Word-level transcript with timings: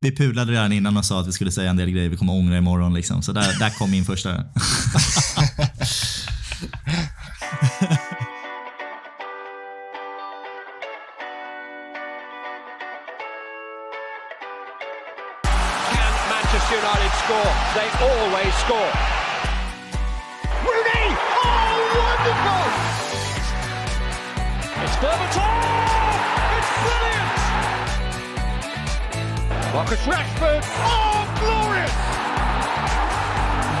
vi 0.00 0.16
pulade 0.16 0.52
redan 0.52 0.72
innan 0.72 0.96
och 0.96 1.04
sa 1.04 1.20
att 1.20 1.28
vi 1.28 1.32
skulle 1.32 1.50
säga 1.50 1.70
en 1.70 1.76
del 1.76 1.90
grejer 1.90 2.08
vi 2.08 2.16
kommer 2.16 2.32
ångra 2.32 2.58
imorgon. 2.58 2.94
Liksom. 2.94 3.22
Så 3.22 3.32
där, 3.32 3.58
där 3.58 3.70
kom 3.70 3.90
min 3.90 4.04
första. 4.04 4.34
Can 4.34 4.44
Manchester 16.30 16.76
United 16.76 17.12
score? 17.24 17.52
They 17.74 17.88
always 18.08 18.54
score. 18.54 19.17
Rashford! 30.08 30.62
Oh, 30.64 31.26
glorious! 31.40 31.92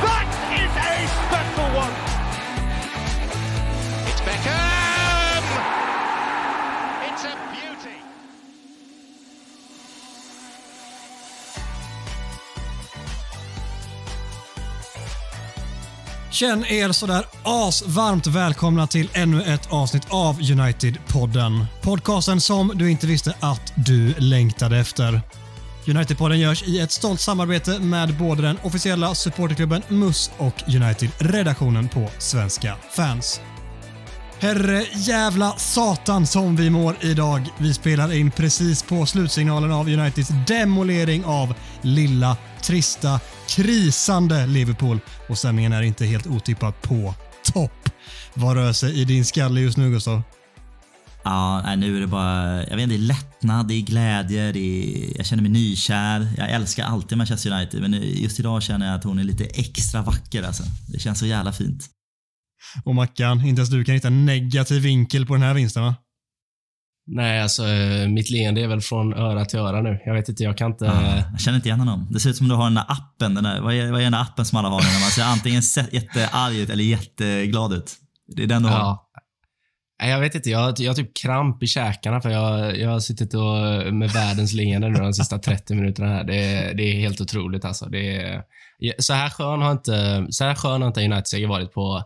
That 0.04 0.28
is 0.60 0.72
a 0.76 1.08
special 1.24 1.68
one! 1.76 1.94
It's 4.08 4.20
Beckham! 4.20 5.44
It's 7.08 7.24
a 7.24 7.34
beauty! 7.52 7.96
Känn 16.30 16.64
er 16.64 16.92
sådär 16.92 17.24
asvarmt 17.42 18.26
välkomna 18.26 18.86
till 18.86 19.10
ännu 19.12 19.42
ett 19.42 19.72
avsnitt 19.72 20.06
av 20.10 20.40
United-podden. 20.40 21.66
Podcasten 21.82 22.40
som 22.40 22.72
du 22.74 22.90
inte 22.90 23.06
visste 23.06 23.34
att 23.40 23.72
du 23.76 24.14
längtade 24.18 24.78
efter. 24.78 25.20
United-podden 25.88 26.38
görs 26.38 26.62
i 26.62 26.80
ett 26.80 26.92
stolt 26.92 27.20
samarbete 27.20 27.78
med 27.78 28.16
både 28.16 28.42
den 28.42 28.58
officiella 28.62 29.14
supporterklubben 29.14 29.82
MUS 29.88 30.30
och 30.38 30.62
United-redaktionen 30.66 31.88
på 31.88 32.10
Svenska 32.18 32.74
fans. 32.96 33.40
Herre 34.40 34.84
jävla 34.94 35.52
satan 35.52 36.26
som 36.26 36.56
vi 36.56 36.70
mår 36.70 36.96
idag. 37.00 37.48
Vi 37.58 37.74
spelar 37.74 38.12
in 38.12 38.30
precis 38.30 38.82
på 38.82 39.06
slutsignalen 39.06 39.72
av 39.72 39.88
Uniteds 39.88 40.30
demolering 40.46 41.24
av 41.24 41.54
lilla, 41.82 42.36
trista, 42.62 43.20
krisande 43.48 44.46
Liverpool 44.46 44.98
och 45.28 45.38
sändningen 45.38 45.72
är 45.72 45.82
inte 45.82 46.04
helt 46.06 46.26
otippat 46.26 46.82
på 46.82 47.14
topp. 47.52 47.90
Vad 48.34 48.56
rör 48.56 48.72
sig 48.72 49.00
i 49.00 49.04
din 49.04 49.24
skalle 49.24 49.60
just 49.60 49.76
nu 49.76 49.90
Gustav? 49.90 50.22
Ja, 51.30 51.74
nu 51.76 51.96
är 51.96 52.00
det 52.00 52.06
bara, 52.06 52.64
jag 52.66 52.76
vet 52.76 52.82
inte, 52.82 52.96
det 52.96 53.02
är 53.02 53.06
lättnad, 53.06 53.68
det 53.68 53.74
är 53.74 53.82
glädje, 53.82 54.52
det 54.52 54.58
är, 54.58 55.16
jag 55.16 55.26
känner 55.26 55.42
mig 55.42 55.52
nykär. 55.52 56.28
Jag 56.36 56.50
älskar 56.50 56.84
alltid 56.84 57.18
Manchester 57.18 57.50
United, 57.52 57.80
men 57.80 57.92
just 58.02 58.40
idag 58.40 58.62
känner 58.62 58.86
jag 58.86 58.94
att 58.94 59.04
hon 59.04 59.18
är 59.18 59.24
lite 59.24 59.44
extra 59.44 60.02
vacker 60.02 60.42
alltså. 60.42 60.62
Det 60.92 60.98
känns 60.98 61.18
så 61.18 61.26
jävla 61.26 61.52
fint. 61.52 61.84
Och 62.84 62.94
Mackan, 62.94 63.46
inte 63.46 63.60
ens 63.60 63.70
du 63.70 63.84
kan 63.84 63.94
hitta 63.94 64.08
en 64.08 64.26
negativ 64.26 64.82
vinkel 64.82 65.26
på 65.26 65.34
den 65.34 65.42
här 65.42 65.54
vinsten 65.54 65.82
va? 65.82 65.94
Nej, 67.06 67.42
alltså 67.42 67.68
eh, 67.68 68.08
mitt 68.08 68.30
leende 68.30 68.60
är 68.60 68.68
väl 68.68 68.80
från 68.80 69.14
öra 69.14 69.44
till 69.44 69.58
öra 69.58 69.82
nu. 69.82 70.00
Jag 70.04 70.14
vet 70.14 70.28
inte, 70.28 70.42
jag 70.42 70.58
kan 70.58 70.70
inte... 70.70 70.84
Ja, 70.84 71.22
jag 71.32 71.40
känner 71.40 71.56
inte 71.56 71.68
igen 71.68 71.80
honom. 71.80 72.06
Det 72.10 72.20
ser 72.20 72.30
ut 72.30 72.36
som 72.36 72.48
du 72.48 72.54
har 72.54 72.64
den 72.64 72.74
där 72.74 72.84
appen. 72.88 73.34
Den 73.34 73.44
där, 73.44 73.60
vad, 73.60 73.74
är, 73.74 73.90
vad 73.90 74.00
är 74.00 74.04
den 74.04 74.12
där 74.12 74.22
appen 74.22 74.44
som 74.44 74.58
alla 74.58 74.68
har 74.68 74.80
när 74.80 75.00
man 75.00 75.10
ser 75.10 75.22
antingen 75.22 75.62
jättearg 75.90 76.56
ut 76.56 76.70
eller 76.70 76.84
jätteglad 76.84 77.72
ut? 77.72 77.96
Det 78.36 78.42
är 78.42 78.46
den 78.46 78.62
du 78.62 78.68
har. 78.68 78.78
Ja. 78.78 79.04
Nej, 79.04 79.07
jag 79.98 80.20
vet 80.20 80.34
inte, 80.34 80.50
jag, 80.50 80.74
jag 80.80 80.90
har 80.90 80.94
typ 80.94 81.16
kramp 81.16 81.62
i 81.62 81.66
käkarna 81.66 82.20
för 82.20 82.30
jag, 82.30 82.78
jag 82.78 82.90
har 82.90 83.00
suttit 83.00 83.34
och, 83.34 83.94
med 83.94 84.10
världens 84.10 84.52
leende 84.52 84.88
nu 84.88 84.98
de 84.98 85.12
sista 85.12 85.38
30 85.38 85.74
minuterna 85.74 86.08
här. 86.08 86.24
Det, 86.24 86.72
det 86.76 86.82
är 86.82 87.00
helt 87.00 87.20
otroligt 87.20 87.64
alltså. 87.64 87.86
Det 87.86 88.16
är, 88.16 88.44
så 88.98 89.12
här 89.12 89.30
skön 89.30 89.62
har 89.62 89.72
inte, 89.72 90.26
så 90.30 90.44
här 90.44 90.54
skön 90.54 90.82
har 90.82 90.88
inte 90.88 91.04
United-seger 91.04 91.46
varit 91.46 91.72
på... 91.72 92.02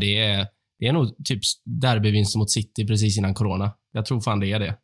Det, 0.00 0.18
är, 0.18 0.46
det 0.78 0.86
är 0.86 0.92
nog 0.92 1.24
typ 1.24 1.40
derbyvinst 1.64 2.36
mot 2.36 2.50
City 2.50 2.86
precis 2.86 3.18
innan 3.18 3.34
corona. 3.34 3.72
Jag 3.92 4.06
tror 4.06 4.20
fan 4.20 4.40
det 4.40 4.52
är 4.52 4.58
det. 4.58 4.76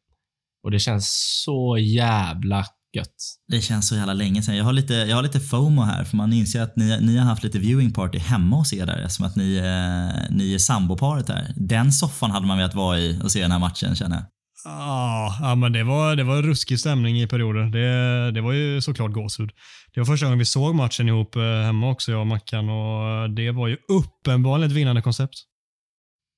Och 0.62 0.70
det 0.70 0.78
känns 0.78 1.40
så 1.44 1.78
jävla 1.78 2.64
gött. 2.94 3.15
Det 3.49 3.60
känns 3.60 3.88
så 3.88 3.94
jävla 3.94 4.12
länge 4.12 4.43
sedan. 4.43 4.56
Jag 4.56 4.65
har 4.65 4.72
lite, 4.72 4.94
jag 4.94 5.16
har 5.16 5.22
lite 5.22 5.41
FOMO 5.41 5.82
här 5.82 6.05
för 6.05 6.16
man 6.16 6.32
inser 6.32 6.62
att 6.62 6.77
ni, 6.77 7.00
ni 7.00 7.16
har 7.16 7.25
haft 7.25 7.44
lite 7.44 7.59
viewing 7.59 7.93
party 7.93 8.19
hemma 8.19 8.56
hos 8.56 8.72
er 8.72 8.87
där 8.87 8.99
eftersom 8.99 9.27
att 9.27 9.37
ni, 9.37 9.56
eh, 9.56 10.37
ni 10.37 10.55
är 10.55 10.59
samboparet 10.59 11.28
här. 11.28 11.53
Den 11.56 11.93
soffan 11.93 12.31
hade 12.31 12.47
man 12.47 12.59
velat 12.59 12.75
vara 12.75 12.99
i 12.99 13.21
och 13.22 13.32
se 13.32 13.41
den 13.43 13.53
här 13.53 13.59
matchen 13.59 13.94
känner 13.94 14.16
jag. 14.16 14.25
Ah, 14.66 15.37
ja, 15.41 15.55
men 15.55 15.72
det 15.72 15.84
var, 15.84 16.16
det 16.16 16.25
var 16.25 16.43
ruskig 16.43 16.81
stämning 16.81 17.21
i 17.21 17.27
perioder. 17.27 17.62
Det, 17.62 18.31
det 18.31 18.41
var 18.41 18.53
ju 18.53 18.81
såklart 18.81 19.12
gåshud. 19.12 19.50
Det 19.94 20.00
var 20.00 20.05
första 20.05 20.26
gången 20.26 20.38
vi 20.38 20.44
såg 20.44 20.75
matchen 20.75 21.09
ihop 21.09 21.37
eh, 21.37 21.43
hemma 21.43 21.91
också, 21.91 22.12
jag 22.12 22.21
och 22.21 22.26
Mackan. 22.26 22.69
Och 22.69 23.31
det 23.31 23.50
var 23.50 23.69
ju 23.69 23.76
uppenbarligen 23.88 24.71
ett 24.71 24.76
vinnande 24.76 25.03
koncept. 25.03 25.34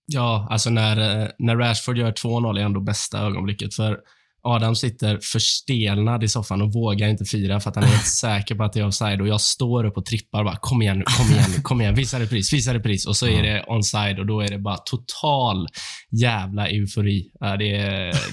Ja, 0.07 0.49
alltså 0.51 0.71
när, 0.71 1.23
eh, 1.23 1.29
när 1.39 1.57
Rashford 1.57 1.99
gör 1.99 2.13
2-0 2.13 2.59
är 2.59 2.65
ändå 2.65 2.81
bästa 2.81 3.19
ögonblicket. 3.19 3.75
För 3.75 3.99
Adam 4.47 4.77
sitter 4.77 5.19
förstelnad 5.23 6.25
i 6.25 6.29
soffan 6.29 6.63
och 6.63 6.73
vågar 6.73 7.09
inte 7.09 7.25
fira 7.25 7.61
för 7.61 7.71
att 7.71 7.77
han 7.77 7.85
är 7.85 7.89
helt 7.89 8.07
säker 8.21 8.55
på 8.55 8.65
att 8.65 8.73
det 8.73 8.81
är 8.81 8.87
offside. 8.87 9.21
Och 9.21 9.29
jag 9.29 9.41
står 9.41 9.85
upp 9.85 9.97
och 9.97 10.07
trippar 10.07 10.45
bara, 10.45 10.57
kom 10.57 10.83
igen 10.83 10.99
nu, 10.99 11.05
kom 11.05 11.27
igen 11.27 11.51
nu, 11.57 11.63
kom 11.63 11.81
igen, 11.81 11.95
visa 11.95 12.21
repris, 12.21 12.53
visa 12.53 12.75
repris. 12.75 13.07
Och 13.07 13.17
så 13.17 13.27
är 13.27 13.43
det 13.43 13.65
onside 13.69 14.19
och 14.19 14.27
då 14.27 14.41
är 14.41 14.49
det 14.49 14.59
bara 14.59 14.77
total 14.77 15.67
jävla 16.11 16.69
eufori. 16.69 17.31
Det, 17.41 17.77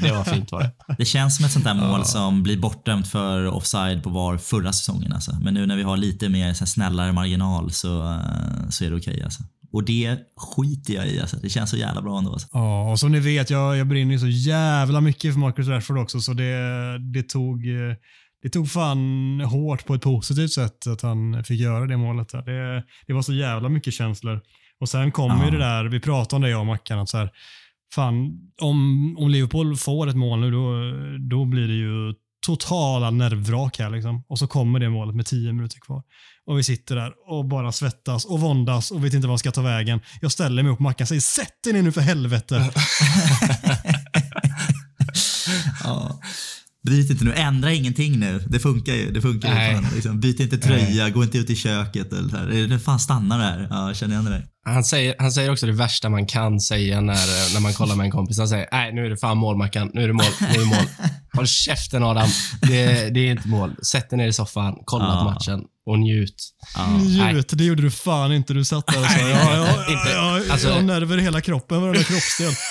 det 0.01 0.11
var 0.11 0.23
fint 0.23 0.51
var 0.51 0.61
det. 0.61 0.71
Det 0.97 1.05
känns 1.05 1.35
som 1.35 1.45
ett 1.45 1.51
sånt 1.51 1.65
där 1.65 1.73
mål 1.73 2.05
som 2.05 2.43
blir 2.43 2.57
bortdömt 2.57 3.07
för 3.07 3.47
offside 3.47 4.03
på 4.03 4.09
VAR 4.09 4.37
förra 4.37 4.73
säsongen. 4.73 5.13
Alltså. 5.13 5.31
Men 5.41 5.53
nu 5.53 5.65
när 5.65 5.75
vi 5.75 5.83
har 5.83 5.97
lite 5.97 6.29
mer 6.29 6.53
så 6.53 6.65
snällare 6.65 7.11
marginal 7.11 7.71
så, 7.71 8.03
eh, 8.03 8.69
så 8.69 8.85
är 8.85 8.89
det 8.89 8.95
okej. 8.95 9.21
alltså. 9.23 9.43
Och 9.73 9.83
det 9.85 10.17
skiter 10.37 10.93
jag 10.93 11.07
i. 11.07 11.19
Alltså. 11.19 11.37
Det 11.37 11.49
känns 11.49 11.69
så 11.69 11.77
jävla 11.77 12.01
bra 12.01 12.17
ändå. 12.17 12.31
Alltså. 12.33 12.47
Ja, 12.51 12.91
och 12.91 12.99
som 12.99 13.11
ni 13.11 13.19
vet, 13.19 13.49
jag, 13.49 13.77
jag 13.77 13.87
brinner 13.87 14.11
ju 14.13 14.19
så 14.19 14.27
jävla 14.27 15.01
mycket 15.01 15.33
för 15.33 15.39
Marcus 15.39 15.67
Rashford 15.67 15.97
också, 15.97 16.19
så 16.19 16.33
det, 16.33 16.53
det 17.13 17.23
tog 17.29 17.67
eh, 17.67 17.95
det 18.43 18.49
tog 18.49 18.69
fan 18.69 19.41
hårt 19.41 19.85
på 19.85 19.93
ett 19.93 20.01
positivt 20.01 20.51
sätt 20.51 20.87
att 20.87 21.01
han 21.01 21.43
fick 21.43 21.59
göra 21.61 21.85
det 21.85 21.97
målet. 21.97 22.29
Där. 22.29 22.41
Det, 22.41 22.83
det 23.07 23.13
var 23.13 23.21
så 23.21 23.33
jävla 23.33 23.69
mycket 23.69 23.93
känslor. 23.93 24.41
Och 24.79 24.89
sen 24.89 25.11
kommer 25.11 25.35
Ja. 25.35 25.45
ju 25.45 25.51
det 25.51 25.57
där, 25.57 25.85
vi 25.85 25.99
pratade 25.99 26.35
om 26.35 26.41
det 26.41 26.49
jag 26.49 26.59
och 26.59 26.65
Mackan, 26.65 26.99
att 26.99 27.09
så 27.09 27.17
här, 27.17 27.29
fan, 27.95 28.39
om, 28.61 29.15
om 29.17 29.29
Liverpool 29.29 29.75
får 29.77 30.07
ett 30.07 30.15
mål 30.15 30.39
nu, 30.39 30.51
då, 30.51 30.73
då 31.29 31.45
blir 31.45 31.67
det 31.67 31.73
ju 31.73 32.13
totala 32.45 33.11
nervvrak 33.11 33.79
här. 33.79 33.89
Liksom. 33.89 34.23
Och 34.27 34.39
så 34.39 34.47
kommer 34.47 34.79
det 34.79 34.89
målet 34.89 35.15
med 35.15 35.25
tio 35.25 35.53
minuter 35.53 35.79
kvar. 35.79 36.01
Och 36.45 36.59
vi 36.59 36.63
sitter 36.63 36.95
där 36.95 37.11
och 37.27 37.45
bara 37.45 37.71
svettas 37.71 38.25
och 38.25 38.39
våndas 38.39 38.91
och 38.91 39.05
vet 39.05 39.13
inte 39.13 39.27
vad 39.27 39.39
ska 39.39 39.51
ta 39.51 39.61
vägen. 39.61 40.01
Jag 40.21 40.31
ställer 40.31 40.63
mig 40.63 40.71
upp 40.71 40.77
på 40.77 40.83
Mackan 40.83 41.03
och 41.05 41.07
säger 41.07 41.21
sätt 41.21 41.63
dig 41.63 41.73
ner 41.73 41.81
nu 41.81 41.91
för 41.91 42.01
helvete. 42.01 42.71
Ja. 45.83 46.19
Bryt 46.83 47.09
inte 47.09 47.25
nu, 47.25 47.33
ändra 47.33 47.73
ingenting 47.73 48.19
nu. 48.19 48.39
Det 48.47 48.59
funkar 48.59 48.93
ju. 48.93 49.11
Det 49.11 49.21
funkar 49.21 49.49
ju 49.49 49.55
Nej. 49.55 49.75
fan, 49.75 49.85
liksom. 49.93 50.19
Byt 50.19 50.39
inte 50.39 50.57
tröja, 50.57 51.09
gå 51.09 51.23
inte 51.23 51.37
ut 51.37 51.49
i 51.49 51.55
köket. 51.55 52.13
Eller 52.13 52.29
så 52.29 52.37
här. 52.37 52.67
Det 52.67 52.79
fan 52.79 52.99
stanna 52.99 53.37
där. 53.37 53.67
Ja, 53.69 53.87
jag 53.87 53.95
känner 53.95 54.13
igen 54.13 54.25
det 54.25 54.31
där. 54.31 54.45
Han 54.65 54.83
säger, 54.83 55.15
han 55.19 55.31
säger 55.31 55.51
också 55.51 55.65
det 55.65 55.71
värsta 55.71 56.09
man 56.09 56.25
kan 56.25 56.59
säga 56.59 57.01
när, 57.01 57.53
när 57.53 57.59
man 57.61 57.73
kollar 57.73 57.95
med 57.95 58.03
en 58.05 58.11
kompis. 58.11 58.37
Han 58.37 58.47
säger, 58.47 58.67
nej 58.71 58.93
nu 58.93 59.05
är 59.05 59.09
det 59.09 59.17
fan 59.17 59.37
mål 59.37 59.57
Mackan. 59.57 59.91
Nu 59.93 60.03
är 60.03 60.07
det 60.07 60.13
mål. 60.13 60.25
Nu 60.41 60.47
är 60.47 60.59
det 60.59 60.65
mål. 60.65 60.85
Håll 61.33 61.47
käften 61.47 62.03
Adam. 62.03 62.29
Det, 62.61 63.09
det 63.09 63.19
är 63.27 63.31
inte 63.31 63.47
mål. 63.47 63.75
Sätt 63.83 64.09
dig 64.09 64.17
ner 64.17 64.27
i 64.27 64.33
soffan, 64.33 64.73
kolla 64.85 65.05
Ja. 65.05 65.17
på 65.19 65.23
matchen 65.23 65.61
och 65.85 65.99
njut. 65.99 66.35
Ja. 66.75 66.87
Njut, 67.31 67.49
det 67.57 67.63
gjorde 67.63 67.81
du 67.81 67.91
fan 67.91 68.31
inte. 68.33 68.53
Du 68.53 68.65
satt 68.65 68.87
där 68.87 68.99
och 68.99 69.05
sa 69.05 69.17
Nej, 69.17 69.29
ja, 69.31 69.55
ja, 69.55 69.67
inte. 69.93 70.09
ja, 70.13 70.39
ja, 70.39 70.53
Alltså- 70.53 70.67
jag 70.67 70.75
har 70.75 70.81
nerver 70.81 71.17
i 71.17 71.21
hela 71.21 71.41
kroppen, 71.41 71.81
varenda 71.81 72.03
kroppsdel. 72.03 72.53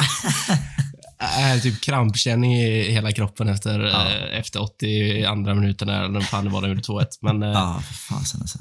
Äh, 1.23 1.61
typ 1.61 1.81
krampkänning 1.81 2.55
i 2.55 2.91
hela 2.91 3.13
kroppen 3.13 3.49
efter, 3.49 3.85
eh, 3.85 4.39
efter 4.39 4.63
82 4.63 5.55
minuten 5.55 5.89
när 5.89 6.09
den 6.09 6.23
fan 6.23 6.45
det 6.45 6.51
var 6.51 6.63
de 6.63 6.69
gjorde 6.69 6.83
2-1. 6.83 7.07
Men 7.21 7.43
eh, 7.43 7.49
ja. 7.49 7.55
Ja, 7.55 7.81
för 7.81 7.95
fasen 7.95 8.41
alltså. 8.41 8.59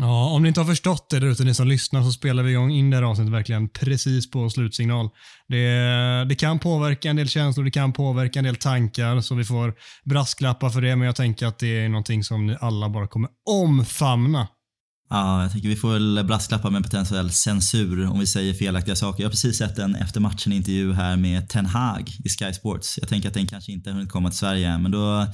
Ja, 0.00 0.30
om 0.30 0.42
ni 0.42 0.48
inte 0.48 0.60
har 0.60 0.66
förstått 0.66 1.10
det 1.10 1.20
där 1.20 1.26
ute, 1.26 1.44
ni 1.44 1.54
som 1.54 1.68
lyssnar, 1.68 2.02
så 2.02 2.12
spelar 2.12 2.42
vi 2.42 2.50
igång 2.50 2.70
in 2.70 2.90
det 2.90 2.96
här 2.96 3.02
avsnittet 3.02 3.32
verkligen 3.32 3.68
precis 3.68 4.30
på 4.30 4.50
slutsignal. 4.50 5.08
Det, 5.48 6.24
det 6.28 6.34
kan 6.34 6.58
påverka 6.58 7.10
en 7.10 7.16
del 7.16 7.28
känslor, 7.28 7.64
det 7.64 7.70
kan 7.70 7.92
påverka 7.92 8.38
en 8.38 8.44
del 8.44 8.56
tankar, 8.56 9.20
så 9.20 9.34
vi 9.34 9.44
får 9.44 9.74
brasklappar 10.04 10.70
för 10.70 10.80
det, 10.80 10.96
men 10.96 11.06
jag 11.06 11.16
tänker 11.16 11.46
att 11.46 11.58
det 11.58 11.84
är 11.84 11.88
någonting 11.88 12.24
som 12.24 12.46
ni 12.46 12.56
alla 12.60 12.88
bara 12.88 13.06
kommer 13.06 13.30
omfamna. 13.50 14.48
Ja, 15.10 15.42
jag 15.42 15.52
tänker 15.52 15.68
vi 15.68 15.76
får 15.76 15.92
väl 15.92 16.24
brasklappa 16.24 16.70
med 16.70 16.82
potentiell 16.82 17.30
censur 17.30 18.06
om 18.06 18.20
vi 18.20 18.26
säger 18.26 18.54
felaktiga 18.54 18.96
saker. 18.96 19.22
Jag 19.22 19.26
har 19.26 19.30
precis 19.30 19.58
sett 19.58 19.78
en 19.78 19.94
efter 19.94 20.20
matchen-intervju 20.20 20.92
här 20.92 21.16
med 21.16 21.48
Ten 21.48 21.66
Hag 21.66 22.12
i 22.24 22.28
Sky 22.28 22.52
Sports. 22.52 22.98
Jag 23.00 23.08
tänker 23.08 23.28
att 23.28 23.34
den 23.34 23.46
kanske 23.46 23.72
inte 23.72 23.90
har 23.90 23.94
hunnit 23.94 24.10
komma 24.10 24.30
till 24.30 24.38
Sverige 24.38 24.68
än, 24.68 24.82
men 24.82 24.92
då, 24.92 25.26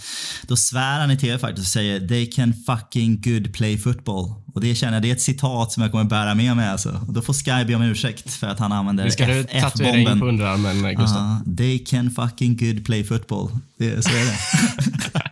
då 0.43 0.57
svär 0.57 1.01
han 1.01 1.11
i 1.11 1.17
TV 1.17 1.39
faktiskt 1.39 1.67
och 1.67 1.73
säger 1.73 2.09
“They 2.09 2.27
can 2.27 2.55
fucking 2.67 3.21
good 3.21 3.55
play 3.55 3.79
football”. 3.79 4.35
Och 4.55 4.61
det 4.61 4.75
känner 4.75 4.93
jag, 4.93 5.03
det 5.03 5.11
är 5.11 5.13
ett 5.13 5.21
citat 5.21 5.73
som 5.73 5.83
jag 5.83 5.93
kommer 5.93 6.05
bära 6.05 6.35
med 6.35 6.57
mig 6.57 6.69
alltså. 6.69 7.01
Och 7.07 7.13
då 7.13 7.23
får 7.23 7.33
Sky 7.33 7.65
be 7.65 7.75
om 7.75 7.83
ursäkt 7.83 8.33
för 8.33 8.47
att 8.47 8.59
han 8.59 8.73
använder 8.73 9.05
Det 9.05 9.11
ska 9.11 9.27
du 9.27 9.45
tatuera 9.45 9.97
in 9.97 10.05
på 10.05 10.11
F-bomben. 10.11 10.29
underarmen, 10.29 10.85
eh, 10.85 10.91
Gustav. 10.91 11.41
Ja, 11.47 11.55
they 11.57 11.79
can 11.79 12.11
fucking 12.11 12.57
good 12.57 12.85
play 12.85 13.05
football. 13.05 13.49
Det, 13.79 14.03
så 14.05 14.11
är 14.11 14.25
det. 14.25 15.23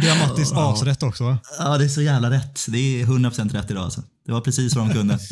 Det 0.00 0.08
har 0.08 0.28
Mattis 0.28 0.52
asrätt 0.52 1.02
också 1.02 1.24
va? 1.24 1.38
Ja, 1.58 1.78
det 1.78 1.84
är 1.84 1.88
så 1.88 2.02
jävla 2.02 2.30
rätt. 2.30 2.66
Det 2.68 2.78
är 3.00 3.06
100% 3.06 3.52
rätt 3.52 3.70
idag 3.70 3.82
alltså. 3.84 4.02
Det 4.26 4.32
var 4.32 4.40
precis 4.40 4.76
vad 4.76 4.86
de 4.88 4.92
kunde. 4.94 5.18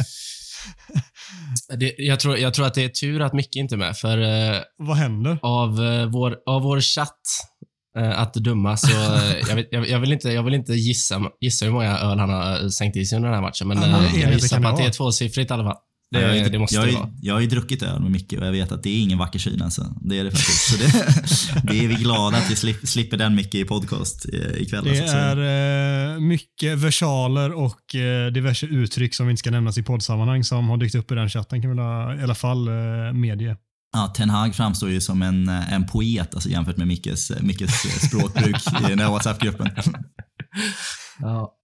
Det, 1.78 1.94
jag, 1.98 2.20
tror, 2.20 2.38
jag 2.38 2.54
tror 2.54 2.66
att 2.66 2.74
det 2.74 2.84
är 2.84 2.88
tur 2.88 3.20
att 3.22 3.32
Micke 3.32 3.56
inte 3.56 3.74
är 3.74 3.76
med, 3.76 3.96
för 3.96 4.18
eh, 4.18 4.60
Vad 4.78 4.96
händer? 4.96 5.38
av, 5.42 5.84
eh, 5.84 6.06
vår, 6.06 6.36
av 6.46 6.62
vår 6.62 6.80
chatt 6.80 7.10
eh, 7.98 8.20
att 8.20 8.34
döma 8.34 8.76
så... 8.76 8.90
eh, 8.90 9.38
jag, 9.48 9.54
vet, 9.56 9.68
jag, 9.70 9.88
jag, 9.88 10.00
vill 10.00 10.12
inte, 10.12 10.28
jag 10.28 10.42
vill 10.42 10.54
inte 10.54 10.72
gissa, 10.72 11.20
gissa 11.40 11.64
hur 11.64 11.72
många 11.72 11.98
öl 11.98 12.18
han 12.18 12.30
har 12.30 12.62
eh, 12.62 12.68
sänkt 12.68 12.96
i 12.96 13.04
sig 13.06 13.16
under 13.16 13.28
den 13.28 13.34
här 13.34 13.42
matchen, 13.42 13.68
men 13.68 13.76
Ja, 13.82 13.86
men 13.86 14.04
eh, 14.04 14.20
jag 14.20 14.32
gissar 14.32 14.56
kan 14.56 14.62
på 14.62 14.68
det 14.68 14.72
att 14.72 14.76
det 14.76 14.82
är 14.82 14.84
vara. 14.84 14.92
tvåsiffrigt 14.92 15.50
i 15.50 15.54
alla 15.54 15.64
fall. 15.64 15.76
Det, 16.10 16.20
jag, 16.20 16.28
har 16.28 16.34
ju- 16.34 16.48
det 16.48 16.58
måste 16.58 16.74
jag, 16.76 16.88
ju- 16.88 16.94
vara. 16.94 17.10
jag 17.22 17.34
har 17.34 17.40
ju 17.40 17.46
druckit 17.46 17.82
öl 17.82 18.00
med 18.02 18.10
Micke 18.10 18.32
och 18.32 18.46
jag 18.46 18.52
vet 18.52 18.72
att 18.72 18.82
det 18.82 18.90
är 18.90 19.02
ingen 19.02 19.18
vacker 19.18 19.38
syn 19.38 19.62
alltså. 19.62 19.94
Det 20.00 20.18
är 20.18 20.24
det 20.24 20.30
faktiskt. 20.30 20.70
Så 20.70 20.76
det, 20.76 21.62
det 21.72 21.84
är 21.84 21.88
vi 21.88 21.94
glada 21.94 22.36
att 22.38 22.50
vi 22.50 22.56
slip, 22.56 22.88
slipper 22.88 23.16
den 23.16 23.34
Micke 23.34 23.54
i 23.54 23.64
podcast 23.64 24.26
eh, 24.32 24.62
ikväll. 24.62 24.84
Det 24.84 24.90
alltså. 24.90 25.06
Så- 25.06 25.16
är 25.16 26.14
eh, 26.14 26.20
mycket 26.20 26.78
versaler 26.78 27.52
och 27.52 27.94
eh, 27.94 28.32
diverse 28.32 28.66
uttryck 28.66 29.14
som 29.14 29.30
inte 29.30 29.40
ska 29.40 29.50
nämnas 29.50 29.78
i 29.78 29.82
poddsammanhang 29.82 30.44
som 30.44 30.68
har 30.68 30.76
dykt 30.76 30.94
upp 30.94 31.10
i 31.12 31.14
den 31.14 31.28
chatten 31.28 31.62
kan 31.62 31.70
vi 31.70 31.76
i 32.20 32.22
alla 32.24 32.34
fall 32.34 32.68
eh, 32.68 33.12
medge. 33.14 33.56
Ja, 33.92 34.12
Ten 34.16 34.30
Hag 34.30 34.54
framstår 34.54 34.90
ju 34.90 35.00
som 35.00 35.22
en, 35.22 35.48
en 35.48 35.86
poet 35.86 36.34
alltså, 36.34 36.48
jämfört 36.48 36.76
med 36.76 36.86
Mickes, 36.86 37.32
Mickes 37.40 38.02
språkbruk 38.06 38.56
i 38.80 38.88
den 38.88 38.98
här 38.98 39.10
WhatsApp-gruppen. 39.10 39.70
Ja. 41.20 41.54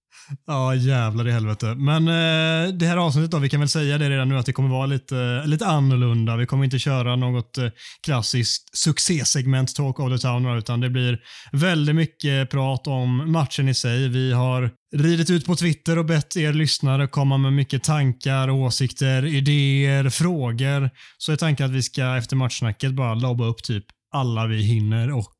Ja, 0.47 0.75
jävlar 0.75 1.27
i 1.27 1.31
helvete. 1.31 1.75
Men 1.75 2.07
eh, 2.07 2.73
det 2.73 2.85
här 2.85 2.97
avsnittet 2.97 3.31
då, 3.31 3.39
vi 3.39 3.49
kan 3.49 3.59
väl 3.59 3.69
säga 3.69 3.97
det 3.97 4.09
redan 4.09 4.29
nu 4.29 4.37
att 4.37 4.45
det 4.45 4.53
kommer 4.53 4.69
vara 4.69 4.85
lite, 4.85 5.17
eh, 5.17 5.47
lite 5.47 5.65
annorlunda. 5.65 6.35
Vi 6.35 6.45
kommer 6.45 6.63
inte 6.63 6.79
köra 6.79 7.15
något 7.15 7.57
eh, 7.57 7.69
klassiskt 8.05 8.77
succésegment 8.77 9.75
Talk 9.75 9.99
of 9.99 10.11
the 10.11 10.17
Town 10.17 10.57
utan 10.57 10.79
det 10.79 10.89
blir 10.89 11.19
väldigt 11.51 11.95
mycket 11.95 12.49
prat 12.49 12.87
om 12.87 13.31
matchen 13.31 13.69
i 13.69 13.73
sig. 13.73 14.09
Vi 14.09 14.33
har 14.33 14.71
ridit 14.95 15.29
ut 15.29 15.45
på 15.45 15.55
Twitter 15.55 15.97
och 15.97 16.05
bett 16.05 16.37
er 16.37 16.53
lyssnare 16.53 17.07
komma 17.07 17.37
med 17.37 17.53
mycket 17.53 17.83
tankar, 17.83 18.49
åsikter, 18.49 19.25
idéer, 19.25 20.09
frågor. 20.09 20.89
Så 21.17 21.31
är 21.31 21.35
tanken 21.35 21.65
att 21.65 21.71
vi 21.71 21.83
ska 21.83 22.17
efter 22.17 22.35
matchsnacket 22.35 22.93
bara 22.93 23.13
lobba 23.13 23.45
upp 23.45 23.63
typ 23.63 23.85
alla 24.13 24.47
vi 24.47 24.61
hinner 24.61 25.11
och, 25.11 25.34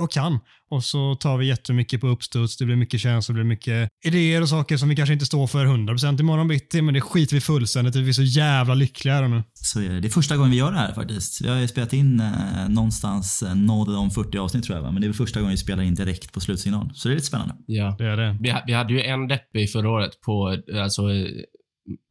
och 0.00 0.12
kan. 0.12 0.38
Och 0.70 0.84
så 0.84 1.14
tar 1.14 1.36
vi 1.38 1.46
jättemycket 1.46 2.00
på 2.00 2.06
uppstuds. 2.08 2.56
Det 2.56 2.64
blir 2.64 2.76
mycket 2.76 3.00
känslor, 3.00 3.34
det 3.36 3.38
blir 3.44 3.48
mycket 3.48 3.88
idéer 4.04 4.42
och 4.42 4.48
saker 4.48 4.76
som 4.76 4.88
vi 4.88 4.96
kanske 4.96 5.12
inte 5.12 5.26
står 5.26 5.46
för 5.46 5.66
100% 5.66 6.20
imorgon 6.20 6.48
bitti, 6.48 6.82
men 6.82 6.94
det 6.94 7.00
skiter 7.00 7.34
vi 7.34 7.40
fullständigt. 7.40 7.96
Vi 7.96 8.08
är 8.08 8.12
så 8.12 8.22
jävla 8.22 8.74
lyckliga 8.74 9.14
här 9.14 9.28
nu. 9.28 9.42
Så 9.52 9.80
är 9.80 9.88
det. 9.88 10.00
det 10.00 10.08
är 10.08 10.10
första 10.10 10.36
gången 10.36 10.50
vi 10.50 10.56
gör 10.56 10.72
det 10.72 10.78
här 10.78 10.92
faktiskt. 10.92 11.40
Vi 11.44 11.48
har 11.48 11.56
ju 11.56 11.68
spelat 11.68 11.92
in 11.92 12.20
eh, 12.20 12.68
någonstans 12.68 13.42
eh, 13.42 13.54
nådde 13.54 13.96
om 13.96 14.10
40 14.10 14.38
avsnitt 14.38 14.64
tror 14.64 14.76
jag, 14.76 14.82
va? 14.82 14.90
men 14.90 15.02
det 15.02 15.08
är 15.08 15.12
första 15.12 15.40
gången 15.40 15.50
vi 15.50 15.56
spelar 15.56 15.82
in 15.82 15.94
direkt 15.94 16.32
på 16.32 16.40
slutsignal. 16.40 16.90
Så 16.94 17.08
det 17.08 17.12
är 17.12 17.16
lite 17.16 17.26
spännande. 17.26 17.54
ja. 17.66 17.94
Det 17.98 18.04
är 18.04 18.16
det. 18.16 18.36
Vi, 18.40 18.50
ha- 18.50 18.62
vi 18.66 18.72
hade 18.72 18.92
ju 18.92 19.02
en 19.02 19.28
deppig 19.28 19.72
förra 19.72 19.90
året 19.90 20.20
på 20.20 20.58
alltså, 20.82 21.02
eh, 21.02 21.26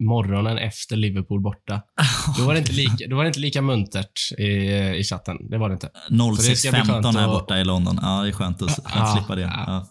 morgonen 0.04 0.58
efter 0.58 0.96
Liverpool 0.96 1.42
borta. 1.42 1.82
Då 2.38 2.44
var 2.46 2.54
det 2.54 2.60
inte 2.60 2.72
lika, 2.74 3.08
då 3.10 3.16
var 3.16 3.24
det 3.24 3.28
inte 3.28 3.40
lika 3.40 3.62
muntert 3.62 4.32
i, 4.38 4.44
i 5.00 5.04
chatten. 5.04 5.38
Det 5.50 5.58
var 5.58 5.70
det 5.70 5.74
inte. 5.74 5.90
det 6.50 6.56
ska 6.56 6.72
bli 6.72 6.80
skönt 6.82 7.06
06.15 7.06 7.20
här 7.20 7.28
borta 7.28 7.60
i 7.60 7.64
London. 7.66 8.00
Ja, 8.02 8.22
det 8.22 8.28
är 8.28 8.32
skönt 8.32 8.62
att, 8.62 8.80
att 8.80 8.92
Ja, 8.96 9.16
slippa 9.18 9.36
det. 9.36 9.42
ja. 9.42 9.64
Ja. 9.68 9.88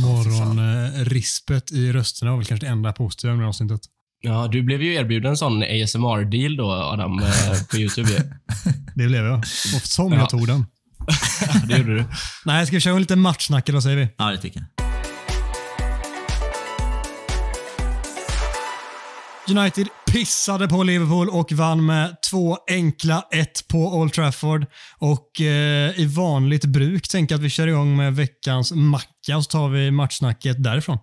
Morgonrispet 0.00 1.72
i 1.72 1.92
rösterna 1.92 2.30
var 2.30 2.38
väl 2.38 2.46
kanske 2.46 2.66
det 2.66 2.70
enda 2.72 2.92
positiva 2.92 3.34
med 3.34 3.46
avsnittet. 3.48 3.80
Ja, 4.20 4.48
du 4.52 4.62
blev 4.62 4.82
ju 4.82 4.94
erbjuden 4.94 5.30
en 5.30 5.36
sån 5.36 5.62
ASMR-deal 5.62 6.56
då, 6.56 6.72
Adam, 6.72 7.18
eh, 7.18 7.26
på 7.70 7.76
YouTube 7.76 8.10
ju. 8.10 8.18
Det 8.96 9.06
blev 9.06 9.24
jag. 9.24 9.38
Och 9.76 9.82
som 9.82 10.12
Ja. 10.12 10.18
jag 10.18 10.30
tog 10.30 10.46
den. 10.46 10.66
Det 11.68 11.76
gjorde 11.78 11.94
du. 11.96 12.04
Nej, 12.44 12.66
ska 12.66 12.76
vi 12.76 12.80
köra 12.80 12.98
lite 12.98 13.16
matchsnack 13.16 13.68
eller 13.68 13.76
vad 13.76 13.82
säger 13.82 13.96
vi? 13.96 14.08
ja, 14.18 14.30
det 14.30 14.38
tycker 14.38 14.60
jag. 14.60 14.68
United 19.50 19.86
pissade 20.12 20.68
på 20.68 20.82
Liverpool 20.82 21.28
och 21.28 21.52
vann 21.52 21.86
med 21.86 22.16
två 22.30 22.58
enkla 22.70 23.28
1 23.32 23.68
på 23.68 23.78
Old 23.78 24.12
Trafford. 24.12 24.66
Och 24.98 25.40
eh, 25.40 26.00
i 26.00 26.06
vanligt 26.06 26.64
bruk 26.64 27.08
tänker 27.08 27.34
jag 27.34 27.38
att 27.38 27.44
vi 27.44 27.50
kör 27.50 27.66
igång 27.66 27.96
med 27.96 28.16
veckans 28.16 28.72
macka 28.72 29.36
och 29.36 29.44
så 29.44 29.50
tar 29.50 29.68
vi 29.68 29.90
matchsnacket 29.90 30.62
därifrån. 30.62 30.98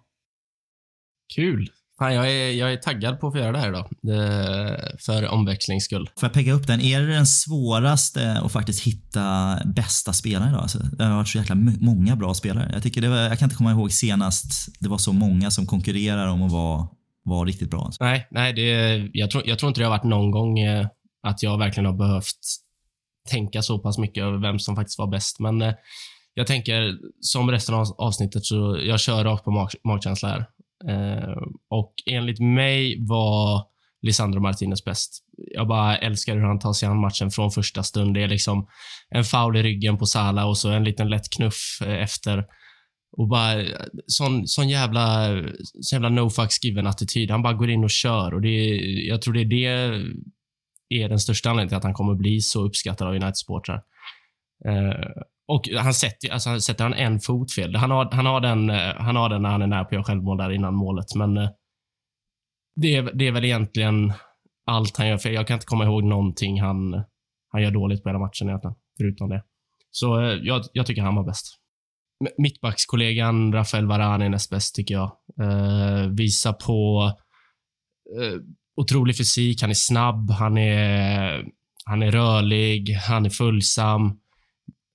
Kul. 1.35 1.69
Fan, 1.97 2.13
jag, 2.13 2.31
är, 2.31 2.51
jag 2.51 2.73
är 2.73 2.77
taggad 2.77 3.19
på 3.19 3.27
att 3.27 3.33
få 3.33 3.39
göra 3.39 3.51
det 3.51 3.57
här 3.57 3.69
idag. 3.69 3.87
För 4.99 5.27
omväxlings 5.27 5.83
skull. 5.83 6.09
Får 6.19 6.27
jag 6.27 6.33
pegga 6.33 6.53
upp 6.53 6.67
den? 6.67 6.81
Är 6.81 7.01
det 7.01 7.13
den 7.13 7.27
svåraste 7.27 8.39
att 8.43 8.51
faktiskt 8.51 8.83
hitta 8.83 9.57
bästa 9.65 10.13
spelare 10.13 10.49
idag? 10.49 10.61
Alltså, 10.61 10.79
det 10.79 11.03
har 11.03 11.15
varit 11.15 11.27
så 11.27 11.37
jäkla 11.37 11.55
många 11.79 12.15
bra 12.15 12.33
spelare. 12.33 12.69
Jag, 12.73 12.83
tycker 12.83 13.01
det 13.01 13.09
var, 13.09 13.17
jag 13.17 13.39
kan 13.39 13.45
inte 13.45 13.55
komma 13.55 13.71
ihåg 13.71 13.91
senast 13.91 14.69
det 14.79 14.89
var 14.89 14.97
så 14.97 15.13
många 15.13 15.51
som 15.51 15.65
konkurrerar 15.65 16.27
om 16.27 16.43
att 16.43 16.51
vara, 16.51 16.87
var 17.23 17.45
riktigt 17.45 17.69
bra. 17.69 17.81
Alltså. 17.81 18.03
Nej, 18.03 18.27
nej 18.31 18.53
det, 18.53 19.09
jag, 19.13 19.31
tror, 19.31 19.43
jag 19.45 19.59
tror 19.59 19.67
inte 19.67 19.81
det 19.81 19.85
har 19.85 19.97
varit 19.97 20.03
någon 20.03 20.31
gång 20.31 20.59
eh, 20.59 20.87
att 21.23 21.43
jag 21.43 21.57
verkligen 21.57 21.85
har 21.85 21.93
behövt 21.93 22.37
tänka 23.29 23.61
så 23.61 23.79
pass 23.79 23.97
mycket 23.97 24.23
över 24.23 24.37
vem 24.37 24.59
som 24.59 24.75
faktiskt 24.75 24.99
var 24.99 25.07
bäst. 25.07 25.39
Men 25.39 25.61
eh, 25.61 25.73
jag 26.33 26.47
tänker, 26.47 26.97
som 27.21 27.51
resten 27.51 27.75
av 27.75 27.85
avsnittet, 27.97 28.45
så 28.45 28.79
jag 28.83 28.99
kör 28.99 29.23
rakt 29.23 29.43
på 29.43 29.51
mag, 29.51 29.69
magkänsla 29.83 30.29
här. 30.29 30.45
Eh, 30.89 31.37
och 31.69 31.93
enligt 32.05 32.39
mig 32.39 33.05
var 33.07 33.63
Lisandro 34.01 34.39
Martinez 34.39 34.85
bäst. 34.85 35.23
Jag 35.53 35.67
bara 35.67 35.97
älskar 35.97 36.35
hur 36.35 36.43
han 36.43 36.59
tar 36.59 36.73
sig 36.73 36.89
an 36.89 37.01
matchen 37.01 37.31
från 37.31 37.51
första 37.51 37.83
stund. 37.83 38.13
Det 38.13 38.23
är 38.23 38.27
liksom 38.27 38.67
en 39.09 39.23
foul 39.23 39.57
i 39.57 39.63
ryggen 39.63 39.97
på 39.97 40.05
Salah 40.05 40.47
och 40.47 40.57
så 40.57 40.69
en 40.69 40.83
liten 40.83 41.09
lätt 41.09 41.29
knuff 41.29 41.81
eh, 41.81 42.03
efter. 42.03 42.45
Och 43.17 43.27
bara 43.27 43.65
sån, 44.07 44.47
sån 44.47 44.69
jävla, 44.69 45.27
sån 45.81 46.01
jävla 46.01 46.09
no 46.09 46.29
fucks 46.29 46.63
given-attityd. 46.63 47.31
Han 47.31 47.41
bara 47.41 47.53
går 47.53 47.69
in 47.69 47.83
och 47.83 47.89
kör 47.89 48.33
och 48.33 48.41
det 48.41 48.75
jag 49.07 49.21
tror 49.21 49.33
det 49.33 49.41
är 49.41 49.45
det 49.45 51.01
är 51.03 51.09
den 51.09 51.19
största 51.19 51.49
anledningen 51.49 51.69
till 51.69 51.77
att 51.77 51.83
han 51.83 51.93
kommer 51.93 52.15
bli 52.15 52.41
så 52.41 52.65
uppskattad 52.65 53.07
av 53.07 53.13
United-supportrar. 53.13 53.81
Eh, 54.65 55.23
och 55.47 55.69
han 55.77 55.93
sätter, 55.93 56.29
alltså 56.33 56.49
han 56.49 56.61
sätter 56.61 56.83
han 56.83 56.93
en 56.93 57.19
fot 57.19 57.53
fel. 57.53 57.75
Han 57.75 57.91
har, 57.91 58.11
han, 58.11 58.25
har 58.25 58.41
den, 58.41 58.69
eh, 58.69 58.95
han 58.97 59.15
har 59.15 59.29
den 59.29 59.41
när 59.41 59.49
han 59.49 59.61
är 59.61 59.67
nära 59.67 59.83
på 59.83 59.87
att 59.87 59.93
göra 59.93 60.03
självmål 60.03 60.37
där 60.37 60.51
innan 60.51 60.73
målet, 60.73 61.15
men 61.15 61.37
eh, 61.37 61.49
det, 62.75 62.95
är, 62.95 63.11
det 63.13 63.27
är 63.27 63.31
väl 63.31 63.45
egentligen 63.45 64.13
allt 64.65 64.97
han 64.97 65.07
gör 65.07 65.17
fel. 65.17 65.33
Jag 65.33 65.47
kan 65.47 65.55
inte 65.55 65.65
komma 65.65 65.85
ihåg 65.85 66.03
någonting 66.03 66.61
han, 66.61 67.03
han 67.51 67.61
gör 67.61 67.71
dåligt 67.71 68.03
på 68.03 68.09
hela 68.09 68.19
matchen 68.19 68.47
egentligen, 68.47 68.75
förutom 68.97 69.29
det. 69.29 69.43
Så 69.91 70.21
eh, 70.21 70.39
jag, 70.43 70.61
jag 70.73 70.85
tycker 70.85 71.01
han 71.01 71.15
var 71.15 71.23
bäst. 71.23 71.60
Mittbackskollegan 72.37 73.53
Rafael 73.53 73.87
Varane 73.87 74.25
är 74.25 74.29
näst 74.29 74.49
bäst, 74.49 74.75
tycker 74.75 74.93
jag. 74.93 75.11
Eh, 75.41 76.07
visar 76.07 76.53
på 76.53 77.11
eh, 78.19 78.39
otrolig 78.75 79.17
fysik. 79.17 79.61
Han 79.61 79.69
är 79.69 79.73
snabb, 79.73 80.31
han 80.31 80.57
är, 80.57 81.45
han 81.85 82.03
är 82.03 82.11
rörlig, 82.11 82.93
han 82.93 83.25
är 83.25 83.29
följsam. 83.29 84.19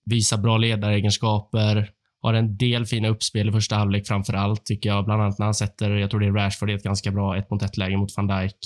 Visar 0.04 0.38
bra 0.38 0.58
ledaregenskaper. 0.58 1.90
Har 2.20 2.34
en 2.34 2.56
del 2.56 2.86
fina 2.86 3.08
uppspel 3.08 3.48
i 3.48 3.52
första 3.52 3.76
halvlek 3.76 4.06
framför 4.06 4.32
allt, 4.32 4.64
tycker 4.64 4.88
jag. 4.88 5.04
Bland 5.04 5.22
annat 5.22 5.38
när 5.38 5.46
han 5.46 5.54
sätter, 5.54 5.90
jag 5.90 6.10
tror 6.10 6.20
det 6.20 6.26
är 6.26 6.32
Rashford, 6.32 6.70
i 6.70 6.74
ett 6.74 6.82
ganska 6.82 7.10
bra 7.10 7.36
ett 7.36 7.50
mot 7.50 7.62
ett 7.62 7.76
läge 7.76 7.96
mot 7.96 8.16
van 8.16 8.26
Dijk. 8.26 8.58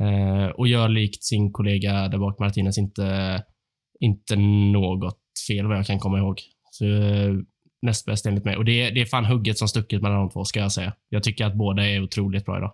Eh, 0.00 0.46
och 0.46 0.68
gör 0.68 0.88
likt 0.88 1.24
sin 1.24 1.52
kollega 1.52 2.08
där 2.08 2.18
bak, 2.18 2.38
Martinez, 2.38 2.78
inte, 2.78 3.42
inte 4.00 4.36
något 4.36 5.20
fel 5.48 5.66
vad 5.66 5.78
jag 5.78 5.86
kan 5.86 5.98
komma 5.98 6.18
ihåg. 6.18 6.40
Så, 6.78 6.84
eh, 6.84 7.34
näst 7.82 8.06
bäst 8.06 8.26
enligt 8.26 8.44
mig. 8.44 8.56
Och 8.56 8.64
det, 8.64 8.82
är- 8.82 8.90
det 8.94 9.00
är 9.00 9.04
fan 9.04 9.24
hugget 9.24 9.58
som 9.58 9.68
stucket 9.68 10.02
mellan 10.02 10.18
de 10.18 10.30
två, 10.30 10.44
ska 10.44 10.60
jag 10.60 10.72
säga. 10.72 10.92
Jag 11.08 11.22
tycker 11.22 11.44
att 11.46 11.54
båda 11.54 11.86
är 11.86 12.02
otroligt 12.02 12.44
bra 12.44 12.56
idag. 12.58 12.72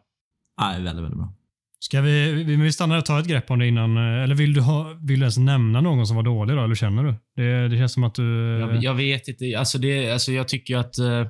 Ja, 0.60 0.68
väldigt, 0.72 0.94
väldigt 1.04 1.18
bra. 1.18 1.34
Ska 1.80 2.00
vi, 2.00 2.32
vi, 2.44 2.56
vi 2.56 2.72
stannar 2.72 2.98
och 2.98 3.06
tar 3.06 3.20
ett 3.20 3.26
grepp 3.26 3.50
om 3.50 3.58
det 3.58 3.66
innan, 3.68 3.96
eh, 3.96 4.22
eller 4.22 4.34
vill 4.34 4.52
du, 4.54 4.60
ha, 4.60 4.82
vill 5.02 5.18
du 5.20 5.24
ens 5.24 5.38
nämna 5.38 5.80
någon 5.80 6.06
som 6.06 6.16
var 6.16 6.22
dålig 6.22 6.56
då, 6.56 6.64
eller 6.64 6.74
känner 6.74 7.02
du? 7.04 7.14
Det, 7.36 7.68
det 7.68 7.76
känns 7.76 7.92
som 7.92 8.04
att 8.04 8.14
du... 8.14 8.58
Jag, 8.60 8.82
jag 8.84 8.94
vet 8.94 9.28
inte. 9.28 9.58
Alltså 9.58 9.78
det, 9.78 10.10
alltså 10.12 10.32
jag 10.32 10.48
tycker 10.48 10.76
att 10.76 10.98
eh, 10.98 11.26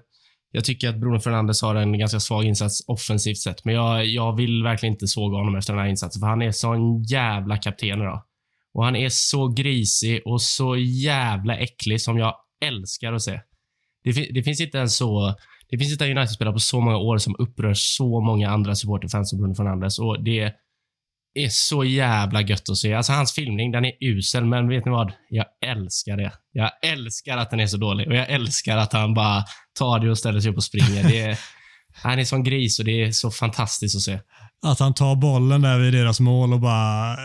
jag 0.54 0.64
tycker 0.64 0.88
att 0.88 0.96
Bruno 1.00 1.18
Fernandes 1.20 1.62
har 1.62 1.74
en 1.74 1.98
ganska 1.98 2.20
svag 2.20 2.44
insats 2.44 2.84
offensivt 2.86 3.38
sett, 3.38 3.64
men 3.64 3.74
jag, 3.74 4.06
jag 4.06 4.36
vill 4.36 4.62
verkligen 4.62 4.92
inte 4.94 5.06
såga 5.06 5.38
honom 5.38 5.56
efter 5.56 5.72
den 5.72 5.82
här 5.82 5.88
insatsen, 5.90 6.20
för 6.20 6.26
han 6.26 6.42
är 6.42 6.50
sån 6.52 7.02
jävla 7.02 7.56
kapten 7.56 8.00
idag. 8.02 8.22
Och 8.74 8.84
han 8.84 8.96
är 8.96 9.08
så 9.08 9.48
grisig 9.48 10.20
och 10.24 10.42
så 10.42 10.76
jävla 10.76 11.56
äcklig 11.56 12.00
som 12.00 12.18
jag 12.18 12.34
älskar 12.62 13.12
att 13.12 13.22
se. 13.22 13.40
Det, 14.04 14.12
det 14.12 14.42
finns 14.42 14.60
inte 14.60 14.80
en 14.80 14.90
så... 14.90 15.34
Det 15.68 15.78
finns 15.78 15.92
inte 15.92 16.04
en 16.04 16.18
United-spelare 16.18 16.52
på 16.54 16.60
så 16.60 16.80
många 16.80 16.96
år 16.96 17.18
som 17.18 17.36
upprör 17.38 17.74
så 17.74 18.20
många 18.20 18.50
andra 18.50 18.74
supporterfans 18.74 19.30
som 19.30 19.38
Bruno 19.38 19.54
Fernandes 19.54 19.98
och 19.98 20.24
det 20.24 20.52
är 21.34 21.48
så 21.48 21.84
jävla 21.84 22.42
gött 22.42 22.68
att 22.68 22.76
se. 22.76 22.94
Alltså 22.94 23.12
hans 23.12 23.32
filmning, 23.32 23.72
den 23.72 23.84
är 23.84 23.92
usel, 24.00 24.44
men 24.44 24.68
vet 24.68 24.84
ni 24.84 24.90
vad? 24.90 25.12
Jag 25.28 25.46
älskar 25.66 26.16
det. 26.16 26.32
Jag 26.52 26.70
älskar 26.82 27.36
att 27.36 27.50
den 27.50 27.60
är 27.60 27.66
så 27.66 27.76
dålig 27.76 28.08
och 28.08 28.14
jag 28.14 28.30
älskar 28.30 28.76
att 28.76 28.92
han 28.92 29.14
bara 29.14 29.44
tar 29.78 29.98
det 29.98 30.10
och 30.10 30.18
ställer 30.18 30.40
sig 30.40 30.50
upp 30.50 30.56
och 30.56 30.64
springer. 30.64 31.08
Det 31.08 31.20
är, 31.20 31.38
han 32.02 32.18
är 32.18 32.24
som 32.24 32.44
gris 32.44 32.78
och 32.78 32.84
det 32.84 33.02
är 33.02 33.12
så 33.12 33.30
fantastiskt 33.30 33.96
att 33.96 34.02
se. 34.02 34.18
Att 34.66 34.78
han 34.78 34.94
tar 34.94 35.16
bollen 35.16 35.62
där 35.62 35.78
vid 35.78 35.92
deras 35.92 36.20
mål 36.20 36.52
och 36.52 36.60
bara 36.60 37.16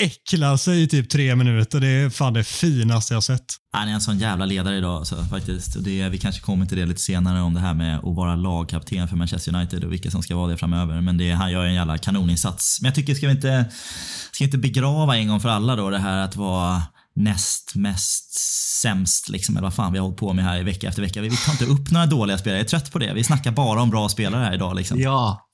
äcklar 0.00 0.56
sig 0.56 0.82
i 0.82 0.88
typ 0.88 1.10
tre 1.10 1.36
minuter. 1.36 1.80
Det 1.80 1.88
är 1.88 2.10
fan 2.10 2.32
det 2.32 2.44
finaste 2.44 3.14
jag 3.14 3.22
sett. 3.22 3.44
Han 3.72 3.88
är 3.88 3.92
en 3.92 4.00
sån 4.00 4.18
jävla 4.18 4.44
ledare 4.44 4.76
idag 4.76 4.96
alltså, 4.96 5.24
faktiskt. 5.24 5.76
Och 5.76 5.82
det, 5.82 6.08
vi 6.08 6.18
kanske 6.18 6.40
kommer 6.40 6.66
till 6.66 6.78
det 6.78 6.86
lite 6.86 7.00
senare 7.00 7.40
om 7.40 7.54
det 7.54 7.60
här 7.60 7.74
med 7.74 7.98
att 7.98 8.16
vara 8.16 8.36
lagkapten 8.36 9.08
för 9.08 9.16
Manchester 9.16 9.54
United 9.54 9.84
och 9.84 9.92
vilka 9.92 10.10
som 10.10 10.22
ska 10.22 10.36
vara 10.36 10.50
det 10.50 10.56
framöver. 10.56 11.00
Men 11.00 11.18
det, 11.18 11.32
han 11.32 11.52
gör 11.52 11.64
en 11.64 11.74
jävla 11.74 11.98
kanoninsats. 11.98 12.78
Men 12.80 12.88
jag 12.88 12.94
tycker, 12.94 13.14
ska 13.14 13.26
vi 13.26 13.32
inte, 13.32 13.64
ska 14.32 14.44
vi 14.44 14.48
inte 14.48 14.58
begrava 14.58 15.16
en 15.16 15.28
gång 15.28 15.40
för 15.40 15.48
alla 15.48 15.76
då 15.76 15.90
det 15.90 15.98
här 15.98 16.18
att 16.18 16.36
vara 16.36 16.82
näst 17.14 17.74
mest 17.74 18.32
sämst, 18.82 19.28
liksom, 19.28 19.56
eller 19.56 19.66
vad 19.66 19.74
fan 19.74 19.92
vi 19.92 19.98
har 19.98 20.06
hållit 20.06 20.20
på 20.20 20.32
med 20.32 20.44
här 20.44 20.62
vecka 20.62 20.88
efter 20.88 21.02
vecka. 21.02 21.20
Vi 21.20 21.36
tar 21.36 21.52
inte 21.52 21.64
upp 21.64 21.90
några 21.90 22.06
dåliga 22.06 22.38
spelare. 22.38 22.58
Jag 22.58 22.64
är 22.64 22.68
trött 22.68 22.92
på 22.92 22.98
det. 22.98 23.12
Vi 23.14 23.24
snackar 23.24 23.50
bara 23.50 23.82
om 23.82 23.90
bra 23.90 24.08
spelare 24.08 24.44
här 24.44 24.54
idag. 24.54 24.76
Liksom. 24.76 25.00
Ja. 25.00 25.48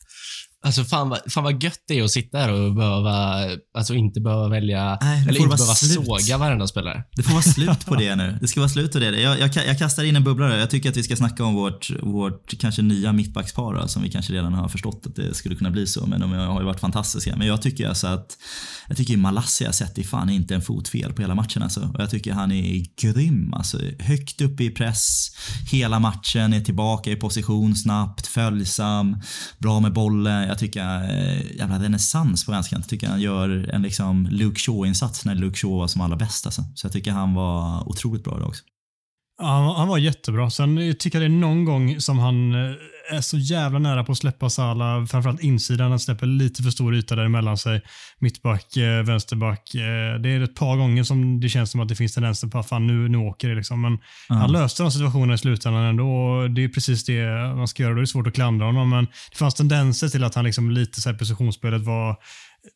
Alltså 0.64 0.84
fan 0.84 1.08
vad, 1.08 1.18
fan 1.32 1.44
vad 1.44 1.62
gött 1.62 1.84
det 1.88 1.98
är 1.98 2.04
att 2.04 2.10
sitta 2.10 2.38
här 2.38 2.52
och 2.52 2.74
behöva, 2.74 3.44
alltså 3.78 3.94
inte 3.94 4.20
behöva 4.20 4.48
välja, 4.48 4.98
Nej, 5.00 5.22
eller 5.22 5.40
inte 5.40 5.56
behöva 5.56 5.74
slut. 5.74 6.06
såga 6.06 6.38
varenda 6.38 6.66
spelare. 6.66 7.04
Det 7.16 7.22
får 7.22 7.32
vara 7.32 7.42
slut 7.42 7.86
på 7.86 7.94
det 7.94 8.16
nu. 8.16 8.38
Det 8.40 8.48
ska 8.48 8.60
vara 8.60 8.68
slut 8.68 8.92
på 8.92 8.98
det. 8.98 9.20
Jag, 9.20 9.40
jag, 9.40 9.50
jag 9.66 9.78
kastar 9.78 10.04
in 10.04 10.16
en 10.16 10.24
bubblare. 10.24 10.58
Jag 10.58 10.70
tycker 10.70 10.90
att 10.90 10.96
vi 10.96 11.02
ska 11.02 11.16
snacka 11.16 11.44
om 11.44 11.54
vårt, 11.54 11.90
vårt 12.02 12.58
kanske 12.60 12.82
nya 12.82 13.12
mittbackspar 13.12 13.86
som 13.86 14.02
vi 14.02 14.10
kanske 14.10 14.32
redan 14.32 14.52
har 14.54 14.68
förstått 14.68 15.02
att 15.06 15.16
det 15.16 15.34
skulle 15.34 15.54
kunna 15.54 15.70
bli 15.70 15.86
så. 15.86 16.06
Men 16.06 16.20
de 16.20 16.32
har 16.32 16.60
ju 16.60 16.66
varit 16.66 16.80
fantastiska. 16.80 17.36
Men 17.36 17.46
jag 17.46 17.62
tycker 17.62 17.88
alltså 17.88 18.06
att 18.06 18.36
jag 18.88 18.96
tycker 18.96 19.16
Malassia 19.16 19.72
sätter 19.72 20.02
fan 20.02 20.30
inte 20.30 20.54
en 20.54 20.62
fot 20.62 20.88
fel 20.88 21.12
på 21.12 21.22
hela 21.22 21.34
matchen 21.34 21.62
alltså. 21.62 21.80
Och 21.80 22.00
jag 22.00 22.10
tycker 22.10 22.32
han 22.32 22.52
är 22.52 22.84
grym 23.02 23.54
alltså. 23.54 23.78
Högt 23.98 24.40
upp 24.40 24.60
i 24.60 24.70
press 24.70 25.28
hela 25.70 25.98
matchen, 25.98 26.52
är 26.52 26.60
tillbaka 26.60 27.10
i 27.10 27.16
position 27.16 27.76
snabbt, 27.76 28.26
följsam, 28.26 29.16
bra 29.58 29.80
med 29.80 29.92
bollen. 29.92 30.47
Jag 30.48 30.58
tycker, 30.58 30.80
eh, 31.02 31.56
jävla 31.56 31.78
renässans 31.82 32.46
på 32.46 32.52
vänsterkant. 32.52 32.84
Jag 32.84 32.88
tycker 32.90 33.06
han 33.08 33.20
gör 33.20 33.70
en 33.74 33.82
liksom 33.82 34.26
Luke 34.30 34.58
Shaw-insats 34.60 35.24
när 35.24 35.34
Luke 35.34 35.56
Shaw 35.56 35.70
var 35.78 35.86
som 35.86 36.00
allra 36.00 36.16
bäst 36.16 36.46
alltså. 36.46 36.62
Så 36.74 36.86
jag 36.86 36.92
tycker 36.92 37.10
han 37.10 37.34
var 37.34 37.88
otroligt 37.88 38.24
bra 38.24 38.36
idag 38.36 38.48
också. 38.48 38.62
Ja, 39.42 39.74
han- 39.78 39.88
var 39.88 39.98
jättebra. 39.98 40.50
Sen 40.50 40.94
tycker 40.98 41.20
jag 41.20 41.30
det 41.30 41.34
är 41.36 41.40
någon 41.40 41.64
gång 41.64 42.00
som 42.00 42.18
han 42.18 42.52
eh, 42.54 42.72
är 43.10 43.20
så 43.20 43.38
jävla 43.38 43.78
nära 43.78 44.04
på 44.04 44.12
att 44.12 44.18
släppa 44.18 44.50
Salah, 44.50 45.06
framförallt 45.06 45.42
insidan. 45.42 45.90
Han 45.90 46.00
släpper 46.00 46.26
lite 46.26 46.62
för 46.62 46.70
stor 46.70 46.94
yta 46.94 47.16
däremellan 47.16 47.58
sig. 47.58 47.82
Mittback, 48.18 48.76
eh, 48.76 49.02
vänsterback. 49.02 49.74
Eh, 49.74 50.20
det 50.20 50.28
är 50.28 50.40
ett 50.40 50.54
par 50.54 50.76
gånger 50.76 51.02
som 51.02 51.40
det 51.40 51.48
känns 51.48 51.70
som 51.70 51.80
att 51.80 51.88
det 51.88 51.94
finns 51.94 52.14
tendenser 52.14 52.48
på 52.48 52.58
att 52.58 52.68
fan, 52.68 52.86
nu, 52.86 53.08
nu 53.08 53.18
åker 53.18 53.48
det. 53.48 53.54
Liksom. 53.54 53.80
Men 53.80 53.98
han 54.28 54.52
löste 54.52 54.82
de 54.82 54.90
situationerna 54.92 55.34
i 55.34 55.38
slutändan 55.38 55.84
ändå. 55.84 56.10
och 56.10 56.50
Det 56.50 56.64
är 56.64 56.68
precis 56.68 57.04
det 57.04 57.26
man 57.56 57.68
ska 57.68 57.82
göra. 57.82 57.92
Då 57.92 57.98
är 57.98 58.00
det 58.00 58.06
svårt 58.06 58.26
att 58.26 58.34
klandra 58.34 58.66
honom. 58.66 58.90
Men 58.90 59.04
det 59.04 59.36
fanns 59.38 59.54
tendenser 59.54 60.08
till 60.08 60.24
att 60.24 60.34
han 60.34 60.44
liksom 60.44 60.70
lite 60.70 61.00
så 61.00 61.10
här, 61.10 61.16
positionsspelet 61.18 61.82
var 61.82 62.16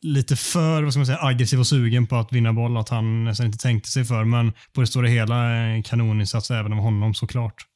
lite 0.01 0.35
för 0.35 0.83
vad 0.83 0.93
ska 0.93 0.99
man 0.99 1.05
säga, 1.05 1.21
aggressiv 1.21 1.59
och 1.59 1.67
sugen 1.67 2.07
på 2.07 2.15
att 2.15 2.33
vinna 2.33 2.53
boll. 2.53 2.77
Att 2.77 2.89
han 2.89 3.23
nästan 3.23 3.45
inte 3.45 3.57
tänkte 3.57 3.89
sig 3.89 4.05
för. 4.05 4.23
Men 4.23 4.53
på 4.73 4.81
det 4.81 4.87
stora 4.87 5.07
hela 5.07 5.49
en 5.49 5.83
kanoninsats 5.83 6.51
även 6.51 6.73
av 6.73 6.79
honom 6.79 7.13
såklart. 7.13 7.67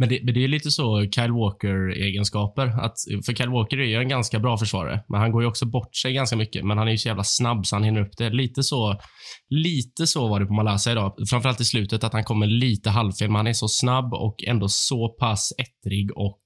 Men 0.00 0.08
det, 0.08 0.20
men 0.24 0.34
det 0.34 0.44
är 0.44 0.48
lite 0.48 0.70
så 0.70 1.00
Kyle 1.14 1.32
Walker-egenskaper. 1.32 2.66
Att, 2.66 2.94
för 3.26 3.32
Kyle 3.34 3.50
Walker 3.50 3.78
är 3.78 3.84
ju 3.84 3.94
en 3.96 4.08
ganska 4.08 4.38
bra 4.38 4.58
försvarare, 4.58 5.04
men 5.08 5.20
han 5.20 5.32
går 5.32 5.42
ju 5.42 5.48
också 5.48 5.66
bort 5.66 5.96
sig 5.96 6.12
ganska 6.12 6.36
mycket. 6.36 6.64
Men 6.64 6.78
han 6.78 6.86
är 6.88 6.92
ju 6.92 6.98
så 6.98 7.08
jävla 7.08 7.24
snabb 7.24 7.66
så 7.66 7.76
han 7.76 7.82
hinner 7.84 8.00
upp 8.00 8.16
det. 8.18 8.30
Lite 8.30 8.62
så, 8.62 9.00
lite 9.48 10.06
så 10.06 10.28
var 10.28 10.40
det 10.40 10.46
på 10.46 10.52
Malaysia 10.54 10.92
idag. 10.92 11.14
Framförallt 11.30 11.60
i 11.60 11.64
slutet, 11.64 12.04
att 12.04 12.12
han 12.12 12.24
kommer 12.24 12.46
lite 12.46 12.90
halvfel, 12.90 13.28
men 13.28 13.36
han 13.36 13.46
är 13.46 13.52
så 13.52 13.68
snabb 13.68 14.14
och 14.14 14.36
ändå 14.46 14.68
så 14.68 15.08
pass 15.08 15.52
ettrig 15.58 16.16
och 16.16 16.40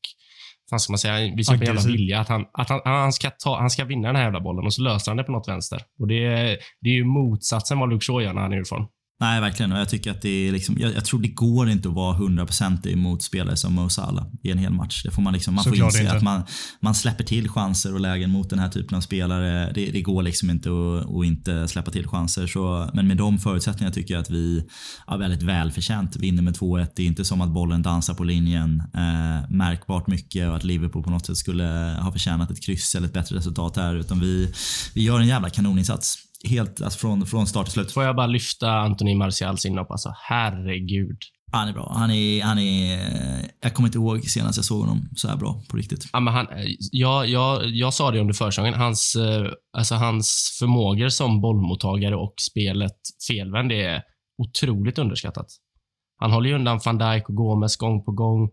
vad 0.71 0.81
ska 0.81 0.93
man 0.93 0.99
säga, 0.99 1.35
visar 1.37 1.53
på 1.59 1.65
jävla 1.65 1.81
vilja. 1.93 2.21
Att 2.21 2.29
han, 2.29 2.45
att 2.53 2.69
han, 2.69 2.81
han, 2.85 3.13
ska 3.13 3.31
ta, 3.45 3.59
han 3.59 3.71
ska 3.71 3.85
vinna 3.85 4.09
den 4.09 4.17
här 4.17 4.23
jävla 4.25 4.41
bollen 4.41 4.65
och 4.67 4.75
så 4.75 4.83
löser 4.83 5.11
han 5.11 5.17
det 5.17 5.25
på 5.25 5.33
något 5.33 5.49
vänster. 5.49 5.81
Och 6.01 6.09
det, 6.09 6.25
är- 6.25 6.57
det 6.81 6.89
är 6.89 6.95
ju 6.95 7.05
motsatsen 7.05 7.79
vad 7.79 7.91
Luke 7.91 8.05
Shaw 8.07 8.23
gör 8.23 8.33
när 8.33 8.43
han 8.43 8.53
är 8.53 8.61
ifrån. 8.61 8.87
Nej, 9.21 9.41
verkligen. 9.41 9.73
Och 9.73 9.79
jag 9.79 9.89
tycker 9.89 10.11
att 10.11 10.23
det 10.23 10.49
är 10.49 10.53
liksom, 10.53 10.77
jag, 10.79 10.95
jag 10.95 11.05
tror 11.05 11.21
det 11.21 11.29
går 11.29 11.69
inte 11.69 11.89
att 11.89 11.95
vara 11.95 12.19
100% 12.19 12.89
emot 12.89 13.23
spelare 13.23 13.57
som 13.57 13.75
Mo 13.75 13.89
Salah 13.89 14.27
i 14.43 14.51
en 14.51 14.59
hel 14.59 14.73
match. 14.73 15.03
Det 15.05 15.11
får 15.11 15.23
man 15.23 15.33
liksom, 15.33 15.55
man 15.55 15.65
får 15.65 15.77
inse 15.77 16.01
inte. 16.01 16.13
att 16.13 16.23
man, 16.23 16.43
man 16.81 16.95
släpper 16.95 17.25
till 17.25 17.49
chanser 17.49 17.95
och 17.95 18.01
lägen 18.01 18.31
mot 18.31 18.51
den 18.51 18.59
här 18.59 18.69
typen 18.69 18.97
av 18.97 19.01
spelare. 19.01 19.73
Det, 19.75 19.91
det 19.91 20.03
går 20.03 20.23
liksom 20.23 20.51
inte 20.51 20.69
att, 20.69 21.17
att 21.17 21.25
inte 21.25 21.69
släppa 21.69 21.91
till 21.91 22.09
chanser. 22.09 22.47
Så, 22.47 22.91
men 22.95 23.09
med 23.09 23.17
de 23.17 23.39
förutsättningarna 23.39 23.95
tycker 23.95 24.15
jag 24.15 24.21
att 24.21 24.31
vi 24.31 24.65
ja, 25.07 25.17
väldigt 25.17 25.43
välförtjänt 25.43 26.17
vinner 26.17 26.43
med 26.43 26.55
2-1. 26.55 26.87
Det 26.97 27.03
är 27.03 27.07
inte 27.07 27.25
som 27.25 27.41
att 27.41 27.51
bollen 27.51 27.83
dansar 27.83 28.15
på 28.15 28.25
linjen 28.25 28.83
eh, 28.95 29.51
märkbart 29.51 30.07
mycket 30.07 30.49
och 30.49 30.57
att 30.57 30.65
Liverpool 30.65 31.03
på 31.03 31.11
något 31.11 31.27
sätt 31.27 31.37
skulle 31.37 31.99
ha 32.03 32.13
förtjänat 32.13 32.51
ett 32.51 32.63
kryss 32.63 32.95
eller 32.95 33.07
ett 33.07 33.15
bättre 33.15 33.37
resultat 33.37 33.77
här. 33.77 33.95
Utan 33.95 34.21
vi, 34.21 34.53
vi 34.95 35.03
gör 35.03 35.21
en 35.21 35.27
jävla 35.27 35.51
kanoninsats. 35.51 36.19
Helt 36.45 36.83
alltså 36.83 36.99
från, 36.99 37.27
från 37.27 37.47
start 37.47 37.67
till 37.67 37.73
slut. 37.73 37.93
Får 37.93 38.05
jag 38.05 38.17
bara 38.17 38.27
lyfta 38.27 38.71
Anthony 38.71 39.15
Martials 39.15 39.65
inhopp 39.67 39.91
alltså. 39.91 40.13
Herregud. 40.29 41.19
Han 41.53 41.69
är 41.69 41.73
bra. 41.73 41.93
Han 41.97 42.11
är, 42.11 42.43
han 42.43 42.59
är, 42.59 43.01
jag 43.61 43.75
kommer 43.75 43.89
inte 43.89 43.99
ihåg 43.99 44.25
senast 44.25 44.59
jag 44.59 44.65
såg 44.65 44.81
honom 44.81 45.09
så 45.17 45.29
här 45.29 45.37
bra 45.37 45.63
på 45.71 45.77
riktigt. 45.77 46.09
Ja, 46.13 46.21
men 46.21 46.35
han, 46.35 46.47
jag, 46.93 47.29
jag, 47.29 47.67
jag 47.67 47.95
sa 47.95 48.11
det 48.11 48.21
under 48.21 48.35
försäsongen. 48.35 48.75
Hans, 48.75 49.17
eh, 49.17 49.53
alltså 49.77 49.95
hans 49.95 50.57
förmågor 50.59 51.09
som 51.09 51.41
bollmottagare 51.41 52.17
och 52.17 52.35
spelet 52.51 52.97
felvänd 53.29 53.73
är 53.73 54.03
otroligt 54.43 54.99
underskattat. 54.99 55.47
Han 56.17 56.31
håller 56.31 56.49
ju 56.49 56.55
undan 56.55 56.81
van 56.85 56.99
Dijk 56.99 57.29
och 57.29 57.35
Gomes 57.35 57.77
gång 57.77 58.05
på 58.05 58.13
gång. 58.13 58.51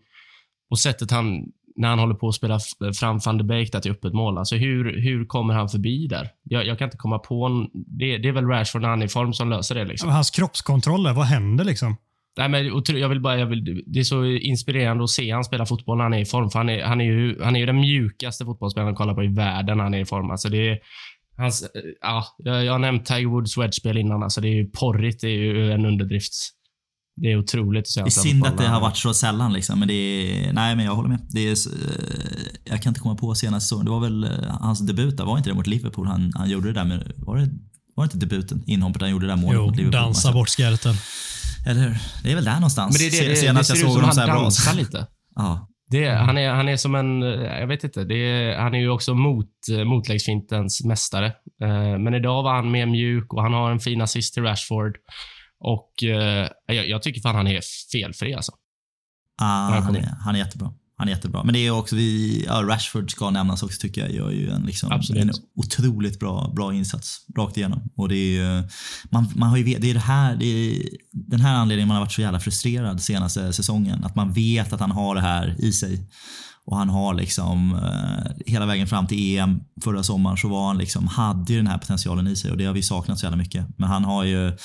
Och 0.70 0.80
sättet 0.80 1.12
han, 1.12 1.26
när 1.76 1.90
han 1.90 2.00
håller 2.00 2.16
på 2.16 2.28
att 2.28 2.36
spela 2.36 2.60
fram 3.00 3.20
van 3.26 3.38
de 3.38 3.44
Beek 3.44 3.72
där 3.72 3.80
till 3.80 3.92
öppet 3.92 4.14
mål. 4.14 4.38
Alltså 4.38 4.56
hur, 4.56 5.02
hur 5.02 5.26
kommer 5.26 5.54
han 5.54 5.70
förbi 5.70 6.08
där? 6.08 6.30
Jag, 6.44 6.66
jag 6.66 6.78
kan 6.78 6.86
inte 6.86 6.98
komma 6.98 7.20
på 7.20 7.46
en, 7.46 7.70
det, 7.74 8.18
det 8.18 8.28
är 8.28 8.32
väl 8.32 8.48
Rashford 8.48 8.82
när 8.82 8.90
han 8.90 9.02
är 9.02 9.06
i 9.06 9.10
form 9.10 9.34
som 9.34 9.50
löser 9.50 9.76
det. 9.76 9.86
Liksom. 9.86 10.10
Hans 10.10 10.30
kroppskontroller, 10.30 11.14
vad 11.14 11.26
händer 11.26 11.66
liksom? 11.66 11.98
Nej, 12.38 12.50
men 12.50 12.84
jag 12.88 13.10
vill 13.10 13.22
bara, 13.22 13.40
jag 13.40 13.46
vill, 13.46 13.84
det 13.86 14.00
är 14.00 14.04
så 14.04 14.26
inspirerande 14.26 15.04
att 15.04 15.10
se 15.10 15.32
han 15.32 15.44
spela 15.44 15.66
fotboll 15.66 15.98
när 15.98 16.04
han 16.04 16.14
är 16.14 16.20
i 16.20 16.26
form. 16.26 16.50
För 16.50 16.60
han, 16.60 16.70
är, 16.70 16.84
han, 16.84 17.02
är 17.02 17.06
ju, 17.06 17.42
han 17.44 17.56
är 17.56 17.60
ju 17.60 17.66
den 17.66 17.80
mjukaste 17.80 18.46
fotbollsspelaren 18.46 18.92
att 18.92 18.98
kolla 18.98 19.14
på 19.14 19.24
i 19.24 19.28
världen 19.28 19.78
när 19.78 19.84
han 19.84 19.94
är 19.94 20.00
i 20.00 20.06
form. 20.06 20.32
Alltså 20.32 20.50
det 20.50 20.70
är, 20.70 20.80
hans, 21.38 21.72
ja, 22.02 22.26
jag, 22.38 22.66
jag 22.66 22.72
har 22.72 22.80
nämnt 22.80 23.06
Tiger 23.06 23.28
Woods 23.28 23.58
wedge-spel 23.58 23.98
innan. 23.98 24.24
Alltså 24.24 24.42
det 24.42 24.48
är 24.48 24.54
ju 24.54 24.66
porrigt. 24.66 25.22
Det 25.22 25.28
är 25.28 25.38
ju 25.38 25.72
en 25.72 25.86
underdrift. 25.86 26.34
Det 27.16 27.32
är 27.32 27.38
otroligt 27.38 27.82
att 27.82 27.88
se 27.88 28.00
Det 28.00 28.02
han 28.02 28.08
är 28.08 28.12
synd 28.12 28.46
att 28.46 28.58
det 28.58 28.68
har 28.68 28.82
varit 28.82 28.98
så 28.98 29.14
sällan 29.14 29.54
liksom. 29.54 29.80
Men 29.80 29.88
det 29.88 29.94
är, 29.94 30.54
nej 30.54 30.76
men 30.76 30.86
jag 30.86 30.96
håller 30.96 31.10
med. 31.10 31.20
Det 31.30 31.40
är, 31.48 31.52
eh, 31.52 31.58
jag 32.66 32.82
kan 32.82 32.90
inte 32.90 33.00
komma 33.00 33.16
på 33.16 33.36
senast 33.36 33.68
så. 33.70 33.82
Det 33.84 33.90
var 33.90 34.00
väl 34.00 34.24
eh, 34.24 34.30
hans 34.62 34.80
debut 34.80 35.18
där, 35.18 35.26
var 35.26 35.38
inte 35.38 35.50
det 35.50 35.54
mot 35.54 35.68
Liverpool? 35.68 36.08
Han, 36.08 36.32
han 36.36 36.50
gjorde 36.50 36.68
det 36.68 36.74
där 36.74 36.86
med, 36.86 37.12
var 37.18 37.38
det, 37.38 37.50
var 37.96 38.04
det 38.04 38.14
inte 38.14 38.18
debuten? 38.26 38.64
Inhoppet 38.68 39.02
han 39.02 39.12
gjorde 39.12 39.26
det 39.28 39.32
där 39.32 39.38
målet 39.42 39.56
Jo, 39.56 39.66
mot 39.66 39.76
Liverpool. 39.76 40.02
dansa 40.02 40.08
Alltså, 40.28 40.34
bort 40.34 40.50
skärten. 40.50 40.96
Eller 41.68 41.82
hur? 41.82 41.98
Det 42.24 42.32
är 42.32 42.36
väl 42.36 42.46
där 42.46 42.54
någonstans. 42.56 43.00
Men 43.00 43.10
det, 43.10 43.18
är 43.18 43.22
det, 43.22 43.28
det, 43.28 43.34
det 43.34 43.36
senast 43.36 43.70
ser 43.70 43.76
jag 43.76 43.80
ut 43.80 43.84
såg 43.86 43.92
som 43.92 43.96
honom 43.96 44.06
han 44.06 44.16
så 44.16 44.22
här 44.22 44.28
bra. 44.28 44.42
dansar 44.42 44.76
lite. 44.76 45.08
Ja. 45.36 45.68
Det, 45.92 46.10
han, 46.10 46.38
är, 46.38 46.50
han 46.54 46.70
är 46.70 46.78
som 46.78 46.96
en, 46.96 47.24
eh, 47.24 47.30
jag 47.60 47.68
vet 47.68 47.84
inte, 47.84 48.04
det 48.04 48.16
är, 48.16 48.60
han 48.60 48.74
är 48.74 48.80
ju 48.80 48.90
också 48.90 49.14
mot, 49.14 49.48
motläggsfintens 49.86 50.84
mästare. 50.84 51.34
Men 52.00 52.14
idag 52.14 52.44
var 52.44 52.56
han 52.56 52.72
mer 52.72 52.86
mjuk 52.86 53.34
och 53.34 53.42
han 53.44 53.54
har 53.54 53.72
en 53.72 53.80
fin 53.80 54.02
assist 54.02 54.34
till 54.34 54.44
Rashford. 54.44 54.96
Och 55.62 56.04
eh, 56.04 56.50
jag, 56.66 56.90
jag 56.90 57.02
tycker 57.02 57.22
fan 57.22 57.36
han 57.36 57.48
är 57.48 57.62
felfri 57.92 58.34
alltså. 58.34 58.52
Ah, 59.42 59.80
han, 59.80 59.96
är, 59.96 60.16
han 60.20 60.36
är 60.36 60.40
jättebra. 60.40 60.74
Han 60.98 61.08
är 61.08 61.12
jättebra. 61.12 61.44
Men 61.44 61.54
det 61.54 61.60
är 61.60 61.72
också 61.72 61.96
vi, 61.96 62.44
ja, 62.48 62.54
Rashford 62.54 63.12
ska 63.12 63.30
nämnas 63.30 63.64
också 63.64 63.82
tycker 63.82 64.02
jag. 64.02 64.12
Gör 64.12 64.32
ju 64.32 64.50
en, 64.50 64.62
liksom, 64.62 64.92
Absolut. 64.92 65.24
en 65.24 65.32
otroligt 65.56 66.20
bra, 66.20 66.52
bra 66.56 66.74
insats 66.74 67.26
rakt 67.38 67.58
igenom. 67.58 67.90
Och 67.96 68.10
det 68.10 68.38
är 68.38 68.70
man, 69.12 69.28
man 69.36 69.50
har 69.50 69.58
ju, 69.58 69.64
det 69.64 69.90
är 69.90 69.94
det 69.94 70.00
här, 70.00 70.36
det 70.36 70.46
är 70.46 70.90
den 71.12 71.40
här 71.40 71.56
anledningen 71.56 71.88
man 71.88 71.96
har 71.96 72.04
varit 72.04 72.12
så 72.12 72.22
jävla 72.22 72.40
frustrerad 72.40 73.02
senaste 73.02 73.54
säsongen. 73.54 74.04
Att 74.04 74.16
man 74.16 74.34
vet 74.34 74.74
att 74.74 74.80
han 74.80 74.92
har 74.92 75.16
det 75.16 75.22
här 75.22 75.56
i 75.60 75.72
sig. 75.72 76.08
Och 76.66 76.78
han 76.78 76.90
har 76.90 77.14
liksom 77.14 77.76
eh, 77.76 78.44
hela 78.46 78.66
vägen 78.66 78.88
fram 78.88 79.08
till 79.08 79.38
EM 79.38 79.60
förra 79.84 80.04
sommaren 80.04 80.38
så 80.38 80.48
var 80.48 80.68
han 80.68 80.78
liksom, 80.78 81.08
hade 81.08 81.54
ju 81.54 81.60
den 81.60 81.68
här 81.68 81.78
potentialen 81.78 82.28
i 82.28 82.36
sig 82.36 82.52
och 82.52 82.58
det 82.58 82.66
har 82.66 82.74
vi 82.74 82.84
saknat 82.84 83.20
så 83.20 83.26
jävla 83.26 83.38
mycket. 83.38 83.66
Men 83.78 83.90
han 83.90 84.04
har 84.04 84.24
ju, 84.24 84.58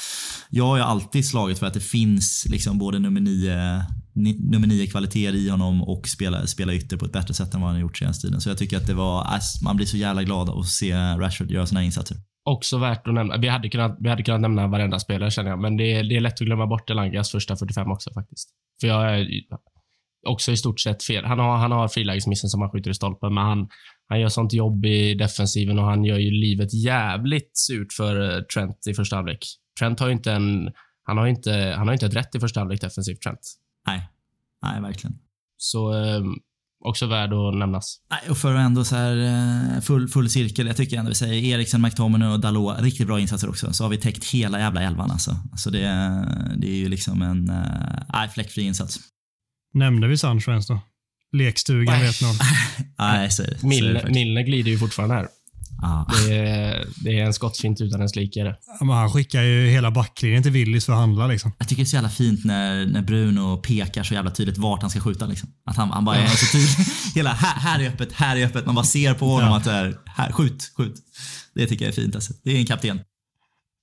jag 0.51 0.65
har 0.65 0.77
ju 0.77 0.83
alltid 0.83 1.29
slagit 1.29 1.59
för 1.59 1.67
att 1.67 1.75
det 1.75 1.81
finns 1.81 2.47
liksom 2.49 2.79
både 2.79 2.99
nummer 2.99 3.21
nio 3.21 3.83
nummer 4.17 4.67
nio 4.67 4.87
kvaliteter 4.87 5.35
i 5.35 5.49
honom 5.49 5.83
och 5.83 6.09
spela, 6.09 6.47
spela 6.47 6.75
ytter 6.75 6.97
på 6.97 7.05
ett 7.05 7.13
bättre 7.13 7.35
sätt 7.35 7.55
än 7.55 7.61
vad 7.61 7.69
han 7.69 7.77
har 7.77 7.81
gjort 7.81 7.99
senaste 7.99 8.27
tiden. 8.27 8.41
Så 8.41 8.51
jag 8.51 8.59
tycker 8.59 8.77
att 8.77 8.87
det 8.87 8.95
var, 8.95 9.21
äh, 9.21 9.41
man 9.65 9.77
blir 9.77 9.87
så 9.87 9.97
jävla 9.97 10.23
glad 10.23 10.49
att 10.49 10.67
se 10.67 10.95
Rashford 10.95 11.51
göra 11.51 11.67
sina 11.67 11.81
här 11.81 11.85
insatser. 11.85 12.17
Också 12.45 12.79
värt 12.79 13.09
att 13.09 13.15
nämna, 13.15 13.37
vi 13.37 13.49
hade 13.49 13.69
kunnat, 13.69 13.97
vi 14.01 14.09
hade 14.09 14.23
kunnat 14.23 14.41
nämna 14.41 14.67
varenda 14.67 14.99
spelare 14.99 15.31
känner 15.31 15.51
jag, 15.51 15.61
men 15.61 15.77
det 15.77 15.93
är, 15.93 16.05
det 16.05 16.17
är 16.17 16.21
lätt 16.21 16.41
att 16.41 16.47
glömma 16.47 16.67
bort 16.67 16.91
Elangas 16.91 17.31
första 17.31 17.57
45 17.57 17.91
också 17.91 18.11
faktiskt. 18.15 18.49
För 18.81 18.89
jag 18.89 19.19
är 19.19 19.29
också 20.27 20.53
i 20.53 20.57
stort 20.57 20.81
sett 20.81 21.03
fel. 21.03 21.25
Han 21.25 21.39
har, 21.39 21.57
han 21.57 21.73
har 21.73 21.89
frilägesmissen 21.89 22.51
som 22.51 22.61
han 22.61 22.71
skjuter 22.71 22.91
i 22.91 22.95
stolpen, 22.95 23.35
men 23.35 23.45
han, 23.45 23.69
han 24.09 24.21
gör 24.21 24.29
sånt 24.29 24.53
jobb 24.53 24.87
i 24.87 25.15
defensiven 25.15 25.79
och 25.79 25.85
han 25.85 26.05
gör 26.05 26.19
ju 26.19 26.31
livet 26.31 26.75
jävligt 26.75 27.51
surt 27.57 27.93
för 27.93 28.37
eh, 28.37 28.43
Trent 28.43 28.87
i 28.87 28.95
första 28.95 29.17
halvlek. 29.17 29.47
Trent 29.79 30.01
har 30.01 30.07
ju 30.07 30.13
inte 30.13 30.33
en, 30.33 30.71
han 31.03 31.19
har 31.19 31.27
inte, 31.27 31.75
han 31.77 31.87
har 31.87 31.93
inte 31.93 32.07
ett 32.07 32.17
rätt 32.17 32.35
i 32.35 32.41
första 32.41 32.61
halvlek 32.61 32.81
defensivt, 32.81 33.23
Trent. 33.23 33.41
Nej, 33.87 34.09
nej 34.63 34.81
verkligen. 34.81 35.19
Så, 35.57 36.05
eh, 36.05 36.21
också 36.85 37.07
värd 37.07 37.33
att 37.33 37.55
nämnas. 37.55 38.01
Nej, 38.11 38.31
och 38.31 38.39
för 38.39 38.55
att 38.55 38.67
ändå 38.67 38.85
så 38.85 38.97
här 38.97 39.17
eh, 39.17 39.81
full, 39.81 40.09
full 40.09 40.31
cirkel. 40.31 40.67
Jag 40.67 40.77
tycker 40.77 40.99
ändå 40.99 41.09
vi 41.09 41.15
säger 41.15 41.55
Eriksen, 41.55 41.83
McTominay 41.83 42.29
och 42.29 42.41
Dalot. 42.41 42.81
Riktigt 42.81 43.07
bra 43.07 43.21
insatser 43.21 43.49
också. 43.49 43.73
Så 43.73 43.85
har 43.85 43.89
vi 43.89 43.97
täckt 43.97 44.25
hela 44.25 44.59
jävla 44.59 44.83
elvan 44.83 45.11
alltså. 45.11 45.37
alltså 45.53 45.71
det, 45.71 45.81
det 46.57 46.69
är 46.69 46.77
ju 46.77 46.89
liksom 46.89 47.23
en 47.23 47.49
äh, 47.49 48.31
fläckfri 48.35 48.63
insats. 48.63 48.99
Nämnde 49.77 50.07
vi 50.09 50.19
Sancho 50.19 50.51
ens 50.51 50.67
då? 50.67 50.81
Lekstugan 51.33 52.01
vet 52.01 52.23
någon. 52.23 52.37
Nej, 52.99 53.31
så, 53.31 53.45
så 53.61 53.67
Milne, 53.67 54.05
Milne 54.11 54.43
glider 54.43 54.71
ju 54.71 54.79
fortfarande 54.79 55.15
här. 55.15 55.29
Ah. 55.83 56.05
Det, 56.27 56.35
är, 56.37 56.87
det 57.05 57.21
är 57.21 57.25
en 57.25 57.33
skottfint 57.33 57.81
utan 57.81 58.01
en 58.01 58.09
slikare. 58.09 58.57
Ja, 58.81 58.95
han 58.95 59.11
skickar 59.11 59.43
ju 59.43 59.69
hela 59.69 59.91
backlinjen 59.91 60.43
till 60.43 60.53
Willys 60.53 60.87
för 60.87 60.93
att 60.93 60.99
handla. 60.99 61.27
Liksom. 61.27 61.53
Jag 61.59 61.69
tycker 61.69 61.83
det 61.83 61.85
är 61.85 61.89
så 61.89 61.97
jävla 61.97 62.09
fint 62.09 62.45
när, 62.45 62.87
när 62.87 63.03
Bruno 63.03 63.57
pekar 63.57 64.03
så 64.03 64.15
jävla 64.15 64.31
tydligt 64.31 64.59
vart 64.59 64.81
han 64.81 64.91
ska 64.91 65.01
skjuta. 65.01 65.27
Liksom. 65.27 65.49
Att 65.67 65.77
han, 65.77 65.91
han 65.91 66.05
bara 66.05 66.17
är 66.17 66.27
så 66.27 66.47
tydlig. 66.53 66.87
Hela 67.15 67.33
här, 67.33 67.61
här 67.61 67.81
är 67.85 67.89
öppet, 67.89 68.13
här 68.13 68.37
är 68.37 68.47
öppet. 68.47 68.67
Man 68.67 68.75
bara 68.75 68.85
ser 68.85 69.15
på 69.15 69.27
honom 69.27 69.49
Ja. 69.49 69.57
att 69.57 69.65
det 69.65 69.71
är 69.73 69.99
här, 70.07 70.33
skjut, 70.33 70.73
skjut. 70.77 70.95
Det 71.55 71.67
tycker 71.67 71.85
jag 71.85 71.93
är 71.93 72.03
fint. 72.03 72.15
Alltså. 72.15 72.33
Det 72.45 72.51
är 72.51 72.57
en 72.59 72.67
kapten. 72.67 73.01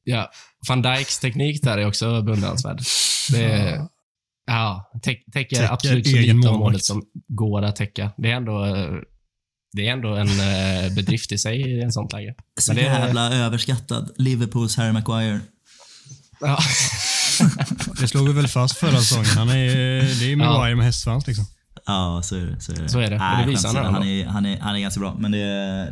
Ja, 0.03 0.31
van 0.67 0.81
Dijks 0.81 1.19
teknik 1.19 1.63
där 1.63 1.77
är 1.77 1.87
också 1.87 2.21
beundransvärd. 2.21 2.81
Det 3.31 3.43
är, 3.43 3.75
ja, 3.75 3.89
täck, 5.03 5.23
täcker, 5.33 5.55
Täcker 5.55 5.73
absolut 5.73 6.07
så 6.07 6.15
lite 6.15 6.49
av 6.49 6.59
målet 6.59 6.83
som 6.83 7.03
går 7.27 7.61
att 7.61 7.75
täcka. 7.75 8.11
Det 8.17 8.31
är 8.31 8.35
ändå, 8.35 8.65
det 9.73 9.87
är 9.87 9.91
ändå 9.93 10.15
en 10.15 10.27
eh, 10.27 10.93
bedrift 10.95 11.31
i 11.31 11.37
sig 11.37 11.61
i 11.61 11.81
en 11.81 11.91
sånt 11.91 12.13
läge. 12.13 12.35
Så 12.59 12.73
Men 12.73 12.83
det- 12.83 12.89
jävla 12.89 13.33
överskattad. 13.33 14.11
Liverpools 14.17 14.75
Harry 14.77 14.91
Maguire. 14.91 15.39
Ja. 16.39 16.59
Det 17.99 18.07
slog 18.07 18.27
vi 18.27 18.33
väl 18.33 18.47
fast 18.47 18.77
förra 18.77 18.97
säsongen. 18.97 19.25
Han 19.25 19.49
är, 19.49 19.65
det 20.19 20.31
är 20.31 20.35
Maguire 20.35 20.75
med 20.75 20.85
hästsvans 20.85 21.27
liksom. 21.27 21.45
Ja, 21.85 22.21
så 22.23 22.35
är 22.35 22.45
det. 22.45 22.59
Så 22.61 22.71
är 22.71 22.75
det, 22.75 22.89
Så 22.89 22.99
är 22.99 23.09
det. 23.09 23.15
Och 23.15 23.21
det 23.21 23.37
Nej, 23.37 23.47
visar 23.47 23.83
han 23.83 23.93
han, 23.93 24.03
är, 24.03 24.25
han, 24.25 24.45
är, 24.45 24.59
han 24.59 24.75
är 24.75 24.79
ganska 24.79 24.99
bra, 24.99 25.15
men 25.19 25.31
det, 25.31 25.37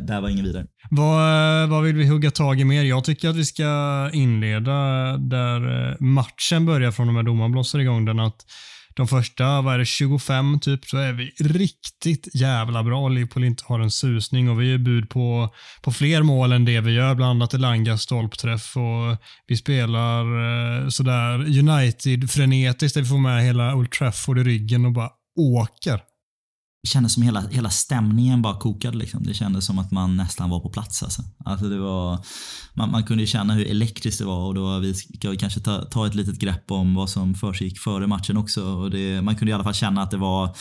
det 0.06 0.12
här 0.12 0.20
var 0.20 0.28
ingen 0.28 0.44
vidare. 0.44 0.66
Vad, 0.90 1.68
vad 1.68 1.82
vill 1.82 1.96
vi 1.96 2.06
hugga 2.06 2.30
tag 2.30 2.60
i 2.60 2.64
mer? 2.64 2.82
Jag 2.82 3.04
tycker 3.04 3.28
att 3.28 3.36
vi 3.36 3.44
ska 3.44 4.10
inleda 4.12 4.72
där 5.16 5.90
eh, 5.90 5.96
matchen 6.00 6.66
börjar 6.66 6.90
från 6.90 7.08
och 7.08 7.14
med 7.14 7.24
domaren 7.24 7.52
blåser 7.52 7.78
igång 7.78 8.04
den. 8.04 8.20
Att 8.20 8.44
de 8.94 9.08
första, 9.08 9.60
vad 9.60 9.74
är 9.74 9.78
det, 9.78 9.84
25 9.84 10.60
typ, 10.60 10.84
så 10.84 10.96
är 10.96 11.12
vi 11.12 11.30
riktigt 11.40 12.28
jävla 12.34 12.82
bra. 12.82 13.08
Liverpool 13.08 13.44
inte 13.44 13.64
har 13.66 13.80
en 13.80 13.90
susning 13.90 14.50
och 14.50 14.60
vi 14.60 14.74
är 14.74 14.78
bud 14.78 15.10
på, 15.10 15.54
på 15.82 15.92
fler 15.92 16.22
mål 16.22 16.52
än 16.52 16.64
det 16.64 16.80
vi 16.80 16.92
gör. 16.92 17.14
Bland 17.14 17.30
annat 17.30 17.54
Elangas 17.54 18.02
stolpträff 18.02 18.76
och 18.76 19.18
vi 19.46 19.56
spelar 19.56 20.22
eh, 20.24 20.88
sådär 20.88 21.58
United-frenetiskt 21.58 22.94
där 22.94 23.02
vi 23.02 23.08
får 23.08 23.18
med 23.18 23.44
hela 23.44 23.74
Old 23.74 23.90
Trafford 23.90 24.38
i 24.38 24.42
ryggen 24.42 24.84
och 24.84 24.92
bara 24.92 25.10
åker. 25.36 26.04
Det 26.82 26.88
kändes 26.88 27.14
som 27.14 27.22
hela, 27.22 27.40
hela 27.40 27.70
stämningen 27.70 28.42
bara 28.42 28.58
kokade. 28.58 28.96
Liksom. 28.96 29.22
Det 29.22 29.34
kändes 29.34 29.66
som 29.66 29.78
att 29.78 29.90
man 29.90 30.16
nästan 30.16 30.50
var 30.50 30.60
på 30.60 30.68
plats. 30.68 31.02
Alltså. 31.02 31.22
Alltså 31.44 31.68
det 31.68 31.78
var, 31.78 32.24
man, 32.74 32.90
man 32.90 33.04
kunde 33.04 33.26
känna 33.26 33.54
hur 33.54 33.66
elektriskt 33.66 34.18
det 34.18 34.24
var 34.24 34.46
och 34.46 34.54
då 34.54 34.78
vi 34.78 34.94
ska 34.94 35.36
kanske 35.36 35.60
ta, 35.60 35.84
ta 35.84 36.06
ett 36.06 36.14
litet 36.14 36.38
grepp 36.38 36.70
om 36.70 36.94
vad 36.94 37.10
som 37.10 37.34
försiggick 37.34 37.78
före 37.78 38.06
matchen 38.06 38.36
också. 38.36 38.64
Och 38.64 38.90
det, 38.90 39.22
man 39.22 39.36
kunde 39.36 39.50
i 39.50 39.54
alla 39.54 39.64
fall 39.64 39.74
känna 39.74 40.02
att 40.02 40.10
det 40.10 40.16
var 40.16 40.56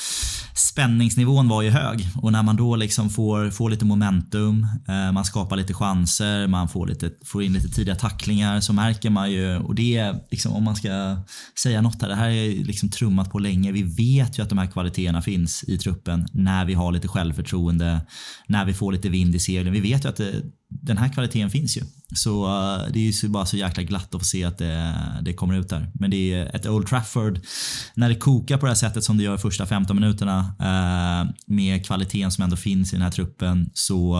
spänningsnivån 0.55 1.47
var 1.47 1.61
ju 1.61 1.69
hög 1.69 2.07
och 2.15 2.31
när 2.31 2.43
man 2.43 2.55
då 2.55 2.75
liksom 2.75 3.09
får, 3.09 3.49
får 3.49 3.69
lite 3.69 3.85
momentum, 3.85 4.67
eh, 4.87 5.11
man 5.11 5.25
skapar 5.25 5.55
lite 5.55 5.73
chanser, 5.73 6.47
man 6.47 6.69
får, 6.69 6.87
lite, 6.87 7.11
får 7.25 7.43
in 7.43 7.53
lite 7.53 7.69
tidiga 7.69 7.95
tacklingar 7.95 8.61
så 8.61 8.73
märker 8.73 9.09
man 9.09 9.31
ju, 9.31 9.57
och 9.57 9.75
det 9.75 9.97
är 9.97 10.19
liksom 10.31 10.53
om 10.53 10.63
man 10.63 10.75
ska 10.75 11.17
säga 11.63 11.81
något 11.81 12.01
här, 12.01 12.09
det 12.09 12.15
här 12.15 12.29
är 12.29 12.63
liksom 12.63 12.89
trummat 12.89 13.31
på 13.31 13.39
länge. 13.39 13.71
Vi 13.71 13.83
vet 13.83 14.39
ju 14.39 14.43
att 14.43 14.49
de 14.49 14.57
här 14.57 14.67
kvaliteterna 14.67 15.21
finns 15.21 15.63
i 15.63 15.77
truppen 15.77 16.10
när 16.33 16.65
vi 16.65 16.73
har 16.73 16.91
lite 16.91 17.07
självförtroende, 17.07 18.01
när 18.47 18.65
vi 18.65 18.73
får 18.73 18.91
lite 18.91 19.09
vind 19.09 19.35
i 19.35 19.39
seglen. 19.39 19.73
Vi 19.73 19.79
vet 19.79 20.05
ju 20.05 20.09
att 20.09 20.15
det, 20.15 20.33
den 20.69 20.97
här 20.97 21.13
kvaliteten 21.13 21.49
finns 21.49 21.77
ju. 21.77 21.81
Så 22.15 22.45
eh, 22.45 22.91
det 22.93 22.99
är 23.07 23.23
ju 23.23 23.29
bara 23.29 23.45
så 23.45 23.57
jäkla 23.57 23.83
glatt 23.83 24.15
att 24.15 24.21
få 24.21 24.25
se 24.25 24.43
att 24.43 24.57
det, 24.57 24.93
det 25.21 25.33
kommer 25.33 25.59
ut 25.59 25.69
där. 25.69 25.91
Men 25.93 26.11
det 26.11 26.33
är 26.33 26.55
ett 26.55 26.65
Old 26.65 26.87
Trafford, 26.87 27.39
när 27.93 28.09
det 28.09 28.15
kokar 28.15 28.57
på 28.57 28.65
det 28.65 28.69
här 28.69 28.75
sättet 28.75 29.03
som 29.03 29.17
det 29.17 29.23
gör 29.23 29.37
första 29.37 29.65
15 29.65 29.95
minuterna 29.95 30.39
eh, 30.59 31.31
med 31.47 31.85
kvaliteten 31.85 32.31
som 32.31 32.43
ändå 32.43 32.55
finns 32.55 32.93
i 32.93 32.95
den 32.95 33.03
här 33.03 33.11
truppen 33.11 33.69
så 33.73 34.15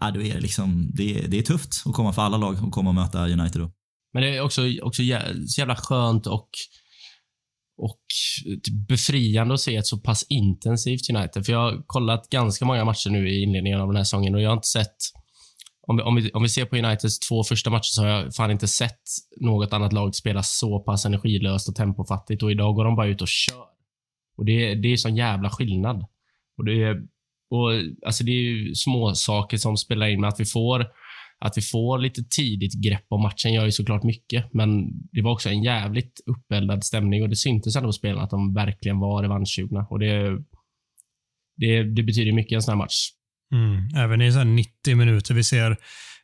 ja, 0.00 0.10
då 0.10 0.22
är 0.22 0.34
det, 0.34 0.40
liksom, 0.40 0.90
det, 0.94 1.18
är- 1.24 1.28
det 1.28 1.38
är 1.38 1.42
tufft 1.42 1.82
att 1.86 1.92
komma 1.94 2.12
för 2.12 2.22
alla 2.22 2.36
lag 2.36 2.64
och 2.64 2.72
komma 2.72 2.90
och 2.90 2.94
möta 2.94 3.24
United 3.28 3.60
då. 3.62 3.70
Men 4.14 4.22
det 4.22 4.36
är 4.36 4.40
också, 4.40 4.62
också 4.82 5.02
jä- 5.02 5.46
så 5.46 5.60
jävla 5.60 5.76
skönt 5.76 6.26
och, 6.26 6.48
och 7.78 8.00
eh, 8.46 8.52
typ 8.52 8.88
befriande 8.88 9.54
att 9.54 9.60
se 9.60 9.76
ett 9.76 9.86
så 9.86 9.98
pass 9.98 10.26
intensivt 10.28 11.10
United. 11.10 11.46
För 11.46 11.52
jag 11.52 11.60
har 11.60 11.82
kollat 11.86 12.28
ganska 12.30 12.64
många 12.64 12.84
matcher 12.84 13.10
nu 13.10 13.28
i 13.28 13.42
inledningen 13.42 13.80
av 13.80 13.86
den 13.86 13.96
här 13.96 14.04
säsongen 14.04 14.34
och 14.34 14.42
jag 14.42 14.50
har 14.50 14.56
inte 14.56 14.68
sett 14.68 14.96
om 15.88 15.96
vi, 15.96 16.02
om, 16.02 16.16
vi, 16.16 16.30
om 16.30 16.42
vi 16.42 16.48
ser 16.48 16.64
på 16.64 16.76
Uniteds 16.76 17.18
två 17.18 17.44
första 17.44 17.70
matcher 17.70 17.82
så 17.82 18.02
har 18.02 18.08
jag 18.08 18.34
fan 18.34 18.50
inte 18.50 18.68
sett 18.68 19.00
något 19.40 19.72
annat 19.72 19.92
lag 19.92 20.14
spela 20.14 20.42
så 20.42 20.80
pass 20.80 21.06
energilöst 21.06 21.68
och 21.68 21.74
tempofattigt 21.74 22.42
och 22.42 22.50
idag 22.50 22.74
går 22.74 22.84
de 22.84 22.96
bara 22.96 23.06
ut 23.06 23.22
och 23.22 23.28
kör. 23.28 23.64
Och 24.36 24.44
det, 24.44 24.74
det 24.74 24.92
är 24.92 24.96
sån 24.96 25.16
jävla 25.16 25.50
skillnad. 25.50 26.04
Och 26.58 26.64
det 26.64 26.82
är, 26.82 26.96
och, 27.50 27.70
alltså 28.06 28.24
det 28.24 28.30
är 28.30 28.42
ju 28.42 28.74
små 28.74 29.14
saker 29.14 29.56
som 29.56 29.76
spelar 29.76 30.06
in 30.06 30.20
med 30.20 30.28
att 30.28 30.40
vi 30.40 30.44
får 30.44 30.86
att 31.44 31.58
vi 31.58 31.62
får 31.62 31.98
lite 31.98 32.22
tidigt 32.36 32.74
grepp 32.84 33.04
om 33.08 33.22
matchen 33.22 33.52
gör 33.52 33.64
ju 33.64 33.72
såklart 33.72 34.02
mycket, 34.02 34.54
men 34.54 34.68
det 35.12 35.22
var 35.22 35.32
också 35.32 35.48
en 35.48 35.62
jävligt 35.62 36.20
uppeldad 36.26 36.84
stämning 36.84 37.22
och 37.22 37.28
det 37.28 37.36
syntes 37.36 37.76
ändå 37.76 37.88
på 37.88 37.92
spelarna 37.92 38.22
att 38.22 38.30
de 38.30 38.54
verkligen 38.54 38.98
var 38.98 39.22
revanschsugna. 39.22 39.86
Och 39.90 39.98
det, 39.98 40.38
det, 41.56 41.82
det 41.82 42.02
betyder 42.02 42.32
mycket 42.32 42.52
i 42.52 42.54
en 42.54 42.62
sån 42.62 42.72
här 42.72 42.78
match. 42.78 43.10
Mm. 43.52 44.04
Även 44.04 44.22
i 44.22 44.32
så 44.32 44.38
här 44.38 44.44
90 44.44 44.96
minuter. 44.96 45.34
Vi 45.34 45.44
ser, 45.44 45.76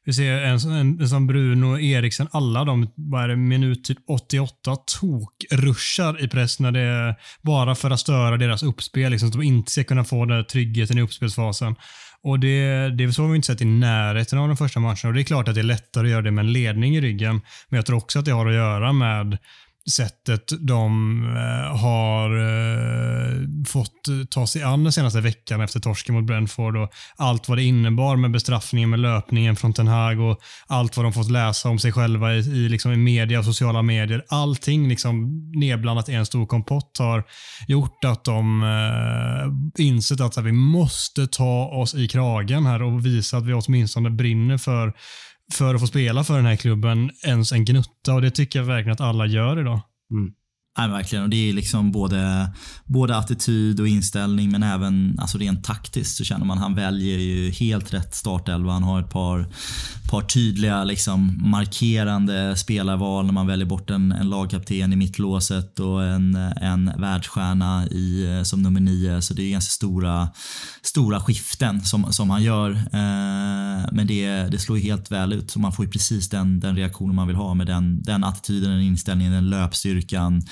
vi 0.05 0.13
ser 0.13 0.33
en, 0.33 0.59
en, 0.59 1.01
en 1.01 1.09
som 1.09 1.27
Bruno 1.27 1.79
Eriksen, 1.79 2.29
alla 2.31 2.65
de, 2.65 2.93
vad 2.97 3.25
är 3.25 3.29
det, 3.29 3.37
minut 3.37 3.85
typ 3.85 3.99
88 4.09 4.77
tokruschar 5.01 6.25
i 6.25 6.29
press 6.29 6.61
när 6.61 6.73
det 6.73 6.81
är 6.81 7.15
bara 7.43 7.75
för 7.75 7.91
att 7.91 8.01
störa 8.01 8.37
deras 8.37 8.63
uppspel. 8.63 9.11
Liksom, 9.11 9.29
så 9.29 9.39
att 9.39 9.43
de 9.43 9.47
inte 9.47 9.73
ska 9.73 9.85
kunna 9.85 10.05
få 10.05 10.25
den 10.25 10.37
här 10.37 10.45
tryggheten 10.45 10.99
i 10.99 11.03
uppspelsfasen. 11.03 11.75
Och 12.25 12.41
det, 12.41 12.89
det 12.91 13.13
så 13.13 13.27
vi 13.27 13.37
inte 13.37 13.47
sett 13.47 13.61
i 13.61 13.65
närheten 13.65 14.39
av 14.39 14.49
den 14.49 14.57
första 14.57 14.81
matchen. 14.81 15.09
Och 15.09 15.15
Det 15.15 15.21
är 15.21 15.25
klart 15.25 15.49
att 15.49 15.55
det 15.55 15.61
är 15.61 15.65
lättare 15.65 16.07
att 16.07 16.11
göra 16.11 16.23
det 16.23 16.31
med 16.31 16.45
en 16.45 16.53
ledning 16.53 16.97
i 16.97 17.01
ryggen. 17.01 17.41
Men 17.69 17.77
jag 17.77 17.87
tror 17.87 17.97
också 17.97 18.19
att 18.19 18.25
det 18.25 18.33
har 18.33 18.47
att 18.47 18.55
göra 18.55 18.93
med 18.93 19.39
sättet 19.91 20.53
de 20.61 21.23
eh, 21.37 21.77
har 21.77 22.31
eh, 22.37 23.43
fått 23.69 24.09
eh, 24.09 24.27
ta 24.31 24.47
sig 24.47 24.63
an 24.63 24.85
den 24.85 24.93
senaste 24.93 25.21
veckan 25.21 25.61
efter 25.61 25.81
torsken 25.81 26.15
mot 26.15 26.25
Brentford 26.25 26.77
och 26.77 26.91
allt 27.17 27.49
vad 27.49 27.59
det 27.59 27.65
innebar 27.65 28.17
med 28.17 28.31
bestraffningen 28.31 28.91
med 28.91 29.01
löpningen 29.01 29.57
från 29.57 29.73
Ten 29.73 29.89
Hag 29.89 30.21
och 30.21 30.41
allt 30.67 30.97
vad 30.97 31.07
de 31.07 31.13
fått 31.13 31.31
läsa 31.31 31.69
om 31.69 31.79
sig 31.79 31.93
själva 31.93 32.35
i, 32.35 32.39
i, 32.39 32.69
liksom 32.69 32.93
i 32.93 32.97
media 32.97 33.39
och 33.39 33.45
sociala 33.45 33.83
medier. 33.83 34.25
Allting 34.29 34.89
liksom 34.89 35.43
nedblandat 35.55 36.09
i 36.09 36.15
en 36.15 36.27
stor 36.27 36.47
kompott 36.47 36.97
har 36.99 37.25
gjort 37.69 38.05
att 38.05 38.25
de 38.25 38.63
eh, 38.63 39.85
insett 39.85 40.21
att 40.21 40.37
här, 40.37 40.43
vi 40.43 40.53
måste 40.53 41.27
ta 41.27 41.67
oss 41.67 41.95
i 41.95 42.09
kragen 42.09 42.67
här 42.67 42.83
och 42.83 43.07
visa 43.07 43.37
att 43.37 43.47
vi 43.47 43.53
åtminstone 43.53 44.11
brinner 44.11 44.59
för 44.59 44.93
för 45.53 45.75
att 45.75 45.81
få 45.81 45.87
spela 45.87 46.25
för 46.25 46.37
den 46.37 46.47
här 46.47 46.57
klubben 46.57 47.11
ens 47.25 47.53
en 47.53 47.65
gnutta 47.65 48.15
och 48.15 48.23
det 48.23 48.31
tycker 48.31 48.59
jag 48.59 48.67
verkligen 48.67 48.93
att 48.93 49.01
alla 49.01 49.27
gör 49.27 49.61
idag. 49.61 49.81
Mm. 50.13 50.33
Nej, 50.79 50.89
verkligen. 50.89 51.25
Och 51.25 51.31
det 51.31 51.49
är 51.49 51.53
liksom 51.53 51.93
både, 51.93 52.53
både 52.87 53.17
attityd 53.17 53.81
och 53.81 53.89
inställning 53.89 54.51
men 54.51 54.63
även 54.63 55.17
alltså 55.19 55.39
rent 55.39 55.65
taktiskt 55.65 56.17
så 56.17 56.25
känner 56.25 56.47
man 56.47 56.59
han 56.59 56.75
väljer 56.75 57.19
ju 57.19 57.51
helt 57.51 57.95
rätt 57.95 58.15
startelva. 58.15 58.73
Han 58.73 58.83
har 58.83 59.01
ett 59.01 59.11
par, 59.11 59.47
par 60.11 60.23
tydliga 60.23 60.85
liksom 60.85 61.51
markerande 61.51 62.57
spelarval 62.57 63.27
när 63.27 63.33
man 63.33 63.47
väljer 63.47 63.67
bort 63.67 63.91
en, 63.91 64.13
en 64.13 64.31
lagkapten 64.31 64.93
i 64.93 64.97
mittlåset 64.97 65.79
och 65.81 66.05
en, 66.05 66.35
en 66.61 66.93
världsstjärna 66.99 67.87
i, 67.87 68.43
som 68.45 68.63
nummer 68.63 68.81
nio. 68.81 69.23
Så 69.23 69.35
det 69.35 69.43
är 69.43 69.51
ganska 69.51 69.71
stora, 69.71 70.29
stora 70.83 71.21
skiften 71.21 71.81
som, 71.81 72.13
som 72.13 72.31
han 72.31 72.43
gör. 72.43 72.71
Eh, 72.71 73.89
men 73.93 74.07
det, 74.07 74.27
det 74.33 74.59
slår 74.59 74.79
ju 74.79 74.85
helt 74.85 75.13
väl 75.13 75.33
ut. 75.33 75.51
Så 75.51 75.59
man 75.59 75.73
får 75.73 75.85
ju 75.85 75.91
precis 75.91 76.29
den, 76.29 76.61
den 76.61 76.77
reaktionen 76.77 77.15
man 77.15 77.27
vill 77.27 77.37
ha 77.37 77.55
med 77.55 77.67
den, 77.67 78.03
den 78.03 78.25
attityden, 78.25 78.71
den 78.71 78.81
inställningen, 78.81 79.33
den 79.33 79.51
löpstyrkan. 79.51 80.43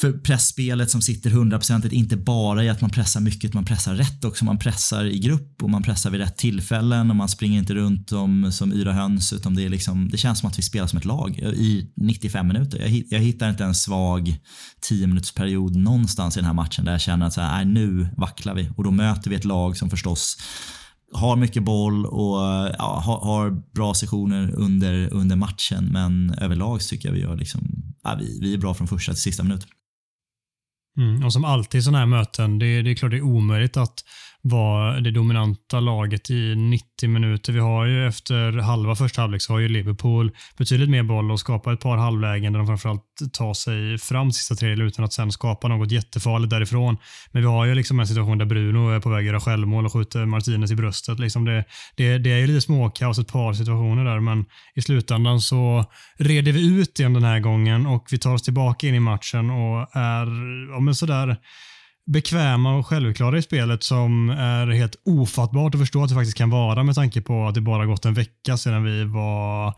För 0.00 0.12
pressspelet 0.12 0.90
som 0.90 1.02
sitter 1.02 1.30
hundraprocentigt 1.30 1.94
inte 1.94 2.16
bara 2.16 2.64
i 2.64 2.68
att 2.68 2.80
man 2.80 2.90
pressar 2.90 3.20
mycket, 3.20 3.54
man 3.54 3.64
pressar 3.64 3.94
rätt 3.94 4.24
också. 4.24 4.44
Man 4.44 4.58
pressar 4.58 5.04
i 5.04 5.18
grupp 5.18 5.62
och 5.62 5.70
man 5.70 5.82
pressar 5.82 6.10
vid 6.10 6.20
rätt 6.20 6.36
tillfällen 6.36 7.10
och 7.10 7.16
man 7.16 7.28
springer 7.28 7.58
inte 7.58 7.74
runt 7.74 8.08
som, 8.08 8.52
som 8.52 8.72
yra 8.72 8.92
höns 8.92 9.32
utan 9.32 9.54
det, 9.54 9.64
är 9.64 9.68
liksom, 9.68 10.08
det 10.08 10.16
känns 10.16 10.38
som 10.38 10.48
att 10.48 10.58
vi 10.58 10.62
spelar 10.62 10.86
som 10.86 10.98
ett 10.98 11.04
lag 11.04 11.38
i 11.38 11.90
95 11.96 12.46
minuter. 12.46 12.78
Jag, 12.78 13.02
jag 13.10 13.18
hittar 13.18 13.50
inte 13.50 13.64
en 13.64 13.74
svag 13.74 14.36
10 14.80 15.06
minuters 15.06 15.32
period 15.32 15.76
någonstans 15.76 16.36
i 16.36 16.40
den 16.40 16.46
här 16.46 16.54
matchen 16.54 16.84
där 16.84 16.92
jag 16.92 17.00
känner 17.00 17.26
att 17.26 17.32
så 17.32 17.40
här, 17.40 17.64
nej, 17.64 17.74
nu 17.74 18.08
vacklar 18.16 18.54
vi 18.54 18.70
och 18.76 18.84
då 18.84 18.90
möter 18.90 19.30
vi 19.30 19.36
ett 19.36 19.44
lag 19.44 19.76
som 19.76 19.90
förstås 19.90 20.36
har 21.12 21.36
mycket 21.36 21.62
boll 21.62 22.06
och 22.06 22.46
eh, 22.46 22.74
ja, 22.78 23.02
har, 23.04 23.20
har 23.20 23.50
bra 23.50 23.94
sessioner 23.94 24.54
under, 24.54 25.12
under 25.14 25.36
matchen 25.36 25.88
men 25.92 26.34
överlag 26.40 26.82
så 26.82 26.88
tycker 26.88 27.08
jag 27.08 27.14
vi 27.14 27.20
gör 27.20 27.36
liksom, 27.36 27.60
ja, 28.02 28.16
vi, 28.20 28.38
vi 28.40 28.54
är 28.54 28.58
bra 28.58 28.74
från 28.74 28.88
första 28.88 29.12
till 29.12 29.22
sista 29.22 29.42
minut. 29.42 29.66
Mm, 30.96 31.24
och 31.24 31.32
som 31.32 31.44
alltid 31.44 31.78
i 31.78 31.82
sådana 31.82 31.98
här 31.98 32.06
möten, 32.06 32.58
det, 32.58 32.82
det 32.82 32.90
är 32.90 32.94
klart 32.94 33.10
det 33.10 33.16
är 33.16 33.22
omöjligt 33.22 33.76
att 33.76 34.04
vara 34.42 35.00
det 35.00 35.10
dominanta 35.10 35.80
laget 35.80 36.30
i 36.30 36.54
90 36.54 37.08
minuter. 37.08 37.52
Vi 37.52 37.58
har 37.58 37.86
ju 37.86 38.06
efter 38.06 38.52
halva 38.52 38.94
första 38.94 39.20
halvlek 39.20 39.42
så 39.42 39.52
har 39.52 39.60
ju 39.60 39.68
Liverpool 39.68 40.30
betydligt 40.58 40.90
mer 40.90 41.02
boll 41.02 41.30
och 41.30 41.40
skapar 41.40 41.72
ett 41.72 41.80
par 41.80 41.96
halvlägen 41.96 42.52
där 42.52 42.58
de 42.58 42.66
framförallt 42.66 43.02
tar 43.32 43.54
sig 43.54 43.98
fram 43.98 44.32
sista 44.32 44.54
tredjedel 44.54 44.86
utan 44.86 45.04
att 45.04 45.12
sen 45.12 45.32
skapa 45.32 45.68
något 45.68 45.90
jättefarligt 45.90 46.50
därifrån. 46.50 46.96
Men 47.32 47.42
vi 47.42 47.48
har 47.48 47.64
ju 47.64 47.74
liksom 47.74 48.00
en 48.00 48.06
situation 48.06 48.38
där 48.38 48.46
Bruno 48.46 48.90
är 48.90 49.00
på 49.00 49.10
väg 49.10 49.18
att 49.18 49.24
göra 49.24 49.40
självmål 49.40 49.86
och 49.86 49.92
skjuter 49.92 50.26
Martinez 50.26 50.70
i 50.70 50.76
bröstet. 50.76 51.18
Liksom 51.18 51.44
det, 51.44 51.64
det, 51.96 52.18
det 52.18 52.32
är 52.32 52.38
ju 52.38 52.46
lite 52.46 52.60
småkaos, 52.60 53.18
ett 53.18 53.32
par 53.32 53.52
situationer 53.52 54.04
där, 54.04 54.20
men 54.20 54.44
i 54.74 54.82
slutändan 54.82 55.40
så 55.40 55.84
reder 56.18 56.52
vi 56.52 56.80
ut 56.80 57.00
igen 57.00 57.12
den 57.12 57.24
här 57.24 57.40
gången 57.40 57.86
och 57.86 58.06
vi 58.10 58.18
tar 58.18 58.34
oss 58.34 58.42
tillbaka 58.42 58.86
in 58.86 58.94
i 58.94 59.00
matchen 59.00 59.50
och 59.50 59.96
är 59.96 60.26
ja, 60.72 60.80
men 60.80 60.94
sådär 60.94 61.36
bekväma 62.12 62.76
och 62.76 62.86
självklara 62.86 63.38
i 63.38 63.42
spelet 63.42 63.82
som 63.82 64.30
är 64.30 64.66
helt 64.66 64.96
ofattbart 65.04 65.74
att 65.74 65.80
förstå 65.80 66.02
att 66.02 66.08
det 66.08 66.14
faktiskt 66.14 66.38
kan 66.38 66.50
vara 66.50 66.82
med 66.82 66.94
tanke 66.94 67.20
på 67.20 67.46
att 67.46 67.54
det 67.54 67.60
bara 67.60 67.86
gått 67.86 68.04
en 68.04 68.14
vecka 68.14 68.56
sedan 68.56 68.84
vi 68.84 69.04
var 69.04 69.74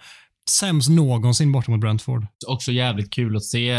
sämst 0.51 0.91
någonsin 0.91 1.53
borta 1.53 1.71
mot 1.71 1.81
Brentford. 1.81 2.27
Också 2.47 2.73
jävligt 2.73 3.13
kul 3.13 3.37
att 3.37 3.45
se, 3.45 3.77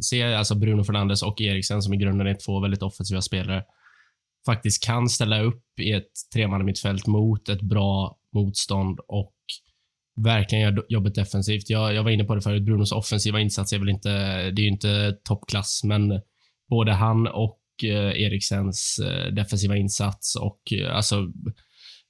se 0.00 0.34
alltså 0.34 0.54
Bruno 0.54 0.84
Fernandes 0.84 1.22
och 1.22 1.40
Eriksen, 1.40 1.82
som 1.82 1.94
i 1.94 1.96
grunden 1.96 2.26
är 2.26 2.36
två 2.46 2.60
väldigt 2.60 2.82
offensiva 2.82 3.22
spelare, 3.22 3.62
faktiskt 4.46 4.84
kan 4.84 5.08
ställa 5.08 5.40
upp 5.40 5.64
i 5.80 5.92
ett 5.92 6.12
tremannamittfält 6.34 7.06
mot 7.06 7.48
ett 7.48 7.62
bra 7.62 8.16
motstånd 8.34 9.00
och 9.08 9.34
verkligen 10.16 10.64
gör 10.64 10.86
jobbet 10.88 11.14
defensivt. 11.14 11.70
Jag, 11.70 11.94
jag 11.94 12.02
var 12.02 12.10
inne 12.10 12.24
på 12.24 12.34
det 12.34 12.42
förut, 12.42 12.62
Brunos 12.62 12.92
offensiva 12.92 13.40
insats 13.40 13.72
är 13.72 13.78
väl 13.78 13.88
inte, 13.88 14.10
det 14.50 14.62
är 14.62 14.64
ju 14.64 14.68
inte 14.68 15.12
toppklass, 15.24 15.84
men 15.84 16.20
både 16.68 16.92
han 16.92 17.26
och 17.26 17.60
Eh, 17.82 18.22
Eriksens 18.22 18.98
eh, 18.98 19.34
defensiva 19.34 19.76
insats 19.76 20.36
och 20.36 20.72
eh, 20.72 20.96
alltså 20.96 21.32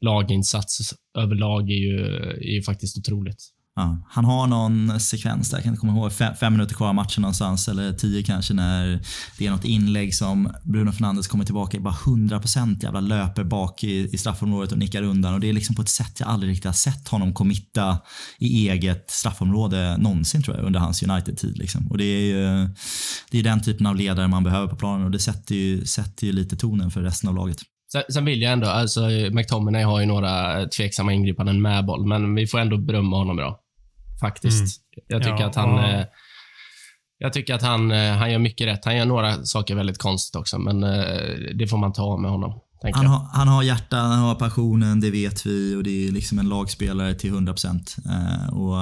laginsats 0.01 0.95
överlag 1.19 1.71
är 1.71 1.75
ju, 1.75 2.07
är 2.27 2.55
ju 2.55 2.63
faktiskt 2.63 2.99
otroligt. 2.99 3.54
Ja, 3.77 3.99
han 4.09 4.25
har 4.25 4.47
någon 4.47 5.01
sekvens 5.01 5.51
där, 5.51 5.57
jag 5.57 5.65
kan 5.65 5.73
inte 5.73 5.81
komma 5.81 5.93
ihåg, 5.93 6.13
fem, 6.13 6.35
fem, 6.41 6.53
minuter 6.53 6.75
kvar 6.75 6.89
av 6.89 6.95
matchen 6.95 7.23
någonstans, 7.23 7.69
eller 7.69 7.93
tio 7.93 8.23
kanske, 8.23 8.55
när 8.55 9.01
det 9.39 9.47
är 9.47 9.51
något 9.51 9.65
inlägg 9.65 10.15
som 10.15 10.53
Bruno 10.63 10.93
Fernandes 10.93 11.27
kommer 11.27 11.45
tillbaka 11.45 11.77
i 11.77 11.81
bara 11.81 11.95
100% 11.95 12.83
jävla 12.83 13.01
löper 13.01 13.45
bak 13.45 13.85
i, 13.85 14.15
i 14.15 14.19
straffområdet 14.19 14.73
och 14.73 14.79
nickar 14.79 15.03
undan. 15.03 15.35
Och 15.35 15.41
Det 15.41 15.49
är 15.49 15.53
liksom 15.53 15.77
på 15.77 15.83
ett 15.83 15.89
sätt 15.89 16.21
jag 16.21 16.29
aldrig 16.29 16.51
riktigt 16.51 16.65
har 16.65 16.73
sett 16.73 17.09
honom 17.09 17.35
committa 17.35 17.99
i 18.39 18.69
eget 18.69 19.11
straffområde 19.11 19.97
någonsin 19.97 20.43
tror 20.43 20.57
jag, 20.57 20.67
under 20.67 20.81
hans 20.81 21.03
United-tid. 21.03 21.59
Liksom. 21.59 21.87
Och 21.91 21.99
det 21.99 22.05
är 22.05 22.23
ju 22.23 22.69
det 23.31 23.39
är 23.39 23.43
den 23.43 23.63
typen 23.63 23.87
av 23.87 23.97
ledare 23.97 24.29
man 24.29 24.45
behöver 24.45 24.69
på 24.69 24.77
planen 24.77 25.05
och 25.05 25.11
det 25.11 25.19
sätter 25.19 25.55
ju, 25.55 25.87
sätter 25.87 26.27
ju 26.27 26.33
lite 26.33 26.57
tonen 26.57 26.91
för 26.91 27.03
resten 27.03 27.29
av 27.29 27.35
laget. 27.35 27.59
Sen, 28.13 28.25
vill 28.25 28.43
jag 28.43 28.53
ändå, 28.53 28.67
alltså 28.67 29.01
McTominay 29.33 29.83
har 29.83 30.01
ju 30.01 30.07
några 30.07 30.67
tveksamma 30.67 31.13
ingripanden 31.13 31.63
med 31.63 31.87
boll, 31.87 32.07
men 32.07 32.35
vi 32.35 32.47
får 32.47 32.59
ändå 32.59 32.79
berömma 32.79 33.17
honom 33.17 33.37
bra 33.37 33.64
faktiskt. 34.27 34.61
Mm. 34.61 35.05
Jag 35.09 35.23
tycker 35.23 35.41
ja, 35.41 35.47
att 35.47 35.55
han... 35.55 35.77
Ja. 35.77 35.91
Eh, 35.91 36.07
jag 37.19 37.33
tycker 37.33 37.55
att 37.55 37.63
han, 37.63 37.91
eh, 37.91 38.13
han 38.13 38.33
gör 38.33 38.39
mycket 38.39 38.67
rätt. 38.67 38.85
Han 38.85 38.97
gör 38.97 39.05
några 39.05 39.45
saker 39.45 39.75
väldigt 39.75 39.99
konstigt 39.99 40.37
också, 40.37 40.59
men 40.59 40.85
eh, 40.85 41.55
det 41.55 41.67
får 41.67 41.79
man 41.79 41.93
ta 41.93 42.17
med 42.17 42.31
honom. 42.31 42.61
Han 42.95 43.07
har, 43.07 43.29
han 43.33 43.49
har 43.49 43.63
hjärta, 43.63 43.97
han 43.97 44.19
har 44.19 44.35
passionen, 44.35 45.01
det 45.01 45.11
vet 45.11 45.47
vi 45.47 45.75
och 45.75 45.83
det 45.83 46.09
är 46.09 46.13
liksom 46.13 46.39
en 46.39 46.49
lagspelare 46.49 47.15
till 47.15 47.33
100%. 47.33 47.99
Eh, 48.11 48.59
och, 48.59 48.77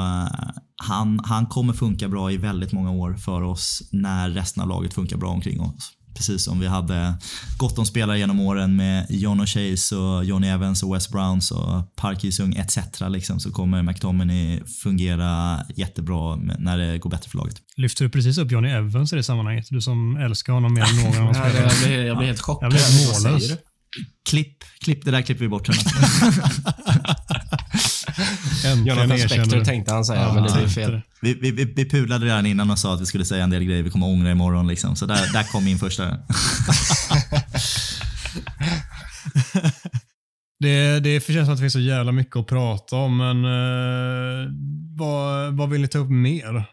han, 0.88 1.20
han 1.24 1.46
kommer 1.46 1.72
funka 1.72 2.08
bra 2.08 2.32
i 2.32 2.36
väldigt 2.36 2.72
många 2.72 2.90
år 2.90 3.14
för 3.14 3.42
oss 3.42 3.88
när 3.92 4.30
resten 4.30 4.62
av 4.62 4.68
laget 4.68 4.94
funkar 4.94 5.16
bra 5.16 5.30
omkring 5.30 5.60
oss 5.60 5.92
precis 6.22 6.44
som 6.44 6.60
vi 6.60 6.66
hade 6.66 7.14
gott 7.58 7.78
om 7.78 7.86
spelare 7.86 8.18
genom 8.18 8.40
åren 8.40 8.76
med 8.76 9.06
John 9.08 9.40
O'Chase 9.40 9.94
och 9.94 10.24
Johnny 10.24 10.48
Evans 10.48 10.82
och 10.82 10.94
Wes 10.94 11.08
Browns 11.08 11.50
och 11.50 11.96
Park 11.96 12.24
Ji-Sung 12.24 12.56
etc. 12.56 12.78
Liksom, 13.08 13.40
så 13.40 13.50
kommer 13.50 13.82
McTominay 13.82 14.60
fungera 14.82 15.58
jättebra 15.76 16.36
när 16.36 16.78
det 16.78 16.98
går 16.98 17.10
bättre 17.10 17.30
för 17.30 17.38
laget. 17.38 17.56
Lyfter 17.76 18.04
du 18.04 18.10
precis 18.10 18.38
upp 18.38 18.52
Johnny 18.52 18.68
Evans 18.68 19.12
i 19.12 19.16
det 19.16 19.22
sammanhanget? 19.22 19.66
Du 19.70 19.80
som 19.80 20.16
älskar 20.16 20.52
honom 20.52 20.74
mer 20.74 20.82
än 20.82 20.96
någon 20.96 21.20
annan 21.20 21.34
spelare. 21.50 21.62
jag, 21.62 21.88
blir, 21.88 22.04
jag 22.04 22.16
blir 22.16 22.26
helt 22.26 22.40
chockad. 22.40 22.72
Jag 22.72 22.72
blir 22.72 23.24
mållös. 23.30 23.52
Klipp, 24.28 24.64
klipp, 24.84 25.04
det 25.04 25.10
där 25.10 25.22
klipper 25.22 25.44
vi 25.44 25.48
bort. 25.48 25.68
Jonathan 28.84 29.18
Spector 29.18 29.64
tänkte 29.64 29.92
han 29.92 30.04
säga, 30.04 30.20
ja, 30.20 30.34
men 30.34 30.42
det 30.42 30.52
blev 30.52 30.68
fel. 30.68 31.00
Vi, 31.20 31.34
vi, 31.34 31.50
vi, 31.50 31.64
vi 31.64 31.90
pudlade 31.90 32.26
redan 32.26 32.46
innan 32.46 32.70
och 32.70 32.78
sa 32.78 32.94
att 32.94 33.00
vi 33.00 33.06
skulle 33.06 33.24
säga 33.24 33.44
en 33.44 33.50
del 33.50 33.64
grejer 33.64 33.82
vi 33.82 33.90
kommer 33.90 34.06
ångra 34.06 34.30
imorgon. 34.30 34.66
Liksom. 34.66 34.96
Så 34.96 35.06
där, 35.06 35.32
där 35.32 35.52
kom 35.52 35.64
min 35.64 35.78
första. 35.78 36.04
det, 40.60 41.00
det 41.00 41.24
känns 41.24 41.46
som 41.46 41.52
att 41.52 41.58
det 41.58 41.62
finns 41.62 41.72
så 41.72 41.80
jävla 41.80 42.12
mycket 42.12 42.36
att 42.36 42.46
prata 42.46 42.96
om, 42.96 43.16
men 43.16 43.44
eh, 43.44 44.48
vad, 44.98 45.56
vad 45.56 45.70
vill 45.70 45.80
ni 45.80 45.88
ta 45.88 45.98
upp 45.98 46.10
mer? 46.10 46.64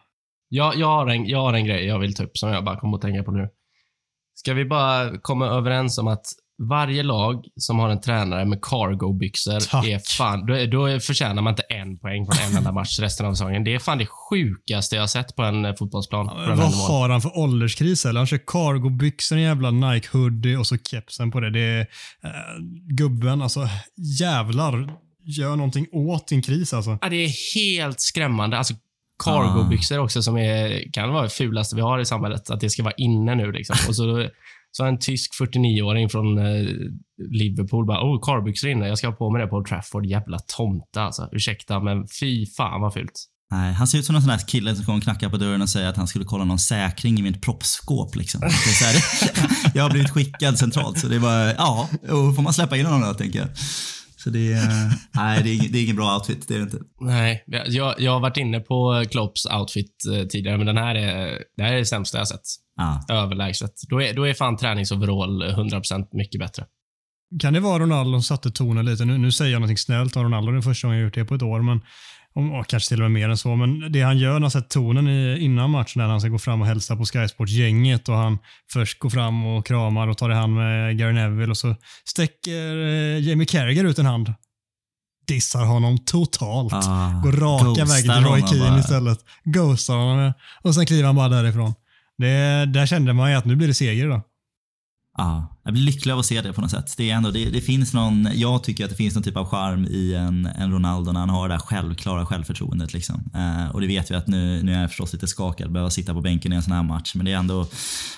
Jag, 0.50 0.76
jag, 0.76 0.88
har 0.88 1.08
en, 1.08 1.26
jag 1.26 1.42
har 1.42 1.54
en 1.54 1.66
grej 1.66 1.86
jag 1.86 2.00
vill 2.00 2.16
ta 2.16 2.24
upp 2.24 2.38
som 2.38 2.50
jag 2.50 2.64
bara 2.66 2.80
kommer 2.80 2.98
att 2.98 3.02
tänka 3.02 3.24
på 3.24 3.32
nu. 3.32 3.50
Ska 4.36 4.54
vi 4.54 4.66
bara 4.66 5.20
komma 5.22 5.48
överens 5.48 5.98
om 5.98 6.08
att 6.08 6.26
varje 6.60 7.04
lag 7.04 7.46
som 7.56 7.80
har 7.80 7.90
en 7.90 8.02
tränare 8.02 8.46
med 8.46 8.62
cargo-byxor 8.62 9.86
är 9.86 10.18
fan, 10.18 10.46
då, 10.46 10.66
då 10.66 11.00
förtjänar 11.00 11.42
man 11.42 11.52
inte 11.52 11.64
en 11.64 11.98
poäng 11.98 12.26
från 12.26 12.50
en 12.50 12.58
enda 12.58 12.72
match 12.72 13.00
resten 13.00 13.26
av 13.26 13.34
säsongen. 13.34 13.64
Det 13.64 13.76
är 13.76 13.80
fan 13.80 13.98
det 13.98 14.08
sjukaste 14.30 14.96
jag 14.96 15.02
har 15.02 15.08
sett 15.08 15.36
på 15.36 15.44
en 15.44 15.76
fotbollsplan. 15.76 16.26
Ja, 16.26 16.56
vad 16.56 16.74
har 16.74 17.10
han 17.10 17.22
för 17.22 17.38
ålderskris? 17.38 18.06
Eller? 18.06 18.20
Han 18.20 18.28
kör 18.28 18.38
cargo-byxor, 18.38 19.36
en 19.36 19.42
jävla 19.42 19.72
Nike-hoodie 19.72 20.58
och 20.58 20.68
så 20.68 20.78
kepsen 20.78 21.32
på 21.32 21.40
det. 21.40 21.50
Det 21.50 21.60
är 21.60 21.80
äh, 22.24 22.30
gubben, 22.98 23.42
alltså 23.42 23.70
jävlar. 24.20 24.94
Gör 25.24 25.56
någonting 25.56 25.88
åt 25.92 26.28
din 26.28 26.42
kris 26.42 26.74
alltså. 26.74 26.98
Ja, 27.02 27.10
det 27.10 27.16
är 27.16 27.56
helt 27.56 28.02
skrämmande. 28.02 28.58
Alltså, 28.58 28.74
cargo-byxor 29.24 29.98
också 29.98 30.22
som 30.22 30.38
är, 30.38 30.92
kan 30.94 31.14
vara 31.14 31.24
det 31.24 31.30
fulaste 31.30 31.76
vi 31.76 31.82
har 31.82 32.00
i 32.00 32.06
samhället. 32.06 32.50
Att 32.50 32.60
det 32.60 32.70
ska 32.70 32.84
vara 32.84 32.94
inne 32.98 33.36
nu 33.36 33.52
liksom. 33.52 33.76
Och 33.88 33.96
så 33.96 34.30
så 34.72 34.86
en 34.86 35.00
tysk 35.00 35.32
49-åring 35.42 36.10
från 36.10 36.38
eh, 36.38 36.68
Liverpool 37.30 37.86
bara, 37.86 38.02
oh, 38.02 38.22
carbyxor 38.22 38.70
inne. 38.70 38.88
Jag 38.88 38.98
ska 38.98 39.08
ha 39.08 39.16
på 39.16 39.30
mig 39.30 39.42
det 39.42 39.48
på 39.48 39.64
Trafford. 39.64 40.06
Jävla 40.06 40.40
tomte 40.40 41.02
alltså. 41.02 41.30
Ursäkta, 41.32 41.80
men 41.80 42.08
fy 42.20 42.46
fan 42.46 42.82
vad 42.82 42.94
fult. 42.94 43.26
Nej, 43.52 43.74
han 43.74 43.88
ser 43.88 43.98
ut 43.98 44.06
som 44.06 44.16
en 44.16 44.22
sån 44.22 44.30
där 44.30 44.48
kille 44.48 44.76
som 44.76 44.86
kommer 44.86 44.98
och 44.98 45.04
knackar 45.04 45.30
på 45.30 45.38
dörren 45.38 45.62
och 45.62 45.70
säger 45.70 45.88
att 45.88 45.98
han 45.98 46.08
skulle 46.08 46.26
kolla 46.26 46.44
någon 46.44 46.60
säkring 46.60 47.20
i 47.20 47.22
mitt 47.22 47.42
proppsskåp. 47.42 48.16
Liksom. 48.16 48.42
Här, 48.42 49.04
jag 49.76 49.84
har 49.84 49.90
blivit 49.90 50.10
skickad 50.10 50.60
centralt, 50.60 51.00
så 51.00 51.08
det 51.08 51.20
var, 51.20 51.54
ja, 51.58 51.90
då 52.08 52.34
får 52.34 52.42
man 52.42 52.54
släppa 52.54 52.78
in 52.78 52.86
honom 52.86 53.02
då, 53.02 53.14
tänker 53.14 53.40
jag. 53.40 53.48
Så 54.24 54.30
det 54.30 54.54
är, 54.54 54.94
nej, 55.12 55.44
det 55.44 55.50
är, 55.50 55.54
ingen, 55.54 55.72
det 55.72 55.80
är 55.80 55.84
ingen 55.84 55.96
bra 55.96 56.16
outfit, 56.16 56.48
det 56.48 56.54
är 56.54 56.58
det 56.58 56.64
inte. 56.64 56.78
Nej, 57.02 57.44
jag, 57.48 58.02
jag 58.02 58.12
har 58.12 58.20
varit 58.20 58.38
inne 58.38 58.60
på 58.60 59.06
Klopps 59.12 59.46
outfit 59.46 60.06
eh, 60.14 60.28
tidigare, 60.28 60.58
men 60.58 60.68
den 60.68 60.78
här 60.78 60.96
är, 60.96 61.44
det 61.58 61.64
här 61.64 61.74
är 61.74 61.78
det 61.78 61.86
sämsta 61.86 62.18
jag 62.18 62.28
sett. 62.28 62.42
Ah. 62.80 63.14
Överlägset. 63.14 63.74
Då 63.90 64.02
är, 64.02 64.14
då 64.14 64.28
är 64.28 64.34
fan 64.34 64.58
träningsoverall 64.58 65.44
100% 65.44 66.08
mycket 66.12 66.40
bättre. 66.40 66.66
Kan 67.40 67.54
det 67.54 67.60
vara 67.60 67.80
Ronaldo 67.80 68.12
som 68.12 68.24
satte 68.24 68.52
tonen 68.52 68.86
lite? 68.86 69.06
Nu, 69.06 69.18
nu 69.18 69.32
säger 69.32 69.52
jag 69.52 69.60
någonting 69.60 69.78
snällt 69.78 70.16
om 70.16 70.24
Ronaldo, 70.24 70.52
det 70.52 70.58
är 70.58 70.62
första 70.62 70.88
gången 70.88 71.00
jag 71.00 71.06
gjort 71.06 71.16
det 71.16 71.26
på 71.26 71.36
ett 71.36 71.42
år, 71.42 71.62
men 71.62 71.82
om, 72.34 72.64
kanske 72.68 72.90
till 72.90 73.04
och 73.04 73.12
med 73.12 73.22
mer 73.22 73.30
än 73.30 73.38
så, 73.38 73.56
men 73.56 73.92
det 73.92 74.02
han 74.02 74.18
gör 74.18 74.34
när 74.34 74.40
han 74.40 74.52
sätter 74.52 74.70
tonen 74.70 75.08
i, 75.08 75.38
innan 75.40 75.70
matchen, 75.70 76.02
när 76.02 76.08
han 76.08 76.22
ska 76.22 76.30
gå 76.30 76.40
fram 76.40 76.62
och 76.62 76.68
hälsa 76.68 76.96
på 76.96 77.06
Sky 77.06 77.28
Sports-gänget 77.28 78.10
och 78.10 78.16
han 78.16 78.38
först 78.74 79.00
går 79.00 79.10
fram 79.10 79.46
och 79.46 79.66
kramar 79.66 80.08
och 80.08 80.18
tar 80.18 80.32
i 80.32 80.34
hand 80.34 80.56
med 80.56 80.98
Gary 80.98 81.14
Neville 81.14 81.52
och 81.52 81.58
så 81.58 81.76
sträcker 82.06 82.78
eh, 82.78 83.28
Jamie 83.28 83.46
Carragher 83.46 83.84
ut 83.84 84.00
en 84.00 84.06
hand. 84.06 84.34
Dissar 85.28 85.66
honom 85.66 85.98
totalt. 86.06 86.74
Ah, 86.74 87.22
går 87.24 87.32
raka 87.32 87.86
vägen 87.86 88.16
till 88.16 88.26
Roy 88.26 88.42
Keane 88.42 88.80
istället. 88.80 89.20
Ghostar 89.44 89.96
honom 89.96 90.34
och 90.62 90.76
sen 90.76 90.86
kliver 90.86 91.04
han 91.04 91.16
bara 91.16 91.30
därifrån. 91.30 91.74
Det, 92.20 92.66
där 92.66 92.86
kände 92.86 93.14
man 93.14 93.32
ju 93.32 93.38
att 93.38 93.46
nu 93.46 93.56
blir 93.56 93.68
det 93.68 93.74
seger 93.74 94.10
då. 94.10 94.22
Ja, 95.18 95.60
jag 95.64 95.74
blir 95.74 95.84
lycklig 95.84 96.12
av 96.12 96.20
att 96.20 96.26
se 96.26 96.42
det 96.42 96.54
på 96.54 96.62
något 96.62 96.72
sätt. 96.72 96.94
Det, 96.98 97.10
är 97.10 97.16
ändå, 97.16 97.32
det, 97.32 97.50
det, 97.50 97.62
finns 97.62 97.94
någon, 97.94 98.30
jag 98.34 98.64
tycker 98.64 98.84
att 98.84 98.90
det 98.90 98.96
finns 98.96 99.16
någon 99.16 99.24
typ 99.24 99.38
av 99.38 99.46
charm 99.46 99.86
i 99.86 100.14
en, 100.14 100.46
en 100.46 100.72
Ronaldo 100.72 101.12
när 101.12 101.20
han 101.20 101.30
har 101.30 101.50
det 101.50 101.54
där 101.54 101.60
självklara 101.60 102.26
självförtroendet. 102.26 102.94
Liksom. 102.94 103.32
Eh, 103.36 103.76
och 103.76 103.82
det 103.82 103.88
vet 103.88 104.12
vi 104.12 104.16
att 104.16 104.28
nu, 104.28 104.64
nu 104.64 104.74
är 104.74 104.82
jag 104.82 104.90
förstås 104.90 105.14
lite 105.14 105.28
skakad 105.28 105.68
att 105.68 105.74
behöva 105.74 105.90
sitta 105.90 106.14
på 106.14 106.22
bänken 106.22 106.54
i 106.54 106.56
en 106.56 106.64
sån 106.64 106.74
här 106.74 106.84
match. 106.84 107.16
Men 107.16 107.26
det 107.26 107.32
är 107.32 107.38
ändå, 107.38 107.68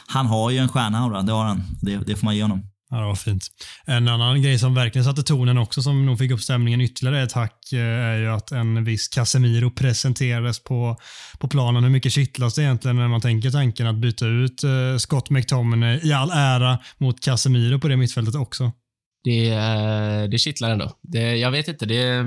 han 0.07 0.25
har 0.25 0.49
ju 0.49 0.57
en 0.57 0.69
stjärnaura, 0.69 1.21
det 1.21 1.31
har 1.31 1.45
han. 1.45 1.63
Det, 1.81 1.97
det 1.97 2.15
får 2.15 2.25
man 2.25 2.35
ge 2.35 2.41
honom. 2.41 2.70
Ja, 2.91 2.97
det 2.97 3.06
var 3.06 3.15
fint. 3.15 3.47
En 3.86 4.08
annan 4.08 4.41
grej 4.41 4.60
som 4.60 4.75
verkligen 4.75 5.06
satte 5.06 5.23
tonen 5.23 5.58
också, 5.58 5.82
som 5.82 6.06
nog 6.06 6.17
fick 6.17 6.32
upp 6.32 6.41
stämningen 6.41 6.82
ytterligare 6.82 7.23
ett 7.23 7.32
hack, 7.32 7.73
eh, 7.73 7.80
är 7.80 8.17
ju 8.17 8.27
att 8.27 8.51
en 8.51 8.84
viss 8.84 9.08
Casemiro 9.08 9.71
presenterades 9.71 10.63
på, 10.63 10.97
på 11.39 11.47
planen. 11.47 11.84
Hur 11.84 11.91
mycket 11.91 12.12
kittlas 12.12 12.56
det 12.56 12.62
egentligen 12.62 12.95
när 12.95 13.08
man 13.08 13.21
tänker 13.21 13.51
tanken 13.51 13.88
att 13.88 13.95
byta 13.95 14.25
ut 14.25 14.63
eh, 14.63 14.97
Scott 14.97 15.30
McTominay 15.30 15.99
i 16.04 16.13
all 16.13 16.32
ära 16.32 16.80
mot 16.97 17.21
Casemiro 17.21 17.80
på 17.80 17.88
det 17.88 17.97
mittfältet 17.97 18.36
också? 18.36 18.71
Det, 19.23 19.49
eh, 19.49 20.30
det 20.32 20.38
kittlar 20.38 20.69
ändå. 20.71 20.91
Det, 21.01 21.38
jag 21.38 21.51
vet 21.51 21.67
inte. 21.67 21.86
Det, 21.86 22.25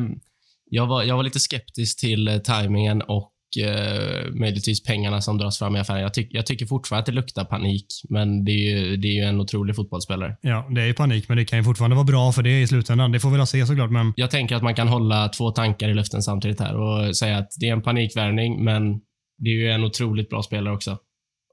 jag, 0.71 0.87
var, 0.87 1.03
jag 1.03 1.17
var 1.17 1.23
lite 1.23 1.41
skeptisk 1.41 2.01
till 2.01 2.41
tajmingen 2.45 3.03
och 3.03 3.34
och 3.57 3.69
eh, 3.69 4.33
möjligtvis 4.33 4.83
pengarna 4.83 5.21
som 5.21 5.39
dras 5.39 5.59
fram 5.59 5.77
i 5.77 5.79
affären. 5.79 6.01
Jag, 6.01 6.15
tyck, 6.15 6.29
jag 6.31 6.47
tycker 6.47 6.67
fortfarande 6.67 7.01
att 7.01 7.07
det 7.07 7.13
luktar 7.13 7.45
panik, 7.45 7.87
men 8.09 8.45
det 8.45 8.53
är 8.53 8.79
ju, 8.79 8.97
det 8.97 9.09
är 9.09 9.13
ju 9.13 9.21
en 9.23 9.41
otrolig 9.41 9.77
fotbollsspelare. 9.77 10.37
Ja, 10.41 10.69
det 10.71 10.83
är 10.83 10.87
ju 10.87 10.95
panik, 10.95 11.29
men 11.29 11.37
det 11.37 11.45
kan 11.45 11.59
ju 11.59 11.65
fortfarande 11.65 11.97
vara 11.97 12.05
bra 12.05 12.33
för 12.33 12.43
det 12.43 12.63
i 12.63 12.67
slutändan. 12.67 13.13
Det 13.13 13.21
får 13.21 13.31
vi 13.31 13.37
väl 13.37 13.47
se 13.47 13.67
såklart, 13.67 13.91
men 13.91 14.13
Jag 14.17 14.31
tänker 14.31 14.57
att 14.57 14.63
man 14.63 14.75
kan 14.75 14.89
hålla 14.89 15.29
två 15.29 15.51
tankar 15.51 15.89
i 15.89 15.95
luften 15.95 16.23
samtidigt 16.23 16.61
här 16.61 16.77
och 16.77 17.17
säga 17.17 17.39
att 17.39 17.49
det 17.61 17.69
är 17.69 17.73
en 17.73 17.83
panikvärvning, 17.83 18.65
men 18.65 19.01
det 19.39 19.51
är 19.51 19.55
ju 19.55 19.71
en 19.71 19.85
otroligt 19.85 20.31
bra 20.31 20.43
spelare 20.43 20.75
också. 20.75 20.99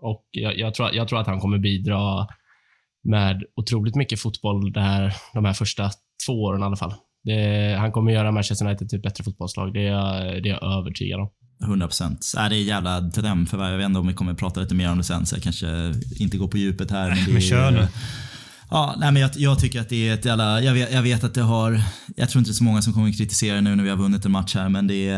Och 0.01 0.25
jag, 0.31 0.57
jag, 0.59 0.73
tror, 0.73 0.89
jag 0.93 1.07
tror 1.07 1.19
att 1.19 1.27
han 1.27 1.39
kommer 1.39 1.57
bidra 1.57 2.27
med 3.03 3.43
otroligt 3.55 3.95
mycket 3.95 4.19
fotboll 4.19 4.73
där, 4.73 5.13
de 5.33 5.45
här 5.45 5.53
första 5.53 5.89
två 6.27 6.33
åren 6.33 6.61
i 6.61 6.63
alla 6.63 6.75
fall. 6.75 6.93
Det, 7.23 7.75
han 7.79 7.91
kommer 7.91 8.11
göra 8.11 8.31
Manchester 8.31 8.65
United 8.65 8.89
till 8.89 8.97
ett 8.97 9.03
bättre 9.03 9.23
fotbollslag. 9.23 9.73
Det 9.73 9.87
är 9.87 9.91
jag, 9.91 10.43
det 10.43 10.49
är 10.49 10.53
jag 10.61 10.77
övertygad 10.79 11.19
om. 11.19 11.29
100 11.63 11.87
procent. 11.87 12.33
Äh, 12.37 12.49
det 12.49 12.55
är 12.55 12.63
jävla 12.63 13.01
drömförvärv. 13.01 13.71
Jag 13.71 13.77
vet 13.77 13.85
inte 13.85 13.99
om 13.99 14.07
vi 14.07 14.13
kommer 14.13 14.33
prata 14.33 14.59
lite 14.59 14.75
mer 14.75 14.91
om 14.91 14.97
det 14.97 15.03
sen, 15.03 15.25
så 15.25 15.35
jag 15.35 15.43
kanske 15.43 15.93
inte 16.15 16.37
går 16.37 16.47
på 16.47 16.57
djupet 16.57 16.91
här. 16.91 17.09
Men, 17.09 17.25
det 17.25 17.31
men 17.31 17.41
kör 17.41 17.71
nu. 17.71 17.87
Ja, 18.73 18.95
nej, 18.97 19.11
men 19.11 19.21
jag, 19.21 19.31
jag 19.35 19.59
tycker 19.59 19.81
att 19.81 19.89
det 19.89 20.09
är 20.09 20.13
ett 20.13 20.25
jävla... 20.25 20.61
Jag 20.61 20.73
vet, 20.73 20.93
jag 20.93 21.01
vet 21.01 21.23
att 21.23 21.33
det 21.33 21.41
har... 21.41 21.81
Jag 22.15 22.29
tror 22.29 22.39
inte 22.39 22.49
det 22.49 22.53
är 22.53 22.55
så 22.55 22.63
många 22.63 22.81
som 22.81 22.93
kommer 22.93 23.11
kritisera 23.11 23.61
nu 23.61 23.75
när 23.75 23.83
vi 23.83 23.89
har 23.89 23.97
vunnit 23.97 24.25
en 24.25 24.31
match 24.31 24.55
här, 24.55 24.69
men 24.69 24.87
det 24.87 25.09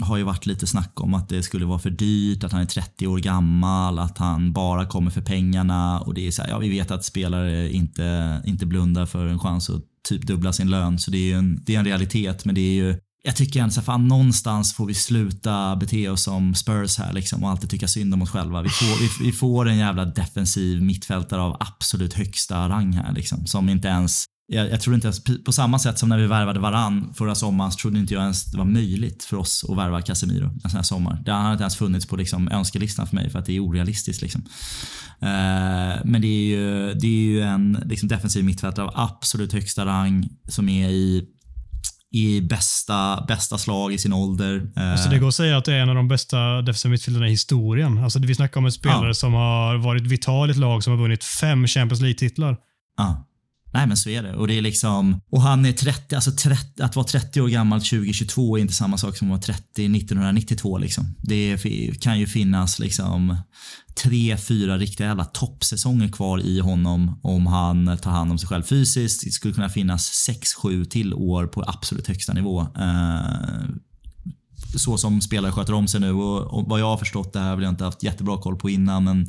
har 0.00 0.16
ju 0.16 0.22
varit 0.22 0.46
lite 0.46 0.66
snack 0.66 1.00
om 1.00 1.14
att 1.14 1.28
det 1.28 1.42
skulle 1.42 1.66
vara 1.66 1.78
för 1.78 1.90
dyrt, 1.90 2.44
att 2.44 2.52
han 2.52 2.60
är 2.60 2.66
30 2.66 3.06
år 3.06 3.18
gammal, 3.18 3.98
att 3.98 4.18
han 4.18 4.52
bara 4.52 4.86
kommer 4.86 5.10
för 5.10 5.20
pengarna. 5.20 6.00
Och 6.00 6.14
det 6.14 6.26
är 6.26 6.30
så 6.30 6.42
här, 6.42 6.50
ja, 6.50 6.58
vi 6.58 6.68
vet 6.68 6.90
att 6.90 7.04
spelare 7.04 7.72
inte, 7.72 8.40
inte 8.46 8.66
blundar 8.66 9.06
för 9.06 9.26
en 9.26 9.38
chans 9.38 9.70
att 9.70 9.82
typ 10.08 10.26
dubbla 10.26 10.52
sin 10.52 10.70
lön, 10.70 10.98
så 10.98 11.10
det 11.10 11.32
är 11.32 11.36
en, 11.36 11.62
det 11.66 11.74
är 11.74 11.78
en 11.78 11.84
realitet, 11.84 12.44
men 12.44 12.54
det 12.54 12.60
är 12.60 12.74
ju 12.74 12.96
jag 13.22 13.36
tycker 13.36 13.60
ändå 13.60 13.72
så 13.72 13.82
fan 13.82 14.08
någonstans 14.08 14.74
får 14.74 14.86
vi 14.86 14.94
sluta 14.94 15.76
bete 15.76 16.08
oss 16.08 16.22
som 16.22 16.54
Spurs 16.54 16.98
här 16.98 17.12
liksom 17.12 17.44
och 17.44 17.50
alltid 17.50 17.70
tycka 17.70 17.88
synd 17.88 18.14
om 18.14 18.22
oss 18.22 18.30
själva. 18.30 18.62
Vi 18.62 18.68
får, 18.68 19.00
vi, 19.00 19.30
vi 19.30 19.32
får 19.32 19.68
en 19.68 19.78
jävla 19.78 20.04
defensiv 20.04 20.82
mittfältare 20.82 21.40
av 21.40 21.56
absolut 21.60 22.14
högsta 22.14 22.68
rang 22.68 22.92
här 22.92 23.12
liksom. 23.12 23.46
Som 23.46 23.68
inte 23.68 23.88
ens, 23.88 24.24
jag, 24.46 24.70
jag 24.70 24.80
tror 24.80 24.94
inte 24.94 25.06
ens, 25.06 25.44
på 25.44 25.52
samma 25.52 25.78
sätt 25.78 25.98
som 25.98 26.08
när 26.08 26.18
vi 26.18 26.26
värvade 26.26 26.60
Varann 26.60 27.14
förra 27.14 27.34
sommaren 27.34 27.72
så 27.72 27.78
trodde 27.78 27.98
inte 27.98 28.14
jag 28.14 28.22
ens 28.22 28.44
det 28.44 28.58
var 28.58 28.64
möjligt 28.64 29.24
för 29.24 29.36
oss 29.36 29.64
att 29.68 29.76
värva 29.76 30.02
Casemiro 30.02 30.50
en 30.64 30.70
sån 30.70 30.76
här 30.78 30.82
sommar. 30.82 31.22
Det 31.24 31.32
har 31.32 31.52
inte 31.52 31.62
ens 31.62 31.76
funnits 31.76 32.06
på 32.06 32.16
liksom 32.16 32.48
önskelistan 32.48 33.06
för 33.06 33.16
mig 33.16 33.30
för 33.30 33.38
att 33.38 33.46
det 33.46 33.56
är 33.56 33.60
orealistiskt 33.60 34.22
liksom. 34.22 34.42
Eh, 35.20 36.04
men 36.04 36.20
det 36.20 36.28
är 36.28 36.56
ju, 36.56 36.94
det 36.94 37.06
är 37.06 37.22
ju 37.22 37.40
en 37.40 37.82
liksom 37.84 38.08
defensiv 38.08 38.44
mittfältare 38.44 38.86
av 38.86 38.92
absolut 38.94 39.52
högsta 39.52 39.86
rang 39.86 40.28
som 40.48 40.68
är 40.68 40.88
i 40.88 41.28
i 42.12 42.40
bästa, 42.40 43.24
bästa 43.28 43.58
slag 43.58 43.92
i 43.92 43.98
sin 43.98 44.12
ålder. 44.12 44.70
Alltså 44.76 45.10
det 45.10 45.18
går 45.18 45.28
att 45.28 45.34
säga 45.34 45.56
att 45.58 45.64
det 45.64 45.74
är 45.74 45.80
en 45.80 45.88
av 45.88 45.94
de 45.94 46.08
bästa 46.08 46.62
defensiva 46.62 46.90
mittfältarna 46.92 47.26
i 47.26 47.30
historien. 47.30 48.04
Alltså 48.04 48.18
vi 48.18 48.34
snackar 48.34 48.60
om 48.60 48.64
en 48.66 48.72
spelare 48.72 49.06
Ja. 49.06 49.14
som 49.14 49.32
har 49.34 49.76
varit 49.76 50.02
vital 50.02 50.48
i 50.48 50.52
ett 50.52 50.56
lag 50.58 50.84
som 50.84 50.90
har 50.92 51.00
vunnit 51.00 51.24
fem 51.24 51.66
Champions 51.66 52.00
League-titlar. 52.00 52.56
Ja. 52.96 53.24
Nej 53.78 53.86
men 53.86 53.96
så 53.96 54.08
är 54.10 54.22
det. 54.22 54.34
Och 54.34 54.48
det 54.48 54.58
är 54.58 54.62
liksom, 54.62 55.20
och 55.30 55.42
han 55.42 55.66
är 55.66 55.72
30, 55.72 56.14
alltså 56.14 56.30
30, 56.30 56.82
att 56.82 56.96
vara 56.96 57.06
30 57.06 57.40
år 57.40 57.48
gammal 57.48 57.80
2022 57.80 58.56
är 58.56 58.60
inte 58.60 58.74
samma 58.74 58.98
sak 58.98 59.16
som 59.16 59.28
att 59.28 59.30
vara 59.30 59.56
30 59.56 59.62
1992 59.72 60.78
liksom. 60.78 61.14
Det 61.22 61.58
kan 62.00 62.18
ju 62.18 62.26
finnas 62.26 62.78
liksom 62.78 63.36
tre, 64.02 64.36
fyra 64.36 64.78
riktiga 64.78 65.06
jävla 65.06 65.24
toppsäsonger 65.24 66.08
kvar 66.08 66.40
i 66.40 66.60
honom 66.60 67.20
om 67.22 67.46
han 67.46 67.98
tar 67.98 68.10
hand 68.10 68.30
om 68.30 68.38
sig 68.38 68.48
själv 68.48 68.62
fysiskt. 68.62 69.24
Det 69.24 69.30
skulle 69.30 69.54
kunna 69.54 69.68
finnas 69.68 70.06
sex, 70.06 70.54
sju 70.54 70.84
till 70.84 71.14
år 71.14 71.46
på 71.46 71.64
absolut 71.66 72.08
högsta 72.08 72.32
nivå. 72.32 72.60
Eh, 72.60 73.68
så 74.76 74.98
som 74.98 75.20
spelare 75.20 75.52
sköter 75.52 75.72
om 75.72 75.88
sig 75.88 76.00
nu 76.00 76.12
och, 76.12 76.58
och 76.58 76.68
vad 76.68 76.80
jag 76.80 76.86
har 76.86 76.96
förstått, 76.96 77.32
det 77.32 77.38
här 77.38 77.54
har 77.54 77.62
jag 77.62 77.72
inte 77.72 77.84
haft 77.84 78.02
jättebra 78.02 78.38
koll 78.38 78.56
på 78.56 78.70
innan, 78.70 79.04
men 79.04 79.28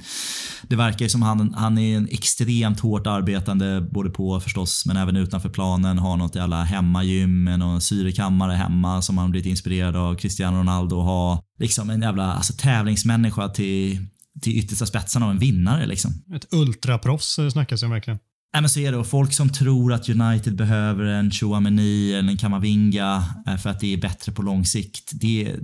det 0.61 0.75
verkar 0.75 1.05
ju 1.05 1.09
som 1.09 1.21
han, 1.21 1.53
han 1.53 1.77
är 1.77 1.97
en 1.97 2.07
extremt 2.11 2.79
hårt 2.79 3.07
arbetande, 3.07 3.81
både 3.91 4.09
på 4.09 4.39
förstås, 4.39 4.85
men 4.85 4.97
även 4.97 5.15
utanför 5.15 5.49
planen. 5.49 5.97
Har 5.97 6.17
något 6.17 6.35
jävla 6.35 6.63
hemmagym 6.63 7.43
med 7.43 7.59
någon 7.59 7.81
syrekammare 7.81 8.53
hemma 8.53 9.01
som 9.01 9.17
han 9.17 9.31
blivit 9.31 9.47
inspirerad 9.47 9.95
av 9.95 10.15
Cristiano 10.15 10.57
Ronaldo. 10.57 10.95
Ha 10.95 11.43
liksom 11.59 11.89
en 11.89 12.01
jävla 12.01 12.33
alltså, 12.33 12.53
tävlingsmänniska 12.53 13.49
till, 13.49 14.07
till 14.41 14.57
yttersta 14.57 14.85
spetsen 14.85 15.23
av 15.23 15.31
en 15.31 15.39
vinnare 15.39 15.85
liksom. 15.85 16.11
Ett 16.35 16.53
ultraproffs 16.53 17.39
eh, 17.39 17.49
snackas 17.49 17.79
det 17.79 17.85
om 17.85 17.91
verkligen. 17.91 18.19
Nej 18.53 18.61
men 18.61 18.69
så 18.69 18.79
är 18.79 18.91
det 18.91 18.97
och 18.97 19.07
folk 19.07 19.33
som 19.33 19.49
tror 19.49 19.93
att 19.93 20.09
United 20.09 20.55
behöver 20.55 21.03
en 21.03 21.31
Chouameni 21.31 22.13
eller 22.13 22.31
en 22.31 22.37
Kamavinga 22.37 23.23
eh, 23.47 23.57
för 23.57 23.69
att 23.69 23.79
det 23.79 23.93
är 23.93 23.97
bättre 23.97 24.31
på 24.31 24.41
lång 24.41 24.65
sikt. 24.65 25.11
Det, 25.13 25.55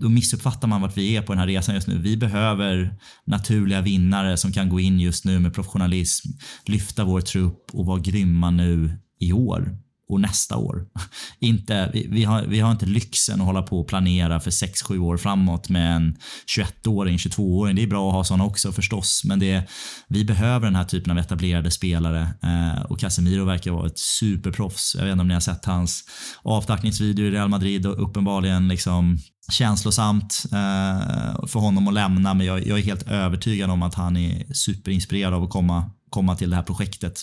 då 0.00 0.08
missuppfattar 0.08 0.68
man 0.68 0.80
vart 0.80 0.96
vi 0.96 1.16
är 1.16 1.22
på 1.22 1.32
den 1.32 1.40
här 1.40 1.46
resan 1.46 1.74
just 1.74 1.88
nu. 1.88 1.98
Vi 1.98 2.16
behöver 2.16 2.94
naturliga 3.24 3.80
vinnare 3.80 4.36
som 4.36 4.52
kan 4.52 4.68
gå 4.68 4.80
in 4.80 5.00
just 5.00 5.24
nu 5.24 5.38
med 5.38 5.54
professionalism, 5.54 6.28
lyfta 6.66 7.04
vår 7.04 7.20
trupp 7.20 7.70
och 7.72 7.86
vara 7.86 7.98
grymma 7.98 8.50
nu 8.50 8.98
i 9.20 9.32
år 9.32 9.85
och 10.08 10.20
nästa 10.20 10.56
år. 10.56 10.86
Inte, 11.40 11.90
vi, 11.92 12.06
vi, 12.10 12.24
har, 12.24 12.42
vi 12.42 12.60
har 12.60 12.72
inte 12.72 12.86
lyxen 12.86 13.40
att 13.40 13.46
hålla 13.46 13.62
på 13.62 13.80
och 13.80 13.88
planera 13.88 14.40
för 14.40 14.50
6-7 14.50 14.98
år 14.98 15.16
framåt 15.16 15.68
med 15.68 15.96
en 15.96 16.16
21-åring, 16.58 17.16
22-åring. 17.16 17.76
Det 17.76 17.82
är 17.82 17.86
bra 17.86 18.08
att 18.08 18.14
ha 18.14 18.24
sådana 18.24 18.44
också 18.44 18.72
förstås, 18.72 19.22
men 19.24 19.38
det, 19.38 19.68
vi 20.08 20.24
behöver 20.24 20.66
den 20.66 20.76
här 20.76 20.84
typen 20.84 21.12
av 21.12 21.18
etablerade 21.18 21.70
spelare 21.70 22.28
eh, 22.42 22.82
och 22.82 23.00
Casemiro 23.00 23.44
verkar 23.44 23.70
vara 23.70 23.86
ett 23.86 23.98
superproffs. 23.98 24.94
Jag 24.94 25.04
vet 25.04 25.12
inte 25.12 25.20
om 25.20 25.28
ni 25.28 25.34
har 25.34 25.40
sett 25.40 25.64
hans 25.64 26.04
avtackningsvideo 26.42 27.26
i 27.26 27.30
Real 27.30 27.48
Madrid 27.48 27.86
och 27.86 28.02
uppenbarligen 28.02 28.68
liksom 28.68 29.18
känslosamt 29.52 30.42
eh, 30.52 31.46
för 31.46 31.58
honom 31.60 31.88
att 31.88 31.94
lämna, 31.94 32.34
men 32.34 32.46
jag, 32.46 32.66
jag 32.66 32.78
är 32.78 32.82
helt 32.82 33.08
övertygad 33.10 33.70
om 33.70 33.82
att 33.82 33.94
han 33.94 34.16
är 34.16 34.52
superinspirerad 34.54 35.34
av 35.34 35.42
att 35.42 35.50
komma, 35.50 35.90
komma 36.10 36.36
till 36.36 36.50
det 36.50 36.56
här 36.56 36.62
projektet 36.62 37.20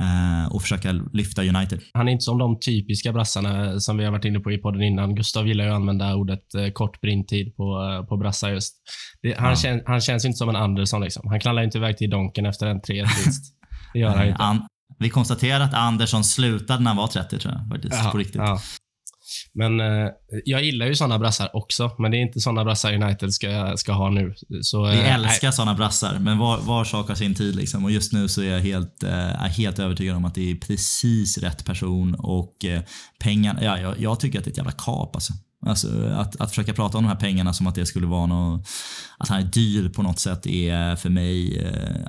eh, 0.00 0.52
och 0.52 0.62
försöka 0.62 0.92
lyfta 0.92 1.42
United. 1.42 1.80
Han 1.94 2.08
är 2.08 2.12
inte 2.12 2.22
som 2.24 2.38
de 2.38 2.60
typiska 2.60 3.12
brassarna 3.12 3.80
som 3.80 3.96
vi 3.96 4.04
har 4.04 4.12
varit 4.12 4.24
inne 4.24 4.40
på 4.40 4.52
i 4.52 4.58
podden 4.58 4.82
innan. 4.82 5.14
Gustav 5.14 5.48
gillar 5.48 5.64
ju 5.64 5.70
att 5.70 5.76
använda 5.76 6.14
ordet 6.14 6.54
eh, 6.54 6.68
kort 6.72 7.00
brintid 7.00 7.56
på, 7.56 7.92
eh, 8.00 8.06
på 8.08 8.16
brassar 8.16 8.50
just. 8.50 8.74
Det, 9.22 9.34
han, 9.38 9.48
Ja. 9.50 9.56
kän, 9.56 9.80
han 9.86 10.00
känns 10.00 10.24
inte 10.24 10.36
som 10.38 10.48
en 10.48 10.56
Andersson. 10.56 11.00
Liksom. 11.00 11.28
Han 11.28 11.40
knallar 11.40 11.62
inte 11.62 11.78
iväg 11.78 11.96
till 11.98 12.10
Donken 12.10 12.46
efter 12.46 12.66
en 12.66 12.80
3 12.80 12.94
vinst. 13.02 13.52
Det 13.92 13.98
gör 14.00 14.16
han 14.16 14.28
inte. 14.28 14.42
An, 14.42 14.66
vi 14.98 15.10
konstaterar 15.10 15.60
att 15.64 15.74
Andersson 15.74 16.24
slutade 16.24 16.82
när 16.82 16.90
han 16.90 16.96
var 16.96 17.06
30 17.06 17.38
tror 17.38 17.54
jag 17.54 17.68
faktiskt, 17.68 17.94
Jaha, 17.94 18.10
på 18.10 18.18
riktigt. 18.18 18.36
ja. 18.36 18.60
Men 19.54 19.80
eh, 19.80 20.08
jag 20.44 20.64
gillar 20.64 20.86
ju 20.86 20.94
såna 20.94 21.18
brassar 21.18 21.56
också, 21.56 21.90
men 21.98 22.10
det 22.10 22.16
är 22.16 22.20
inte 22.20 22.40
såna 22.40 22.64
brassar 22.64 22.94
United 22.94 23.32
ska, 23.32 23.72
ska 23.76 23.92
ha 23.92 24.10
nu. 24.10 24.34
Så, 24.62 24.84
Vi 24.84 24.98
eh, 24.98 25.14
älskar 25.14 25.50
såna 25.50 25.74
brassar, 25.74 26.18
men 26.18 26.38
var, 26.38 26.58
var 26.58 26.84
sak 26.84 27.08
har 27.08 27.14
sin 27.14 27.34
tid. 27.34 27.56
Liksom. 27.56 27.84
Och 27.84 27.90
just 27.90 28.12
nu 28.12 28.28
så 28.28 28.42
är 28.42 28.50
jag 28.50 28.60
helt, 28.60 29.02
eh, 29.02 29.28
helt 29.32 29.78
övertygad 29.78 30.16
om 30.16 30.24
att 30.24 30.34
det 30.34 30.50
är 30.50 30.54
precis 30.54 31.38
rätt 31.38 31.64
person 31.64 32.14
och 32.14 32.64
eh, 32.64 32.82
pengarna, 33.18 33.64
ja, 33.64 33.78
jag, 33.78 34.00
jag 34.00 34.20
tycker 34.20 34.38
att 34.38 34.44
det 34.44 34.48
är 34.48 34.52
ett 34.52 34.58
jävla 34.58 34.72
kap 34.72 35.16
alltså. 35.16 35.32
Alltså 35.66 35.88
att, 36.06 36.40
att 36.40 36.50
försöka 36.50 36.72
prata 36.72 36.98
om 36.98 37.04
de 37.04 37.08
här 37.08 37.16
pengarna 37.16 37.52
som 37.52 37.66
att 37.66 37.74
det 37.74 37.86
skulle 37.86 38.06
vara 38.06 38.26
något, 38.26 38.68
att 39.18 39.28
han 39.28 39.40
är 39.40 39.44
dyr 39.44 39.88
på 39.88 40.02
något 40.02 40.18
sätt 40.18 40.46
är 40.46 40.96
för 40.96 41.08
mig 41.08 41.58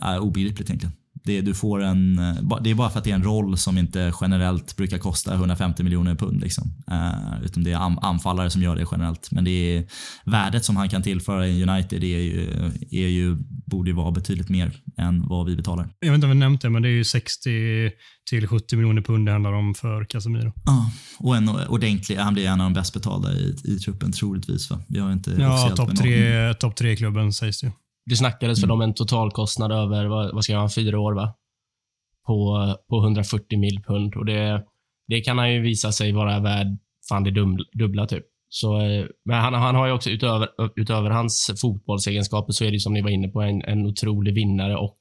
eh, 0.02 0.18
obegripligt 0.18 0.70
egentligen. 0.70 0.94
Det, 1.28 1.42
du 1.42 1.54
får 1.54 1.84
en, 1.84 2.20
eh, 2.20 2.58
det 2.62 2.70
är 2.70 2.76
bara 2.76 2.90
för 2.90 2.98
att 3.00 3.04
det 3.04 3.12
är 3.12 3.16
en 3.16 3.24
roll 3.24 3.58
som 3.58 3.78
inte 3.78 4.13
generellt 4.22 4.76
brukar 4.76 4.98
kosta 4.98 5.34
150 5.34 5.84
miljoner 5.84 6.16
pund. 6.16 6.42
Liksom. 6.42 6.72
Eh, 6.92 7.44
utan 7.46 7.63
det 7.63 7.72
är 7.72 7.76
an- 7.78 8.00
anfallare 8.02 8.50
som 8.50 8.62
gör 8.62 8.76
det 8.76 8.86
generellt. 8.92 9.32
Men 9.32 9.44
det 9.44 9.52
är 9.78 9.84
värdet 10.26 10.66
som 10.66 10.76
han 10.78 10.90
kan 10.90 11.02
tillföra 11.02 11.48
i 11.48 11.63
United 11.63 12.04
är 12.04 12.20
ju, 12.20 12.50
är 12.92 13.08
ju, 13.08 13.36
borde 13.66 13.90
ju 13.90 13.96
vara 13.96 14.12
betydligt 14.12 14.50
mer 14.50 14.72
än 14.98 15.28
vad 15.28 15.46
vi 15.46 15.56
betalar. 15.56 15.90
Jag 16.00 16.08
vet 16.12 16.16
inte 16.16 16.26
om 16.28 16.32
vi 16.32 16.38
nämnt 16.38 16.62
det, 16.62 16.70
men 16.70 16.82
det 16.82 16.88
är 16.90 16.92
ju 16.92 17.04
60 17.04 17.92
till 18.30 18.48
70 18.48 18.76
miljoner 18.76 19.02
pund 19.02 19.26
det 19.28 19.32
handlar 19.32 19.54
om 19.54 19.74
för 19.74 20.06
Casemiro. 20.06 20.54
Ja, 20.66 20.92
och 21.20 21.38
en 21.38 21.50
ordentlig, 21.50 22.16
han 22.16 22.34
blir 22.34 22.46
en 22.48 22.62
av 22.62 22.66
de 22.66 22.74
bäst 22.74 22.94
betalda 22.94 23.34
i, 23.34 23.56
i 23.63 23.80
truppen 23.80 24.12
troligtvis. 24.12 24.70
Va? 24.70 24.80
Vi 24.88 25.00
har 25.00 25.12
inte 25.12 25.32
Ja, 25.40 25.74
topp 25.76 25.96
tre, 25.98 26.54
top 26.54 26.76
tre 26.76 26.96
klubben 26.96 27.34
sägs 27.34 27.62
det 27.62 27.68
ju. 27.68 27.74
Det 28.10 28.15
snackades 28.15 28.58
Mm. 28.58 28.62
för 28.62 28.67
dem 28.67 28.82
en 28.82 28.93
totalkostnad 28.93 29.72
över, 29.72 30.06
vad, 30.06 30.34
vad 30.34 30.43
ska 30.43 30.54
jag 30.54 30.60
ha, 30.60 30.70
fyra 30.70 31.00
år 31.00 31.13
va? 31.13 31.34
På, 32.28 32.76
på 32.89 33.04
140 33.04 33.60
mil 33.60 33.84
pund. 33.88 34.15
Och 34.15 34.26
det, 34.26 34.63
det 35.08 35.22
kan 35.22 35.38
han 35.38 35.54
ju 35.54 35.62
visa 35.62 35.91
sig 35.91 36.12
vara 36.12 36.39
värd 36.39 36.67
fan 37.10 37.24
det 37.24 37.32
dubbla 37.74 38.06
typ. 38.08 38.24
Så, 38.50 38.82
eh, 38.82 39.06
men 39.26 39.41
han, 39.41 39.54
han 39.54 39.76
har 39.76 39.88
ju 39.88 39.93
också 39.93 40.10
utöver, 40.10 40.48
utöver 40.76 41.10
hans 41.10 41.52
fotbollsegenskaper 41.62 42.54
så 42.54 42.65
är 42.65 42.72
det 42.72 42.80
som 42.80 42.93
ni 42.93 43.02
var 43.02 43.10
inne 43.10 43.28
på 43.28 43.41
en, 43.41 43.62
en 43.62 43.86
otrolig 43.86 44.34
vinnare 44.34 44.76
och 44.76 45.00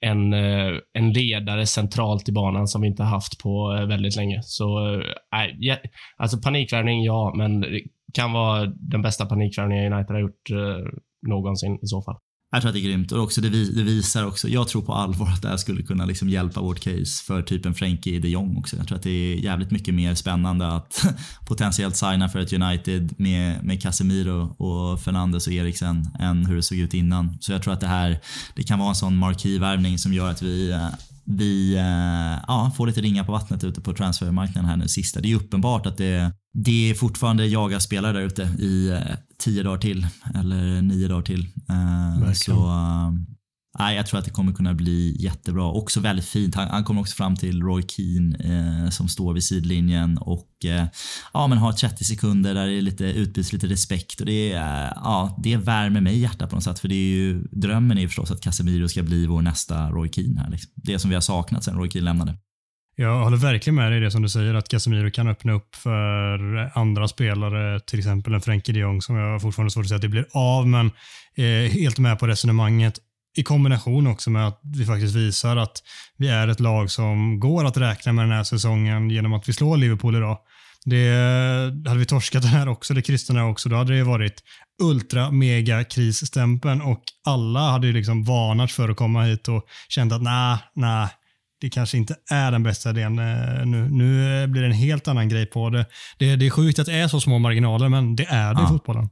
en, 0.00 0.32
eh, 0.32 0.78
en 0.92 1.12
ledare 1.12 1.66
centralt 1.66 2.28
i 2.28 2.32
banan 2.32 2.68
som 2.68 2.80
vi 2.80 2.88
inte 2.88 3.02
har 3.02 3.10
haft 3.10 3.42
på 3.42 3.76
eh, 3.76 3.86
väldigt 3.86 4.16
länge. 4.16 4.40
Så, 4.42 4.96
nej, 5.32 5.56
ja, 5.58 5.76
alltså 6.16 6.40
panikvärvning, 6.40 7.04
ja, 7.04 7.32
men 7.36 7.60
det 7.60 7.82
kan 8.14 8.32
vara 8.32 8.66
den 8.66 9.02
bästa 9.02 9.26
panikvärvningen 9.26 9.92
United 9.92 10.14
har 10.14 10.20
gjort 10.20 10.50
eh, 10.50 10.86
någonsin 11.28 11.74
i 11.82 11.86
så 11.86 12.02
fall. 12.02 12.16
Jag 12.50 12.60
tror 12.60 12.68
att 12.68 12.74
det 12.74 12.80
är 12.80 12.84
grymt 12.84 13.12
och 13.12 13.22
också 13.22 13.40
det, 13.40 13.48
det, 13.48 13.82
visar 13.82 14.26
också, 14.26 14.48
jag 14.48 14.68
tror 14.68 14.82
på 14.82 14.94
allvar 14.94 15.26
att 15.26 15.42
det 15.42 15.48
här 15.48 15.56
skulle 15.56 15.82
kunna 15.82 16.04
liksom 16.04 16.28
hjälpa 16.28 16.60
vårt 16.60 16.80
case 16.80 17.24
för 17.24 17.42
typ 17.42 17.66
en 17.66 17.74
Frenkie 17.74 18.20
de 18.20 18.28
Jong 18.28 18.56
också. 18.56 18.76
Jag 18.76 18.88
tror 18.88 18.96
att 18.96 19.02
det 19.02 19.10
är 19.10 19.36
jävligt 19.36 19.70
mycket 19.70 19.94
mer 19.94 20.14
spännande 20.14 20.68
att 20.68 21.04
potentiellt 21.46 21.96
signa 21.96 22.28
för 22.28 22.38
ett 22.38 22.52
United 22.52 23.14
med, 23.18 23.64
med 23.64 23.82
Casemiro 23.82 24.56
och 24.58 25.00
Fernandes 25.00 25.46
och 25.46 25.52
Eriksen 25.52 26.08
än 26.18 26.46
hur 26.46 26.56
det 26.56 26.62
såg 26.62 26.78
ut 26.78 26.94
innan. 26.94 27.38
Så 27.40 27.52
jag 27.52 27.62
tror 27.62 27.72
att 27.72 27.80
det 27.80 27.86
här, 27.86 28.20
det 28.56 28.62
kan 28.62 28.78
vara 28.78 28.88
en 28.88 28.94
sån 28.94 29.16
markivärvning 29.16 29.98
som 29.98 30.12
gör 30.12 30.30
att 30.30 30.42
vi 30.42 30.70
eh, 30.70 30.88
vi 31.30 31.74
eh, 31.74 32.44
ja, 32.48 32.72
får 32.76 32.86
lite 32.86 33.00
ringar 33.00 33.24
på 33.24 33.32
vattnet 33.32 33.64
ute 33.64 33.80
på 33.80 33.92
transfermarknaden 33.92 34.70
här 34.70 34.76
nu 34.76 34.88
sista. 34.88 35.20
Det 35.20 35.32
är 35.32 35.36
uppenbart 35.36 35.86
att 35.86 35.96
det, 35.96 36.32
det 36.52 36.90
är 36.90 36.94
fortfarande 36.94 37.46
jagar 37.46 37.78
spelare 37.78 38.12
där 38.12 38.20
ute 38.20 38.42
i 38.42 38.88
eh, 38.88 39.16
tio 39.38 39.62
dagar 39.62 39.78
till 39.78 40.06
eller 40.34 40.82
nio 40.82 41.08
dagar 41.08 41.22
till. 41.22 41.46
Eh, 41.68 42.32
så 42.32 42.54
Nej, 43.78 43.96
jag 43.96 44.06
tror 44.06 44.18
att 44.18 44.24
det 44.24 44.30
kommer 44.30 44.52
kunna 44.52 44.74
bli 44.74 45.16
jättebra. 45.18 45.64
Också 45.64 46.00
väldigt 46.00 46.24
fint. 46.24 46.54
Han, 46.54 46.68
han 46.68 46.84
kommer 46.84 47.00
också 47.00 47.16
fram 47.16 47.36
till 47.36 47.62
Roy 47.62 47.82
Keane 47.88 48.36
eh, 48.38 48.90
som 48.90 49.08
står 49.08 49.34
vid 49.34 49.44
sidlinjen 49.44 50.18
och 50.18 50.64
eh, 50.64 50.86
ja, 51.32 51.46
men 51.46 51.58
har 51.58 51.72
30 51.72 52.04
sekunder 52.04 52.54
där 52.54 52.66
det 52.66 52.72
är 52.72 52.82
lite, 52.82 53.04
utbyts 53.04 53.52
lite 53.52 53.66
respekt 53.66 54.20
och 54.20 54.26
det, 54.26 54.52
eh, 54.52 54.92
ja, 54.94 55.38
det 55.42 55.56
värmer 55.56 56.00
mig 56.00 56.14
i 56.14 56.20
hjärtat 56.20 56.50
på 56.50 56.56
något 56.56 56.64
sätt. 56.64 56.78
För 56.78 56.88
det 56.88 56.94
är 56.94 57.08
ju, 57.08 57.42
drömmen 57.52 57.98
är 57.98 58.02
ju 58.02 58.08
förstås 58.08 58.30
att 58.30 58.40
Casemiro 58.40 58.88
ska 58.88 59.02
bli 59.02 59.26
vår 59.26 59.42
nästa 59.42 59.90
Roy 59.90 60.08
Keane 60.12 60.40
här. 60.40 60.50
Liksom. 60.50 60.72
Det 60.74 60.98
som 60.98 61.10
vi 61.10 61.16
har 61.16 61.22
saknat 61.22 61.64
sen 61.64 61.76
Roy 61.76 61.90
Keane 61.90 62.04
lämnade. 62.04 62.34
Jag 63.00 63.24
håller 63.24 63.36
verkligen 63.36 63.74
med 63.74 63.92
dig 63.92 64.00
i 64.00 64.04
det 64.04 64.10
som 64.10 64.22
du 64.22 64.28
säger, 64.28 64.54
att 64.54 64.68
Casemiro 64.68 65.10
kan 65.10 65.28
öppna 65.28 65.52
upp 65.52 65.76
för 65.76 66.38
andra 66.78 67.08
spelare, 67.08 67.80
till 67.80 67.98
exempel 67.98 68.34
en 68.34 68.40
Frenkie 68.40 68.74
de 68.74 68.80
Jong 68.80 69.02
som 69.02 69.16
jag 69.16 69.42
fortfarande 69.42 69.70
svårt 69.70 69.84
att 69.84 69.88
säga 69.88 69.96
att 69.96 70.02
det 70.02 70.08
blir 70.08 70.26
av, 70.32 70.68
men 70.68 70.90
är 71.36 71.68
helt 71.68 71.98
med 71.98 72.18
på 72.18 72.26
resonemanget 72.26 72.98
i 73.36 73.42
kombination 73.42 74.06
också 74.06 74.30
med 74.30 74.48
att 74.48 74.60
vi 74.76 74.84
faktiskt 74.84 75.14
visar 75.14 75.56
att 75.56 75.82
vi 76.16 76.28
är 76.28 76.48
ett 76.48 76.60
lag 76.60 76.90
som 76.90 77.40
går 77.40 77.64
att 77.64 77.76
räkna 77.76 78.12
med 78.12 78.24
den 78.24 78.32
här 78.32 78.44
säsongen 78.44 79.10
genom 79.10 79.32
att 79.32 79.48
vi 79.48 79.52
slår 79.52 79.76
Liverpool 79.76 80.16
idag. 80.16 80.38
Det, 80.84 81.10
hade 81.86 81.98
vi 81.98 82.06
torskat 82.06 82.42
den 82.42 82.50
här 82.50 82.68
också, 82.68 82.94
det 82.94 83.02
kristna 83.02 83.46
också, 83.46 83.68
då 83.68 83.76
hade 83.76 83.96
det 83.96 84.04
varit 84.04 84.42
ultra 84.82 85.30
mega 85.30 85.84
krisstämpeln 85.84 86.82
och 86.82 87.02
alla 87.26 87.70
hade 87.70 87.86
ju 87.86 87.92
liksom 87.92 88.24
varnat 88.24 88.72
för 88.72 88.88
att 88.88 88.96
komma 88.96 89.22
hit 89.22 89.48
och 89.48 89.64
känt 89.88 90.12
att 90.12 90.22
nej, 90.22 90.58
nej, 90.74 91.08
det 91.60 91.70
kanske 91.70 91.96
inte 91.96 92.16
är 92.30 92.52
den 92.52 92.62
bästa 92.62 92.90
idén. 92.90 93.18
Eh, 93.18 93.66
nu, 93.66 93.88
nu 93.90 94.46
blir 94.46 94.62
det 94.62 94.68
en 94.68 94.72
helt 94.72 95.08
annan 95.08 95.28
grej 95.28 95.46
på 95.46 95.70
det. 95.70 95.86
det. 96.18 96.36
Det 96.36 96.46
är 96.46 96.50
sjukt 96.50 96.78
att 96.78 96.86
det 96.86 96.94
är 96.94 97.08
så 97.08 97.20
små 97.20 97.38
marginaler, 97.38 97.88
men 97.88 98.16
det 98.16 98.24
är 98.24 98.54
det 98.54 98.60
ja. 98.60 98.66
i 98.66 98.68
fotbollen 98.68 99.08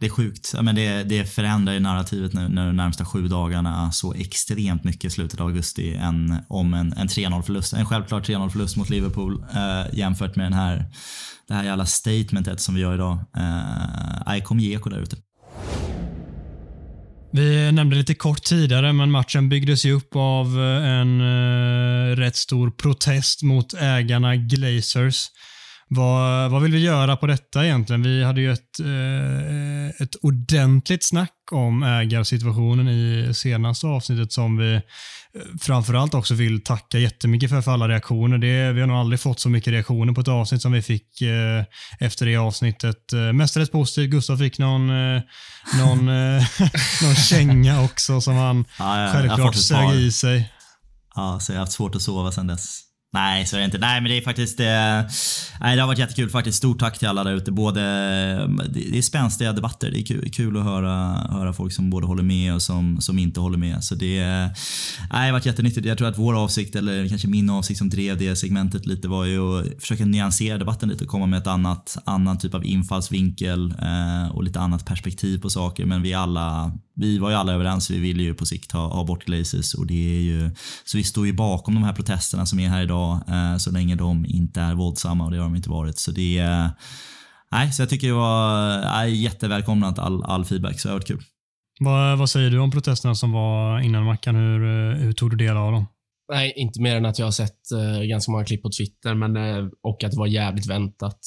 det 0.00 0.06
är 0.06 0.10
sjukt. 0.10 0.54
men 0.62 0.74
det, 0.74 1.02
det 1.02 1.24
förändrar 1.24 1.74
ju 1.74 1.80
narrativet 1.80 2.32
nu 2.32 2.48
när 2.48 2.66
de 2.66 2.76
närmsta 2.76 3.04
sju 3.04 3.28
dagarna 3.28 3.92
så 3.92 4.14
extremt 4.14 4.84
mycket 4.84 5.04
i 5.04 5.10
slutet 5.10 5.40
av 5.40 5.46
augusti 5.46 5.94
än 5.94 6.36
om 6.48 6.74
en, 6.74 6.92
en 6.92 7.08
3-0 7.08 7.42
förlust. 7.42 7.72
En 7.72 7.86
självklar 7.86 8.20
3-0 8.20 8.48
förlust 8.48 8.76
mot 8.76 8.90
Liverpool 8.90 9.44
eh, 9.54 9.98
jämfört 9.98 10.36
med 10.36 10.46
den 10.46 10.52
här, 10.52 10.84
det 11.48 11.54
här 11.54 11.64
jävla 11.64 11.86
statementet 11.86 12.60
som 12.60 12.74
vi 12.74 12.80
gör 12.80 12.94
idag. 12.94 13.18
Eh, 13.36 14.34
jag 14.34 14.44
kommer 14.44 14.62
ge 14.62 14.74
eko 14.74 14.90
där 14.90 14.98
ute. 14.98 15.16
Vi 17.32 17.72
nämnde 17.72 17.96
lite 17.96 18.14
kort 18.14 18.42
tidigare, 18.42 18.92
men 18.92 19.10
matchen 19.10 19.48
byggdes 19.48 19.84
ju 19.84 19.92
upp 19.92 20.16
av 20.16 20.46
eh, 20.46 20.88
en 20.88 21.20
eh, 21.20 22.16
rätt 22.16 22.36
stor 22.36 22.70
protest 22.70 23.42
mot 23.42 23.74
ägarna 23.74 24.36
Glazers. 24.36 25.26
Vad, 25.92 26.50
vad 26.50 26.62
vill 26.62 26.72
vi 26.72 26.78
göra 26.78 27.16
på 27.16 27.26
detta 27.26 27.64
egentligen? 27.64 28.02
Vi 28.02 28.24
hade 28.24 28.40
ju 28.40 28.52
ett, 28.52 28.80
eh, 28.80 30.02
ett 30.02 30.14
ordentligt 30.22 31.04
snack 31.04 31.32
om 31.52 31.82
ägarsituationen 31.82 32.88
i 32.88 33.34
senaste 33.34 33.86
avsnittet 33.86 34.32
som 34.32 34.56
vi 34.56 34.74
eh, 34.74 34.80
framförallt 35.60 36.14
också 36.14 36.34
vill 36.34 36.64
tacka 36.64 36.98
jättemycket 36.98 37.50
för, 37.50 37.62
för 37.62 37.70
alla 37.70 37.88
reaktioner. 37.88 38.38
Det, 38.38 38.72
vi 38.72 38.80
har 38.80 38.88
nog 38.88 38.96
aldrig 38.96 39.20
fått 39.20 39.40
så 39.40 39.48
mycket 39.48 39.72
reaktioner 39.72 40.12
på 40.12 40.20
ett 40.20 40.28
avsnitt 40.28 40.62
som 40.62 40.72
vi 40.72 40.82
fick 40.82 41.20
eh, 41.22 41.64
efter 42.00 42.26
det 42.26 42.36
avsnittet. 42.36 43.12
Eh, 43.12 43.32
mestadels 43.32 43.70
positivt. 43.70 44.10
Gustav 44.10 44.36
fick 44.36 44.58
någon, 44.58 44.90
eh, 44.90 45.22
någon, 45.78 46.08
eh, 46.08 46.44
någon 47.02 47.14
känga 47.14 47.82
också 47.82 48.20
som 48.20 48.34
han 48.34 48.64
ja, 48.78 49.02
ja, 49.02 49.12
självklart 49.12 49.56
sög 49.56 49.94
i 49.94 50.12
sig. 50.12 50.52
Ja, 51.14 51.38
så 51.40 51.52
jag 51.52 51.56
har 51.56 51.60
haft 51.60 51.72
svårt 51.72 51.94
att 51.94 52.02
sova 52.02 52.32
sedan 52.32 52.46
dess. 52.46 52.89
Nej, 53.12 53.46
så 53.46 53.56
är 53.56 53.60
det 53.60 53.64
inte. 53.64 53.78
Nej, 53.78 54.00
men 54.00 54.10
det 54.10 54.16
är 54.16 54.22
faktiskt... 54.22 54.58
Det, 54.58 55.08
nej, 55.60 55.76
det 55.76 55.82
har 55.82 55.86
varit 55.86 55.98
jättekul 55.98 56.30
faktiskt. 56.30 56.58
Stort 56.58 56.78
tack 56.78 56.98
till 56.98 57.08
alla 57.08 57.24
där 57.24 57.34
ute. 57.34 57.52
Både, 57.52 57.80
eh, 57.80 58.66
det 58.68 58.98
är 58.98 59.02
spänstiga 59.02 59.52
debatter. 59.52 59.90
Det 59.90 60.00
är 60.00 60.04
kul, 60.04 60.30
kul 60.30 60.56
att 60.56 60.64
höra, 60.64 60.96
höra 61.30 61.52
folk 61.52 61.72
som 61.72 61.90
både 61.90 62.06
håller 62.06 62.22
med 62.22 62.54
och 62.54 62.62
som, 62.62 63.00
som 63.00 63.18
inte 63.18 63.40
håller 63.40 63.58
med. 63.58 63.84
Så 63.84 63.94
det, 63.94 64.18
eh, 64.18 64.26
nej, 64.26 64.50
det 65.10 65.16
har 65.16 65.32
varit 65.32 65.46
jättenyttigt. 65.46 65.86
Jag 65.86 65.98
tror 65.98 66.08
att 66.08 66.18
vår 66.18 66.42
avsikt, 66.42 66.76
eller 66.76 67.08
kanske 67.08 67.28
min 67.28 67.50
avsikt 67.50 67.78
som 67.78 67.88
drev 67.88 68.18
det 68.18 68.36
segmentet 68.36 68.86
lite 68.86 69.08
var 69.08 69.24
ju 69.24 69.60
att 69.60 69.80
försöka 69.80 70.04
nyansera 70.04 70.58
debatten 70.58 70.88
lite 70.88 71.04
och 71.04 71.10
komma 71.10 71.26
med 71.26 71.38
ett 71.38 71.46
annat, 71.46 71.98
annan 72.04 72.38
typ 72.38 72.54
av 72.54 72.64
infallsvinkel 72.64 73.74
och 74.32 74.44
lite 74.44 74.60
annat 74.60 74.86
perspektiv 74.86 75.40
på 75.40 75.50
saker. 75.50 75.86
Men 75.86 76.02
vi 76.02 76.14
alla 76.14 76.72
vi 77.00 77.18
var 77.18 77.30
ju 77.30 77.36
alla 77.36 77.52
överens, 77.52 77.90
vi 77.90 77.98
vill 77.98 78.20
ju 78.20 78.34
på 78.34 78.46
sikt 78.46 78.72
ha, 78.72 78.88
ha 78.88 79.04
bort 79.04 79.24
Glazers 79.24 79.74
och 79.74 79.86
det 79.86 80.16
är 80.16 80.20
ju, 80.20 80.50
så 80.84 80.96
vi 80.96 81.04
står 81.04 81.26
ju 81.26 81.32
bakom 81.32 81.74
de 81.74 81.82
här 81.82 81.92
protesterna 81.92 82.46
som 82.46 82.58
är 82.60 82.68
här 82.68 82.82
idag 82.82 83.20
eh, 83.28 83.56
så 83.56 83.70
länge 83.70 83.94
de 83.94 84.26
inte 84.28 84.60
är 84.60 84.74
våldsamma 84.74 85.24
och 85.24 85.30
det 85.30 85.36
har 85.36 85.44
de 85.44 85.56
inte 85.56 85.70
varit. 85.70 85.98
Så 85.98 86.10
det 86.10 86.38
är, 86.38 86.70
nej, 87.50 87.72
så 87.72 87.82
jag 87.82 87.88
tycker 87.88 88.06
det 88.06 88.12
var 88.12 88.80
nej, 88.80 89.22
jättevälkomnat 89.22 89.98
all, 89.98 90.22
all 90.22 90.44
feedback 90.44 90.80
så 90.80 90.88
det 90.88 90.92
har 90.92 90.98
varit 90.98 91.08
kul. 91.08 91.22
Vad, 91.80 92.18
vad 92.18 92.30
säger 92.30 92.50
du 92.50 92.58
om 92.58 92.70
protesterna 92.70 93.14
som 93.14 93.32
var 93.32 93.80
innan 93.80 94.04
Mackan? 94.04 94.34
Hur, 94.34 94.64
eh, 94.64 94.96
hur 94.96 95.12
tog 95.12 95.30
du 95.30 95.36
del 95.36 95.56
av 95.56 95.72
dem? 95.72 95.86
Nej, 96.32 96.52
inte 96.56 96.80
mer 96.80 96.96
än 96.96 97.06
att 97.06 97.18
jag 97.18 97.26
har 97.26 97.32
sett 97.32 97.60
uh, 97.74 98.02
ganska 98.02 98.32
många 98.32 98.44
klipp 98.44 98.62
på 98.62 98.70
Twitter 98.78 99.14
men, 99.14 99.36
uh, 99.36 99.70
och 99.82 100.04
att 100.04 100.10
det 100.10 100.18
var 100.18 100.26
jävligt 100.26 100.70
väntat. 100.70 101.20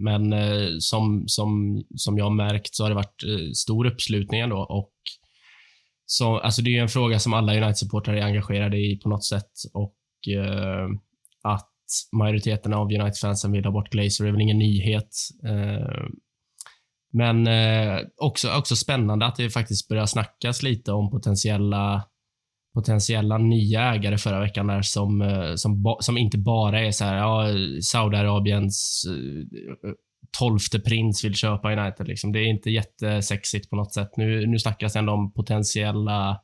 Men 0.00 0.32
eh, 0.32 0.68
som, 0.78 1.24
som, 1.26 1.82
som 1.96 2.18
jag 2.18 2.24
har 2.24 2.30
märkt 2.30 2.74
så 2.74 2.84
har 2.84 2.88
det 2.88 2.94
varit 2.94 3.24
eh, 3.24 3.52
stor 3.54 3.86
uppslutning 3.86 4.40
ändå 4.40 4.56
och 4.56 4.92
så, 6.06 6.38
alltså 6.38 6.62
det 6.62 6.76
är 6.76 6.82
en 6.82 6.88
fråga 6.88 7.18
som 7.18 7.34
alla 7.34 7.52
United-supportrar 7.54 8.14
är 8.14 8.22
engagerade 8.22 8.76
i 8.78 8.96
på 9.02 9.08
något 9.08 9.24
sätt 9.24 9.52
och 9.72 9.96
eh, 10.28 10.88
att 11.42 11.70
majoriteten 12.12 12.72
av 12.74 12.86
United-fansen 12.86 13.52
vill 13.52 13.64
ha 13.64 13.72
bort 13.72 13.90
Glazer 13.90 14.26
är 14.26 14.32
väl 14.32 14.40
ingen 14.40 14.58
nyhet. 14.58 15.10
Eh, 15.44 16.06
men 17.12 17.46
eh, 17.46 18.00
också, 18.16 18.56
också 18.58 18.76
spännande 18.76 19.26
att 19.26 19.36
det 19.36 19.50
faktiskt 19.50 19.88
börjar 19.88 20.06
snackas 20.06 20.62
lite 20.62 20.92
om 20.92 21.10
potentiella 21.10 22.04
potentiella 22.74 23.38
nya 23.38 23.94
ägare 23.94 24.18
förra 24.18 24.40
veckan 24.40 24.66
där 24.66 24.82
som, 24.82 25.22
eh, 25.22 25.54
som, 25.54 25.96
som 26.00 26.18
inte 26.18 26.38
bara 26.38 26.80
är 26.80 26.90
så 26.90 27.04
här, 27.04 27.16
ja, 27.16 27.46
Saudiarabiens 27.82 29.04
eh, 29.08 29.90
tolfte 30.38 30.80
prins 30.80 31.24
vill 31.24 31.34
köpa 31.34 31.72
United. 31.72 32.08
Liksom. 32.08 32.32
Det 32.32 32.38
är 32.38 32.46
inte 32.46 32.70
jättesexigt 32.70 33.70
på 33.70 33.76
något 33.76 33.94
sätt. 33.94 34.10
Nu, 34.16 34.46
nu 34.46 34.58
snackas 34.58 34.92
det 34.92 34.98
ändå 34.98 35.12
om 35.12 35.32
potentiella 35.32 36.40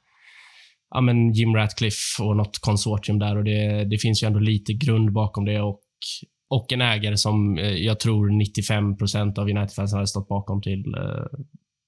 ja, 0.91 1.01
men 1.01 1.33
Jim 1.33 1.55
Ratcliffe 1.55 2.23
och 2.23 2.37
något 2.37 2.59
konsortium 2.59 3.19
där 3.19 3.37
och 3.37 3.45
det, 3.45 3.85
det 3.85 3.99
finns 3.99 4.23
ju 4.23 4.27
ändå 4.27 4.39
lite 4.39 4.73
grund 4.73 5.13
bakom 5.13 5.45
det 5.45 5.61
och, 5.61 5.81
och 6.51 6.73
en 6.73 6.81
ägare 6.81 7.17
som 7.17 7.59
eh, 7.59 7.75
jag 7.75 8.01
tror 8.01 8.31
95 8.31 8.97
procent 8.97 9.39
av 9.39 9.49
United-fansen 9.49 9.97
hade 9.97 10.07
stått 10.07 10.29
bakom 10.29 10.63
till, 10.63 10.85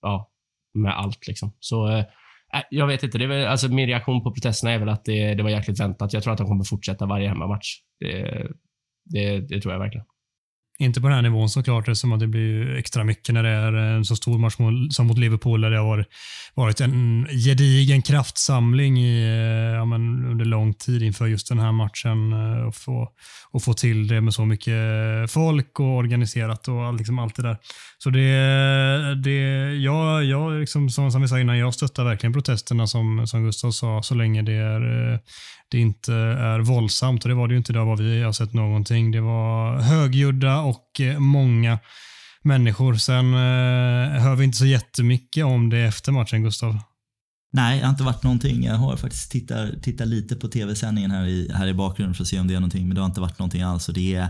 ja, 0.02 0.30
med 0.74 0.98
allt 0.98 1.26
liksom. 1.26 1.52
Så 1.60 2.04
Äh, 2.54 2.62
jag 2.70 2.86
vet 2.86 3.02
inte. 3.02 3.18
Det 3.18 3.24
är 3.24 3.28
väl, 3.28 3.46
alltså, 3.46 3.68
min 3.68 3.86
reaktion 3.86 4.22
på 4.22 4.34
protesterna 4.34 4.72
är 4.72 4.78
väl 4.78 4.88
att 4.88 5.04
det, 5.04 5.34
det 5.34 5.42
var 5.42 5.50
jäkligt 5.50 5.80
väntat. 5.80 6.12
Jag 6.12 6.22
tror 6.22 6.32
att 6.32 6.38
de 6.38 6.46
kommer 6.46 6.64
fortsätta 6.64 7.06
varje 7.06 7.28
hemmamatch. 7.28 7.68
Det, 8.00 8.46
det, 9.04 9.40
det 9.40 9.60
tror 9.60 9.72
jag 9.72 9.80
verkligen. 9.80 10.06
Inte 10.80 11.00
på 11.00 11.06
den 11.06 11.14
här 11.14 11.22
nivån 11.22 11.48
såklart, 11.48 11.88
eftersom 11.88 12.18
det 12.18 12.26
blir 12.26 12.76
extra 12.76 13.04
mycket 13.04 13.34
när 13.34 13.42
det 13.42 13.48
är 13.48 13.72
en 13.72 14.04
så 14.04 14.16
stor 14.16 14.38
match 14.38 14.56
som 14.90 15.06
mot 15.06 15.18
Liverpool 15.18 15.60
där 15.60 15.70
det 15.70 15.78
har 15.78 16.04
varit, 16.54 16.80
en 16.80 17.26
gedigen 17.30 18.02
kraftsamling 18.02 18.98
i, 18.98 19.22
eh, 19.22 19.76
ja, 19.76 19.84
men 19.84 20.24
under 20.24 20.44
lång 20.44 20.74
tid 20.74 21.02
inför 21.02 21.26
just 21.26 21.48
den 21.48 21.58
här 21.58 21.72
matchen. 21.72 22.32
Eh, 22.32 22.66
och 22.66 22.74
få, 22.74 23.08
och 23.50 23.62
få 23.62 23.74
till 23.74 24.08
det 24.08 24.20
med 24.20 24.34
så 24.34 24.44
mycket 24.44 24.74
folk 25.30 25.80
och 25.80 25.96
organiserat 25.96 26.68
och 26.68 26.94
liksom 26.94 27.18
allt 27.18 27.36
det 27.36 27.42
där. 27.42 27.56
Så 27.98 28.10
det, 28.10 29.14
det 29.14 29.74
jag, 29.74 30.24
jag 30.24 30.60
liksom, 30.60 30.90
som, 30.90 31.10
som 31.10 31.22
vi 31.22 31.28
sa 31.28 31.40
innan, 31.40 31.58
jag 31.58 31.74
stöttar 31.74 32.04
verkligen 32.04 32.32
protesterna 32.32 32.86
som, 32.86 33.26
som 33.26 33.44
Gustav 33.44 33.70
sa, 33.70 34.02
så 34.02 34.14
länge 34.14 34.42
det 34.42 34.52
är 34.52 35.12
eh, 35.12 35.18
det 35.70 35.78
inte 35.78 36.14
är 36.14 36.60
våldsamt 36.60 37.24
och 37.24 37.28
det 37.28 37.34
var 37.34 37.48
det 37.48 37.52
ju 37.54 37.58
inte 37.58 37.72
idag 37.72 37.86
vad 37.86 38.00
vi 38.00 38.22
har 38.22 38.32
sett 38.32 38.52
någonting. 38.52 39.10
Det 39.10 39.20
var 39.20 39.80
högljudda 39.80 40.60
och 40.60 41.00
eh, 41.00 41.18
många 41.18 41.78
människor. 42.42 42.94
Sen 42.94 43.34
eh, 43.34 44.20
hör 44.20 44.34
vi 44.34 44.44
inte 44.44 44.58
så 44.58 44.66
jättemycket 44.66 45.44
om 45.44 45.70
det 45.70 45.78
efter 45.78 46.12
matchen, 46.12 46.42
Gustav. 46.42 46.78
Nej, 47.52 47.78
det 47.78 47.84
har 47.84 47.90
inte 47.90 48.02
varit 48.02 48.22
någonting. 48.22 48.64
Jag 48.64 48.74
har 48.74 48.96
faktiskt 48.96 49.30
tittat, 49.30 49.82
tittat 49.82 50.08
lite 50.08 50.36
på 50.36 50.48
tv-sändningen 50.48 51.10
här 51.10 51.26
i, 51.26 51.52
här 51.54 51.66
i 51.66 51.74
bakgrunden 51.74 52.14
för 52.14 52.22
att 52.22 52.28
se 52.28 52.40
om 52.40 52.46
det 52.48 52.54
är 52.54 52.60
någonting, 52.60 52.88
men 52.88 52.94
det 52.94 53.00
har 53.00 53.06
inte 53.06 53.20
varit 53.20 53.38
någonting 53.38 53.62
alls. 53.62 53.88
Och 53.88 53.94
det 53.94 54.14
är, 54.14 54.28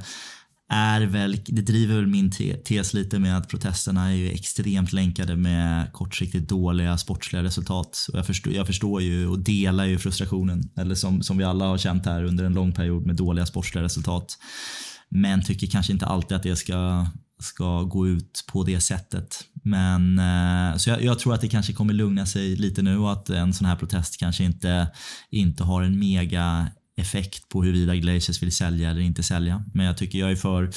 är 0.69 1.01
väl, 1.01 1.41
det 1.47 1.63
driver 1.63 1.95
väl 1.95 2.07
min 2.07 2.31
tes 2.65 2.95
lite 2.95 3.19
med 3.19 3.39
att 3.39 3.49
protesterna 3.49 4.09
är 4.11 4.15
ju 4.15 4.31
extremt 4.31 4.93
länkade 4.93 5.37
med 5.37 5.93
kortsiktigt 5.93 6.49
dåliga 6.49 6.99
sportsliga 6.99 7.43
resultat. 7.43 8.07
Och 8.13 8.19
jag, 8.19 8.27
förstår, 8.27 8.53
jag 8.53 8.67
förstår 8.67 9.03
ju 9.03 9.27
och 9.27 9.39
delar 9.39 9.85
ju 9.85 9.99
frustrationen, 9.99 10.71
eller 10.77 10.95
som, 10.95 11.23
som 11.23 11.39
vi 11.39 11.45
alla 11.45 11.67
har 11.67 11.79
känt 11.79 12.07
här 12.07 12.25
under 12.25 12.45
en 12.45 12.55
lång 12.55 12.73
period 12.73 13.07
med 13.07 13.17
dåliga 13.17 13.47
sportsliga 13.47 13.85
resultat. 13.85 14.39
Men 15.09 15.45
tycker 15.45 15.67
kanske 15.67 15.93
inte 15.93 16.07
alltid 16.07 16.37
att 16.37 16.43
det 16.43 16.57
ska, 16.57 17.07
ska 17.41 17.83
gå 17.83 18.09
ut 18.09 18.45
på 18.53 18.65
det 18.65 18.81
sättet. 18.81 19.45
Men 19.63 20.19
eh, 20.19 20.77
så 20.77 20.91
jag, 20.91 21.03
jag, 21.03 21.19
tror 21.19 21.35
att 21.35 21.41
det 21.41 21.49
kanske 21.49 21.73
kommer 21.73 21.95
lugna 21.95 22.27
sig 22.27 22.57
lite 22.57 22.83
nu 22.83 22.99
och 22.99 23.13
att 23.13 23.31
en 23.31 23.55
sån 23.55 23.67
här 23.67 23.77
protest 23.77 24.19
kanske 24.19 24.45
inte, 24.45 24.89
inte 25.31 25.65
har 25.65 25.83
en 25.83 25.99
mega 25.99 26.67
effekt 26.99 27.49
på 27.49 27.63
huruvida 27.63 27.97
Glaciers 27.97 28.43
vill 28.43 28.53
sälja 28.53 28.91
eller 28.91 29.01
inte 29.01 29.23
sälja. 29.23 29.63
Men 29.75 29.87
jag 29.87 29.97
tycker 29.97 30.19
jag 30.19 30.31
är 30.31 30.37
för 30.37 30.71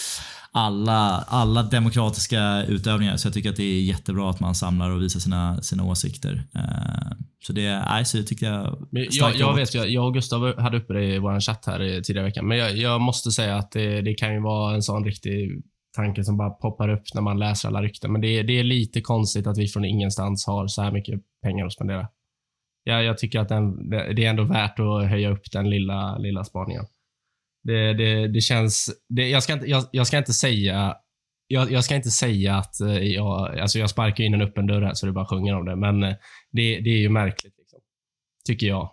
alla, 0.52 1.24
alla 1.28 1.64
demokratiska 1.64 2.64
utövningar 2.64 3.18
så 3.18 3.28
jag 3.28 3.34
tycker 3.34 3.50
att 3.50 3.56
det 3.56 3.64
är 3.64 3.82
jättebra 3.82 4.30
att 4.30 4.40
man 4.40 4.56
samlar 4.56 4.92
och 4.92 5.02
visar 5.02 5.20
sina, 5.20 5.62
sina 5.62 5.84
åsikter. 5.84 6.34
Uh, 6.56 7.12
så 7.44 7.54
det, 7.54 7.86
nej, 7.90 8.06
så 8.06 8.24
tycker 8.24 8.46
jag... 8.46 8.88
Jag, 8.92 9.36
jag 9.36 9.56
vet, 9.56 9.74
jag, 9.74 9.90
jag 9.90 10.06
och 10.06 10.14
Gustav 10.14 10.60
hade 10.60 10.78
uppe 10.78 10.94
det 10.94 11.16
i 11.16 11.20
vår 11.20 11.40
chatt 11.40 11.66
här 11.66 12.02
tidigare 12.02 12.28
i 12.28 12.30
veckan, 12.30 12.48
men 12.48 12.58
jag, 12.58 12.78
jag 12.78 13.02
måste 13.02 13.32
säga 13.32 13.56
att 13.56 13.72
det, 13.72 14.02
det, 14.02 14.14
kan 14.14 14.34
ju 14.34 14.42
vara 14.42 14.76
en 14.76 14.82
sån 14.82 15.06
riktig 15.06 15.64
tanke 15.96 16.24
som 16.24 16.38
bara 16.38 16.50
poppar 16.50 16.90
upp 16.90 17.04
när 17.14 17.22
man 17.22 17.40
läser 17.40 17.68
alla 17.68 17.82
rykten. 17.82 18.12
Men 18.12 18.22
det, 18.22 18.44
det 18.44 18.60
är 18.60 18.64
lite 18.64 19.02
konstigt 19.02 19.48
att 19.48 19.58
vi 19.58 19.68
från 19.68 19.86
ingenstans 19.86 20.48
har 20.48 20.68
så 20.68 20.82
här 20.82 20.92
mycket 20.92 21.22
pengar 21.44 21.66
att 21.66 21.74
spendera 21.74 22.08
jag, 22.84 23.04
jag 23.04 23.18
tycker 23.18 23.40
att 23.40 23.50
den, 23.50 23.90
det 23.90 24.26
är 24.26 24.30
ändå 24.30 24.44
värt 24.44 24.80
att 24.80 25.10
höja 25.10 25.30
upp 25.30 25.52
den 25.52 25.70
lilla, 25.70 26.18
lilla 26.18 26.44
spaningen. 26.44 26.86
Det, 27.64 27.94
det, 27.94 28.28
det 28.28 28.42
känns... 28.42 28.90
Det, 29.10 29.30
jag, 29.30 29.44
ska 29.44 29.54
inte, 29.54 29.70
jag, 29.70 29.84
jag 29.92 30.08
ska 30.08 30.18
inte 30.18 30.34
säga 30.34 30.96
jag, 31.52 31.72
jag, 31.72 31.84
ska 31.84 31.96
inte 31.96 32.12
säga 32.12 32.56
att 32.56 32.82
eh, 32.82 32.98
jag, 32.98 33.60
alltså 33.60 33.80
jag 33.80 33.90
sparkar 33.90 34.24
in 34.24 34.34
en 34.34 34.42
öppen 34.42 34.68
dörr 34.68 34.82
här 34.82 34.94
så 34.94 35.06
det 35.06 35.12
bara 35.12 35.26
sjunger 35.26 35.56
om 35.56 35.66
det, 35.66 35.76
men 35.76 36.04
eh, 36.04 36.16
det, 36.52 36.80
det 36.80 36.90
är 36.90 37.00
ju 37.00 37.10
märkligt. 37.10 37.58
Liksom. 37.58 37.80
Tycker 38.46 38.68
jag. 38.68 38.92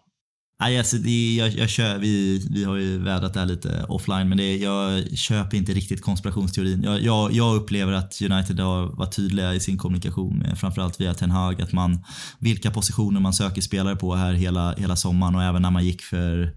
Nej, 0.61 0.79
alltså 0.79 0.97
det, 0.97 1.35
jag, 1.35 1.49
jag 1.49 1.69
kör, 1.69 1.99
vi, 1.99 2.47
vi 2.51 2.65
har 2.65 2.77
ju 2.77 2.99
vädrat 2.99 3.35
det 3.35 3.41
här 3.41 3.47
lite 3.47 3.85
offline, 3.89 4.29
men 4.29 4.39
det, 4.39 4.57
jag 4.57 5.19
köper 5.19 5.57
inte 5.57 5.73
riktigt 5.73 6.03
konspirationsteorin. 6.03 6.83
Jag, 6.83 7.03
jag, 7.03 7.33
jag 7.33 7.57
upplever 7.57 7.93
att 7.93 8.23
United 8.23 8.61
har 8.61 8.97
varit 8.97 9.17
tydliga 9.17 9.55
i 9.55 9.61
sin 9.61 9.79
kommunikation, 9.79 10.45
framförallt 10.57 11.01
via 11.01 11.15
Ten 11.15 11.31
Hag, 11.31 11.63
att 11.63 11.73
man, 11.73 12.05
vilka 12.39 12.71
positioner 12.71 13.21
man 13.21 13.33
söker 13.33 13.61
spelare 13.61 13.97
på 13.97 14.15
här 14.15 14.33
hela, 14.33 14.75
hela 14.75 14.97
sommaren 14.97 15.35
och 15.35 15.43
även 15.43 15.63
när 15.63 15.71
man 15.71 15.85
gick 15.85 16.03
för 16.03 16.53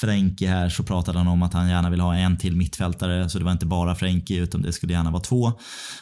Frenkie 0.00 0.48
här 0.48 0.68
så 0.68 0.82
pratade 0.82 1.18
han 1.18 1.28
om 1.28 1.42
att 1.42 1.52
han 1.52 1.68
gärna 1.68 1.90
vill 1.90 2.00
ha 2.00 2.14
en 2.14 2.36
till 2.36 2.56
mittfältare, 2.56 3.28
så 3.28 3.38
det 3.38 3.44
var 3.44 3.52
inte 3.52 3.66
bara 3.66 3.94
Frenkie 3.94 4.42
utan 4.42 4.62
det 4.62 4.72
skulle 4.72 4.92
gärna 4.92 5.10
vara 5.10 5.22
två. 5.22 5.52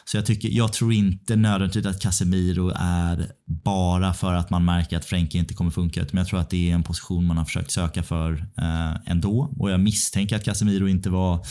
Så 0.04 0.16
jag, 0.16 0.26
tycker, 0.26 0.48
jag 0.48 0.72
tror 0.72 0.92
inte 0.92 1.36
nödvändigtvis 1.36 1.86
att 1.86 2.02
Casemiro 2.02 2.72
är 2.76 3.26
bara 3.64 4.14
för 4.14 4.34
att 4.34 4.50
man 4.50 4.64
märker 4.64 4.96
att 4.96 5.04
Frenkie 5.04 5.40
inte 5.40 5.54
kommer 5.54 5.70
funka, 5.70 6.02
utan 6.02 6.18
jag 6.18 6.26
tror 6.28 6.40
att 6.40 6.50
det 6.50 6.70
är 6.70 6.74
en 6.74 6.82
position 6.82 7.29
man 7.30 7.38
har 7.38 7.44
försökt 7.44 7.70
söka 7.70 8.02
för 8.02 8.32
eh, 8.58 8.96
ändå. 9.06 9.54
Och 9.58 9.70
jag 9.70 9.80
misstänker 9.80 10.36
att 10.36 10.44
Casemiro 10.44 10.88
inte 10.88 11.10
var 11.10 11.46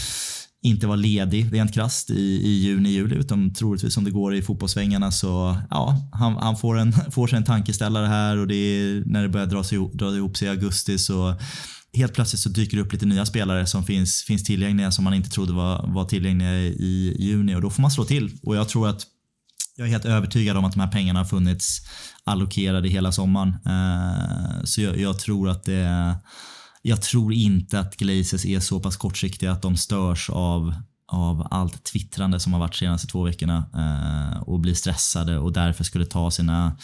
inte 0.62 0.88
var 0.88 0.98
ledig 0.98 1.54
rent 1.54 1.74
krasst 1.74 2.10
i, 2.10 2.22
i 2.22 2.50
juni, 2.50 2.90
juli 2.90 3.16
utan 3.16 3.54
troligtvis 3.54 3.98
om 3.98 4.04
det 4.04 4.12
går 4.12 4.36
i 4.36 4.42
fotbollssvängarna 4.42 5.12
så 5.12 5.58
ja, 5.70 6.10
han, 6.12 6.36
han 6.36 6.58
får, 6.58 6.78
en, 6.78 6.94
får 7.12 7.28
sig 7.28 7.38
en 7.38 7.44
tankeställare 7.44 8.08
här 8.08 8.38
och 8.38 8.48
det 8.48 8.56
är, 8.56 9.04
när 9.06 9.24
det 9.24 9.30
börjar 9.30 9.48
dra, 9.48 9.64
sig, 9.64 9.90
dra 9.94 10.16
ihop 10.16 10.38
sig 10.38 10.48
i 10.48 10.52
augusti 10.52 10.98
så 10.98 11.36
helt 11.94 12.14
plötsligt 12.14 12.40
så 12.40 12.50
dyker 12.50 12.78
det 12.78 12.84
upp 12.84 12.94
lite 12.94 13.06
nya 13.06 13.26
spelare 13.26 13.66
som 13.66 13.84
finns, 13.84 14.24
finns 14.24 14.44
tillgängliga 14.44 14.92
som 14.92 15.04
man 15.04 15.14
inte 15.14 15.30
trodde 15.30 15.54
var, 15.54 15.88
var 15.88 16.06
tillgängliga 16.06 16.58
i 16.60 17.16
juni 17.20 17.56
och 17.56 17.62
då 17.62 17.70
får 17.70 17.82
man 17.82 17.92
slå 17.92 18.06
till. 18.06 18.38
Och 18.44 18.56
jag 18.56 18.70
tror 18.70 18.88
att 18.88 19.06
jag 19.76 19.88
är 19.88 19.92
helt 19.92 20.06
övertygad 20.06 20.58
om 20.58 20.66
att 20.66 20.74
de 20.74 20.80
här 20.80 20.92
pengarna 20.92 21.20
har 21.20 21.26
funnits 21.26 21.82
allokerade 22.30 22.90
hela 22.90 23.12
sommaren. 23.12 23.50
Eh, 23.66 24.64
så 24.64 24.82
jag, 24.82 24.98
jag, 24.98 25.20
tror 25.20 25.50
att 25.50 25.64
det 25.64 26.16
jag 26.82 27.02
tror 27.02 27.34
inte 27.34 27.80
att 27.80 27.96
Glazers 27.98 28.46
är 28.46 28.60
så 28.60 28.80
pass 28.80 28.98
kortsiktiga 28.98 29.52
att 29.52 29.62
de 29.62 29.78
störs 29.78 30.30
av 30.30 30.74
av 31.10 31.48
allt 31.52 31.84
twittrande 31.84 32.40
som 32.40 32.54
har 32.54 32.60
varit 32.60 32.76
senaste 32.76 33.08
två 33.08 33.24
veckorna 33.24 33.66
uh, 33.76 34.44
och 34.44 34.60
blir 34.60 34.74
stressade 34.74 35.38
och 35.38 35.54
därför 35.54 35.84
skulle 35.84 36.06
ta 36.06 36.32
sina 36.32 36.78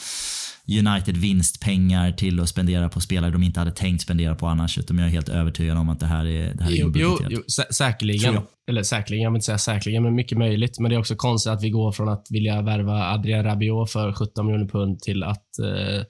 United 0.67 1.17
vinstpengar 1.17 2.11
till 2.11 2.39
att 2.39 2.49
spendera 2.49 2.89
på 2.89 3.01
spelare 3.01 3.31
de 3.31 3.43
inte 3.43 3.59
hade 3.59 3.71
tänkt 3.71 4.01
spendera 4.01 4.35
på 4.35 4.47
annars. 4.47 4.77
Utan 4.77 4.97
jag 4.97 5.07
är 5.07 5.11
helt 5.11 5.29
övertygad 5.29 5.77
om 5.77 5.89
att 5.89 5.99
det 5.99 6.05
här 6.05 6.25
är, 6.25 6.53
det 6.53 6.63
här 6.63 6.71
är 6.71 6.75
jo, 6.75 6.91
jo, 6.95 7.17
jo, 7.29 7.41
sä 7.47 7.63
säkerligen. 7.71 8.39
Eller 8.69 8.83
säkerligen, 8.83 9.23
jag 9.23 9.31
vill 9.31 9.37
inte 9.37 9.45
säga 9.45 9.57
säkerligen, 9.57 10.03
men 10.03 10.15
mycket 10.15 10.37
möjligt. 10.37 10.79
Men 10.79 10.89
det 10.89 10.95
är 10.95 10.99
också 10.99 11.15
konstigt 11.15 11.51
att 11.51 11.63
vi 11.63 11.69
går 11.69 11.91
från 11.91 12.09
att 12.09 12.27
vilja 12.29 12.61
värva 12.61 13.13
Adrian 13.13 13.43
Rabiot 13.43 13.91
för 13.91 14.13
17 14.13 14.45
miljoner 14.45 14.67
pund 14.67 14.99
till 14.99 15.23
att 15.23 15.59
eh, 15.59 16.03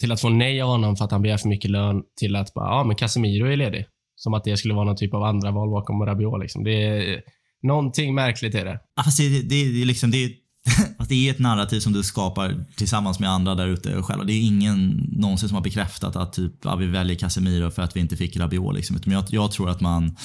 till 0.00 0.12
att 0.12 0.20
få 0.20 0.28
nej 0.28 0.62
av 0.62 0.68
honom 0.68 0.96
för 0.96 1.04
att 1.04 1.10
han 1.10 1.22
begär 1.22 1.36
för 1.36 1.48
mycket 1.48 1.70
lön 1.70 2.02
till 2.20 2.36
att 2.36 2.54
bara, 2.54 2.68
ja 2.68 2.84
men 2.84 2.96
Casemiro 2.96 3.46
är 3.46 3.56
ledig. 3.56 3.86
Som 4.16 4.34
att 4.34 4.44
det 4.44 4.56
skulle 4.56 4.74
vara 4.74 4.84
någon 4.84 4.96
typ 4.96 5.14
av 5.14 5.22
andra 5.22 5.50
val 5.50 5.70
bakom 5.70 6.02
Rabiot. 6.02 6.40
Liksom. 6.40 6.64
Det 6.64 6.86
är, 6.86 7.22
någonting 7.62 8.14
märkligt 8.14 8.54
är 8.54 8.64
det. 8.64 8.80
Ja, 8.96 9.02
fast 9.02 9.18
det, 9.18 9.28
det, 9.28 9.80
det, 9.80 9.84
liksom, 9.84 10.10
det 10.10 10.32
fast 10.98 11.08
det 11.08 11.28
är 11.28 11.30
ett 11.30 11.38
narrativ 11.38 11.80
som 11.80 11.92
du 11.92 12.02
skapar 12.02 12.64
tillsammans 12.76 13.20
med 13.20 13.30
andra 13.30 13.54
där 13.54 13.66
ute 13.66 14.02
själv. 14.02 14.26
Det 14.26 14.32
är 14.32 14.42
ingen 14.42 15.08
någonsin 15.12 15.48
som 15.48 15.56
har 15.56 15.62
bekräftat 15.62 16.16
att 16.16 16.32
typ, 16.32 16.52
ja, 16.64 16.76
vi 16.76 16.86
väljer 16.86 17.16
Casemiro 17.16 17.70
för 17.70 17.82
att 17.82 17.96
vi 17.96 18.00
inte 18.00 18.16
fick 18.16 18.36
Rabiot. 18.36 18.74
Liksom. 18.74 19.00
jag, 19.04 19.24
jag 19.28 19.52
tror 19.52 19.70
att 19.70 19.80
man 19.80 20.16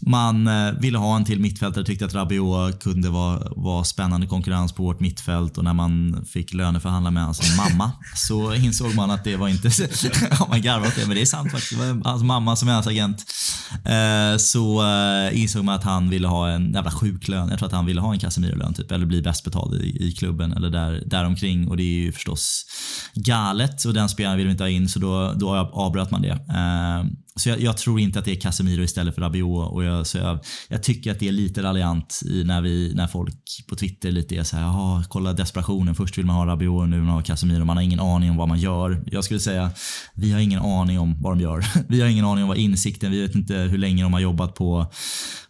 man 0.00 0.46
eh, 0.46 0.72
ville 0.72 0.98
ha 0.98 1.16
en 1.16 1.24
till 1.24 1.40
mittfältare, 1.40 1.84
tyckte 1.84 2.04
att 2.04 2.14
Rabiot 2.14 2.82
kunde 2.82 3.08
vara, 3.08 3.52
vara 3.56 3.84
spännande 3.84 4.26
konkurrens 4.26 4.72
på 4.72 4.82
vårt 4.82 5.00
mittfält 5.00 5.58
och 5.58 5.64
när 5.64 5.74
man 5.74 6.24
fick 6.32 6.54
löneförhandla 6.54 7.10
med 7.10 7.24
hans 7.24 7.56
mamma 7.56 7.92
så 8.16 8.54
insåg 8.54 8.94
man 8.94 9.10
att 9.10 9.24
det 9.24 9.36
var 9.36 9.48
inte... 9.48 9.68
ja, 10.30 10.46
man 10.48 10.62
garvat 10.62 10.88
åt 10.88 10.96
det, 10.96 11.06
men 11.06 11.16
det 11.16 11.22
är 11.22 11.26
sant 11.26 11.50
faktiskt. 11.50 11.80
Det 11.80 11.92
var 11.92 12.10
hans 12.10 12.22
mamma 12.22 12.56
som 12.56 12.68
är 12.68 12.72
hans 12.72 12.86
agent. 12.86 13.24
Eh, 13.84 14.38
så 14.38 14.82
eh, 14.82 15.40
insåg 15.40 15.64
man 15.64 15.74
att 15.74 15.84
han 15.84 16.10
ville 16.10 16.28
ha 16.28 16.48
en 16.48 16.72
jävla 16.72 16.90
sjuk 16.90 17.28
lön. 17.28 17.48
Jag 17.48 17.58
tror 17.58 17.66
att 17.66 17.74
han 17.74 17.86
ville 17.86 18.00
ha 18.00 18.12
en 18.12 18.18
Casemiro-lön 18.18 18.74
typ, 18.74 18.92
eller 18.92 19.06
bli 19.06 19.22
bäst 19.22 19.44
betald 19.44 19.74
i, 19.74 20.08
i 20.08 20.12
klubben 20.12 20.52
eller 20.52 20.70
där, 20.70 21.02
däromkring 21.06 21.68
och 21.68 21.76
det 21.76 21.82
är 21.82 22.00
ju 22.00 22.12
förstås 22.12 22.66
galet 23.14 23.84
och 23.84 23.94
den 23.94 24.08
spelaren 24.08 24.36
vill 24.36 24.46
vi 24.46 24.52
inte 24.52 24.64
ha 24.64 24.68
in 24.68 24.88
så 24.88 24.98
då, 24.98 25.32
då 25.32 25.56
avbröt 25.72 26.10
man 26.10 26.22
det. 26.22 26.38
Så 27.36 27.48
jag, 27.48 27.60
jag, 27.60 27.76
tror 27.76 28.00
inte 28.00 28.18
att 28.18 28.24
det 28.24 28.30
är 28.30 28.40
Casemiro 28.40 28.82
istället 28.82 29.14
för 29.14 29.22
Rabiot. 29.22 29.72
Och 29.72 29.84
jag, 29.84 30.06
så 30.06 30.18
jag, 30.18 30.38
jag 30.68 30.82
tycker 30.82 31.10
att 31.10 31.18
det 31.18 31.28
är 31.28 31.32
lite 31.32 31.62
raljant 31.62 32.20
när, 32.44 32.60
vi, 32.60 32.92
när 32.94 33.06
folk 33.06 33.64
på 33.68 33.76
Twitter 33.76 34.10
lite 34.10 34.36
är 34.36 34.42
så 34.42 34.56
här, 34.56 35.04
kolla 35.08 35.32
desperationen. 35.32 35.94
Först 35.94 36.18
vill 36.18 36.26
man 36.26 36.36
ha 36.36 36.46
Rabiot 36.46 36.80
och 36.80 36.88
nu 36.88 36.96
vill 36.96 37.04
man 37.04 37.14
ha 37.14 37.22
Casemiro. 37.22 37.64
Man 37.64 37.76
har 37.76 37.84
ingen 37.84 38.00
aning 38.00 38.30
om 38.30 38.36
vad 38.36 38.48
man 38.48 38.58
gör. 38.58 39.04
Jag 39.06 39.24
skulle 39.24 39.40
säga, 39.40 39.70
vi 40.14 40.32
har 40.32 40.40
ingen 40.40 40.60
aning 40.60 40.98
om 40.98 41.22
vad 41.22 41.32
de 41.32 41.40
gör. 41.40 41.64
Vi 41.88 42.00
har 42.00 42.08
ingen 42.08 42.24
aning 42.24 42.44
om 42.44 42.48
vad 42.48 42.58
insikten, 42.58 43.10
vi 43.10 43.22
vet 43.22 43.34
inte 43.34 43.54
hur 43.54 43.78
länge 43.78 44.02
de 44.02 44.12
har 44.12 44.20
jobbat 44.20 44.54
på, 44.54 44.92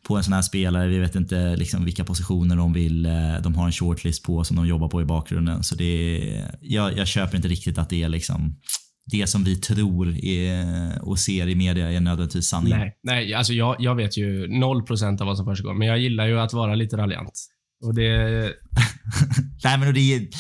på 0.02 0.16
en 0.16 0.24
sån 0.24 0.32
här 0.32 0.42
spelare. 0.42 0.88
Vi 0.88 0.98
vet 0.98 1.14
inte 1.14 1.56
liksom 1.56 1.84
vilka 1.84 2.04
positioner 2.04 2.56
de 2.56 2.72
vill, 2.72 3.06
eh, 3.06 3.12
de 3.42 3.54
har 3.54 3.66
en 3.66 3.72
shortlist 3.72 4.22
på 4.22 4.44
som 4.44 4.56
de 4.56 4.66
jobbar 4.66 4.88
på 4.88 5.02
i 5.02 5.04
bakgrunden. 5.04 5.64
Så 5.64 5.74
det 5.74 5.84
är, 5.84 6.54
jag, 6.60 6.98
jag 6.98 7.08
köper 7.08 7.36
inte 7.36 7.48
riktigt 7.48 7.78
att 7.78 7.88
det 7.88 8.02
är 8.02 8.08
liksom 8.08 8.56
det 9.11 9.26
som 9.26 9.44
vi 9.44 9.56
tror 9.56 10.24
är, 10.24 11.08
och 11.08 11.18
ser 11.18 11.48
i 11.48 11.54
media 11.54 11.92
är 11.92 12.00
nödvändigtvis 12.00 12.48
sanning. 12.48 12.74
Nej, 12.78 12.96
nej 13.02 13.34
alltså 13.34 13.52
jag, 13.52 13.76
jag 13.78 13.94
vet 13.94 14.16
ju 14.16 14.46
0% 14.46 15.20
av 15.20 15.26
vad 15.26 15.36
som 15.36 15.46
försiggår, 15.46 15.74
men 15.74 15.88
jag 15.88 15.98
gillar 15.98 16.26
ju 16.26 16.40
att 16.40 16.52
vara 16.52 16.74
lite 16.74 16.96
raljant. 16.96 17.32
Och 17.84 17.94
det... 17.94 18.08
nej, 19.64 19.78
men 19.78 19.94
det, 19.94 20.30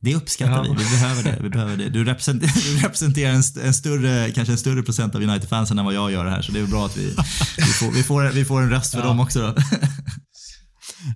det 0.00 0.14
uppskattar 0.14 0.64
ja. 0.64 0.74
vi. 0.78 0.84
Vi 0.84 0.90
behöver 0.90 1.22
det. 1.22 1.38
Vi 1.42 1.50
behöver 1.50 1.76
det. 1.76 1.88
Du, 1.88 2.04
representerar, 2.04 2.52
du 2.76 2.82
representerar 2.82 3.30
en, 3.30 3.42
en, 3.64 3.74
större, 3.74 4.30
kanske 4.30 4.52
en 4.52 4.58
större 4.58 4.82
procent 4.82 5.14
av 5.14 5.22
United-fansen 5.22 5.78
än 5.78 5.84
vad 5.84 5.94
jag 5.94 6.12
gör 6.12 6.26
här, 6.26 6.42
så 6.42 6.52
det 6.52 6.60
är 6.60 6.66
bra 6.66 6.86
att 6.86 6.96
vi, 6.96 7.14
vi, 7.56 7.62
får, 7.62 7.92
vi, 7.92 8.02
får, 8.02 8.30
vi 8.32 8.44
får 8.44 8.62
en 8.62 8.70
röst 8.70 8.92
för 8.92 9.00
ja. 9.00 9.06
dem 9.06 9.20
också. 9.20 9.40
Då. 9.40 9.54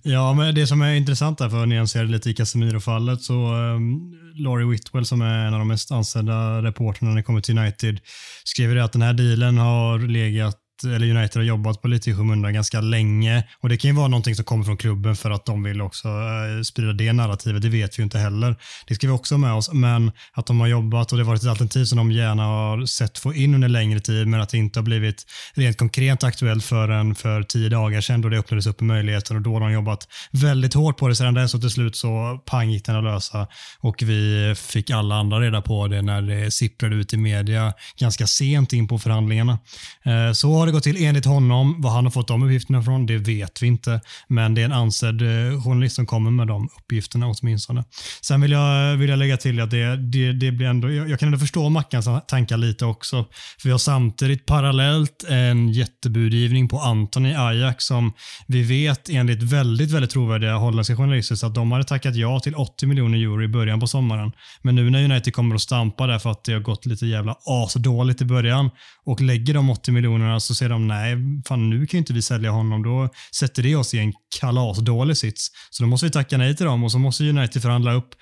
Ja, 0.02 0.34
men 0.34 0.54
det 0.54 0.66
som 0.66 0.82
är 0.82 0.94
intressant 0.94 1.38
där, 1.38 1.48
för 1.48 1.62
att 1.62 1.68
nyansera 1.68 2.02
lite 2.02 2.30
i 2.30 2.34
Casemiro-fallet, 2.34 3.22
så 3.22 3.54
um, 3.54 4.14
Laurie 4.34 4.66
Whitwell 4.66 5.06
som 5.06 5.22
är 5.22 5.46
en 5.46 5.54
av 5.54 5.58
de 5.58 5.68
mest 5.68 5.92
ansedda 5.92 6.62
reportrarna 6.62 7.10
när 7.10 7.16
det 7.16 7.22
kommer 7.22 7.40
till 7.40 7.58
United 7.58 8.00
skriver 8.44 8.74
det 8.74 8.84
att 8.84 8.92
den 8.92 9.02
här 9.02 9.12
dealen 9.12 9.58
har 9.58 9.98
legat 9.98 10.56
eller 10.84 11.16
United 11.16 11.36
har 11.36 11.42
jobbat 11.42 11.82
på 11.82 11.88
lite 11.88 12.10
i 12.10 12.14
skymundan 12.14 12.54
ganska 12.54 12.80
länge. 12.80 13.44
Och 13.60 13.68
Det 13.68 13.76
kan 13.76 13.90
ju 13.90 13.96
vara 13.96 14.08
någonting 14.08 14.34
som 14.34 14.44
kommer 14.44 14.64
från 14.64 14.76
klubben 14.76 15.16
för 15.16 15.30
att 15.30 15.46
de 15.46 15.62
vill 15.62 15.82
också 15.82 16.08
eh, 16.08 16.62
sprida 16.64 16.92
det 16.92 17.12
narrativet. 17.12 17.62
Det 17.62 17.68
vet 17.68 17.98
vi 17.98 18.00
ju 18.00 18.04
inte 18.04 18.18
heller. 18.18 18.56
Det 18.86 18.94
ska 18.94 19.06
vi 19.06 19.12
också 19.12 19.34
ha 19.34 19.38
med 19.38 19.52
oss. 19.52 19.72
Men 19.72 20.12
att 20.32 20.46
de 20.46 20.60
har 20.60 20.66
jobbat 20.66 21.12
och 21.12 21.18
det 21.18 21.24
har 21.24 21.28
varit 21.28 21.42
ett 21.42 21.48
alternativ 21.48 21.84
som 21.84 21.98
de 21.98 22.12
gärna 22.12 22.42
har 22.42 22.86
sett 22.86 23.18
få 23.18 23.34
in 23.34 23.54
under 23.54 23.68
längre 23.68 24.00
tid 24.00 24.28
men 24.28 24.40
att 24.40 24.48
det 24.48 24.58
inte 24.58 24.78
har 24.78 24.84
blivit 24.84 25.24
rent 25.54 25.76
konkret 25.76 26.24
aktuellt 26.24 26.64
förrän 26.64 27.14
för 27.14 27.42
tio 27.42 27.68
dagar 27.68 28.00
sedan 28.00 28.20
då 28.20 28.28
det 28.28 28.38
öppnades 28.38 28.66
upp 28.66 28.80
möjligheter 28.80 29.34
och 29.34 29.42
då 29.42 29.52
har 29.52 29.60
de 29.60 29.72
jobbat 29.72 30.08
väldigt 30.30 30.74
hårt 30.74 30.98
på 30.98 31.08
det 31.08 31.16
sedan 31.16 31.34
dess 31.34 31.54
och 31.54 31.60
till 31.60 31.70
slut 31.70 31.96
så 31.96 32.40
pang 32.44 32.70
gick 32.70 32.84
den 32.86 32.96
att 32.96 33.04
lösa 33.04 33.46
och 33.80 34.02
vi 34.02 34.54
fick 34.56 34.90
alla 34.90 35.14
andra 35.14 35.40
reda 35.40 35.62
på 35.62 35.88
det 35.88 36.02
när 36.02 36.22
det 36.22 36.50
sipprade 36.50 36.96
ut 36.96 37.12
i 37.12 37.16
media 37.16 37.72
ganska 37.98 38.26
sent 38.26 38.72
in 38.72 38.88
på 38.88 38.98
förhandlingarna. 38.98 39.58
Eh, 40.04 40.32
så 40.32 40.65
har 40.66 40.72
det 40.72 40.76
gått 40.76 40.84
till 40.84 41.04
enligt 41.04 41.24
honom. 41.24 41.80
Vad 41.80 41.92
han 41.92 42.04
har 42.04 42.10
fått 42.10 42.28
de 42.28 42.42
uppgifterna 42.42 42.82
från, 42.82 43.06
det 43.06 43.18
vet 43.18 43.62
vi 43.62 43.66
inte. 43.66 44.00
Men 44.28 44.54
det 44.54 44.60
är 44.60 44.64
en 44.64 44.72
ansedd 44.72 45.22
eh, 45.22 45.62
journalist 45.62 45.96
som 45.96 46.06
kommer 46.06 46.30
med 46.30 46.46
de 46.46 46.68
uppgifterna 46.78 47.26
åtminstone. 47.26 47.84
Sen 48.22 48.40
vill 48.40 48.50
jag, 48.50 48.96
vill 48.96 49.10
jag 49.10 49.18
lägga 49.18 49.36
till 49.36 49.60
att 49.60 49.70
det, 49.70 49.96
det, 49.96 50.32
det 50.32 50.52
blir 50.52 50.66
ändå, 50.66 50.90
jag, 50.90 51.10
jag 51.10 51.20
kan 51.20 51.26
ändå 51.26 51.38
förstå 51.38 51.68
Mackans 51.68 52.08
tankar 52.28 52.56
lite 52.56 52.84
också. 52.84 53.24
För 53.58 53.68
vi 53.68 53.70
har 53.70 53.78
samtidigt 53.78 54.46
parallellt 54.46 55.24
en 55.28 55.68
jättebudgivning 55.68 56.68
på 56.68 56.78
Anton 56.78 57.26
i 57.26 57.36
Ajax 57.36 57.84
som 57.84 58.12
vi 58.46 58.62
vet 58.62 59.08
enligt 59.08 59.42
väldigt, 59.42 59.90
väldigt 59.90 60.10
trovärdiga 60.10 60.56
holländska 60.56 60.96
journalister 60.96 61.34
så 61.34 61.46
att 61.46 61.54
de 61.54 61.72
hade 61.72 61.84
tackat 61.84 62.16
ja 62.16 62.40
till 62.40 62.54
80 62.54 62.86
miljoner 62.86 63.18
euro 63.18 63.42
i 63.42 63.48
början 63.48 63.80
på 63.80 63.86
sommaren. 63.86 64.32
Men 64.62 64.74
nu 64.74 64.90
när 64.90 65.04
United 65.04 65.34
kommer 65.34 65.54
att 65.54 65.60
stampa 65.60 66.06
där 66.06 66.18
för 66.18 66.30
att 66.30 66.44
det 66.44 66.52
har 66.52 66.60
gått 66.60 66.86
lite 66.86 67.06
jävla 67.06 67.36
asdåligt 67.44 68.20
i 68.20 68.24
början 68.24 68.70
och 69.04 69.20
lägger 69.20 69.54
de 69.54 69.70
80 69.70 69.92
miljonerna 69.92 70.40
så 70.40 70.54
säger 70.56 70.70
de 70.70 70.88
nej, 70.88 71.16
fan 71.48 71.70
nu 71.70 71.86
kan 71.86 71.98
ju 71.98 71.98
inte 71.98 72.12
vi 72.12 72.22
sälja 72.22 72.50
honom. 72.50 72.82
Då 72.82 73.08
sätter 73.34 73.62
det 73.62 73.76
oss 73.76 73.94
i 73.94 73.98
en 73.98 74.12
kalasdålig 74.40 75.16
sits. 75.16 75.48
Så 75.70 75.82
då 75.82 75.88
måste 75.88 76.06
vi 76.06 76.12
tacka 76.12 76.38
nej 76.38 76.56
till 76.56 76.66
dem 76.66 76.84
och 76.84 76.92
så 76.92 76.98
måste 76.98 77.24
United 77.24 77.62
förhandla 77.62 77.92
upp 77.92 78.14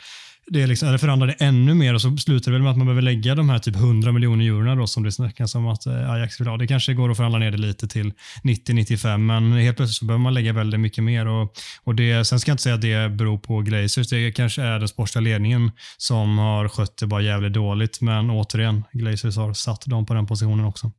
det 0.46 0.66
liksom, 0.66 0.88
eller 0.88 0.98
förhandla 0.98 1.26
det 1.26 1.32
ännu 1.32 1.74
mer 1.74 1.94
och 1.94 2.02
så 2.02 2.16
slutar 2.16 2.50
det 2.50 2.54
väl 2.54 2.62
med 2.62 2.70
att 2.70 2.76
man 2.76 2.86
behöver 2.86 3.02
lägga 3.02 3.34
de 3.34 3.48
här 3.48 3.58
typ 3.58 3.76
100 3.76 4.12
miljoner 4.12 4.44
eurona 4.44 4.74
då 4.74 4.86
som 4.86 5.02
det 5.02 5.12
snackas 5.12 5.54
om 5.54 5.66
att 5.68 5.86
eh, 5.86 6.10
Ajax 6.10 6.40
vill 6.40 6.48
ha. 6.48 6.56
Det 6.56 6.66
kanske 6.66 6.94
går 6.94 7.10
att 7.10 7.16
förhandla 7.16 7.38
ner 7.38 7.50
det 7.50 7.58
lite 7.58 7.88
till 7.88 8.12
90-95 8.42 9.18
men 9.18 9.52
helt 9.52 9.76
plötsligt 9.76 9.96
så 9.96 10.04
behöver 10.04 10.22
man 10.22 10.34
lägga 10.34 10.52
väldigt 10.52 10.80
mycket 10.80 11.04
mer. 11.04 11.26
Och, 11.26 11.54
och 11.84 11.94
det, 11.94 12.24
sen 12.24 12.40
ska 12.40 12.50
jag 12.50 12.54
inte 12.54 12.62
säga 12.62 12.74
att 12.74 12.82
det 12.82 13.10
beror 13.10 13.38
på 13.38 13.60
Glazers. 13.60 14.08
Det 14.08 14.32
kanske 14.32 14.62
är 14.62 14.78
den 14.78 14.88
sportsliga 14.88 15.22
ledningen 15.22 15.70
som 15.96 16.38
har 16.38 16.68
skött 16.68 16.96
det 16.96 17.06
bara 17.06 17.22
jävligt 17.22 17.52
dåligt 17.52 18.00
men 18.00 18.30
återigen, 18.30 18.84
Glazers 18.92 19.36
har 19.36 19.52
satt 19.52 19.86
dem 19.86 20.06
på 20.06 20.14
den 20.14 20.26
positionen 20.26 20.64
också. 20.64 20.92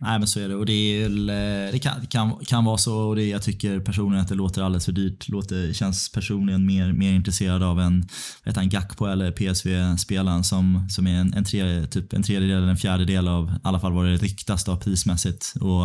Nej 0.00 0.18
men 0.18 0.28
så 0.28 0.40
är 0.40 0.48
det 0.48 0.54
och 0.54 0.66
det, 0.66 1.02
är, 1.02 1.10
eh, 1.10 1.72
det 1.72 1.78
kan, 1.78 2.06
kan, 2.06 2.36
kan 2.46 2.64
vara 2.64 2.78
så 2.78 2.96
och 2.96 3.16
det, 3.16 3.28
jag 3.28 3.42
tycker 3.42 3.80
personligen 3.80 4.22
att 4.22 4.28
det 4.28 4.34
låter 4.34 4.62
alldeles 4.62 4.84
för 4.84 4.92
dyrt. 4.92 5.28
Låter, 5.28 5.72
känns 5.72 6.12
personligen 6.12 6.66
mer, 6.66 6.92
mer 6.92 7.12
intresserad 7.12 7.62
av 7.62 7.80
en, 7.80 8.08
vet 8.44 8.56
han, 8.56 8.68
Gakpo 8.68 9.06
eller 9.06 9.32
PSV-spelaren 9.32 10.44
som, 10.44 10.88
som 10.90 11.06
är 11.06 11.20
en, 11.20 11.34
en, 11.34 11.44
tre, 11.44 11.86
typ 11.86 12.12
en 12.12 12.22
tredjedel 12.22 12.56
eller 12.56 12.68
en 12.68 12.76
fjärdedel 12.76 13.28
av 13.28 13.50
i 13.50 13.58
alla 13.62 13.80
fall 13.80 13.92
vad 13.92 14.06
det 14.06 14.16
ryktas 14.16 14.64
då 14.64 14.76
prismässigt. 14.76 15.54
Och, 15.60 15.82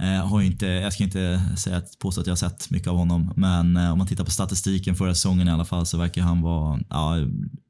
eh, 0.00 0.26
har 0.26 0.42
inte, 0.42 0.66
jag 0.66 0.92
ska 0.92 1.04
inte 1.04 1.42
säga 1.58 1.76
att, 1.76 1.98
påstå 1.98 2.20
att 2.20 2.26
jag 2.26 2.32
har 2.32 2.36
sett 2.36 2.70
mycket 2.70 2.88
av 2.88 2.96
honom 2.96 3.32
men 3.36 3.76
eh, 3.76 3.92
om 3.92 3.98
man 3.98 4.06
tittar 4.06 4.24
på 4.24 4.30
statistiken 4.30 4.94
förra 4.94 5.14
säsongen 5.14 5.48
i 5.48 5.50
alla 5.50 5.64
fall 5.64 5.86
så 5.86 5.98
verkar 5.98 6.22
han 6.22 6.42
vara 6.42 6.80
ja, 6.90 7.16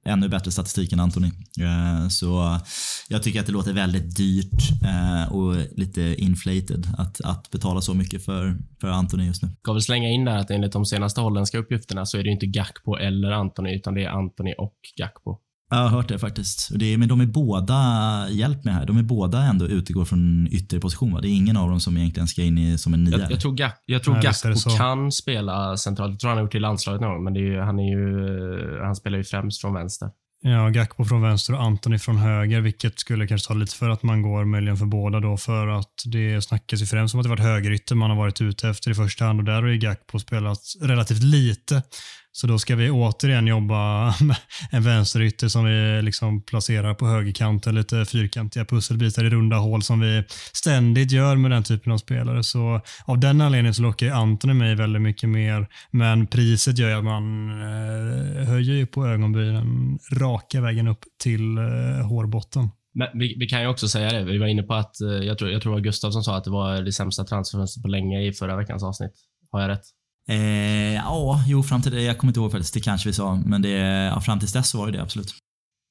ännu 0.05 0.29
bättre 0.29 0.51
statistik 0.51 0.93
än 0.93 1.01
Anthony. 1.01 1.29
Eh, 1.61 2.09
så 2.09 2.59
jag 3.09 3.22
tycker 3.22 3.41
att 3.41 3.47
det 3.47 3.53
låter 3.53 3.72
väldigt 3.72 4.16
dyrt 4.16 4.83
eh, 4.83 5.33
och 5.33 5.55
lite 5.76 6.03
inflated 6.03 6.87
att, 6.99 7.20
att 7.20 7.51
betala 7.51 7.81
så 7.81 7.95
mycket 7.95 8.24
för, 8.24 8.57
för 8.81 8.89
Anthony 8.89 9.26
just 9.26 9.43
nu. 9.43 9.49
Jag 9.66 9.74
vi 9.74 9.81
slänga 9.81 10.09
in 10.09 10.24
där 10.24 10.37
att 10.37 10.51
enligt 10.51 10.72
de 10.72 10.87
senaste 10.87 11.20
holländska 11.20 11.59
uppgifterna 11.59 12.07
så 12.07 12.18
är 12.18 12.24
det 12.24 12.31
inte 12.31 12.47
Gakpo 12.47 12.97
eller 12.97 13.31
Anthony 13.31 13.76
utan 13.76 13.95
det 13.95 14.05
är 14.05 14.09
Anthony 14.09 14.53
och 14.59 14.76
Gakpo. 14.97 15.39
Jag 15.71 15.77
har 15.79 15.89
hört 15.89 16.09
det 16.09 16.19
faktiskt. 16.19 16.69
Det 16.79 16.95
är, 16.95 16.99
men 16.99 17.09
de 17.09 17.21
är 17.21 17.27
båda, 17.27 18.27
hjälp 18.31 18.64
mig 18.64 18.75
här, 18.75 18.87
de 18.87 18.99
är 18.99 19.03
båda 19.03 19.43
ändå 19.43 19.66
utegått 19.66 20.09
från 20.09 20.49
ytterposition 20.51 21.12
va? 21.12 21.21
Det 21.21 21.29
är 21.29 21.37
ingen 21.37 21.57
av 21.57 21.71
dem 21.71 21.81
som 21.81 21.97
egentligen 21.97 22.29
ska 22.29 22.43
in 22.43 22.59
i, 22.59 22.79
som 22.79 22.95
en 22.95 23.05
nia. 23.05 23.19
Jag, 23.19 23.31
jag 23.31 23.41
tror, 23.41 23.53
Gak, 23.53 23.75
jag 23.87 24.03
tror 24.03 24.23
Gakpo 24.23 24.71
kan 24.77 25.12
spela 25.12 25.77
centralt. 25.77 26.11
Jag 26.11 26.21
tror 26.21 26.29
han 26.29 26.39
har 26.39 26.45
gjort 26.45 26.53
till 26.53 26.62
landslaget 26.62 27.01
någon 27.01 27.11
gång, 27.11 27.25
men 27.25 27.35
det 27.35 27.41
är 27.41 27.61
han, 27.61 27.79
är 27.79 27.91
ju, 27.91 28.83
han 28.85 28.97
spelar 28.97 29.19
ju 29.19 29.25
främst 29.25 29.61
från 29.61 29.75
vänster. 29.75 30.09
Ja, 30.43 30.69
Gakpo 30.69 31.05
från 31.05 31.23
vänster 31.23 31.55
och 31.55 31.62
Antoni 31.62 31.99
från 31.99 32.16
höger, 32.16 32.61
vilket 32.61 32.99
skulle 32.99 33.27
kanske 33.27 33.49
ta 33.49 33.55
lite 33.55 33.77
för 33.77 33.89
att 33.89 34.03
man 34.03 34.23
går 34.23 34.45
möjligen 34.45 34.77
för 34.77 34.87
båda 34.87 35.21
då, 35.21 35.37
för 35.37 35.66
att 35.66 35.95
det 36.05 36.43
snackas 36.43 36.83
ju 36.83 36.87
främst 36.87 37.14
om 37.14 37.21
att 37.21 37.25
det 37.25 37.31
varit 37.31 37.41
högerytter 37.41 37.95
man 37.95 38.11
har 38.11 38.16
varit 38.16 38.41
ute 38.41 38.69
efter 38.69 38.91
i 38.91 38.95
första 38.95 39.25
hand 39.25 39.39
och 39.39 39.45
där 39.45 39.62
har 39.62 39.69
ju 39.69 39.79
Gakpo 39.79 40.19
spelat 40.19 40.61
relativt 40.81 41.23
lite. 41.23 41.83
Så 42.41 42.47
då 42.47 42.59
ska 42.59 42.76
vi 42.76 42.91
återigen 42.91 43.47
jobba 43.47 44.05
med 44.20 44.36
en 44.70 44.82
vänsterytter 44.82 45.49
som 45.49 45.64
vi 45.64 46.03
liksom 46.03 46.43
placerar 46.43 46.95
på 46.95 47.07
högerkanten, 47.07 47.74
lite 47.74 48.05
fyrkantiga 48.05 48.64
pusselbitar 48.64 49.24
i 49.24 49.30
runda 49.30 49.57
hål 49.57 49.82
som 49.82 50.01
vi 50.01 50.24
ständigt 50.53 51.12
gör 51.12 51.36
med 51.36 51.51
den 51.51 51.62
typen 51.62 51.93
av 51.93 51.99
spelare. 51.99 52.45
Så 52.45 52.80
av 53.05 53.18
den 53.18 53.41
anledningen 53.41 53.74
så 53.74 53.82
lockar 53.82 54.11
Antoni 54.11 54.55
mig 54.55 54.74
väldigt 54.74 55.03
mycket 55.03 55.28
mer. 55.28 55.66
Men 55.91 56.26
priset 56.26 56.78
gör 56.78 56.99
att 56.99 57.05
man 57.05 57.51
eh, 57.62 58.49
höjer 58.49 58.74
ju 58.74 58.86
på 58.86 59.07
ögonbrynen 59.07 59.99
raka 60.12 60.61
vägen 60.61 60.89
upp 60.89 61.05
till 61.22 61.59
eh, 61.59 62.07
hårbotten. 62.09 62.68
Men 62.95 63.09
vi, 63.14 63.36
vi, 63.39 63.47
kan 63.47 63.61
ju 63.61 63.66
också 63.66 63.89
säga 63.89 64.12
det. 64.12 64.24
Vi 64.24 64.39
var 64.39 64.47
inne 64.47 64.62
på 64.62 64.74
att, 64.74 65.01
eh, 65.01 65.09
jag 65.09 65.39
tror, 65.39 65.51
jag 65.51 65.62
tror 65.62 65.72
det 65.72 65.76
var 65.76 65.84
Gustav 65.84 66.11
som 66.11 66.22
sa 66.22 66.36
att 66.36 66.45
det 66.45 66.51
var 66.51 66.82
det 66.82 66.93
sämsta 66.93 67.24
transferfönstret 67.24 67.82
på 67.82 67.89
länge 67.89 68.20
i 68.22 68.32
förra 68.32 68.57
veckans 68.57 68.82
avsnitt. 68.82 69.12
Har 69.51 69.61
jag 69.61 69.68
rätt? 69.68 69.97
Eh, 70.29 70.95
ja, 70.95 71.45
jo, 71.47 71.62
fram 71.62 71.83
till 71.83 71.93
det. 71.93 72.03
Jag 72.03 72.18
kommer 72.18 72.31
inte 72.31 72.41
ihåg 72.41 72.53
faktiskt. 72.53 72.74
Det 72.74 72.81
kanske 72.81 73.09
vi 73.09 73.12
sa. 73.12 73.43
Men 73.47 73.62
det, 73.62 73.70
ja, 74.14 74.20
fram 74.20 74.39
tills 74.39 74.53
dess 74.53 74.70
så 74.70 74.79
var 74.79 74.87
det 74.87 74.93
det 74.93 75.03
absolut. 75.03 75.35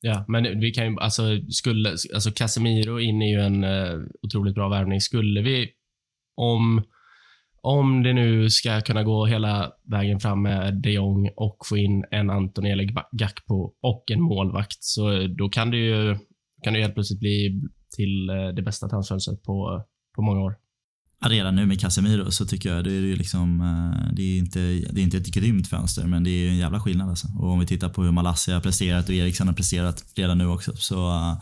Ja, 0.02 0.26
men 0.28 0.60
vi 0.60 0.72
kan 0.72 0.86
ju, 0.86 1.00
alltså, 1.00 1.24
skulle, 1.50 1.90
alltså 1.90 2.32
Casemiro 2.32 3.00
in 3.00 3.22
är 3.22 3.30
ju 3.30 3.42
en 3.42 3.64
eh, 3.64 4.00
otroligt 4.22 4.56
bra 4.56 4.70
värvning. 4.70 5.02
Skulle 5.02 5.42
vi, 5.42 5.70
om, 6.36 6.84
om 7.62 8.04
det 8.04 8.14
nu 8.14 8.50
ska 8.50 8.82
kunna 8.82 9.04
gå 9.04 9.26
hela 9.26 9.72
vägen 9.92 10.20
fram 10.20 10.42
med 10.42 10.82
de 10.82 10.92
Jong 10.92 11.30
och 11.36 11.58
få 11.70 11.78
in 11.78 12.06
en 12.12 12.30
Antoni 12.30 12.72
eller 12.72 12.90
Gakpo 13.12 13.74
och 13.82 14.04
en 14.12 14.22
målvakt, 14.22 14.78
så 14.84 15.28
då 15.28 15.50
kan 15.50 15.72
det 15.72 15.78
ju, 15.78 16.18
kan 16.64 16.74
det 16.74 16.82
helt 16.82 16.94
plötsligt 16.94 17.20
bli 17.20 17.62
till 17.96 18.30
eh, 18.30 18.48
det 18.56 18.62
bästa 18.62 18.90
transfönstret 18.90 19.44
på, 19.44 19.84
på 20.16 20.22
många 20.22 20.40
år 20.40 20.56
redan 21.26 21.55
nu 21.55 21.65
med 21.65 21.82
Casemiro 21.82 22.32
så 22.32 22.45
tycker 22.45 22.76
jag 22.76 22.84
det 22.84 22.91
är, 22.91 23.15
liksom, 23.15 23.61
eh, 23.61 24.13
det 24.15 24.22
är, 24.22 24.38
inte, 24.38 24.59
det 24.59 25.01
är 25.01 25.03
inte 25.03 25.18
ett 25.18 25.28
grymt 25.28 25.68
fönster 25.68 26.03
men 26.03 26.24
det 26.24 26.30
är 26.30 26.49
en 26.49 26.57
jävla 26.57 26.80
skillnad. 26.80 27.09
Alltså. 27.09 27.28
Och 27.39 27.51
om 27.51 27.59
vi 27.59 27.65
tittar 27.65 27.89
på 27.89 28.03
hur 28.03 28.11
Malassi 28.11 28.51
har 28.51 28.61
presterat 28.61 29.09
och 29.09 29.15
Eriksson 29.15 29.47
har 29.47 29.53
presterat 29.53 30.05
redan 30.15 30.38
nu 30.38 30.47
också 30.47 30.76
så 30.76 31.09
uh, 31.09 31.41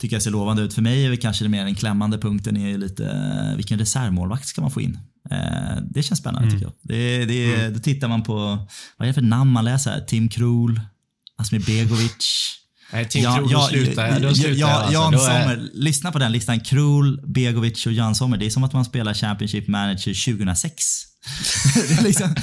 tycker 0.00 0.16
jag 0.16 0.22
ser 0.22 0.30
lovande 0.30 0.62
ut. 0.62 0.74
För 0.74 0.82
mig 0.82 1.06
är 1.06 1.10
det 1.10 1.16
kanske 1.16 1.48
mer 1.48 1.64
den 1.64 1.74
klämmande 1.74 2.18
punkten 2.18 2.56
är 2.56 2.78
lite 2.78 3.02
uh, 3.02 3.56
vilken 3.56 3.78
reservmålvakt 3.78 4.46
ska 4.46 4.60
man 4.60 4.70
få 4.70 4.80
in? 4.80 4.98
Uh, 5.32 5.82
det 5.90 6.02
känns 6.02 6.20
spännande 6.20 6.48
mm. 6.48 6.60
tycker 6.60 6.66
jag. 6.66 6.74
Det, 6.82 7.24
det, 7.24 7.54
mm. 7.54 7.72
Då 7.72 7.78
tittar 7.78 8.08
man 8.08 8.22
på, 8.22 8.34
vad 8.96 9.06
är 9.06 9.06
det 9.06 9.14
för 9.14 9.22
namn 9.22 9.50
man 9.50 9.64
läser 9.64 9.90
här? 9.90 10.00
Tim 10.00 10.28
Krul, 10.28 10.80
Asmir 11.36 11.60
Begovic. 11.60 12.63
Nej, 12.94 13.08
Tim 13.08 13.22
ja, 13.22 13.36
Krul, 13.36 13.48
ja, 13.50 13.68
slutar, 13.70 14.20
då 14.20 14.34
slutar 14.34 14.60
ja, 14.60 14.68
alltså. 14.68 14.92
Jan 14.92 15.18
Sommer, 15.18 15.56
är... 15.56 15.70
lyssna 15.74 16.12
på 16.12 16.18
den 16.18 16.32
listan. 16.32 16.60
Krul, 16.60 17.20
Begovic 17.26 17.86
och 17.86 17.92
Jan 17.92 18.14
Sommer. 18.14 18.36
Det 18.36 18.46
är 18.46 18.50
som 18.50 18.64
att 18.64 18.72
man 18.72 18.84
spelar 18.84 19.14
Championship 19.14 19.68
Manager 19.68 20.36
2006. 20.36 20.84
det 21.88 21.94
är 21.94 22.02
liksom 22.02 22.34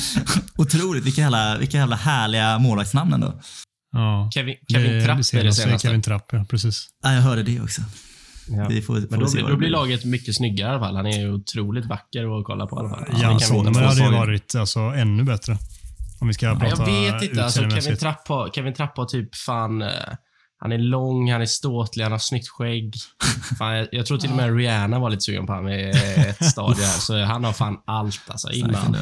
otroligt. 0.57 1.05
Vilka 1.05 1.21
jävla, 1.21 1.57
vilka 1.57 1.77
jävla 1.77 1.95
härliga 1.95 2.59
målvaktsnamn 2.59 3.13
ändå. 3.13 3.41
Ja, 3.91 4.29
Kevin, 4.33 4.55
Kevin 4.71 4.91
det, 4.91 5.05
Trapp 5.05 5.19
det 5.31 5.39
är 5.39 5.43
det 5.43 5.53
senaste. 5.53 5.87
Kevin 5.87 6.01
Trapp, 6.01 6.29
ja. 6.31 6.45
Precis. 6.49 6.87
Ja, 7.03 7.13
jag 7.13 7.21
hörde 7.21 7.43
det 7.43 7.61
också. 7.61 7.81
Ja. 8.47 8.65
Får, 8.65 8.81
får 8.81 8.93
Men 9.09 9.19
då, 9.19 9.31
blir, 9.31 9.43
då 9.43 9.57
blir 9.57 9.69
laget 9.69 10.05
mycket 10.05 10.35
snyggare 10.35 10.69
i 10.69 10.71
alla 10.71 10.85
fall. 10.85 10.95
Han 10.95 11.05
är 11.05 11.19
ju 11.19 11.33
otroligt 11.33 11.85
vacker 11.85 12.39
att 12.39 12.45
kolla 12.45 12.67
på 12.67 12.75
i 12.75 12.79
alla 12.79 12.89
fall. 12.89 13.21
Jan 13.21 13.39
Sommer 13.39 13.81
hade 13.81 14.03
ju 14.03 14.11
varit 14.11 14.55
alltså, 14.55 14.79
ännu 14.79 15.23
bättre. 15.23 15.57
Om 16.19 16.27
vi 16.27 16.33
ska 16.33 16.55
prata 16.55 16.91
Jag 16.91 17.13
vet 17.13 17.23
inte. 17.23 17.43
Alltså, 17.43 17.69
Kevin, 17.69 17.97
Trapp 17.97 18.27
har, 18.27 18.49
Kevin 18.49 18.73
Trapp 18.73 18.97
har 18.97 19.05
typ 19.05 19.35
fan... 19.35 19.83
Han 20.61 20.71
är 20.71 20.77
lång, 20.77 21.31
han 21.31 21.41
är 21.41 21.45
ståtlig, 21.45 22.03
han 22.03 22.11
har 22.11 22.19
snyggt 22.19 22.47
skägg. 22.47 22.95
Fan, 23.57 23.75
jag, 23.75 23.87
jag, 23.91 24.05
tror 24.05 24.17
till 24.17 24.29
och 24.29 24.35
med 24.35 24.57
Rihanna 24.57 24.99
var 24.99 25.09
lite 25.09 25.21
sugen 25.21 25.45
på 25.45 25.53
honom 25.53 25.71
i 25.71 25.89
ett 26.17 26.45
stadie 26.51 26.85
här. 26.85 26.99
Så 26.99 27.23
han 27.23 27.43
har 27.43 27.53
fan 27.53 27.77
allt 27.85 28.21
alltså. 28.27 28.51
Innan. 28.51 28.97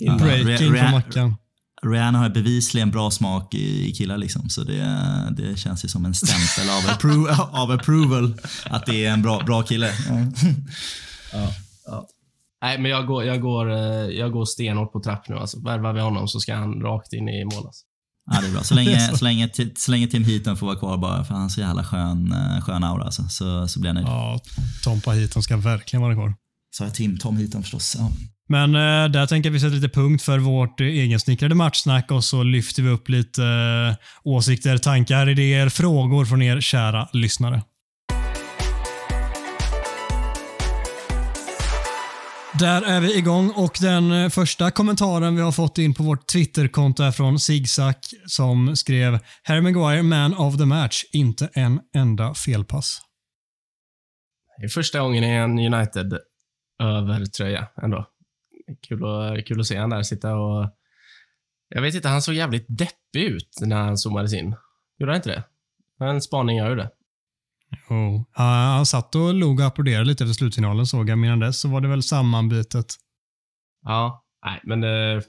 innan. 0.00 0.18
Breaking 0.18 0.72
på 0.72 0.90
mackan. 0.90 1.36
Rihanna 1.82 2.18
har 2.18 2.28
bevisligen 2.28 2.90
bra 2.90 3.10
smak 3.10 3.54
i, 3.54 3.92
killar 3.92 4.18
liksom, 4.18 4.48
så 4.48 4.64
det, 4.64 5.32
det 5.36 5.58
känns 5.58 5.84
ju 5.84 5.88
som 5.88 6.04
en 6.04 6.14
stämpel 6.14 6.70
av, 6.70 6.94
appro 6.94 7.28
av 7.62 7.70
approval 7.70 8.34
att 8.64 8.86
det 8.86 9.04
är 9.04 9.12
en 9.12 9.22
bra, 9.22 9.42
bra 9.46 9.62
kille. 9.62 9.90
Ja. 11.32 11.52
Ja. 11.86 12.08
Nej, 12.62 12.78
men 12.78 12.90
jag 12.90 13.06
går, 13.06 13.24
jag, 13.24 13.40
går, 13.40 13.72
eh, 13.72 14.08
jag 14.18 14.32
går 14.32 14.44
stenhårt 14.44 14.92
på 14.92 15.00
trapp 15.00 15.28
nu. 15.28 15.36
Alltså, 15.36 15.60
värvar 15.60 15.92
vi 15.92 16.00
honom 16.00 16.28
så 16.28 16.40
ska 16.40 16.54
han 16.54 16.80
rakt 16.80 17.12
in 17.12 17.28
i 17.28 17.44
mål. 17.44 17.66
Alltså. 17.66 17.85
Ja, 18.30 18.40
det 18.40 18.46
är 18.46 18.52
bra. 18.52 18.62
Så 18.62 18.74
länge, 18.74 19.00
så 19.16 19.24
länge, 19.24 19.50
så 19.76 19.90
länge 19.90 20.06
Tim 20.06 20.24
Heaton 20.24 20.56
får 20.56 20.66
vara 20.66 20.76
kvar 20.76 20.96
bara 20.96 21.24
för 21.24 21.34
han 21.34 21.42
har 21.42 21.48
så 21.48 21.60
jävla 21.60 21.84
skön, 21.84 22.32
eh, 22.32 22.60
skön 22.60 22.84
aura 22.84 23.04
alltså, 23.04 23.28
så, 23.28 23.68
så 23.68 23.80
blir 23.80 23.88
jag 23.88 23.94
nöjd. 23.94 24.06
Ja, 24.06 24.40
Tompa 24.84 25.10
Heaton 25.10 25.42
ska 25.42 25.56
verkligen 25.56 26.02
vara 26.02 26.14
kvar. 26.14 26.34
Sa 26.76 26.84
jag 26.84 26.94
Tim? 26.94 27.18
Tom 27.18 27.36
Heaton 27.36 27.62
förstås. 27.62 27.96
Ja. 27.98 28.10
Men 28.48 28.74
eh, 28.74 29.10
där 29.10 29.26
tänker 29.26 29.48
jag 29.48 29.52
vi 29.52 29.60
sätter 29.60 29.74
lite 29.74 29.88
punkt 29.88 30.22
för 30.22 30.38
vårt 30.38 30.80
eh, 30.80 30.86
egensnickrade 30.86 31.54
matchsnack 31.54 32.10
och 32.10 32.24
så 32.24 32.42
lyfter 32.42 32.82
vi 32.82 32.88
upp 32.88 33.08
lite 33.08 33.44
eh, 33.44 33.96
åsikter, 34.24 34.78
tankar, 34.78 35.28
idéer, 35.28 35.68
frågor 35.68 36.24
från 36.24 36.42
er 36.42 36.60
kära 36.60 37.08
lyssnare. 37.12 37.62
Där 42.58 42.82
är 42.82 43.00
vi 43.00 43.18
igång 43.18 43.50
och 43.50 43.78
den 43.80 44.12
eh, 44.12 44.28
första 44.28 44.70
kommentaren 44.70 45.36
vi 45.36 45.42
har 45.42 45.52
fått 45.52 45.78
in 45.78 45.94
på 45.94 46.02
vårt 46.02 46.26
Twitterkonto 46.26 47.02
är 47.02 47.10
från 47.10 47.38
Zigzag 47.38 47.94
som 48.26 48.76
skrev 48.76 49.18
“Harry 49.42 49.60
Maguire, 49.60 50.02
man 50.02 50.34
of 50.34 50.56
the 50.56 50.64
match, 50.64 51.04
inte 51.12 51.50
en 51.52 51.80
enda 51.94 52.34
felpass”. 52.34 52.98
Det 54.58 54.64
är 54.64 54.68
första 54.68 55.00
gången 55.00 55.24
i 55.24 55.28
en 55.28 55.58
United-övertröja 55.58 57.68
ändå. 57.82 58.06
Kul, 58.88 59.04
att, 59.04 59.46
kul 59.46 59.60
att 59.60 59.66
se 59.66 59.76
han 59.76 59.90
där 59.90 60.02
sitta 60.02 60.36
och... 60.36 60.70
Jag 61.68 61.82
vet 61.82 61.94
inte, 61.94 62.08
han 62.08 62.22
såg 62.22 62.34
jävligt 62.34 62.66
deppig 62.68 63.24
ut 63.24 63.58
när 63.60 63.76
han 63.76 63.98
zoomades 63.98 64.32
in. 64.32 64.56
Gjorde 64.98 65.12
han 65.12 65.16
inte 65.16 65.30
det? 65.30 65.44
En 66.04 66.22
spaning 66.22 66.56
jag 66.56 66.68
gjorde. 66.68 66.90
Oh. 67.88 68.22
Han 68.32 68.86
satt 68.86 69.14
och 69.14 69.34
log 69.34 69.60
och 69.60 69.66
applåderade 69.66 70.04
lite 70.04 70.24
efter 70.24 70.34
slutsignalen 70.34 70.86
såg 70.86 71.08
jag. 71.08 71.18
Innan 71.18 71.40
dess 71.40 71.60
så 71.60 71.68
var 71.68 71.80
det 71.80 71.88
väl 71.88 72.02
sammanbitet. 72.02 72.94
Ja, 73.82 74.24
nej, 74.44 74.60
men 74.64 74.80
det, 74.80 75.22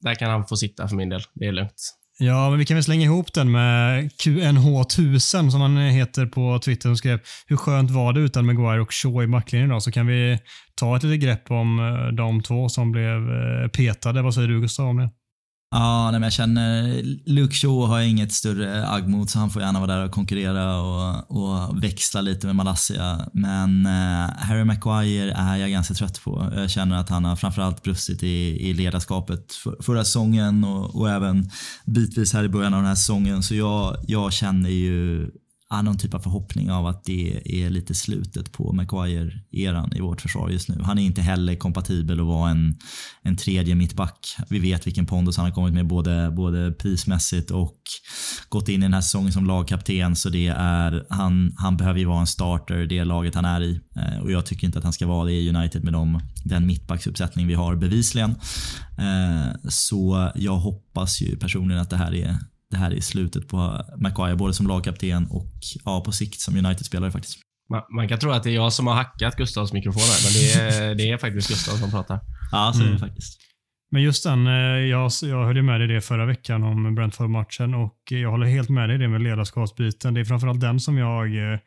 där 0.00 0.14
kan 0.14 0.30
han 0.30 0.46
få 0.46 0.56
sitta 0.56 0.88
för 0.88 0.96
min 0.96 1.08
del. 1.08 1.22
Det 1.34 1.46
är 1.46 1.52
lugnt. 1.52 1.98
Ja, 2.18 2.50
men 2.50 2.58
vi 2.58 2.64
kan 2.64 2.74
väl 2.74 2.84
slänga 2.84 3.04
ihop 3.04 3.32
den 3.32 3.50
med 3.52 4.10
QNH1000 4.10 5.50
som 5.50 5.60
han 5.60 5.76
heter 5.76 6.26
på 6.26 6.58
Twitter 6.58 6.88
som 6.88 6.96
skrev 6.96 7.20
hur 7.46 7.56
skönt 7.56 7.90
var 7.90 8.12
det 8.12 8.20
utan 8.20 8.46
Maguire 8.46 8.80
och 8.80 8.92
Shaw 8.92 9.24
i 9.24 9.26
backlinjen 9.26 9.70
idag? 9.70 9.82
Så 9.82 9.92
kan 9.92 10.06
vi 10.06 10.38
ta 10.74 10.96
ett 10.96 11.02
litet 11.02 11.20
grepp 11.20 11.50
om 11.50 11.78
eh, 11.78 12.14
de 12.14 12.42
två 12.42 12.68
som 12.68 12.92
blev 12.92 13.30
eh, 13.30 13.68
petade. 13.68 14.22
Vad 14.22 14.34
säger 14.34 14.48
du 14.48 14.60
Gustav 14.60 14.88
om 14.88 14.96
det? 14.96 15.10
Ja, 15.74 16.10
nej, 16.10 16.12
men 16.12 16.22
jag 16.22 16.32
känner 16.32 17.02
Luke 17.26 17.54
Shaw 17.54 17.86
har 17.86 17.98
jag 17.98 18.08
inget 18.08 18.32
större 18.32 18.88
agg 18.88 19.08
mot 19.08 19.30
så 19.30 19.38
han 19.38 19.50
får 19.50 19.62
gärna 19.62 19.80
vara 19.80 19.96
där 19.96 20.04
och 20.04 20.10
konkurrera 20.10 20.80
och, 20.80 21.30
och 21.30 21.82
växla 21.82 22.20
lite 22.20 22.46
med 22.46 22.56
Malassia. 22.56 23.28
Men 23.32 23.86
eh, 23.86 24.30
Harry 24.36 24.64
Maguire 24.64 25.32
är 25.32 25.56
jag 25.56 25.70
ganska 25.70 25.94
trött 25.94 26.24
på. 26.24 26.52
Jag 26.56 26.70
känner 26.70 26.96
att 26.96 27.08
han 27.08 27.24
har 27.24 27.36
framförallt 27.36 27.82
brustit 27.82 28.22
i, 28.22 28.68
i 28.68 28.74
ledarskapet 28.74 29.52
för, 29.52 29.76
förra 29.82 30.04
säsongen 30.04 30.64
och, 30.64 30.94
och 30.94 31.10
även 31.10 31.50
bitvis 31.84 32.32
här 32.32 32.44
i 32.44 32.48
början 32.48 32.74
av 32.74 32.80
den 32.80 32.88
här 32.88 32.94
säsongen. 32.94 33.42
Så 33.42 33.54
jag, 33.54 33.96
jag 34.06 34.32
känner 34.32 34.70
ju 34.70 35.30
någon 35.80 35.98
typ 35.98 36.14
av 36.14 36.18
förhoppning 36.18 36.70
av 36.70 36.86
att 36.86 37.04
det 37.04 37.42
är 37.44 37.70
lite 37.70 37.94
slutet 37.94 38.52
på 38.52 38.72
Maguire-eran 38.72 39.96
i 39.96 40.00
vårt 40.00 40.20
försvar 40.20 40.50
just 40.50 40.68
nu. 40.68 40.82
Han 40.82 40.98
är 40.98 41.02
inte 41.02 41.22
heller 41.22 41.54
kompatibel 41.54 42.20
att 42.20 42.26
vara 42.26 42.50
en, 42.50 42.74
en 43.22 43.36
tredje 43.36 43.74
mittback. 43.74 44.36
Vi 44.48 44.58
vet 44.58 44.86
vilken 44.86 45.06
pondus 45.06 45.36
han 45.36 45.46
har 45.46 45.52
kommit 45.52 45.74
med 45.74 45.86
både, 45.86 46.30
både 46.30 46.72
prismässigt 46.72 47.50
och 47.50 47.76
gått 48.48 48.68
in 48.68 48.80
i 48.80 48.84
den 48.84 48.94
här 48.94 49.00
säsongen 49.00 49.32
som 49.32 49.46
lagkapten. 49.46 50.16
Så 50.16 50.28
det 50.28 50.46
är, 50.56 51.06
han, 51.10 51.52
han 51.56 51.76
behöver 51.76 51.98
ju 51.98 52.04
vara 52.04 52.20
en 52.20 52.26
starter, 52.26 52.86
det 52.86 53.04
laget 53.04 53.34
han 53.34 53.44
är 53.44 53.60
i. 53.62 53.80
Eh, 53.96 54.22
och 54.22 54.32
jag 54.32 54.46
tycker 54.46 54.66
inte 54.66 54.78
att 54.78 54.84
han 54.84 54.92
ska 54.92 55.06
vara 55.06 55.24
det 55.24 55.32
i 55.32 55.48
United 55.56 55.84
med 55.84 55.92
dem, 55.92 56.20
den 56.44 56.66
mittbacksuppsättning 56.66 57.46
vi 57.46 57.54
har 57.54 57.76
bevisligen. 57.76 58.30
Eh, 58.98 59.68
så 59.68 60.30
jag 60.34 60.56
hoppas 60.56 61.20
ju 61.20 61.36
personligen 61.36 61.82
att 61.82 61.90
det 61.90 61.96
här 61.96 62.14
är 62.14 62.36
det 62.72 62.78
här 62.78 62.94
är 62.94 63.00
slutet 63.00 63.48
på 63.48 63.84
Maguire, 63.96 64.36
både 64.36 64.54
som 64.54 64.66
lagkapten 64.66 65.26
och 65.30 65.50
ja, 65.84 66.00
på 66.00 66.12
sikt 66.12 66.40
som 66.40 66.56
United-spelare 66.56 67.10
faktiskt. 67.10 67.38
Man, 67.70 67.82
man, 67.96 68.08
kan 68.08 68.18
tro 68.18 68.30
att 68.30 68.42
det 68.42 68.50
är 68.50 68.54
jag 68.54 68.72
som 68.72 68.86
har 68.86 68.94
hackat 68.94 69.36
Gustavs 69.36 69.72
mikrofon 69.72 70.02
här, 70.02 70.20
men 70.24 70.32
det 70.32 70.76
är, 70.76 70.94
det 70.98 71.10
är 71.10 71.18
faktiskt 71.18 71.48
Gustav 71.48 71.76
som 71.76 71.90
pratar. 71.90 72.20
Ja, 72.52 72.72
så 72.74 72.80
är 72.80 72.84
det 72.84 72.88
mm. 72.88 73.00
faktiskt. 73.00 73.38
Men 73.90 74.02
just 74.02 74.24
den, 74.24 74.46
eh, 74.46 74.52
jag, 74.94 75.10
jag 75.22 75.44
höll 75.44 75.62
med 75.62 75.80
dig 75.80 75.88
det 75.88 76.00
förra 76.00 76.26
veckan 76.26 76.62
om 76.62 76.94
Brentford-matchen 76.94 77.74
och 77.74 77.98
jag 78.10 78.30
håller 78.30 78.46
helt 78.46 78.68
med 78.68 78.88
dig 78.88 78.98
det 78.98 79.08
med 79.08 79.22
ledarskapsbiten. 79.22 80.14
Det 80.14 80.20
är 80.20 80.24
framförallt 80.24 80.60
den 80.60 80.80
som 80.80 80.98
jag 80.98 81.52
eh, 81.52 81.58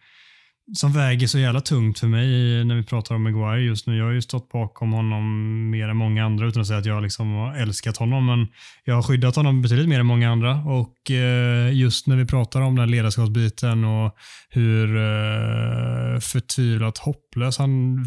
som 0.73 0.93
väger 0.93 1.27
så 1.27 1.39
jävla 1.39 1.61
tungt 1.61 1.99
för 1.99 2.07
mig 2.07 2.27
när 2.65 2.75
vi 2.75 2.83
pratar 2.83 3.15
om 3.15 3.23
Maguire 3.23 3.61
just 3.61 3.87
nu. 3.87 3.97
Jag 3.97 4.05
har 4.05 4.11
ju 4.11 4.21
stått 4.21 4.49
bakom 4.49 4.91
honom 4.93 5.23
mer 5.69 5.87
än 5.87 5.97
många 5.97 6.25
andra 6.25 6.47
utan 6.47 6.61
att 6.61 6.67
säga 6.67 6.79
att 6.79 6.85
jag 6.85 7.03
liksom 7.03 7.31
har 7.33 7.55
älskat 7.55 7.97
honom. 7.97 8.25
Men 8.25 8.47
jag 8.83 8.95
har 8.95 9.03
skyddat 9.03 9.35
honom 9.35 9.61
betydligt 9.61 9.89
mer 9.89 9.99
än 9.99 10.05
många 10.05 10.31
andra. 10.31 10.55
Och 10.55 11.11
eh, 11.11 11.73
just 11.73 12.07
när 12.07 12.15
vi 12.15 12.25
pratar 12.25 12.61
om 12.61 12.75
den 12.75 12.91
ledarskapsbiten 12.91 13.85
och 13.85 14.15
hur 14.49 14.97
eh, 14.97 16.19
förtvivlat 16.19 16.97
hopplös 16.97 17.57
han 17.57 17.97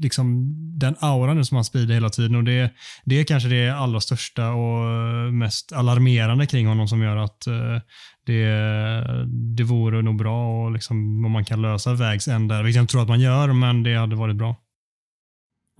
liksom 0.00 0.54
den 0.78 0.94
auran 1.00 1.44
som 1.44 1.54
han 1.54 1.64
sprider 1.64 1.94
hela 1.94 2.08
tiden 2.08 2.36
och 2.36 2.44
det, 2.44 2.70
det 3.04 3.20
är 3.20 3.24
kanske 3.24 3.48
det 3.48 3.68
allra 3.68 4.00
största 4.00 4.50
och 4.50 4.84
mest 5.32 5.72
alarmerande 5.72 6.46
kring 6.46 6.66
honom 6.66 6.88
som 6.88 7.02
gör 7.02 7.16
att 7.16 7.46
eh, 7.46 7.78
det, 8.26 8.46
det 9.56 9.62
vore 9.62 9.89
nog 10.02 10.18
bra 10.18 10.64
och 10.64 10.72
liksom, 10.72 11.24
om 11.24 11.32
man 11.32 11.44
kan 11.44 11.62
lösa 11.62 11.94
vägs 11.94 12.28
ände. 12.28 12.62
vilket 12.62 12.76
jag 12.76 12.82
inte 12.82 12.92
tror 12.92 13.02
att 13.02 13.08
man 13.08 13.20
gör, 13.20 13.52
men 13.52 13.82
det 13.82 13.94
hade 13.94 14.16
varit 14.16 14.36
bra. 14.36 14.56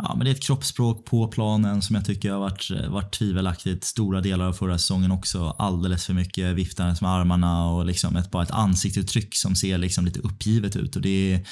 Ja, 0.03 0.15
men 0.17 0.25
det 0.25 0.31
är 0.31 0.35
ett 0.35 0.43
kroppsspråk 0.43 1.05
på 1.05 1.29
planen 1.29 1.83
som 1.83 1.97
jag 1.97 2.05
tycker 2.05 2.33
har 2.33 2.39
varit, 2.39 2.71
eh, 2.71 2.91
varit 2.91 3.13
tvivelaktigt 3.13 3.85
stora 3.85 4.21
delar 4.21 4.47
av 4.47 4.53
förra 4.53 4.79
säsongen 4.79 5.11
också. 5.11 5.57
Alldeles 5.59 6.07
för 6.07 6.15
mycket 6.15 6.55
viftandes 6.55 7.01
med 7.01 7.11
armarna 7.11 7.71
och 7.71 7.87
liksom 7.87 8.17
ett, 8.17 8.31
bara 8.31 8.43
ett 8.43 8.51
ansiktsuttryck 8.51 9.35
som 9.35 9.57
ser 9.57 9.79
liksom 9.79 10.05
lite 10.05 10.21
uppgivet 10.21 10.77
ut. 10.77 10.97
Och 10.97 11.03
det 11.03 11.33
är, 11.33 11.47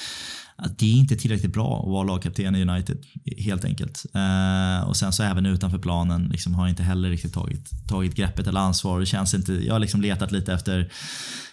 det 0.77 0.85
är 0.85 0.93
inte 0.93 1.15
tillräckligt 1.15 1.53
bra 1.53 1.79
att 1.79 1.89
vara 1.89 2.03
lagkapten 2.03 2.55
i 2.55 2.61
United, 2.61 2.97
helt 3.37 3.65
enkelt. 3.65 4.05
Eh, 4.13 4.87
och 4.87 4.97
sen 4.97 5.13
så 5.13 5.23
även 5.23 5.45
utanför 5.45 5.77
planen 5.77 6.29
liksom 6.31 6.53
har 6.53 6.67
inte 6.67 6.83
heller 6.83 7.09
riktigt 7.09 7.33
tagit, 7.33 7.87
tagit 7.87 8.15
greppet 8.15 8.47
eller 8.47 8.59
ansvar. 8.59 8.99
Det 8.99 9.05
känns 9.05 9.33
inte, 9.33 9.53
jag 9.53 9.73
har 9.73 9.79
liksom 9.79 10.01
letat 10.01 10.31
lite 10.31 10.53
efter 10.53 10.91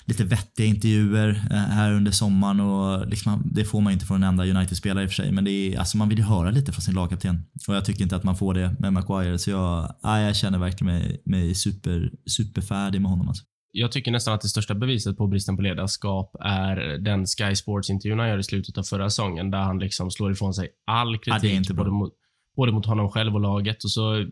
lite 0.05 0.25
vettiga 0.25 0.67
intervjuer 0.67 1.47
eh, 1.51 1.57
här 1.57 1.93
under 1.93 2.13
sommaren 2.13 2.61
och 2.61 3.07
liksom, 3.07 3.43
det 3.55 3.65
får 3.65 3.81
man 3.81 3.93
inte 3.93 4.07
från 4.07 4.23
en 4.23 4.29
enda 4.29 4.45
United-spelare 4.45 5.05
i 5.05 5.07
och 5.07 5.11
för 5.11 5.23
sig. 5.23 5.33
Men 5.33 5.45
det 5.45 5.51
är, 5.51 5.79
alltså 5.79 5.97
man 5.97 6.09
vill 6.09 6.19
ju 6.19 6.25
höra 6.25 6.51
lite 6.51 6.73
från 6.73 6.83
sin 6.83 6.95
lagkapten 6.95 7.43
och 7.69 7.77
jag 7.77 7.85
tycker 7.85 8.03
inte 8.03 8.17
att 8.17 8.25
man 8.25 8.37
får 8.37 8.55
det 8.55 8.77
med 8.79 8.93
Maguire. 8.93 9.39
Så 9.39 9.51
jag, 9.51 9.95
ja, 10.03 10.21
jag 10.21 10.37
känner 10.37 10.59
verkligen 10.59 10.95
mig, 10.95 11.23
mig 11.25 11.55
super, 11.55 12.11
superfärdig 12.27 13.01
med 13.01 13.11
honom. 13.11 13.29
Alltså 13.29 13.45
jag 13.77 13.93
tycker 13.93 14.11
nästan 14.11 14.35
att 14.35 14.41
det 14.41 14.49
största 14.49 14.75
beviset 14.75 15.17
på 15.17 15.27
bristen 15.27 15.57
på 15.57 15.63
ledarskap 15.63 16.37
är 16.41 16.77
den 16.99 17.27
Sky 17.27 17.55
Sports-intervjun 17.55 18.19
han 18.19 18.29
gör 18.29 18.39
i 18.39 18.43
slutet 18.43 18.79
av 18.79 18.83
förra 18.83 19.11
säsongen, 19.11 19.51
där 19.51 19.59
han 19.59 19.79
liksom 19.79 20.11
slår 20.11 20.33
ifrån 20.33 20.55
sig 20.55 20.69
all 20.85 21.19
kritik, 21.19 21.61
ja, 21.69 21.75
både, 21.75 21.91
mot, 21.91 22.13
både 22.57 22.73
mot 22.73 22.87
honom 22.87 23.11
själv 23.11 23.35
och 23.35 23.41
laget. 23.41 23.85
Och 23.85 23.91
så 23.91 24.27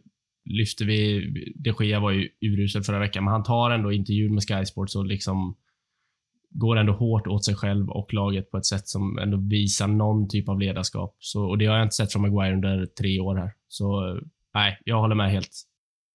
lyfter 0.44 0.84
vi, 0.84 1.30
de 1.56 1.84
Gea 1.84 2.00
var 2.00 2.10
ju 2.10 2.28
urusel 2.40 2.82
förra 2.82 2.98
veckan, 2.98 3.24
men 3.24 3.32
han 3.32 3.42
tar 3.42 3.70
ändå 3.70 3.92
intervjun 3.92 4.34
med 4.34 4.42
Sky 4.42 4.64
Sports 4.64 4.96
och 4.96 5.06
liksom 5.06 5.56
går 6.50 6.76
ändå 6.76 6.92
hårt 6.92 7.26
åt 7.26 7.44
sig 7.44 7.54
själv 7.54 7.90
och 7.90 8.14
laget 8.14 8.50
på 8.50 8.56
ett 8.56 8.66
sätt 8.66 8.88
som 8.88 9.18
ändå 9.18 9.36
visar 9.36 9.88
någon 9.88 10.28
typ 10.28 10.48
av 10.48 10.60
ledarskap. 10.60 11.16
Så, 11.18 11.44
och 11.44 11.58
det 11.58 11.66
har 11.66 11.76
jag 11.76 11.86
inte 11.86 11.94
sett 11.94 12.12
från 12.12 12.22
Maguire 12.22 12.54
under 12.54 12.86
tre 12.86 13.20
år 13.20 13.36
här. 13.36 13.52
Så 13.68 14.18
nej, 14.54 14.78
jag 14.84 15.00
håller 15.00 15.14
med 15.14 15.30
helt. 15.30 15.50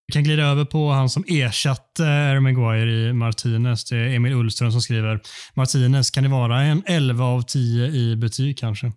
Vi 0.10 0.14
kan 0.14 0.24
glida 0.24 0.44
över 0.44 0.66
på 0.66 0.92
han 0.92 1.10
som 1.10 1.24
ersatte 1.28 2.04
Harry 2.04 2.40
Maguire 2.40 3.10
i 3.10 3.14
Martinez. 3.14 3.86
Det 3.86 3.98
är 3.98 4.16
Emil 4.16 4.34
Ullström 4.34 4.72
som 4.72 4.82
skriver 4.82 5.20
Martinez, 5.54 6.12
kan 6.12 6.24
det 6.24 6.30
vara 6.30 6.62
en 6.62 6.84
11 6.86 7.26
av 7.26 7.42
10 7.42 7.88
i 7.88 8.16
betyg 8.16 8.58
kanske? 8.58 8.92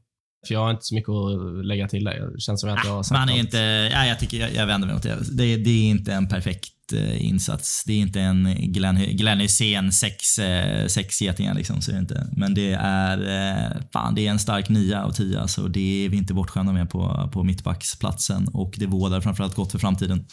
För 0.47 0.55
jag 0.55 0.61
har 0.61 0.71
inte 0.71 0.83
så 0.83 0.95
mycket 0.95 1.09
att 1.09 1.67
lägga 1.67 1.89
till 1.89 2.05
där. 2.05 2.33
Det 2.35 2.41
känns 2.41 2.61
som 2.61 2.71
att 2.71 2.85
jag 2.85 2.93
har 2.93 3.03
sagt 3.03 3.19
Man 3.19 3.29
är 3.29 3.39
inte, 3.39 3.59
ja, 3.93 4.07
jag, 4.07 4.19
tycker, 4.19 4.37
jag, 4.37 4.55
jag 4.55 4.67
vänder 4.67 4.87
mig 4.87 4.95
mot 4.95 5.03
det. 5.03 5.19
det. 5.33 5.57
Det 5.57 5.71
är 5.71 5.91
inte 5.91 6.13
en 6.13 6.29
perfekt 6.29 6.93
eh, 6.95 7.27
insats. 7.27 7.85
Det 7.87 7.93
är 7.93 7.99
inte 7.99 8.21
en 8.21 8.55
Glenn, 8.59 8.97
Glenn 8.97 9.41
Hysén 9.41 9.93
sex, 9.93 10.39
eh, 10.39 10.87
sex 10.87 11.23
getingar 11.23 11.55
liksom. 11.55 11.81
Så 11.83 11.91
är 11.91 11.95
det 11.95 12.01
inte. 12.01 12.27
Men 12.37 12.55
det 12.55 12.73
är, 12.81 13.19
eh, 13.19 13.83
fan, 13.93 14.15
det 14.15 14.27
är 14.27 14.31
en 14.31 14.39
stark 14.39 14.69
9 14.69 14.99
av 14.99 15.11
10. 15.11 15.41
Alltså, 15.41 15.69
det 15.69 16.05
är 16.05 16.09
vi 16.09 16.17
inte 16.17 16.35
bortskämda 16.35 16.73
med 16.73 16.91
på, 16.91 17.31
på 17.33 17.45
mittbacksplatsen. 17.45 18.49
Och 18.49 18.75
det 18.77 18.87
vårdar 18.87 19.21
framförallt 19.21 19.55
gott 19.55 19.73
för 19.73 19.79
framtiden. 19.79 20.27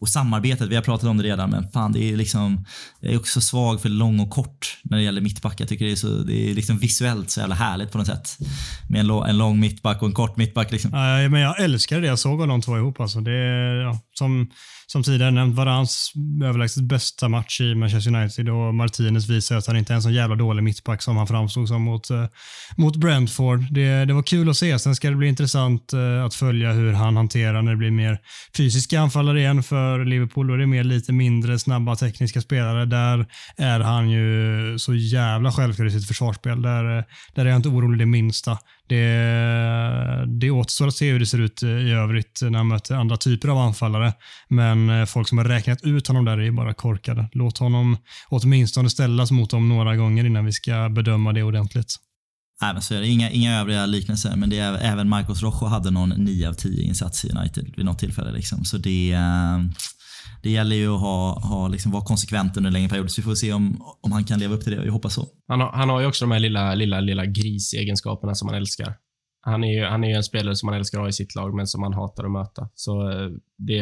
Och 0.00 0.08
samarbetet, 0.08 0.68
vi 0.68 0.74
har 0.74 0.82
pratat 0.82 1.08
om 1.08 1.16
det 1.16 1.24
redan, 1.24 1.50
men 1.50 1.68
fan 1.70 1.92
det 1.92 2.12
är 2.12 2.16
liksom, 2.16 2.64
jag 3.00 3.12
är 3.12 3.18
också 3.18 3.40
svag 3.40 3.80
för 3.80 3.88
lång 3.88 4.20
och 4.20 4.30
kort 4.30 4.78
när 4.82 4.96
det 4.96 5.02
gäller 5.02 5.20
mittback. 5.20 5.60
Jag 5.60 5.68
tycker 5.68 5.84
det 5.84 5.92
är, 5.92 5.96
så, 5.96 6.08
det 6.08 6.50
är 6.50 6.54
liksom 6.54 6.78
visuellt 6.78 7.30
så 7.30 7.40
jävla 7.40 7.54
härligt 7.54 7.92
på 7.92 7.98
något 7.98 8.06
sätt. 8.06 8.38
Med 8.88 9.00
en, 9.00 9.10
en 9.10 9.38
lång 9.38 9.60
mittback 9.60 10.02
och 10.02 10.08
en 10.08 10.14
kort 10.14 10.36
mittback. 10.36 10.72
Liksom. 10.72 10.90
Ja, 10.92 11.28
men 11.28 11.40
jag 11.40 11.60
älskar 11.60 12.00
det 12.00 12.06
jag 12.06 12.18
såg 12.18 12.42
av 12.42 12.48
de 12.48 12.62
två 12.62 12.76
ihop. 12.76 13.00
Alltså. 13.00 13.20
Det, 13.20 13.32
ja, 13.82 14.00
som, 14.18 14.50
som 14.86 15.02
tidigare 15.02 15.30
nämnt, 15.30 15.56
Varans 15.56 16.12
överlägset 16.44 16.82
bästa 16.82 17.28
match 17.28 17.60
i 17.60 17.74
Manchester 17.74 18.14
United 18.14 18.48
och 18.48 18.74
Martinez 18.74 19.28
visar 19.28 19.56
att 19.56 19.66
han 19.66 19.76
inte 19.76 19.92
är 19.92 19.94
en 19.94 20.02
så 20.02 20.10
jävla 20.10 20.36
dålig 20.36 20.62
mittback 20.62 21.02
som 21.02 21.16
han 21.16 21.26
framstod 21.26 21.68
som 21.68 21.82
mot, 21.82 22.10
eh, 22.10 22.24
mot 22.76 22.96
Brentford. 22.96 23.64
Det, 23.70 24.04
det 24.04 24.12
var 24.12 24.22
kul 24.22 24.50
att 24.50 24.56
se. 24.56 24.78
Sen 24.78 24.94
ska 24.94 25.10
det 25.10 25.16
bli 25.16 25.28
intressant 25.28 25.92
eh, 25.92 26.24
att 26.24 26.34
följa 26.34 26.72
hur 26.72 26.92
han 26.92 27.16
hanterar 27.16 27.62
när 27.62 27.70
det 27.70 27.76
blir 27.76 27.90
mer 27.90 28.18
fysiska 28.56 29.00
anfallare 29.00 29.40
igen 29.40 29.62
för 29.62 30.04
Liverpool. 30.04 30.46
Då 30.46 30.54
är 30.54 30.58
det 30.58 30.66
mer 30.66 30.84
lite 30.84 31.12
mindre 31.12 31.58
snabba 31.58 31.96
tekniska 31.96 32.40
spelare. 32.40 32.84
Där 32.84 33.26
är 33.56 33.80
han 33.80 34.10
ju 34.10 34.78
så 34.78 34.94
jävla 34.94 35.52
självklar 35.52 35.86
i 35.86 35.90
sitt 35.90 36.08
försvarsspel. 36.08 36.62
Där, 36.62 36.98
eh, 36.98 37.04
där 37.34 37.46
är 37.46 37.50
jag 37.50 37.56
inte 37.56 37.68
orolig 37.68 37.98
det 37.98 38.06
minsta. 38.06 38.58
Det, 38.88 40.24
det 40.26 40.50
återstår 40.50 40.88
att 40.88 40.94
se 40.94 41.12
hur 41.12 41.20
det 41.20 41.26
ser 41.26 41.40
ut 41.40 41.62
eh, 41.62 41.68
i 41.68 41.90
övrigt 41.90 42.40
när 42.42 42.58
han 42.58 42.68
möter 42.68 42.94
andra 42.94 43.16
typer 43.16 43.48
av 43.48 43.58
anfallare. 43.58 44.12
Men 44.48 44.90
eh, 44.90 45.06
folk 45.06 45.28
som 45.28 45.38
har 45.38 45.44
räknat 45.44 45.82
ut 45.82 46.08
honom 46.08 46.24
där 46.24 46.40
är 46.40 46.50
bara 46.50 46.74
korkade. 46.74 47.28
Låt 47.32 47.58
honom 47.58 47.96
åtminstone 48.28 48.90
ställas 48.90 49.30
mot 49.30 49.50
dem 49.50 49.68
några 49.68 49.96
gånger 49.96 50.24
innan 50.24 50.44
vi 50.44 50.52
ska 50.52 50.88
bedöma 50.88 51.32
det 51.32 51.42
ordentligt. 51.42 51.96
Nej, 52.60 52.72
men 52.72 52.82
så 52.82 52.94
är 52.94 53.00
det. 53.00 53.08
Inga, 53.08 53.30
inga 53.30 53.60
övriga 53.60 53.86
liknelser, 53.86 54.36
men 54.36 54.50
det 54.50 54.58
är, 54.58 54.74
även 54.74 55.08
Marcos 55.08 55.42
Rojo 55.42 55.64
hade 55.66 55.90
någon 55.90 56.08
9 56.08 56.48
av 56.48 56.52
10 56.52 56.82
insats 56.82 57.24
i 57.24 57.30
United 57.30 57.74
vid 57.76 57.84
något 57.84 57.98
tillfälle. 57.98 58.32
Liksom. 58.32 58.64
Så 58.64 58.78
det, 58.78 59.12
eh, 59.12 59.58
det 60.42 60.50
gäller 60.50 60.76
ju 60.76 60.94
att 60.94 61.00
ha, 61.00 61.40
ha, 61.40 61.68
liksom, 61.68 61.92
vara 61.92 62.04
konsekvent 62.04 62.56
under 62.56 62.68
en 62.68 62.72
längre 62.72 62.88
period. 62.88 63.10
Så 63.10 63.20
vi 63.20 63.24
får 63.24 63.34
se 63.34 63.52
om, 63.52 63.82
om 64.00 64.12
han 64.12 64.24
kan 64.24 64.38
leva 64.38 64.54
upp 64.54 64.64
till 64.64 64.76
det. 64.76 64.84
Jag 64.84 64.92
hoppas 64.92 65.14
så. 65.14 65.26
Han 65.48 65.60
har, 65.60 65.72
han 65.72 65.88
har 65.88 66.00
ju 66.00 66.06
också 66.06 66.24
de 66.24 66.30
här 66.30 66.40
lilla, 66.40 66.74
lilla, 66.74 67.00
lilla 67.00 67.26
grisegenskaperna 67.26 68.34
som 68.34 68.46
man 68.46 68.54
älskar. 68.54 68.94
Han 69.40 69.64
är, 69.64 69.78
ju, 69.78 69.84
han 69.84 70.04
är 70.04 70.08
ju 70.08 70.14
en 70.14 70.24
spelare 70.24 70.56
som 70.56 70.66
man 70.66 70.74
älskar 70.74 70.98
att 70.98 71.04
ha 71.04 71.08
i 71.08 71.12
sitt 71.12 71.34
lag, 71.34 71.54
men 71.54 71.66
som 71.66 71.80
man 71.80 71.92
hatar 71.92 72.24
att 72.24 72.32
möta. 72.32 72.68
Så 72.74 73.10
eh, 73.10 73.28
det, 73.58 73.80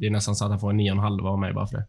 det 0.00 0.06
är 0.06 0.10
nästan 0.10 0.36
så 0.36 0.44
att 0.44 0.50
han 0.50 0.60
får 0.60 0.70
en 0.70 0.80
9,5 0.80 1.28
av 1.28 1.38
mig 1.38 1.52
bara 1.54 1.66
för 1.66 1.76
det. 1.76 1.86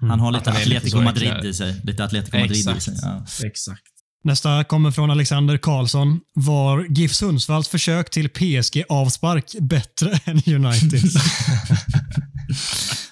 Han 0.08 0.20
har 0.20 0.32
lite 0.32 0.50
han 0.50 0.60
Atletico 0.60 1.00
Madrid 1.00 1.44
i 1.44 1.54
sig. 1.54 1.80
Lite 1.84 2.04
Atletico 2.04 2.38
Madrid 2.38 2.56
i 2.56 2.60
Exakt. 2.60 2.82
sig. 2.82 2.94
Ja. 3.02 3.24
Exakt. 3.46 3.82
Nästa 4.24 4.64
kommer 4.64 4.90
från 4.90 5.10
Alexander 5.10 5.56
Karlsson. 5.56 6.20
Var 6.34 6.86
GIF 6.88 7.12
Sundsvalls 7.12 7.68
försök 7.68 8.10
till 8.10 8.28
PSG-avspark 8.28 9.54
bättre 9.60 10.10
än 10.24 10.42
United? 10.46 11.00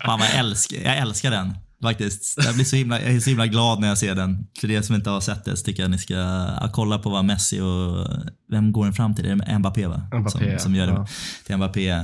Fan 0.05 0.21
jag 0.21 0.35
älskar, 0.39 0.77
jag 0.77 0.97
älskar 0.99 1.31
den. 1.31 1.55
Faktiskt. 1.83 2.35
Jag 2.45 2.55
blir 2.55 2.65
så 2.65 2.77
himla, 2.77 3.01
jag 3.03 3.13
är 3.13 3.21
så 3.21 3.31
himla 3.31 3.47
glad 3.47 3.81
när 3.81 3.89
jag 3.89 3.99
ser 3.99 4.15
den. 4.15 4.47
För 4.61 4.71
er 4.71 4.83
som 4.83 4.95
inte 4.95 5.11
har 5.11 5.21
sett 5.21 5.45
det 5.45 5.57
så 5.57 5.65
tycker 5.65 5.83
jag 5.83 5.91
ni 5.91 5.99
ska 5.99 6.15
ja, 6.15 6.71
kolla 6.73 6.99
på 6.99 7.11
vad 7.11 7.25
Messi 7.25 7.61
och... 7.61 8.07
Vem 8.53 8.73
går 8.73 8.85
den 8.85 8.93
fram 8.93 9.15
till? 9.15 9.25
Det 9.25 9.31
är 9.47 9.59
Mbappé 9.59 9.87
va? 9.87 10.03
Mbappé, 10.21 10.51
som, 10.51 10.59
som 10.59 10.75
gör 10.75 10.87
det 10.87 10.93
Ja. 10.93 11.07
till 11.47 11.57
Mbappé. 11.57 11.89
Eh, 11.89 12.01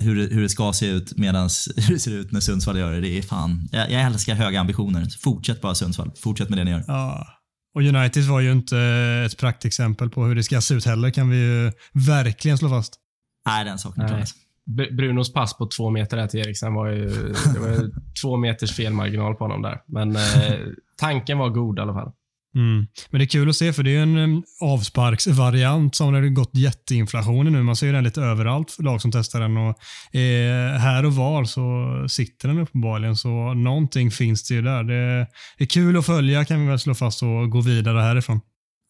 hur, 0.00 0.16
det- 0.16 0.34
hur 0.34 0.42
det 0.42 0.48
ska 0.48 0.72
se 0.72 0.86
ut 0.86 1.16
medan 1.18 1.48
hur 1.76 1.94
det 1.94 1.98
ser 2.00 2.10
ut 2.10 2.32
när 2.32 2.40
Sundsvall 2.40 2.78
gör 2.78 2.92
det. 2.92 3.00
Det 3.00 3.18
är 3.18 3.22
fan... 3.22 3.68
Jag, 3.72 3.90
jag 3.90 4.02
älskar 4.02 4.34
höga 4.34 4.60
ambitioner. 4.60 5.04
Så 5.04 5.18
fortsätt 5.18 5.60
bara 5.60 5.74
Sundsvall. 5.74 6.10
Fortsätt 6.22 6.48
med 6.48 6.58
det 6.58 6.64
ni 6.64 6.70
gör. 6.70 6.84
ja. 6.86 7.26
Och 7.74 7.82
United 7.82 8.24
var 8.24 8.40
ju 8.40 8.52
inte 8.52 8.78
ett 9.26 9.36
praktexempel 9.38 10.10
på 10.10 10.24
hur 10.24 10.34
det 10.34 10.42
ska 10.42 10.60
se 10.60 10.74
ut 10.74 10.84
heller, 10.86 11.10
kan 11.10 11.30
vi 11.30 11.36
ju 11.36 11.72
verkligen 11.92 12.58
slå 12.58 12.68
fast. 12.68 12.94
Nej, 13.46 13.64
den 13.64 13.78
saken 13.78 14.02
är 14.02 14.06
Nej. 14.08 14.16
klar. 14.16 14.20
Br- 14.26 14.32
Brunos 14.76 15.32
pass 15.32 15.56
på 15.56 15.68
två 15.76 15.90
meter 15.90 16.16
där 16.16 16.26
till 16.26 16.40
Eriksen 16.40 16.74
var 16.74 16.88
ju, 16.88 17.08
det 17.54 17.60
var 17.60 17.68
ju 17.68 17.90
två 18.22 18.36
meters 18.36 18.76
felmarginal 18.76 19.34
på 19.34 19.44
honom 19.44 19.62
där. 19.62 19.80
Men 19.86 20.16
eh, 20.16 20.58
tanken 21.00 21.38
var 21.38 21.48
god 21.48 21.78
i 21.78 21.82
alla 21.82 21.94
fall. 21.94 22.12
Mm. 22.54 22.86
Men 23.10 23.18
det 23.18 23.24
är 23.24 23.26
kul 23.26 23.48
att 23.48 23.56
se 23.56 23.72
för 23.72 23.82
det 23.82 23.96
är 23.96 24.02
en 24.02 24.16
um, 24.16 24.42
avsparksvariant 24.60 25.94
som 25.94 26.14
har 26.14 26.28
gått 26.28 26.56
jätteinflation 26.56 27.48
i 27.48 27.50
nu. 27.50 27.62
Man 27.62 27.76
ser 27.76 27.92
den 27.92 28.04
lite 28.04 28.20
överallt 28.20 28.70
för 28.70 28.82
lag 28.82 29.00
som 29.00 29.12
testar 29.12 29.40
den 29.40 29.56
och 29.56 29.78
eh, 30.16 30.78
här 30.78 31.06
och 31.06 31.12
var 31.12 31.44
så 31.44 32.08
sitter 32.08 32.48
den 32.48 32.58
uppenbarligen 32.58 33.16
så 33.16 33.54
någonting 33.54 34.10
finns 34.10 34.48
det 34.48 34.54
ju 34.54 34.62
där. 34.62 34.84
Det, 34.84 35.26
det 35.58 35.64
är 35.64 35.68
kul 35.68 35.96
att 35.96 36.06
följa 36.06 36.44
kan 36.44 36.60
vi 36.60 36.66
väl 36.66 36.78
slå 36.78 36.94
fast 36.94 37.22
och 37.22 37.50
gå 37.50 37.60
vidare 37.60 38.00
härifrån. 38.00 38.40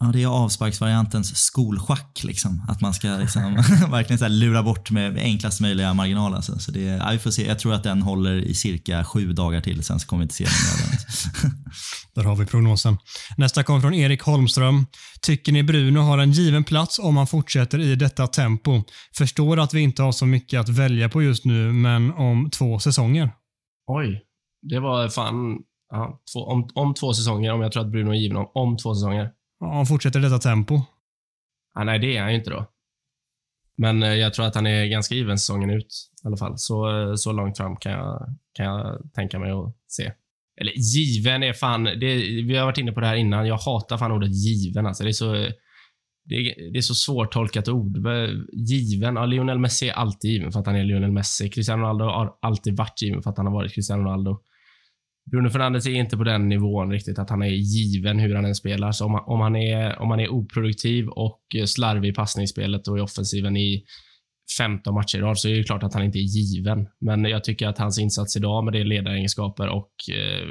Ja, 0.03 0.13
det 0.13 0.23
är 0.23 0.27
avsparksvariantens 0.27 1.37
skolschack. 1.37 2.25
Liksom. 2.25 2.65
Att 2.69 2.81
man 2.81 2.95
ska 2.95 3.09
liksom, 3.09 3.55
verkligen 3.91 4.19
så 4.19 4.25
här 4.25 4.31
lura 4.31 4.63
bort 4.63 4.91
med 4.91 5.19
enklast 5.19 5.61
möjliga 5.61 5.95
marginal. 5.95 6.35
Alltså. 6.35 6.59
Så 6.59 6.73
det, 6.73 6.81
ja, 6.81 7.09
vi 7.13 7.19
får 7.19 7.31
se. 7.31 7.47
Jag 7.47 7.59
tror 7.59 7.75
att 7.75 7.83
den 7.83 8.03
håller 8.03 8.37
i 8.37 8.55
cirka 8.55 9.05
sju 9.05 9.33
dagar 9.33 9.61
till, 9.61 9.85
sen 9.85 10.01
så 10.01 10.07
kommer 10.07 10.21
vi 10.21 10.23
inte 10.23 10.35
se 10.35 10.45
den 10.45 10.53
mer. 10.53 10.99
Där 12.15 12.25
har 12.25 12.37
vi 12.37 12.47
prognosen. 12.47 12.99
Nästa 13.37 13.63
kommer 13.63 13.81
från 13.81 13.95
Erik 13.95 14.23
Holmström. 14.23 14.87
Tycker 15.21 15.53
ni 15.53 15.63
Bruno 15.63 16.01
har 16.01 16.19
en 16.19 16.33
given 16.33 16.65
plats 16.65 16.99
om 16.99 17.17
han 17.17 17.27
fortsätter 17.27 17.79
i 17.79 17.95
detta 17.95 18.27
tempo? 18.27 18.83
Förstår 19.17 19.61
att 19.61 19.75
vi 19.75 19.81
inte 19.81 20.03
har 20.03 20.13
så 20.13 20.27
mycket 20.27 20.61
att 20.61 20.69
välja 20.69 21.09
på 21.09 21.23
just 21.23 21.45
nu, 21.45 21.73
men 21.73 22.13
om 22.13 22.51
två 22.51 22.79
säsonger. 22.79 23.31
Oj, 23.87 24.23
det 24.71 24.81
var 24.81 25.09
fan... 25.09 25.59
Ja, 25.95 26.23
två, 26.33 26.41
om, 26.41 26.69
om 26.75 26.95
två 26.95 27.15
säsonger, 27.15 27.53
om 27.53 27.61
jag 27.61 27.73
tror 27.73 27.85
att 27.85 27.91
Bruno 27.91 28.11
är 28.11 28.15
given 28.15 28.37
om, 28.37 28.51
om 28.55 28.77
två 28.77 28.95
säsonger. 28.95 29.31
Om 29.63 29.77
han 29.77 29.87
fortsätter 29.87 30.19
i 30.19 30.23
detta 30.23 30.39
tempo. 30.39 30.81
Ja, 31.75 31.85
nej, 31.85 31.99
det 31.99 32.17
är 32.17 32.23
han 32.23 32.31
ju 32.31 32.39
inte 32.39 32.51
då. 32.51 32.67
Men 33.77 34.03
eh, 34.03 34.15
jag 34.15 34.35
tror 34.35 34.47
att 34.47 34.55
han 34.55 34.67
är 34.67 34.87
ganska 34.87 35.15
given 35.15 35.39
säsongen 35.39 35.71
ut 35.71 36.11
i 36.25 36.27
alla 36.27 36.37
fall. 36.37 36.59
Så, 36.59 36.91
eh, 36.91 37.15
så 37.15 37.33
långt 37.33 37.57
fram 37.57 37.77
kan 37.77 37.93
jag, 37.93 38.37
kan 38.53 38.67
jag 38.67 39.03
tänka 39.15 39.39
mig 39.39 39.51
att 39.51 39.77
se. 39.89 40.13
Eller 40.61 40.73
given 40.73 41.43
är 41.43 41.53
fan... 41.53 41.85
Det, 41.85 42.17
vi 42.43 42.57
har 42.57 42.67
varit 42.67 42.79
inne 42.79 42.93
på 42.93 43.01
det 43.01 43.07
här 43.07 43.17
innan. 43.17 43.47
Jag 43.47 43.59
hatar 43.59 43.99
fan 43.99 44.13
ordet 44.13 44.31
given. 44.33 44.87
Alltså, 44.87 45.05
det, 45.05 45.11
är 45.11 45.13
så, 45.13 45.33
det, 46.25 46.35
är, 46.35 46.73
det 46.73 46.79
är 46.79 46.83
så 46.83 46.95
svårtolkat 46.95 47.69
ord. 47.69 47.99
Given. 48.53 49.17
Ja, 49.17 49.27
Lionel 49.27 49.59
Messi 49.59 49.89
är 49.89 49.93
alltid 49.93 50.31
given 50.31 50.53
för 50.53 50.61
att 50.61 50.67
han 50.67 50.77
är 50.77 50.85
Lionel 50.85 51.13
Messi. 51.13 51.51
Cristiano 51.51 51.83
Ronaldo 51.83 52.05
har 52.05 52.35
alltid 52.43 52.77
varit 52.77 53.03
given 53.03 53.23
för 53.23 53.31
att 53.31 53.37
han 53.37 53.47
har 53.47 53.55
varit 53.55 53.75
Cristiano 53.75 54.03
Ronaldo. 54.03 54.41
Bruno 55.31 55.51
Fernandes 55.51 55.87
är 55.87 55.91
inte 55.91 56.17
på 56.17 56.25
den 56.25 56.49
nivån 56.49 56.91
riktigt 56.91 57.19
att 57.19 57.31
han 57.31 57.43
är 57.43 57.47
given 57.49 58.19
hur 58.19 58.35
han 58.35 58.45
än 58.45 58.55
spelar. 58.55 58.93
Så 58.93 59.05
om 59.05 59.15
han, 59.15 59.23
om 59.27 59.41
han, 59.41 59.57
är, 59.57 59.99
om 59.99 60.11
han 60.11 60.21
är 60.21 60.29
oproduktiv 60.29 61.09
och 61.09 61.41
slarvig 61.67 62.09
i 62.09 62.15
passningsspelet 62.15 62.89
och 62.89 62.99
i 62.99 63.01
offensiven 63.01 63.57
i 63.57 63.85
15 64.59 64.95
matcher 64.95 65.19
i 65.19 65.21
rad 65.21 65.39
så 65.39 65.49
är 65.49 65.55
det 65.55 65.65
klart 65.65 65.83
att 65.83 65.95
han 65.95 66.05
inte 66.05 66.19
är 66.19 66.55
given. 66.55 66.89
Men 67.01 67.25
jag 67.25 67.45
tycker 67.45 67.69
att 67.69 67.79
hans 67.79 67.99
insats 67.99 68.37
idag 68.37 68.65
med 68.65 68.73
det 68.73 68.85
ledaregenskaper 68.85 69.69
och 69.69 69.93
eh, 70.13 70.49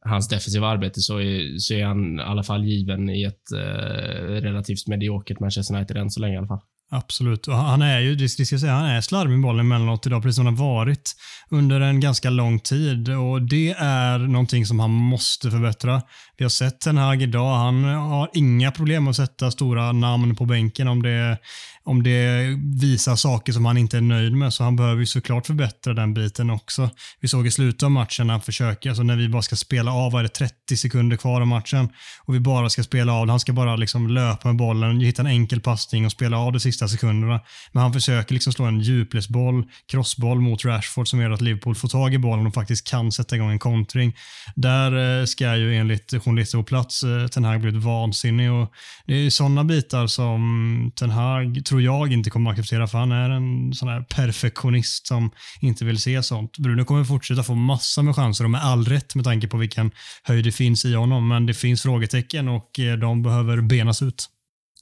hans 0.00 0.28
defensiva 0.28 0.66
arbete 0.66 1.00
så 1.00 1.18
är, 1.18 1.58
så 1.58 1.74
är 1.74 1.84
han 1.84 2.18
i 2.18 2.22
alla 2.22 2.42
fall 2.42 2.64
given 2.64 3.10
i 3.10 3.22
ett 3.22 3.52
eh, 3.52 4.40
relativt 4.40 4.86
mediokert 4.86 5.40
Manchester 5.40 5.74
United 5.76 5.96
än 5.96 6.10
så 6.10 6.20
länge 6.20 6.34
i 6.34 6.38
alla 6.38 6.46
fall. 6.46 6.62
Absolut. 6.90 7.48
Och 7.48 7.56
han 7.56 7.82
är 7.82 8.00
ju, 8.00 8.14
det 8.14 8.28
ska 8.28 8.42
jag 8.54 8.60
säga, 8.60 8.72
han 8.72 8.86
är 8.86 9.00
slarvig 9.00 9.32
med 9.32 9.42
bollen 9.42 9.66
emellanåt 9.66 10.06
idag, 10.06 10.22
precis 10.22 10.36
som 10.36 10.46
han 10.46 10.56
har 10.58 10.64
varit 10.64 11.16
under 11.50 11.80
en 11.80 12.00
ganska 12.00 12.30
lång 12.30 12.60
tid. 12.60 13.08
Och 13.08 13.42
Det 13.42 13.70
är 13.78 14.18
någonting 14.18 14.66
som 14.66 14.80
han 14.80 14.90
måste 14.90 15.50
förbättra. 15.50 16.02
Vi 16.38 16.44
har 16.44 16.50
sett 16.50 16.80
Ten 16.80 16.96
Hag 16.96 17.22
idag. 17.22 17.56
Han 17.56 17.84
har 17.84 18.30
inga 18.34 18.72
problem 18.72 19.08
att 19.08 19.16
sätta 19.16 19.50
stora 19.50 19.92
namn 19.92 20.36
på 20.36 20.44
bänken 20.44 20.88
om 20.88 21.02
det, 21.02 21.38
om 21.84 22.02
det 22.02 22.56
visar 22.82 23.16
saker 23.16 23.52
som 23.52 23.64
han 23.64 23.76
inte 23.76 23.96
är 23.96 24.00
nöjd 24.00 24.32
med. 24.32 24.54
Så 24.54 24.64
han 24.64 24.76
behöver 24.76 25.00
ju 25.00 25.06
såklart 25.06 25.46
förbättra 25.46 25.94
den 25.94 26.14
biten 26.14 26.50
också. 26.50 26.90
Vi 27.20 27.28
såg 27.28 27.46
i 27.46 27.50
slutet 27.50 27.82
av 27.82 27.90
matchen 27.90 28.26
när 28.26 28.34
han 28.34 28.40
försöker, 28.40 28.90
alltså 28.90 29.02
när 29.02 29.16
vi 29.16 29.28
bara 29.28 29.42
ska 29.42 29.56
spela 29.56 29.92
av, 29.92 30.12
vad 30.12 30.20
är 30.20 30.22
det, 30.22 30.28
30 30.28 30.76
sekunder 30.76 31.16
kvar 31.16 31.40
av 31.40 31.46
matchen 31.46 31.88
och 32.24 32.34
vi 32.34 32.40
bara 32.40 32.70
ska 32.70 32.82
spela 32.82 33.12
av. 33.12 33.28
Han 33.28 33.40
ska 33.40 33.52
bara 33.52 33.76
liksom 33.76 34.08
löpa 34.08 34.48
med 34.48 34.56
bollen, 34.56 35.00
hitta 35.00 35.22
en 35.22 35.26
enkel 35.26 35.60
passning 35.60 36.06
och 36.06 36.12
spela 36.12 36.38
av 36.38 36.52
det 36.52 36.60
sista 36.60 36.75
sekunderna. 36.78 37.40
Men 37.72 37.82
han 37.82 37.92
försöker 37.92 38.34
liksom 38.34 38.52
slå 38.52 38.64
en 38.64 38.80
djupledsboll, 38.80 39.64
crossboll 39.86 40.40
mot 40.40 40.64
Rashford 40.64 41.08
som 41.08 41.20
gör 41.20 41.30
att 41.30 41.40
Liverpool 41.40 41.74
får 41.74 41.88
tag 41.88 42.14
i 42.14 42.18
bollen 42.18 42.46
och 42.46 42.54
faktiskt 42.54 42.90
kan 42.90 43.12
sätta 43.12 43.36
igång 43.36 43.50
en 43.50 43.58
kontring. 43.58 44.16
Där 44.54 45.20
eh, 45.20 45.24
ska 45.24 45.56
ju 45.56 45.76
enligt 45.76 46.14
journalister 46.24 46.58
på 46.58 46.64
plats 46.64 47.02
eh, 47.02 47.26
Ten 47.26 47.44
Hag 47.44 47.60
blivit 47.60 47.82
vansinnig 47.82 48.52
och 48.52 48.72
det 49.06 49.14
är 49.14 49.30
sådana 49.30 49.64
bitar 49.64 50.06
som 50.06 50.92
Ten 50.96 51.10
Hag, 51.10 51.64
tror 51.64 51.82
jag, 51.82 52.12
inte 52.12 52.30
kommer 52.30 52.50
att 52.50 52.58
acceptera 52.58 52.86
för 52.86 52.98
han 52.98 53.12
är 53.12 53.30
en 53.30 53.74
sån 53.74 53.88
här 53.88 54.00
perfektionist 54.00 55.06
som 55.06 55.30
inte 55.60 55.84
vill 55.84 55.98
se 55.98 56.22
sånt. 56.22 56.58
Bruno 56.58 56.84
kommer 56.84 57.04
fortsätta 57.04 57.42
få 57.42 57.54
massa 57.54 58.02
med 58.02 58.16
chanser 58.16 58.44
och 58.44 58.50
med 58.50 58.64
all 58.64 58.84
rätt 58.84 59.14
med 59.14 59.24
tanke 59.24 59.48
på 59.48 59.56
vilken 59.56 59.90
höjd 60.22 60.44
det 60.44 60.52
finns 60.52 60.84
i 60.84 60.94
honom. 60.94 61.28
Men 61.28 61.46
det 61.46 61.54
finns 61.54 61.82
frågetecken 61.82 62.48
och 62.48 62.78
eh, 62.78 62.96
de 62.96 63.22
behöver 63.22 63.60
benas 63.60 64.02
ut. 64.02 64.28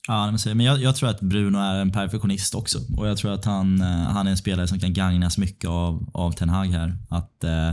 Ja, 0.06 0.36
men 0.46 0.60
jag, 0.60 0.82
jag 0.82 0.96
tror 0.96 1.08
att 1.08 1.20
Bruno 1.20 1.58
är 1.58 1.80
en 1.80 1.92
perfektionist 1.92 2.54
också. 2.54 2.78
Och 2.96 3.08
jag 3.08 3.18
tror 3.18 3.32
att 3.32 3.44
han, 3.44 3.80
eh, 3.80 3.86
han 3.86 4.26
är 4.26 4.30
en 4.30 4.36
spelare 4.36 4.68
som 4.68 4.80
kan 4.80 4.92
gagnas 4.92 5.38
mycket 5.38 5.70
av, 5.70 6.10
av 6.14 6.32
Ten 6.32 6.48
Hag 6.48 6.66
här. 6.66 6.96
Att 7.08 7.44
eh, 7.44 7.70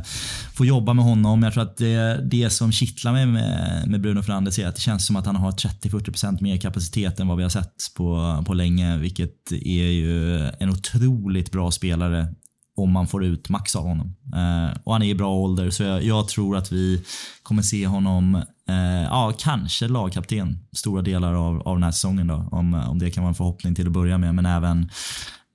få 0.54 0.66
jobba 0.66 0.94
med 0.94 1.06
honom. 1.06 1.44
Jag 1.44 1.54
tror 1.54 1.64
att 1.64 1.78
det, 1.78 2.30
det 2.32 2.50
som 2.50 2.72
kittlar 2.72 3.12
mig 3.12 3.26
med, 3.26 3.84
med 3.88 4.02
Bruno 4.02 4.22
Fernandes 4.22 4.60
är 4.60 4.68
att 4.68 4.76
det 4.76 4.82
känns 4.82 5.06
som 5.06 5.16
att 5.16 5.26
han 5.26 5.36
har 5.36 5.52
30-40% 5.52 6.44
mer 6.44 6.58
kapacitet 6.58 7.20
än 7.20 7.28
vad 7.28 7.38
vi 7.38 7.44
har 7.44 7.50
sett 7.50 7.76
på, 7.96 8.44
på 8.48 8.54
länge. 8.54 8.98
Vilket 8.98 9.52
är 9.52 9.90
ju 9.90 10.40
en 10.60 10.70
otroligt 10.70 11.52
bra 11.52 11.72
spelare 11.72 12.28
om 12.76 12.92
man 12.92 13.08
får 13.08 13.26
ut 13.26 13.50
max 13.50 13.76
av 13.76 13.84
honom. 13.84 14.16
Eh, 14.36 14.78
och 14.84 14.94
han 14.94 15.02
är 15.02 15.10
i 15.10 15.16
bra 15.16 15.36
ålder 15.36 15.70
så 15.70 15.84
jag, 15.84 16.04
jag 16.04 16.28
tror 16.28 16.58
att 16.58 16.72
vi 16.72 17.04
kommer 17.44 17.62
se 17.62 17.88
honom, 17.88 18.42
eh, 18.72 19.04
ja 19.04 19.34
kanske 19.40 19.88
lagkapten 19.88 20.60
stora 20.72 21.02
delar 21.02 21.34
av, 21.34 21.62
av 21.62 21.76
den 21.76 21.84
här 21.84 21.92
säsongen 21.92 22.28
då. 22.28 22.48
Om, 22.52 22.74
om 22.74 23.00
det 23.00 23.12
kan 23.12 23.24
vara 23.24 23.30
en 23.30 23.36
förhoppning 23.36 23.76
till 23.76 23.88
att 23.88 23.94
börja 23.94 24.18
med 24.18 24.36
men 24.36 24.46
även 24.46 24.90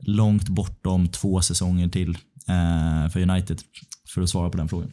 långt 0.02 0.48
bortom 0.48 1.08
två 1.08 1.42
säsonger 1.42 1.88
till 1.88 2.10
eh, 2.48 3.10
för 3.12 3.20
United. 3.30 3.60
För 4.14 4.22
att 4.22 4.30
svara 4.30 4.50
på 4.50 4.56
den 4.56 4.68
frågan. 4.68 4.92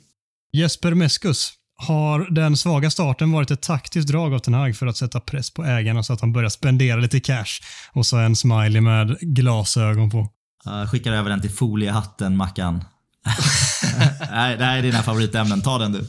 Jesper 0.54 0.94
Meskus. 0.94 1.54
Har 1.76 2.32
den 2.32 2.58
svaga 2.58 2.90
starten 2.90 3.32
varit 3.32 3.52
ett 3.52 3.62
taktiskt 3.62 4.08
drag 4.08 4.34
av 4.34 4.40
Ten 4.40 4.54
Hag 4.54 4.76
för 4.76 4.88
att 4.88 4.98
sätta 4.98 5.20
press 5.20 5.54
på 5.54 5.66
ägarna 5.66 6.04
så 6.04 6.14
att 6.14 6.22
han 6.22 6.34
börjar 6.34 6.50
spendera 6.50 7.00
lite 7.00 7.20
cash? 7.20 7.62
Och 7.94 8.06
så 8.06 8.18
en 8.18 8.36
smiley 8.36 8.82
med 8.82 9.18
glasögon 9.20 10.10
på. 10.10 10.30
Uh, 10.68 10.88
skickar 10.88 11.14
över 11.14 11.30
den 11.30 11.42
till 11.42 11.50
foliehatten 11.50 12.38
Mackan. 12.38 12.84
Nej, 14.32 14.58
det 14.58 14.66
här 14.66 14.78
är 14.78 14.82
dina 14.82 15.04
favoritämnen. 15.04 15.62
Ta 15.62 15.78
den 15.78 15.92
du. 15.92 16.08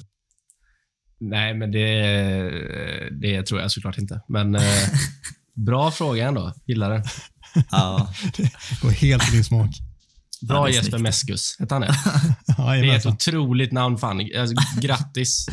Nej, 1.20 1.54
men 1.54 1.70
det, 1.72 3.10
det 3.20 3.42
tror 3.42 3.60
jag 3.60 3.70
såklart 3.70 3.98
inte. 3.98 4.20
Men 4.28 4.54
eh, 4.54 4.62
bra 5.66 5.90
fråga 5.90 6.28
ändå. 6.28 6.52
Gillar 6.66 6.90
den. 6.90 7.04
Ja, 7.70 8.12
Går 8.82 8.90
helt 8.90 9.28
i 9.28 9.32
din 9.32 9.44
smak. 9.44 9.70
Bra 10.42 10.56
Ja, 10.56 10.64
det 10.64 10.70
är 10.70 10.74
Jesper 10.74 10.90
snyggt. 10.90 11.02
Meskus. 11.02 11.56
Hette 11.58 11.74
han 11.74 11.82
det? 11.82 11.94
Det 12.56 12.62
är 12.62 12.96
ett 12.96 13.06
otroligt 13.06 13.72
namn 13.72 13.98
fan. 13.98 14.30
Alltså, 14.38 14.56
grattis. 14.80 15.46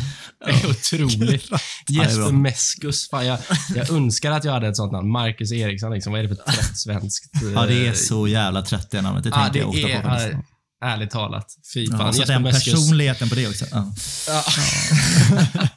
Det 0.46 0.52
är 0.52 0.70
otroligt. 0.70 1.48
Ja, 1.52 1.58
det 1.88 1.94
är 1.94 2.04
Jesper. 2.04 2.32
Meskus. 2.32 3.10
Fan, 3.10 3.26
jag, 3.26 3.40
jag 3.76 3.90
önskar 3.90 4.32
att 4.32 4.46
jag 4.46 4.52
hade 4.54 4.68
ett 4.68 4.78
sånt 4.78 4.92
namn. 4.92 5.12
Marcus 5.12 5.52
Eriksson. 5.52 5.92
Liksom. 5.92 6.12
Vad 6.12 6.20
är 6.20 6.24
det 6.28 6.36
för 6.36 6.52
trött 6.52 6.78
svenskt? 6.78 7.30
ja, 7.56 7.66
det 7.66 7.88
är 7.88 7.94
så 7.94 8.28
jävla 8.28 8.62
trött 8.62 8.92
det 8.92 9.02
namnet. 9.02 9.24
Det 9.24 9.30
Ja, 9.30 9.44
tänker 9.44 9.60
jag 9.60 9.70
ofta 9.70 9.88
det 9.88 10.32
på. 10.34 10.44
Ja, 10.82 10.88
ärligt 10.88 11.12
talat. 11.12 11.48
Fy 11.74 11.88
fan. 11.88 12.00
Ja, 12.00 12.14
så 12.14 12.20
Jesper 12.20 12.34
den 12.34 12.44
personligheten 12.44 13.30
på 13.30 13.36
det 13.36 13.48
också. 13.48 13.66
Ja. 13.72 13.94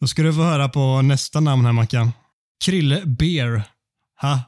Då 0.00 0.06
ska 0.06 0.22
du 0.22 0.32
få 0.32 0.42
höra 0.42 0.68
på 0.68 1.02
nästa 1.02 1.40
namn 1.40 1.64
här 1.64 1.72
Mackan. 1.72 2.12
Krille 2.64 3.02
Beer. 3.06 3.62
Ha, 4.22 4.40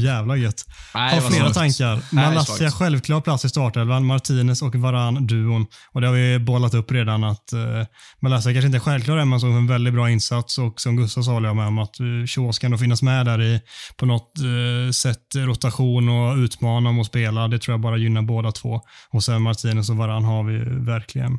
jävla 0.00 0.36
gött. 0.36 0.64
Nej, 0.94 1.14
Har 1.14 1.30
flera 1.30 1.50
tankar. 1.50 2.14
Malassia 2.14 2.70
självklar 2.70 3.20
plats 3.20 3.44
i 3.44 3.48
startelvan. 3.48 4.04
Martinez 4.06 4.62
och 4.62 4.74
Varan 4.74 5.26
duon. 5.26 5.66
Och 5.92 6.00
det 6.00 6.06
har 6.06 6.14
vi 6.14 6.38
bollat 6.38 6.74
upp 6.74 6.92
redan 6.92 7.24
att 7.24 7.52
uh, 7.54 7.84
Malassia 8.20 8.52
kanske 8.52 8.66
inte 8.66 8.78
är 8.78 8.80
självklar 8.80 9.16
än, 9.16 9.28
men 9.28 9.40
såg 9.40 9.50
en 9.50 9.66
väldigt 9.66 9.94
bra 9.94 10.10
insats 10.10 10.58
och 10.58 10.80
som 10.80 10.96
Gustav 10.96 11.22
sa 11.22 11.40
jag 11.40 11.56
med 11.56 11.66
om 11.66 11.78
att 11.78 12.00
uh, 12.00 12.26
Shaws 12.26 12.58
kan 12.58 12.78
finnas 12.78 13.02
med 13.02 13.26
där 13.26 13.42
i 13.42 13.60
på 13.96 14.06
något 14.06 14.32
uh, 14.42 14.90
sätt 14.90 15.34
rotation 15.36 16.08
och 16.08 16.36
utmana 16.36 16.90
om 16.90 17.00
att 17.00 17.06
spela. 17.06 17.48
Det 17.48 17.58
tror 17.58 17.72
jag 17.72 17.80
bara 17.80 17.96
gynnar 17.96 18.22
båda 18.22 18.52
två. 18.52 18.80
Och 19.10 19.24
sen 19.24 19.42
Martinez 19.42 19.90
och 19.90 19.96
Varan 19.96 20.24
har 20.24 20.44
vi 20.44 20.84
verkligen 20.84 21.38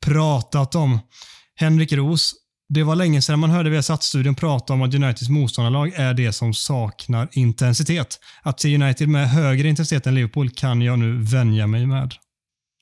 pratat 0.00 0.74
om. 0.74 1.00
Henrik 1.58 1.92
Ros, 1.92 2.32
det 2.68 2.82
var 2.82 2.96
länge 2.96 3.22
sedan 3.22 3.38
man 3.38 3.50
hörde 3.50 3.70
via 3.70 3.82
Satsstudion 3.82 4.34
prata 4.34 4.72
om 4.72 4.82
att 4.82 4.94
Uniteds 4.94 5.28
motståndarlag 5.28 5.92
är 5.94 6.14
det 6.14 6.32
som 6.32 6.54
saknar 6.54 7.28
intensitet. 7.32 8.20
Att 8.42 8.60
se 8.60 8.74
United 8.74 9.08
med 9.08 9.30
högre 9.30 9.68
intensitet 9.68 10.06
än 10.06 10.14
Liverpool 10.14 10.50
kan 10.50 10.82
jag 10.82 10.98
nu 10.98 11.18
vänja 11.22 11.66
mig 11.66 11.86
med. 11.86 12.14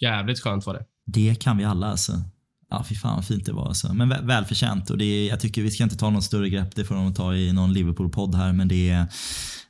Jävligt 0.02 0.40
skönt 0.40 0.66
var 0.66 0.74
det. 0.74 0.84
Det 1.06 1.40
kan 1.40 1.56
vi 1.56 1.64
alla 1.64 1.86
alltså. 1.86 2.12
Ja, 2.70 2.84
fy 2.88 2.94
fan 2.94 3.14
vad 3.16 3.26
fint 3.26 3.46
det 3.46 3.52
var 3.52 3.66
alltså. 3.68 3.94
Men 3.94 4.12
vä- 4.12 4.26
välförtjänt 4.26 4.90
och 4.90 4.98
det 4.98 5.04
är, 5.04 5.28
jag 5.28 5.40
tycker 5.40 5.62
vi 5.62 5.70
ska 5.70 5.84
inte 5.84 5.96
ta 5.96 6.10
något 6.10 6.24
större 6.24 6.48
grepp, 6.48 6.74
det 6.74 6.84
får 6.84 6.94
de 6.94 7.14
ta 7.14 7.34
i 7.34 7.52
någon 7.52 7.72
Liverpool-podd 7.72 8.34
här, 8.34 8.52
men 8.52 8.68
det 8.68 8.90
är 8.90 9.06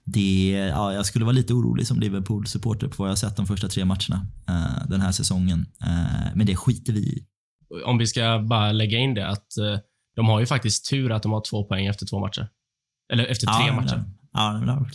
det, 0.05 0.51
ja, 0.51 0.93
jag 0.93 1.07
skulle 1.07 1.25
vara 1.25 1.33
lite 1.33 1.53
orolig 1.55 1.87
som 1.87 2.01
Liverpool-supporter 2.01 2.89
på 2.89 3.03
vad 3.03 3.11
jag 3.11 3.19
sett 3.19 3.37
de 3.37 3.47
första 3.47 3.69
tre 3.69 3.85
matcherna 3.85 4.27
eh, 4.49 4.89
den 4.89 5.01
här 5.01 5.13
säsongen. 5.13 5.67
Eh, 5.83 6.27
men 6.35 6.47
det 6.47 6.57
skiter 6.57 6.93
vi 6.93 7.01
i. 7.01 7.25
Om 7.85 7.99
vi 7.99 8.07
ska 8.07 8.39
bara 8.49 8.73
lägga 8.73 8.99
in 8.99 9.15
det 9.15 9.29
att 9.29 9.57
eh, 9.59 9.79
de 10.15 10.27
har 10.29 10.41
ju 10.41 10.47
faktiskt 10.47 10.91
tur 10.91 11.13
att 11.13 11.23
de 11.23 11.33
har 11.33 11.41
två 11.51 11.65
poäng 11.65 11.87
efter 11.87 12.07
två 12.07 12.19
matcher. 12.21 12.49
Eller 13.13 13.27
efter 13.27 13.47
tre 13.47 13.67
ja, 13.67 13.73
matcher. 13.77 13.97
men- 13.97 14.19
Ja, 14.33 14.53
men 14.53 14.67
det. 14.67 14.91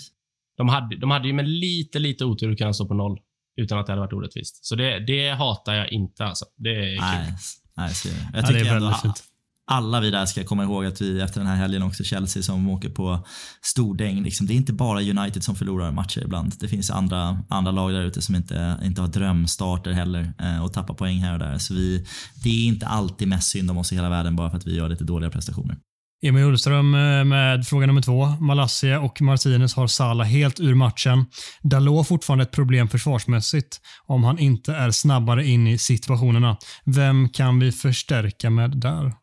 De 0.57 0.69
hade, 0.69 0.97
de 0.97 1.11
hade 1.11 1.27
ju 1.27 1.33
med 1.33 1.47
lite, 1.49 1.99
lite 1.99 2.25
otur 2.25 2.55
kunnat 2.55 2.75
stå 2.75 2.87
på 2.87 2.93
noll 2.93 3.19
utan 3.61 3.79
att 3.79 3.85
det 3.85 3.91
hade 3.91 4.01
varit 4.01 4.13
orättvist. 4.13 4.65
Så 4.65 4.75
det, 4.75 4.99
det 4.99 5.29
hatar 5.29 5.73
jag 5.73 5.91
inte 5.91 6.25
alltså. 6.25 6.45
Det 6.57 6.69
är 6.69 6.95
kul. 6.95 6.99
Nej, 7.01 7.33
nej 7.77 7.93
det. 8.03 8.09
Jag 8.09 8.43
Ja, 8.43 8.47
tycker 8.47 8.63
det 8.63 8.69
är 8.69 8.75
ändå 8.75 8.85
väldigt 8.85 9.01
fint 9.01 9.23
alla 9.71 9.99
vi 9.99 10.11
där 10.11 10.25
ska 10.25 10.43
komma 10.43 10.63
ihåg 10.63 10.85
att 10.85 11.01
vi 11.01 11.21
efter 11.21 11.39
den 11.39 11.49
här 11.49 11.55
helgen 11.55 11.83
också 11.83 12.03
Chelsea 12.03 12.43
som 12.43 12.69
åker 12.69 12.89
på 12.89 13.25
stordäng. 13.61 14.23
Liksom, 14.23 14.47
det 14.47 14.53
är 14.53 14.55
inte 14.55 14.73
bara 14.73 15.01
United 15.01 15.43
som 15.43 15.55
förlorar 15.55 15.91
matcher 15.91 16.21
ibland. 16.23 16.53
Det 16.59 16.67
finns 16.67 16.91
andra, 16.91 17.43
andra 17.49 17.71
lag 17.71 17.93
där 17.93 18.01
ute 18.01 18.21
som 18.21 18.35
inte, 18.35 18.79
inte 18.83 19.01
har 19.01 19.07
drömstarter 19.07 19.91
heller 19.91 20.33
eh, 20.39 20.63
och 20.63 20.73
tappar 20.73 20.93
poäng 20.93 21.17
här 21.17 21.33
och 21.33 21.39
där. 21.39 21.57
Så 21.57 21.73
vi, 21.73 22.05
det 22.43 22.49
är 22.49 22.67
inte 22.67 22.87
alltid 22.87 23.27
mest 23.27 23.49
synd 23.51 23.71
om 23.71 23.77
oss 23.77 23.91
i 23.91 23.95
hela 23.95 24.09
världen 24.09 24.35
bara 24.35 24.49
för 24.49 24.57
att 24.57 24.67
vi 24.67 24.75
gör 24.75 24.89
lite 24.89 25.03
dåliga 25.03 25.29
prestationer. 25.29 25.77
Emil 26.21 26.43
Ullström 26.43 26.95
eh, 26.95 27.23
med 27.23 27.67
fråga 27.67 27.87
nummer 27.87 28.01
två. 28.01 28.25
Malassia 28.25 28.99
och 28.99 29.21
Martinez 29.21 29.75
har 29.75 29.87
Salah 29.87 30.27
helt 30.27 30.59
ur 30.59 30.75
matchen. 30.75 31.25
Dalot 31.61 32.07
fortfarande 32.07 32.43
ett 32.43 32.51
problem 32.51 32.87
försvarsmässigt 32.87 33.81
om 34.05 34.23
han 34.23 34.39
inte 34.39 34.73
är 34.73 34.91
snabbare 34.91 35.47
in 35.47 35.67
i 35.67 35.77
situationerna. 35.77 36.57
Vem 36.85 37.29
kan 37.29 37.59
vi 37.59 37.71
förstärka 37.71 38.49
med 38.49 38.77
där? 38.77 39.13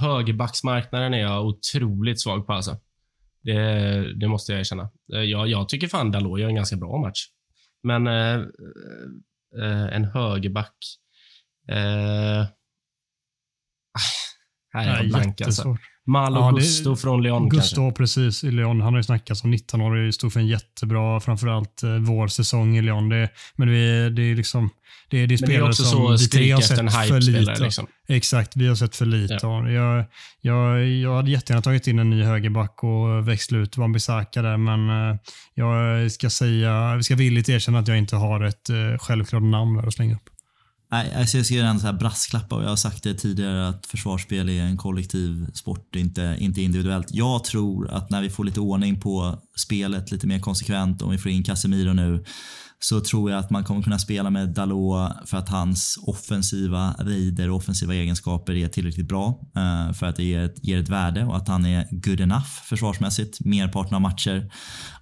Högerbacksmarknaden 0.00 1.14
är 1.14 1.18
jag 1.18 1.46
otroligt 1.46 2.20
svag 2.20 2.46
på 2.46 2.52
alltså. 2.52 2.76
Det, 3.42 4.20
det 4.20 4.28
måste 4.28 4.52
jag 4.52 4.60
erkänna. 4.60 4.90
Eh, 5.14 5.20
jag, 5.20 5.48
jag 5.48 5.68
tycker 5.68 5.88
fan 5.88 6.10
Dalot 6.10 6.40
gör 6.40 6.48
en 6.48 6.54
ganska 6.54 6.76
bra 6.76 6.98
match. 6.98 7.26
Men 7.82 8.06
eh, 8.06 8.34
eh, 8.34 8.42
eh 9.62 9.96
en 9.96 10.04
högerback... 10.04 10.74
Eh, 11.68 12.42
ah, 12.42 14.10
här 14.72 14.88
är 14.88 14.96
jag 14.96 15.08
blank 15.08 15.40
alltså. 15.40 15.76
Malo 16.10 16.40
Ja, 16.40 16.52
det- 16.52 16.60
Gusto 16.60 16.96
från 16.96 17.22
Lyon 17.22 17.50
kanske. 17.50 17.56
Gusto 17.58 17.92
precis 17.92 18.44
i 18.44 18.50
Lyon. 18.50 18.80
Han 18.80 18.92
har 18.92 18.98
ju 18.98 19.04
snackat 19.04 19.38
som 19.38 19.54
19-årig, 19.54 20.14
stod 20.14 20.32
för 20.32 20.40
en 20.40 20.46
jättebra, 20.46 21.20
framförallt 21.20 21.82
eh, 21.82 21.90
vår 21.90 22.28
säsong 22.28 22.76
i 22.76 22.82
Lyon. 22.82 23.08
Det, 23.08 23.28
men 23.56 23.68
vi, 23.70 24.10
det 24.10 24.22
är 24.22 24.34
liksom, 24.34 24.70
det 25.10 25.18
är, 25.18 25.26
det 25.26 25.34
är 25.34 25.38
Men 25.40 25.48
det 25.48 25.54
är 25.54 25.56
spelare 25.56 25.68
också 25.68 25.82
som 25.84 26.18
så 26.18 26.38
vi 26.38 26.50
har 26.50 26.60
efter 26.60 26.82
en 26.82 26.90
sett 26.90 27.08
för 27.08 27.20
lite. 27.20 27.62
Liksom. 27.62 27.86
Exakt, 28.08 28.56
vi 28.56 28.68
har 28.68 28.74
sett 28.74 28.96
för 28.96 29.06
lite 29.06 29.34
det. 29.34 29.72
jag, 29.72 30.04
jag, 30.40 30.86
jag 30.88 31.16
hade 31.16 31.30
jättegärna 31.30 31.62
tagit 31.62 31.86
in 31.86 31.98
en 31.98 32.10
ny 32.10 32.22
högerback 32.22 32.84
och 32.84 33.28
växla 33.28 33.58
ut 33.58 33.76
Wan-Bissaka 33.76 34.42
där, 34.42 34.56
men 34.56 35.10
eh, 35.10 35.16
jag 35.54 36.12
ska 36.12 36.30
säga, 36.30 36.96
vi 36.96 37.02
ska 37.02 37.14
villigt 37.14 37.48
erkänna 37.48 37.78
att 37.78 37.88
jag 37.88 37.98
inte 37.98 38.16
har 38.16 38.44
ett 38.44 38.70
eh, 38.70 38.98
självklart 38.98 39.42
namn 39.42 39.76
där 39.76 39.86
att 39.86 39.94
slänga 39.94 40.14
upp. 40.14 40.29
Nej, 40.92 41.14
alltså 41.14 41.36
jag 41.36 41.46
ska 41.46 41.54
göra 41.54 41.68
en 41.68 41.80
så 41.80 41.86
här 41.86 41.92
brasklappa 41.92 42.56
och 42.56 42.62
jag 42.62 42.68
har 42.68 42.76
sagt 42.76 43.02
det 43.02 43.14
tidigare 43.14 43.68
att 43.68 43.86
försvarsspel 43.86 44.48
är 44.48 44.62
en 44.62 44.76
kollektiv 44.76 45.46
sport, 45.54 45.96
inte, 45.96 46.36
inte 46.38 46.62
individuellt. 46.62 47.06
Jag 47.10 47.44
tror 47.44 47.90
att 47.90 48.10
när 48.10 48.22
vi 48.22 48.30
får 48.30 48.44
lite 48.44 48.60
ordning 48.60 49.00
på 49.00 49.38
spelet 49.56 50.10
lite 50.10 50.26
mer 50.26 50.38
konsekvent, 50.40 51.02
om 51.02 51.10
vi 51.10 51.18
får 51.18 51.30
in 51.30 51.44
Casemiro 51.44 51.92
nu, 51.92 52.24
så 52.82 53.00
tror 53.00 53.30
jag 53.30 53.38
att 53.38 53.50
man 53.50 53.64
kommer 53.64 53.82
kunna 53.82 53.98
spela 53.98 54.30
med 54.30 54.48
Dalot 54.48 55.12
för 55.24 55.36
att 55.36 55.48
hans 55.48 55.98
offensiva 56.02 56.94
rider 56.98 57.50
och 57.50 57.56
offensiva 57.56 57.94
egenskaper 57.94 58.52
är 58.52 58.68
tillräckligt 58.68 59.08
bra 59.08 59.40
eh, 59.56 59.92
för 59.92 60.06
att 60.06 60.16
det 60.16 60.24
ger 60.24 60.40
ett, 60.40 60.64
ger 60.64 60.78
ett 60.78 60.88
värde 60.88 61.24
och 61.24 61.36
att 61.36 61.48
han 61.48 61.66
är 61.66 61.88
good 61.90 62.20
enough 62.20 62.46
försvarsmässigt 62.64 63.44
merparten 63.44 63.94
av 63.94 64.00
matcher. 64.00 64.52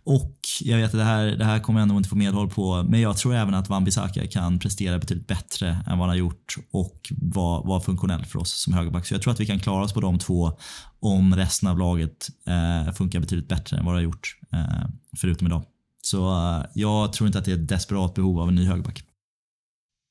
Och 0.04 0.38
jag 0.60 0.78
vet 0.78 0.86
att 0.86 1.00
det 1.00 1.04
här, 1.04 1.26
det 1.26 1.44
här 1.44 1.60
kommer 1.60 1.80
jag 1.80 1.88
nog 1.88 1.96
inte 1.96 2.08
få 2.08 2.16
medhåll 2.16 2.50
på, 2.50 2.82
men 2.82 3.00
jag 3.00 3.16
tror 3.16 3.34
även 3.34 3.54
att 3.54 3.68
Wan-Bissaka 3.68 4.26
kan 4.26 4.58
prestera 4.58 4.98
betydligt 4.98 5.26
bättre 5.26 5.68
än 5.68 5.98
vad 5.98 5.98
han 5.98 6.08
har 6.08 6.16
gjort 6.16 6.56
och 6.72 7.12
vara 7.20 7.62
var 7.62 7.80
funktionell 7.80 8.24
för 8.24 8.38
oss 8.38 8.62
som 8.62 8.72
högerback. 8.72 9.06
Så 9.06 9.14
jag 9.14 9.22
tror 9.22 9.32
att 9.32 9.40
vi 9.40 9.46
kan 9.46 9.58
klara 9.58 9.84
oss 9.84 9.92
på 9.92 10.00
de 10.00 10.18
två 10.18 10.52
om 11.00 11.36
resten 11.36 11.68
av 11.68 11.78
laget 11.78 12.28
eh, 12.46 12.92
funkar 12.92 13.20
betydligt 13.20 13.48
bättre 13.48 13.76
än 13.76 13.84
vad 13.84 13.94
det 13.94 13.98
har 13.98 14.02
gjort, 14.02 14.36
eh, 14.52 14.88
förutom 15.16 15.46
idag. 15.46 15.64
Så 16.10 16.30
eh, 16.30 16.64
jag 16.74 17.12
tror 17.12 17.26
inte 17.26 17.38
att 17.38 17.44
det 17.44 17.50
är 17.52 17.56
ett 17.56 17.68
desperat 17.68 18.14
behov 18.14 18.40
av 18.40 18.48
en 18.48 18.54
ny 18.54 18.66
högerback. 18.66 19.02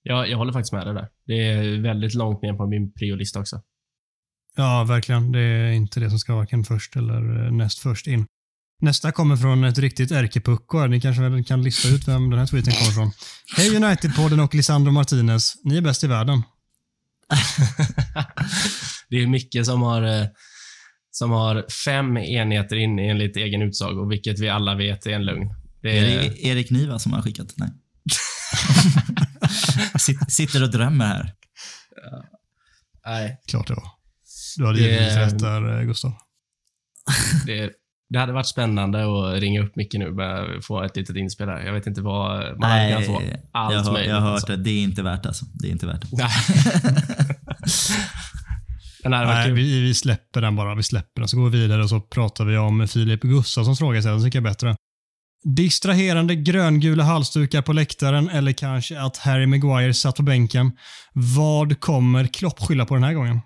Jag, 0.03 0.29
jag 0.29 0.37
håller 0.37 0.53
faktiskt 0.53 0.73
med 0.73 0.87
dig 0.87 0.93
där. 0.93 1.07
Det 1.25 1.47
är 1.47 1.81
väldigt 1.81 2.13
långt 2.13 2.41
ner 2.41 2.53
på 2.53 2.67
min 2.67 2.93
priolista 2.93 3.39
också. 3.39 3.61
Ja, 4.55 4.83
verkligen. 4.83 5.31
Det 5.31 5.39
är 5.39 5.71
inte 5.71 5.99
det 5.99 6.09
som 6.09 6.19
ska 6.19 6.35
varken 6.35 6.63
först 6.63 6.95
eller 6.95 7.45
eh, 7.45 7.51
näst 7.51 7.79
först 7.79 8.07
in. 8.07 8.25
Nästa 8.81 9.11
kommer 9.11 9.35
från 9.35 9.63
ett 9.63 9.77
riktigt 9.77 10.11
ärkepucko. 10.11 10.87
Ni 10.87 11.01
kanske 11.01 11.43
kan 11.43 11.63
lista 11.63 11.87
ut 11.87 12.07
vem 12.07 12.29
den 12.29 12.39
här 12.39 12.47
tweeten 12.47 12.73
kommer 12.73 12.91
från. 12.91 13.11
Hej 13.57 13.69
United-podden 13.69 14.43
och 14.43 14.55
Lisandro 14.55 14.91
Martinez. 14.91 15.53
Ni 15.63 15.77
är 15.77 15.81
bäst 15.81 16.03
i 16.03 16.07
världen. 16.07 16.43
det 19.09 19.15
är 19.15 19.27
Micke 19.27 19.65
som 19.65 19.81
har, 19.81 20.01
eh, 20.01 20.25
som 21.11 21.31
har 21.31 21.65
fem 21.85 22.17
enheter 22.17 22.75
in 22.75 22.99
enligt 22.99 23.37
egen 23.37 23.61
utsago, 23.61 24.09
vilket 24.09 24.39
vi 24.39 24.49
alla 24.49 24.75
vet 24.75 25.05
är 25.05 25.11
en 25.11 25.25
lögn. 25.25 25.49
Det 25.81 25.97
Är 25.99 26.03
är, 26.03 26.29
det 26.29 26.45
Erik 26.45 26.71
Niva 26.71 26.99
som 26.99 27.13
har 27.13 27.21
skickat? 27.21 27.47
Nej. 27.57 27.69
Sitt- 29.99 30.31
Sitter 30.31 30.63
och 30.63 30.71
drömmer 30.71 31.05
här. 31.05 31.33
nej, 33.05 33.41
Klart 33.47 33.67
det 33.67 33.73
var. 33.73 33.87
Du 34.57 34.65
hade 34.65 34.79
Det- 34.79 34.83
givetvis 34.85 35.15
rätt 35.15 35.39
där, 35.39 35.79
eh, 35.79 35.85
Gustav. 35.85 36.13
det, 37.45 37.71
det 38.09 38.19
hade 38.19 38.33
varit 38.33 38.47
spännande 38.47 38.99
att 38.99 39.41
ringa 39.41 39.61
upp 39.63 39.75
Micke 39.75 39.93
nu 39.93 40.07
och 40.07 40.63
få 40.63 40.83
ett 40.83 40.95
litet 40.95 41.15
inspel 41.15 41.49
här. 41.49 41.59
Jag 41.65 41.73
vet 41.73 41.87
inte 41.87 42.01
vad... 42.01 42.59
Man 42.59 42.69
hade 42.71 42.89
kunnat 42.91 43.05
få 43.05 43.21
allt 43.51 43.73
jag, 43.73 43.79
har, 43.83 43.91
möjligt. 43.93 44.09
jag 44.09 44.15
har 44.15 44.21
hört 44.21 44.33
alltså. 44.33 44.47
det. 44.47 44.57
Det 44.63 44.69
är 44.69 44.83
inte 44.83 45.03
värt 45.03 45.25
alltså. 45.25 45.45
Det 45.53 45.67
är 45.67 45.71
inte 45.71 45.85
värt 45.87 46.01
det. 46.01 46.07
Nej. 46.11 46.29
Det 49.03 49.09
Nej, 49.09 49.51
vi, 49.51 49.81
vi 49.81 49.93
släpper 49.93 50.41
den 50.41 50.55
bara. 50.55 50.75
Vi 50.75 50.83
släpper 50.83 51.21
den. 51.21 51.27
Så 51.27 51.37
går 51.37 51.49
vi 51.49 51.59
vidare 51.61 51.83
och 51.83 51.89
så 51.89 52.01
pratar 52.01 52.45
vi 52.45 52.57
om 52.57 52.87
Filip 52.87 53.21
Gustafssons 53.21 53.79
fråga 53.79 53.97
istället. 53.99 54.17
Den 54.19 54.27
tycker 54.27 54.39
jag 54.39 54.45
är 54.47 54.49
bättre. 54.51 54.75
Distraherande 55.43 56.35
gröngula 56.35 57.03
halsdukar 57.03 57.61
på 57.61 57.73
läktaren 57.73 58.29
eller 58.29 58.51
kanske 58.51 59.01
att 59.01 59.17
Harry 59.17 59.45
Maguire 59.45 59.93
satt 59.93 60.15
på 60.15 60.23
bänken. 60.23 60.71
Vad 61.13 61.79
kommer 61.79 62.27
Klopp 62.27 62.59
skylla 62.59 62.85
på 62.85 62.93
den 62.93 63.03
här 63.03 63.13
gången? 63.13 63.39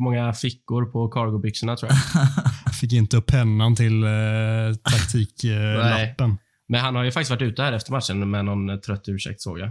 många 0.00 0.32
fickor 0.32 0.84
på 0.84 1.08
cargobyxorna 1.08 1.76
tror 1.76 1.90
jag. 2.66 2.74
Fick 2.74 2.92
inte 2.92 3.16
upp 3.16 3.26
pennan 3.26 3.76
till 3.76 4.02
eh, 4.02 4.10
taktiklappen. 4.82 6.38
Men 6.68 6.80
han 6.80 6.94
har 6.94 7.04
ju 7.04 7.10
faktiskt 7.10 7.30
varit 7.30 7.42
ute 7.42 7.62
här 7.62 7.72
efter 7.72 7.92
matchen 7.92 8.30
med 8.30 8.44
någon 8.44 8.70
eh, 8.70 8.76
trött 8.76 9.08
ursäkt 9.08 9.40
såg 9.40 9.58
jag. 9.58 9.70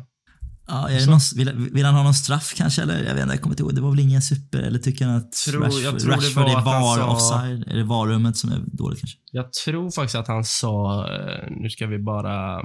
Ja, 0.71 0.89
är 0.89 0.99
det 0.99 1.05
någon, 1.09 1.19
vill, 1.35 1.69
vill 1.73 1.85
han 1.85 1.95
ha 1.95 2.03
någon 2.03 2.13
straff 2.13 2.53
kanske? 2.55 2.81
Eller? 2.81 3.03
Jag 3.03 3.13
vet 3.13 3.23
inte, 3.23 3.33
jag 3.35 3.41
kommer 3.41 3.53
inte 3.53 3.63
ihåg. 3.63 3.75
Det 3.75 3.81
var 3.81 3.89
väl 3.89 3.99
ingen 3.99 4.21
super? 4.21 4.59
Eller 4.59 4.79
tycker 4.79 5.05
han 5.05 5.15
att 5.15 5.31
Tror- 5.31 5.63
jag 5.63 5.67
Rashford, 5.73 5.99
tror 5.99 6.11
det 6.11 6.17
Rashford 6.17 6.43
var 6.43 6.49
är 6.61 6.65
VAR 6.65 6.97
sa- 6.97 7.11
offside? 7.11 7.67
Är 7.67 7.75
det 7.75 7.83
VAR-rummet 7.83 8.37
som 8.37 8.51
är 8.51 8.59
dåligt 8.65 8.99
kanske? 8.99 9.17
Jag 9.31 9.53
tror 9.53 9.91
faktiskt 9.91 10.15
att 10.15 10.27
han 10.27 10.43
sa, 10.43 11.07
eh, 11.15 11.51
nu 11.51 11.69
ska 11.69 11.87
vi 11.87 11.99
bara... 11.99 12.59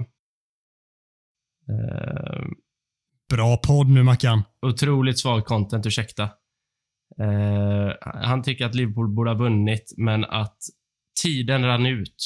Eh, 1.69 2.45
Bra 3.31 3.57
podd 3.57 3.87
nu 3.89 4.03
Mackan. 4.03 4.43
otroligt 4.67 5.19
svag 5.21 5.45
content, 5.47 5.87
ursäkta. 5.87 6.23
Eh, 7.21 7.93
han 8.01 8.43
tycker 8.43 8.67
att 8.67 8.75
Liverpool 8.75 9.15
borde 9.15 9.31
ha 9.31 9.39
vunnit, 9.39 9.95
men 9.97 10.25
att 10.25 10.57
tiden 11.23 11.63
rann 11.65 11.87
ut. 11.87 12.17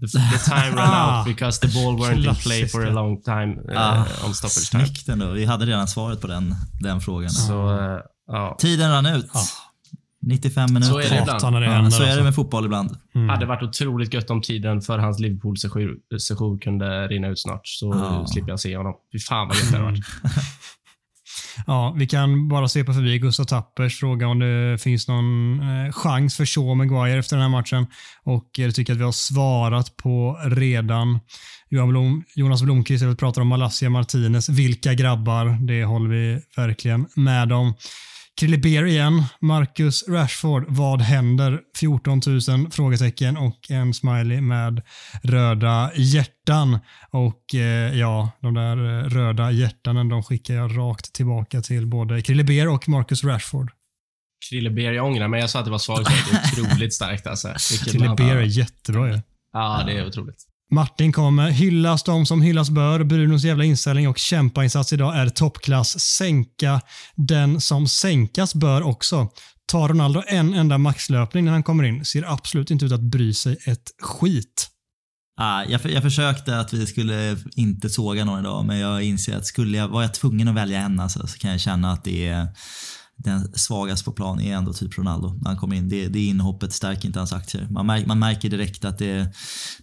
The, 0.00 0.06
the 0.06 0.38
time 0.50 0.76
ran 0.76 0.78
Ah, 0.78 1.18
out 1.20 1.26
because 1.26 1.60
the 1.60 1.68
ball 1.68 1.96
weren't 1.98 2.28
in 2.28 2.34
play 2.34 2.68
for 2.68 2.86
a 2.86 2.90
long 2.90 3.22
time 3.22 3.56
Ah, 3.76 4.04
on 4.26 4.34
stoppage 4.34 4.70
time. 4.70 4.84
Snyggt 4.86 5.08
ändå. 5.08 5.30
Vi 5.30 5.44
hade 5.44 5.66
redan 5.66 5.88
svaret 5.88 6.20
på 6.20 6.26
den, 6.26 6.54
den 6.80 7.00
frågan. 7.00 7.30
Så, 7.30 7.52
ja. 8.26 8.56
Tiden 8.58 8.90
rann 8.90 9.06
ut. 9.06 9.30
Ja. 9.34 9.40
95 10.22 10.66
minuter. 10.74 10.92
Så 10.92 10.98
är 10.98 11.10
det 11.10 11.18
ibland. 11.22 11.42
När 11.52 11.60
det 11.60 11.66
Ja, 11.66 11.72
händer. 11.72 11.90
så 11.90 12.02
är 12.02 12.06
det 12.06 12.12
alltså. 12.12 12.24
med 12.24 12.34
fotboll 12.34 12.64
ibland. 12.64 12.96
Mm. 13.14 13.28
hade 13.28 13.46
varit 13.46 13.62
otroligt 13.62 14.14
gött 14.14 14.30
om 14.30 14.42
tiden 14.42 14.80
för 14.80 14.98
hans 14.98 15.18
Liverpool-session 15.20 16.58
kunde 16.58 17.08
rinna 17.08 17.28
ut 17.28 17.40
snart. 17.40 17.60
Så 17.64 17.86
Ja. 17.94 18.26
slipper 18.26 18.48
jag 18.50 18.60
se 18.60 18.76
honom. 18.76 18.94
Fy 19.12 19.18
fan 19.18 19.48
vad 19.48 19.56
gött 19.56 19.70
det 19.70 19.76
hade 19.78 19.90
varit. 19.90 20.04
Ja, 21.66 21.94
vi 21.98 22.06
kan 22.06 22.48
bara 22.48 22.68
svepa 22.68 22.92
förbi 22.92 23.18
Gustav 23.18 23.44
Tappers 23.44 24.00
fråga 24.00 24.26
om 24.26 24.38
det 24.38 24.78
finns 24.82 25.08
någon 25.08 25.60
eh, 25.60 25.92
chans 25.92 26.36
för 26.36 26.46
Shaw 26.46 26.74
Maguire 26.74 27.18
efter 27.18 27.36
den 27.36 27.42
här 27.42 27.50
matchen. 27.50 27.86
Och 28.24 28.58
eh, 28.58 28.66
det 28.66 28.72
tycker 28.72 28.92
jag 28.92 28.96
att 28.96 29.00
vi 29.00 29.04
har 29.04 29.12
svarat 29.12 29.96
på 29.96 30.40
redan. 30.44 31.20
Blom, 31.70 32.24
Jonas 32.34 32.62
Blomqvist 32.62 33.18
pratar 33.18 33.42
om 33.42 33.48
Malassia 33.48 33.90
Martinez. 33.90 34.48
Vilka 34.48 34.94
grabbar? 34.94 35.66
Det 35.66 35.84
håller 35.84 36.08
vi 36.10 36.40
verkligen 36.56 37.06
med 37.14 37.52
om. 37.52 37.74
Krille 38.40 38.58
Beer 38.58 38.84
igen. 38.84 39.22
Marcus 39.40 40.08
Rashford. 40.08 40.64
Vad 40.68 41.00
händer? 41.00 41.60
14 41.76 42.20
000 42.26 42.70
frågetecken 42.70 43.36
och 43.36 43.70
en 43.70 43.94
smiley 43.94 44.40
med 44.40 44.82
röda 45.22 45.90
hjärtan. 45.94 46.78
Och 47.10 47.54
eh, 47.54 47.98
ja, 47.98 48.30
de 48.40 48.54
där 48.54 48.76
eh, 48.76 49.08
röda 49.08 49.50
hjärtanen 49.50 50.08
de 50.08 50.22
skickar 50.22 50.54
jag 50.54 50.78
rakt 50.78 51.12
tillbaka 51.12 51.60
till 51.60 51.86
både 51.86 52.22
Krille 52.22 52.44
Beer 52.44 52.68
och 52.68 52.88
Marcus 52.88 53.24
Rashford. 53.24 53.70
Krille 54.50 54.70
Beer, 54.70 54.92
jag 54.92 55.06
ångrar 55.06 55.28
mig. 55.28 55.40
Jag 55.40 55.50
sa 55.50 55.58
att 55.58 55.64
det 55.64 55.70
var 55.70 55.78
svagt. 55.78 56.10
Det 56.54 56.60
är 56.60 56.64
otroligt 56.64 56.94
starkt 56.94 57.26
alltså. 57.26 57.48
Krille 57.90 58.14
Beer 58.16 58.36
är 58.36 58.42
jättebra 58.42 59.08
ju. 59.08 59.20
Ja, 59.52 59.82
det 59.86 59.92
är 59.92 60.06
otroligt. 60.06 60.49
Martin 60.70 61.12
kommer. 61.12 61.50
Hyllas 61.50 62.02
de 62.02 62.26
som 62.26 62.42
hyllas 62.42 62.70
bör. 62.70 63.04
Brunos 63.04 63.44
jävla 63.44 63.64
inställning 63.64 64.08
och 64.08 64.18
kämpainsats 64.18 64.92
idag 64.92 65.16
är 65.16 65.28
toppklass. 65.28 66.00
Sänka 66.00 66.80
den 67.16 67.60
som 67.60 67.88
sänkas 67.88 68.54
bör 68.54 68.82
också. 68.82 69.28
Tar 69.66 69.88
Ronaldo 69.88 70.22
en 70.26 70.54
enda 70.54 70.78
maxlöpning 70.78 71.44
när 71.44 71.52
han 71.52 71.62
kommer 71.62 71.84
in 71.84 72.04
ser 72.04 72.32
absolut 72.32 72.70
inte 72.70 72.84
ut 72.84 72.92
att 72.92 73.00
bry 73.00 73.34
sig 73.34 73.58
ett 73.66 73.90
skit. 74.02 74.68
Ah, 75.36 75.64
jag, 75.64 75.80
jag 75.84 76.02
försökte 76.02 76.60
att 76.60 76.72
vi 76.72 76.86
skulle 76.86 77.36
inte 77.56 77.90
såga 77.90 78.24
någon 78.24 78.40
idag, 78.40 78.64
men 78.64 78.78
jag 78.78 79.02
inser 79.02 79.36
att 79.36 79.46
skulle 79.46 79.78
jag, 79.78 79.88
var 79.88 80.02
jag 80.02 80.14
tvungen 80.14 80.48
att 80.48 80.54
välja 80.54 80.80
en 80.80 81.00
alltså, 81.00 81.26
så 81.26 81.38
kan 81.38 81.50
jag 81.50 81.60
känna 81.60 81.92
att 81.92 82.04
det 82.04 82.28
är 82.28 82.48
den 83.24 83.52
svagaste 83.52 84.04
på 84.04 84.12
plan 84.12 84.40
är 84.40 84.56
ändå 84.56 84.72
typ 84.72 84.98
Ronaldo 84.98 85.38
när 85.40 85.48
han 85.48 85.56
kommer 85.56 85.76
in. 85.76 85.88
Det, 85.88 86.08
det 86.08 86.20
inhoppet 86.20 86.72
stärker 86.72 87.06
inte 87.06 87.18
hans 87.18 87.32
aktier. 87.32 87.66
Man, 87.70 87.86
märker, 87.86 88.06
man 88.06 88.18
märker 88.18 88.48
direkt 88.48 88.84
att 88.84 88.98
det, 88.98 89.34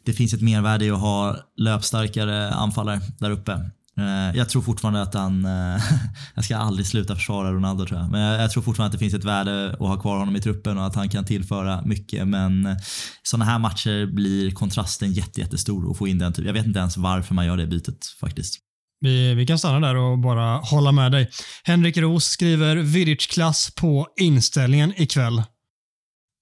det 0.04 0.14
finns 0.14 0.34
ett 0.34 0.42
mervärde 0.42 0.86
i 0.86 0.92
att 0.92 1.00
ha 1.00 1.38
löpstarkare 1.58 2.52
anfallare 2.52 3.02
där 3.20 3.32
uppe. 3.32 3.72
Eh, 3.98 4.38
jag 4.38 4.50
tror 4.50 4.62
fortfarande 4.62 5.02
att 5.02 5.14
han, 5.14 5.46
eh, 5.46 5.82
jag 6.36 6.46
ska 6.46 6.58
aldrig 6.58 6.88
sluta 6.88 7.16
försvara 7.16 7.52
Ronaldo 7.52 7.86
tror 7.86 8.00
jag, 8.00 8.12
men 8.12 8.22
jag, 8.22 8.42
jag 8.42 8.52
tror 8.52 8.64
fortfarande 8.64 8.88
att 8.88 9.00
det 9.00 9.06
finns 9.06 9.14
ett 9.14 9.24
värde 9.24 9.74
att 9.74 9.80
ha 9.80 10.02
kvar 10.02 10.18
honom 10.18 10.36
i 10.36 10.42
truppen 10.42 10.78
och 10.78 10.86
att 10.86 10.96
han 10.96 11.10
kan 11.10 11.26
tillföra 11.26 11.82
mycket. 11.86 12.28
Men 12.28 12.66
eh, 12.66 12.78
sådana 13.24 13.46
här 13.46 13.60
matcher 13.60 14.06
blir 14.06 14.52
kontrasten 14.52 15.12
jätte, 15.12 15.40
jättestor 15.40 15.92
att 15.92 15.98
få 15.98 16.08
in 16.08 16.18
den 16.18 16.34
typ. 16.34 16.46
Jag 16.46 16.54
vet 16.54 16.66
inte 16.66 16.80
ens 16.80 16.98
varför 16.98 17.36
man 17.36 17.46
gör 17.46 17.58
det 17.58 17.68
bytet 17.68 18.06
faktiskt. 18.20 18.67
Vi, 19.00 19.34
vi 19.34 19.46
kan 19.46 19.60
stanna 19.60 19.88
där 19.88 19.96
och 19.96 20.18
bara 20.20 20.58
hålla 20.58 20.92
med 20.92 21.12
dig. 21.12 21.30
Henrik 21.64 21.98
Ros 21.98 22.26
skriver 22.26 22.76
Vidic-klass 22.76 23.72
på 23.76 24.08
inställningen 24.20 24.94
ikväll. 25.02 25.44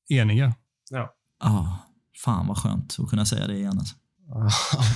Eniga. 0.10 0.53
Ja. 0.89 1.10
Ah, 1.43 1.66
fan 2.26 2.47
vad 2.47 2.58
skönt 2.58 2.95
att 2.99 3.10
kunna 3.10 3.26
säga 3.26 3.47
det 3.47 3.53
igen 3.58 3.80
alltså. 3.80 3.95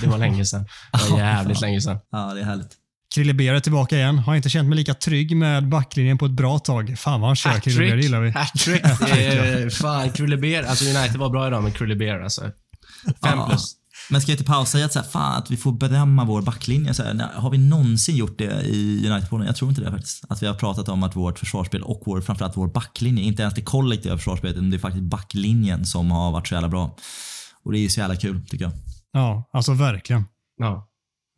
det 0.00 0.06
var 0.06 0.18
länge 0.18 0.44
sedan. 0.44 0.66
Det 0.92 1.10
var 1.10 1.18
jävligt 1.24 1.60
länge 1.60 1.80
sedan. 1.80 1.98
Ja, 2.12 2.34
det 2.34 2.40
är 2.40 2.44
härligt. 2.44 2.76
Krille 3.14 3.34
Beer 3.34 3.54
är 3.54 3.60
tillbaka 3.60 3.96
igen. 3.96 4.18
Har 4.18 4.34
inte 4.36 4.50
känt 4.50 4.68
mig 4.68 4.76
lika 4.76 4.94
trygg 4.94 5.36
med 5.36 5.68
backlinjen 5.68 6.18
på 6.18 6.26
ett 6.26 6.32
bra 6.32 6.58
tag. 6.58 6.98
Fan 6.98 7.20
vad 7.20 7.28
han 7.28 7.36
kör. 7.36 7.60
Krille 7.60 7.78
Beer 7.78 7.96
gillar 7.96 8.20
vi. 8.20 8.30
Hattrick. 8.30 8.82
Det 9.00 9.26
är- 9.26 9.70
Fan, 9.70 10.12
Krille 10.12 10.36
Beer. 10.36 10.62
Alltså 10.62 10.84
United 10.84 11.16
var 11.16 11.30
bra 11.30 11.46
idag 11.46 11.62
med 11.62 11.76
Krille 11.76 11.96
Beer 11.96 12.20
alltså. 12.20 12.42
Fem 13.24 13.38
plus. 13.48 13.76
Men 14.10 14.20
ska 14.20 14.32
jag 14.32 14.34
inte 14.34 14.44
pausa 14.52 14.78
i 14.78 14.82
att, 14.82 14.92
så 14.92 14.98
här, 14.98 15.06
fan, 15.06 15.38
att 15.38 15.50
vi 15.50 15.56
får 15.56 15.72
bedöma 15.72 16.24
vår 16.24 16.42
backlinje? 16.42 16.94
Så 16.94 17.02
här, 17.02 17.30
har 17.34 17.50
vi 17.50 17.58
någonsin 17.58 18.16
gjort 18.16 18.38
det 18.38 18.62
i 18.62 19.08
United-podden? 19.08 19.46
Jag 19.46 19.56
tror 19.56 19.70
inte 19.70 19.80
det 19.80 19.90
faktiskt. 19.90 20.24
Att 20.28 20.42
vi 20.42 20.46
har 20.46 20.54
pratat 20.54 20.88
om 20.88 21.02
att 21.02 21.16
vårt 21.16 21.38
försvarsspel 21.38 21.82
och 21.82 22.02
vår, 22.06 22.20
framförallt 22.20 22.56
vår 22.56 22.68
backlinje, 22.68 23.24
inte 23.24 23.42
ens 23.42 23.54
det 23.54 23.62
kollektiva 23.62 24.16
försvarsspelet, 24.16 24.56
utan 24.56 24.70
det 24.70 24.76
är 24.76 24.78
faktiskt 24.78 25.04
backlinjen 25.04 25.84
som 25.86 26.10
har 26.10 26.32
varit 26.32 26.48
så 26.48 26.54
jävla 26.54 26.68
bra. 26.68 26.96
Och 27.62 27.72
det 27.72 27.78
är 27.78 27.82
ju 27.82 27.88
så 27.88 28.00
jävla 28.00 28.16
kul 28.16 28.46
tycker 28.46 28.64
jag. 28.64 28.72
Ja, 29.12 29.50
alltså 29.52 29.72
verkligen. 29.72 30.24
Ja. 30.56 30.88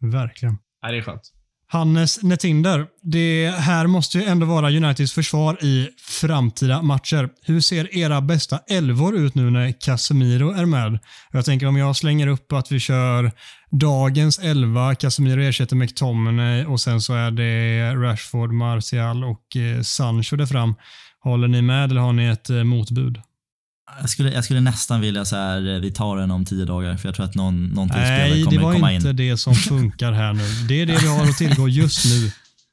Verkligen. 0.00 0.58
Nej, 0.82 0.92
det 0.92 0.98
är 0.98 1.02
skönt. 1.02 1.32
Hannes 1.72 2.22
Netinder. 2.22 2.86
Det 3.02 3.54
här 3.58 3.86
måste 3.86 4.18
ju 4.18 4.24
ändå 4.24 4.46
vara 4.46 4.70
Uniteds 4.70 5.12
försvar 5.12 5.64
i 5.64 5.88
framtida 6.20 6.82
matcher. 6.82 7.28
Hur 7.42 7.60
ser 7.60 7.96
era 7.96 8.20
bästa 8.20 8.58
elvor 8.68 9.16
ut 9.16 9.34
nu 9.34 9.50
när 9.50 9.80
Casemiro 9.80 10.50
är 10.50 10.64
med? 10.64 10.98
Jag 11.30 11.44
tänker 11.44 11.66
om 11.66 11.76
jag 11.76 11.96
slänger 11.96 12.26
upp 12.26 12.52
att 12.52 12.72
vi 12.72 12.80
kör 12.80 13.32
dagens 13.70 14.38
elva, 14.38 14.94
Casemiro 14.94 15.42
ersätter 15.42 15.76
McTominay 15.76 16.64
och 16.64 16.80
sen 16.80 17.00
så 17.00 17.14
är 17.14 17.30
det 17.30 17.94
Rashford, 17.94 18.52
Martial 18.52 19.24
och 19.24 19.56
eh, 19.56 19.82
Sancho 19.82 20.36
där 20.36 20.46
fram. 20.46 20.74
Håller 21.20 21.48
ni 21.48 21.62
med 21.62 21.90
eller 21.90 22.00
har 22.00 22.12
ni 22.12 22.26
ett 22.26 22.50
eh, 22.50 22.64
motbud? 22.64 23.18
Jag 24.00 24.10
skulle, 24.10 24.32
jag 24.32 24.44
skulle 24.44 24.60
nästan 24.60 25.00
vilja 25.00 25.24
så 25.24 25.36
här, 25.36 25.80
vi 25.80 25.90
tar 25.92 26.16
den 26.16 26.30
om 26.30 26.44
tio 26.44 26.64
dagar, 26.64 26.96
för 26.96 27.08
jag 27.08 27.14
tror 27.14 27.26
att 27.26 27.34
någon, 27.34 27.64
någon 27.64 27.88
till 27.88 27.96
spelare 27.98 28.18
Nej, 28.28 28.38
det 28.38 28.44
kommer 28.44 28.62
var 28.62 28.72
komma 28.72 28.92
inte 28.92 29.08
in. 29.08 29.16
det 29.16 29.36
som 29.36 29.54
funkar 29.54 30.12
här 30.12 30.32
nu. 30.32 30.42
Det 30.68 30.82
är 30.82 30.86
det 30.86 30.96
vi 31.02 31.06
har 31.08 31.24
att 31.24 31.36
tillgå 31.38 31.68
just 31.68 32.04
nu. 32.04 32.30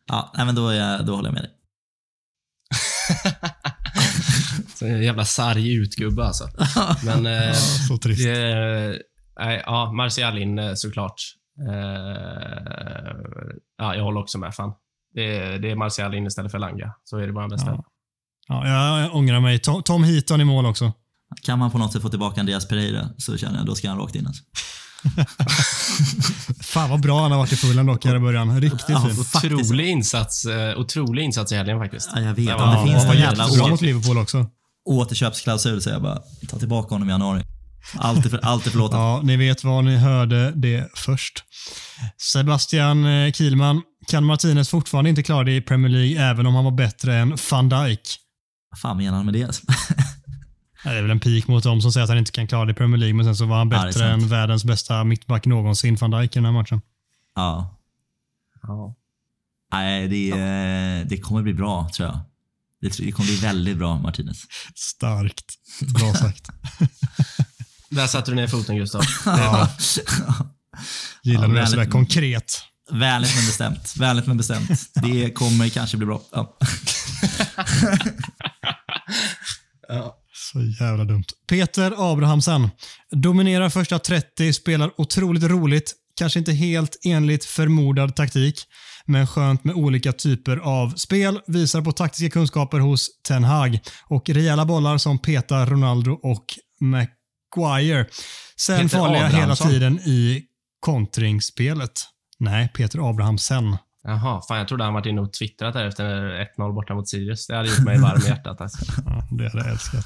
Ja, 0.07 0.31
nej, 0.37 0.45
men 0.45 0.55
då, 0.55 0.67
är 0.67 0.73
jag, 0.75 1.05
då 1.05 1.15
håller 1.15 1.27
jag 1.29 1.33
med 1.33 1.43
dig. 1.43 1.49
Så 4.75 4.85
en 4.85 5.03
jävla 5.03 5.25
sarg 5.25 5.73
utgubbe 5.75 6.25
alltså. 6.25 6.43
Men 7.05 7.25
eh, 7.25 7.31
Ja, 7.47 7.53
så 7.87 7.97
trist. 7.97 8.23
det, 8.23 9.01
nej, 9.39 9.63
ja, 9.65 9.91
Martial 9.91 10.37
in 10.37 10.59
eh, 10.59 10.71
såklart. 10.75 11.21
Eh, 11.69 13.15
ja, 13.77 13.95
jag 13.95 14.03
håller 14.03 14.19
också 14.21 14.37
med. 14.37 14.55
Fan. 14.55 14.71
Det, 15.13 15.57
det 15.57 15.71
är 15.71 15.75
Martial 15.75 16.15
in 16.15 16.25
istället 16.27 16.51
för 16.51 16.59
Langa. 16.59 16.93
Så 17.03 17.17
är 17.17 17.27
det 17.27 17.33
bara 17.33 17.47
bästa. 17.47 17.71
Ja. 17.71 17.83
Ja, 18.47 19.01
jag 19.01 19.15
ångrar 19.15 19.39
mig. 19.39 19.59
Tom, 19.59 19.83
Tom 19.83 20.03
Heaton 20.03 20.41
i 20.41 20.43
mål 20.43 20.65
också. 20.65 20.93
Kan 21.41 21.59
man 21.59 21.71
på 21.71 21.77
något 21.77 21.93
sätt 21.93 22.01
få 22.01 22.09
tillbaka 22.09 22.39
Andreas 22.39 22.67
Pereira 22.67 23.09
så 23.17 23.37
känner 23.37 23.57
jag 23.57 23.65
då 23.65 23.75
ska 23.75 23.89
han 23.89 23.97
rakt 23.97 24.15
in. 24.15 24.27
Alltså. 24.27 24.43
Fan 26.63 26.89
vad 26.89 27.01
bra 27.01 27.21
han 27.21 27.31
har 27.31 27.37
varit 27.37 27.51
i 27.53 27.55
Fulham 27.55 27.85
dock 27.85 28.05
här 28.05 28.15
i 28.15 28.19
början. 28.19 28.61
Riktigt 28.61 28.83
Ja, 28.89 29.09
fin. 29.41 29.53
Otrolig 29.55 29.87
insats, 29.87 30.45
eh, 30.45 30.77
otrolig 30.79 31.23
insats 31.23 31.51
i 31.51 31.55
helgen 31.55 31.79
faktiskt. 31.79 32.09
Ja, 32.15 32.21
jag 32.21 32.33
vet. 32.33 32.45
Var- 32.47 32.71
det 32.85 32.91
finns 32.91 33.03
han 33.03 33.05
någon 33.05 33.07
var 33.07 33.13
jävla 33.15 33.67
mot 33.67 33.81
Liverpool 33.81 34.17
också. 34.17 34.45
återköpsklausul 34.85 35.81
så 35.81 35.89
jag 35.89 36.01
bara, 36.01 36.19
ta 36.49 36.59
tillbaka 36.59 36.95
honom 36.95 37.09
i 37.09 37.11
januari. 37.11 37.43
Allt 37.97 38.25
är, 38.25 38.29
för, 38.29 38.39
allt 38.43 38.65
är 38.67 38.71
förlåtet. 38.71 38.95
Ja, 38.99 39.21
ni 39.23 39.37
vet 39.37 39.63
vad 39.63 39.83
ni 39.83 39.97
hörde 39.97 40.51
det 40.55 40.89
först. 40.95 41.43
Sebastian 42.33 43.05
eh, 43.05 43.31
Kielman. 43.31 43.81
Kan 44.07 44.23
Martinez 44.25 44.69
fortfarande 44.69 45.09
inte 45.09 45.23
klara 45.23 45.43
det 45.43 45.55
i 45.55 45.61
Premier 45.61 45.89
League 45.91 46.29
även 46.29 46.45
om 46.45 46.55
han 46.55 46.63
var 46.63 46.71
bättre 46.71 47.15
än 47.17 47.37
van 47.51 47.69
Dijk? 47.69 48.01
Vad 48.71 48.79
fan 48.79 48.97
menar 48.97 49.17
han 49.17 49.25
med 49.25 49.33
det? 49.33 49.47
Ja, 50.83 50.91
Det 50.91 50.97
är 50.97 51.01
väl 51.01 51.11
en 51.11 51.19
pik 51.19 51.47
mot 51.47 51.63
dem 51.63 51.81
som 51.81 51.91
säger 51.91 52.03
att 52.03 52.09
han 52.09 52.17
inte 52.17 52.31
kan 52.31 52.47
klara 52.47 52.65
det 52.65 52.71
i 52.71 52.75
Premier 52.75 52.97
League, 52.97 53.13
men 53.15 53.25
sen 53.25 53.35
så 53.35 53.45
var 53.45 53.57
han 53.57 53.69
Ja, 53.71 53.77
bättre 53.77 53.93
sant. 53.93 54.23
än 54.23 54.29
världens 54.29 54.63
bästa 54.65 55.03
mittback 55.03 55.45
någonsin, 55.45 55.95
van 55.95 56.11
Dijk, 56.11 56.35
i 56.35 56.39
den 56.39 56.45
här 56.45 56.51
matchen. 56.51 56.81
Ja. 57.35 57.75
Ja. 58.63 58.95
Nej, 59.71 60.07
det, 60.07 60.31
det 61.09 61.17
kommer 61.17 61.41
bli 61.41 61.53
bra 61.53 61.89
tror 61.93 62.07
jag. 62.09 62.19
Det, 62.81 63.11
kommer 63.11 63.27
bli 63.27 63.35
väldigt 63.35 63.77
bra, 63.77 63.97
Martinez. 63.97 64.43
Starkt. 64.75 65.45
Bra 65.99 66.13
sagt. 66.13 66.49
Där 67.89 68.07
satte 68.07 68.31
du 68.31 68.35
ner 68.35 68.47
foten 68.47 68.77
Gustav. 68.77 69.01
Ja, 69.25 69.69
gillar 71.23 71.41
Ja, 71.41 71.47
när 71.47 71.55
det 71.55 71.61
är 71.61 71.65
sådär 71.75 71.85
konkret. 71.85 72.61
Vänligt 72.91 73.35
men 73.35 73.45
bestämt. 73.45 73.95
Vänligt 73.97 74.27
men 74.27 74.37
bestämt. 74.37 74.69
Det 74.93 75.31
kommer 75.31 75.69
kanske 75.69 75.97
bli 75.97 76.05
bra. 76.05 76.21
Ja. 76.31 76.57
Så 80.51 80.61
jävla 80.83 81.05
dumt. 81.05 81.25
Peter 81.49 82.11
Abrahamsen. 82.11 82.69
Dominerar 83.11 83.69
första 83.69 83.99
30, 83.99 84.53
spelar 84.53 84.91
otroligt 84.97 85.43
roligt. 85.43 85.93
Kanske 86.15 86.39
inte 86.39 86.51
helt 86.51 86.97
enligt 87.05 87.45
förmodad 87.45 88.15
taktik, 88.15 88.63
men 89.05 89.27
skönt 89.27 89.63
med 89.63 89.75
olika 89.75 90.11
typer 90.13 90.57
av 90.57 90.89
spel. 90.95 91.39
Visar 91.47 91.81
på 91.81 91.91
taktiska 91.91 92.29
kunskaper 92.29 92.79
hos 92.79 93.09
Ten 93.27 93.43
Hag 93.43 93.79
och 94.07 94.29
rejäla 94.29 94.65
bollar 94.65 94.97
som 94.97 95.19
petar 95.19 95.65
Ronaldo 95.65 96.11
och 96.11 96.45
Maguire. 96.79 98.05
Sen 98.57 98.77
Peter 98.79 98.97
farliga 98.97 99.27
hela 99.27 99.55
tiden 99.55 99.99
i 99.99 100.43
kontringsspelet. 100.79 101.91
Nej, 102.39 102.69
Peter 102.73 103.09
Abrahamsen. 103.09 103.77
Jaha, 104.03 104.41
fan 104.47 104.57
jag 104.57 104.67
trodde 104.67 104.83
han 104.83 104.93
varit 104.93 105.05
inne 105.05 105.21
och 105.21 105.33
twittrat 105.33 105.73
där 105.73 105.85
efter 105.85 106.05
1-0 106.57 106.73
borta 106.73 106.95
mot 106.95 107.09
Sirius. 107.09 107.47
Det 107.47 107.55
hade 107.55 107.69
gjort 107.69 107.79
mig 107.79 107.99
varm 107.99 108.21
i 108.25 108.27
hjärtat. 108.27 108.61
Alltså. 108.61 108.85
Ja, 109.05 109.27
det 109.31 109.49
hade 109.49 109.63
jag 109.63 109.71
älskat. 109.71 110.05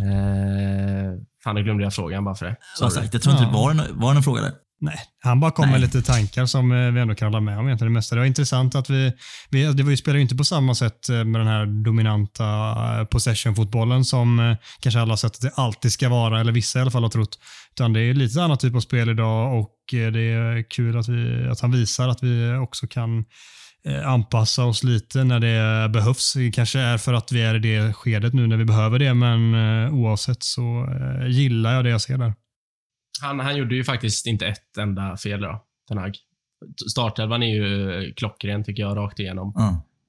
Eh, 0.00 1.10
fan, 1.44 1.54
nu 1.54 1.62
glömde 1.62 1.84
jag 1.84 1.94
frågan 1.94 2.24
bara 2.24 2.34
för 2.34 2.46
det. 2.46 2.56
Som 2.78 2.90
sagt, 2.90 3.12
jag 3.14 3.22
tror 3.22 3.32
inte 3.32 3.44
Ja. 3.44 3.48
det 3.48 3.54
var, 3.54 3.70
en, 3.70 4.00
var 4.00 4.14
någon 4.14 4.22
fråga 4.22 4.40
där. 4.42 4.52
Nej, 4.80 4.98
han 5.22 5.40
bara 5.40 5.50
kom 5.50 5.64
med 5.70 5.72
Nej. 5.72 5.80
lite 5.80 6.02
tankar 6.02 6.46
som 6.46 6.72
eh, 6.72 6.90
vi 6.90 7.00
ändå 7.00 7.14
kan 7.14 7.26
hålla 7.26 7.40
med 7.40 7.58
om 7.58 7.66
egentligen 7.66 7.92
det 7.92 7.98
mesta. 7.98 8.14
Det 8.14 8.20
var 8.20 8.26
intressant 8.26 8.74
att 8.74 8.90
vi, 8.90 9.12
vi 9.50 9.64
det 9.64 9.82
var 9.82 9.90
ju, 9.90 9.96
spelar 9.96 10.16
ju 10.16 10.22
inte 10.22 10.36
på 10.36 10.44
samma 10.44 10.74
sätt 10.74 11.08
eh, 11.08 11.24
med 11.24 11.40
den 11.40 11.46
här 11.48 11.84
dominanta 11.84 12.44
eh, 12.98 13.04
possession-fotbollen 13.04 14.04
som 14.04 14.56
kanske 14.80 15.00
alla 15.00 15.12
har 15.12 15.16
sett 15.16 15.34
att 15.34 15.40
det 15.40 15.52
alltid 15.54 15.92
ska 15.92 16.08
vara, 16.08 16.40
eller 16.40 16.52
vissa 16.52 16.78
i 16.78 16.82
alla 16.82 16.90
fall 16.90 17.02
har 17.02 17.10
trott. 17.10 17.38
Utan 17.72 17.92
det 17.92 18.00
är 18.00 18.14
lite 18.14 18.42
annat 18.42 18.60
typ 18.60 18.74
av 18.76 18.80
spel 18.80 19.08
idag 19.08 19.60
och 19.60 19.70
det 19.90 20.30
är 20.32 20.70
kul 20.70 20.98
att, 20.98 21.08
vi, 21.08 21.48
att 21.48 21.60
han 21.60 21.72
visar 21.72 22.08
att 22.08 22.22
vi 22.22 22.54
också 22.54 22.86
kan 22.86 23.24
anpassa 24.04 24.64
oss 24.64 24.84
lite 24.84 25.24
när 25.24 25.40
det 25.40 25.88
behövs. 25.88 26.34
Det 26.34 26.50
kanske 26.50 26.78
är 26.78 26.98
för 26.98 27.14
att 27.14 27.32
vi 27.32 27.42
är 27.42 27.54
i 27.54 27.58
det 27.58 27.92
skedet 27.92 28.32
nu 28.32 28.46
när 28.46 28.56
vi 28.56 28.64
behöver 28.64 28.98
det, 28.98 29.14
men 29.14 29.54
eh, 29.54 29.94
oavsett 29.94 30.42
så 30.42 30.88
eh, 30.88 31.26
gillar 31.26 31.74
jag 31.74 31.84
det 31.84 31.90
jag 31.90 32.00
ser 32.00 32.18
där. 32.18 32.34
Han, 33.22 33.40
han 33.40 33.56
gjorde 33.56 33.74
ju 33.74 33.84
faktiskt 33.84 34.26
inte 34.26 34.46
ett 34.46 34.76
enda 34.78 35.16
fel 35.16 35.40
då, 35.40 35.64
Ten 35.88 35.98
Hag. 35.98 36.16
Startelvan 36.90 37.42
är 37.42 37.54
ju 37.54 38.12
klockren 38.14 38.64
tycker 38.64 38.82
jag, 38.82 38.96
rakt 38.96 39.20
igenom. 39.20 39.54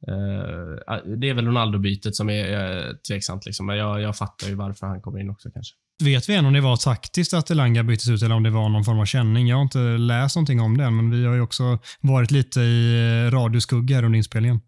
Eh, 0.08 0.98
det 1.18 1.30
är 1.30 1.34
väl 1.34 1.46
Ronaldo-bytet 1.46 2.16
som 2.16 2.30
är 2.30 3.04
tveksamt, 3.08 3.46
liksom. 3.46 3.66
men 3.66 3.78
jag, 3.78 4.02
jag 4.02 4.18
fattar 4.18 4.48
ju 4.48 4.56
varför 4.56 4.88
han 4.88 5.02
kommer 5.02 5.20
in 5.20 5.30
också 5.30 5.50
kanske. 5.52 5.76
Vet 6.02 6.30
vi 6.30 6.36
än 6.36 6.46
om 6.46 6.54
det 6.54 6.62
var 6.62 6.78
taktiskt 6.78 7.34
att 7.34 7.52
Elanga 7.52 7.84
byttes 7.84 8.10
ut 8.10 8.22
eller 8.22 8.36
om 8.36 8.44
det 8.44 8.50
var 8.50 8.70
någon 8.70 8.86
form 8.86 9.00
av 9.00 9.06
känning? 9.06 9.48
Jag 9.48 9.58
har 9.58 9.64
inte 9.64 9.80
läst 9.80 10.36
någonting 10.36 10.62
om 10.62 10.78
det, 10.78 10.90
men 10.90 11.10
vi 11.10 11.26
har 11.26 11.34
ju 11.34 11.42
också 11.42 11.80
varit 12.02 12.32
lite 12.32 12.62
i 12.62 12.94
eh, 13.26 13.32
radioskugga 13.32 13.96
här 13.96 14.04
under 14.04 14.18
inspelningen. 14.18 14.60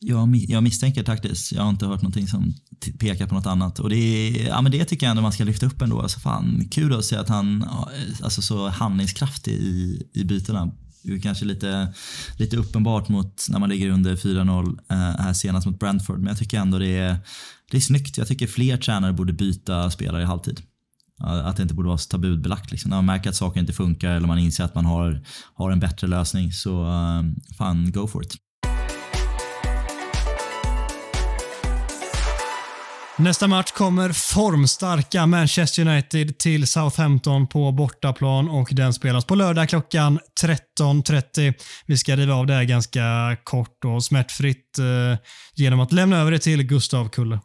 Jag, 0.00 0.36
jag 0.36 0.62
misstänker 0.62 1.02
taktiskt. 1.02 1.52
Jag 1.52 1.62
har 1.62 1.70
inte 1.70 1.86
hört 1.86 2.02
någonting 2.02 2.26
som 2.26 2.54
pekar 2.98 3.26
på 3.26 3.34
något 3.34 3.46
annat. 3.46 3.78
Och 3.78 3.90
det, 3.90 4.30
ja, 4.30 4.62
men 4.62 4.72
det 4.72 4.84
tycker 4.84 5.06
jag 5.06 5.10
ändå 5.10 5.22
man 5.22 5.32
ska 5.32 5.44
lyfta 5.44 5.66
upp 5.66 5.82
ändå. 5.82 6.00
Alltså 6.00 6.20
fan, 6.20 6.68
kul 6.70 6.94
att 6.94 7.04
se 7.04 7.16
att 7.16 7.28
han 7.28 7.62
är 7.62 7.66
eh, 7.66 8.24
alltså, 8.24 8.42
så 8.42 8.68
handlingskraftig 8.68 9.52
i, 9.52 10.02
i 10.14 10.24
bytena. 10.24 10.72
Det 11.02 11.12
är 11.12 11.20
kanske 11.20 11.44
lite, 11.44 11.94
lite 12.38 12.56
uppenbart 12.56 13.08
mot 13.08 13.46
när 13.48 13.58
man 13.58 13.68
ligger 13.68 13.90
under 13.90 14.16
4-0 14.16 14.78
eh, 14.90 14.96
här 14.96 15.32
senast 15.32 15.66
mot 15.66 15.78
Brentford. 15.78 16.18
Men 16.18 16.26
jag 16.26 16.38
tycker 16.38 16.58
ändå 16.58 16.78
det 16.78 16.98
är, 16.98 17.16
det 17.70 17.76
är 17.76 17.80
snyggt. 17.80 18.18
Jag 18.18 18.28
tycker 18.28 18.46
fler 18.46 18.76
tränare 18.76 19.12
borde 19.12 19.32
byta 19.32 19.90
spelare 19.90 20.22
i 20.22 20.26
halvtid. 20.26 20.60
Att 21.20 21.56
det 21.56 21.62
inte 21.62 21.74
borde 21.74 21.88
vara 21.88 21.98
så 21.98 22.08
tabubelagt. 22.08 22.70
Liksom. 22.70 22.88
När 22.88 22.96
man 22.96 23.06
märker 23.06 23.30
att 23.30 23.36
saker 23.36 23.60
inte 23.60 23.72
funkar 23.72 24.10
eller 24.10 24.28
man 24.28 24.38
inser 24.38 24.64
att 24.64 24.74
man 24.74 24.84
har, 24.84 25.20
har 25.54 25.70
en 25.70 25.80
bättre 25.80 26.06
lösning 26.06 26.52
så 26.52 26.84
uh, 26.84 27.22
fan, 27.58 27.92
go 27.92 28.06
for 28.06 28.22
it. 28.22 28.36
Nästa 33.20 33.46
match 33.46 33.70
kommer 33.70 34.12
formstarka 34.12 35.26
Manchester 35.26 35.88
United 35.88 36.38
till 36.38 36.66
Southampton 36.66 37.46
på 37.46 37.72
bortaplan 37.72 38.48
och 38.48 38.68
den 38.72 38.94
spelas 38.94 39.24
på 39.24 39.34
lördag 39.34 39.68
klockan 39.68 40.18
13.30. 40.42 41.54
Vi 41.86 41.96
ska 41.96 42.16
riva 42.16 42.34
av 42.34 42.46
det 42.46 42.54
här 42.54 42.64
ganska 42.64 43.36
kort 43.44 43.84
och 43.84 44.04
smärtfritt 44.04 44.78
eh, 44.78 45.18
genom 45.54 45.80
att 45.80 45.92
lämna 45.92 46.18
över 46.18 46.30
det 46.30 46.38
till 46.38 46.62
Gustav 46.62 47.08
Kulle. 47.08 47.40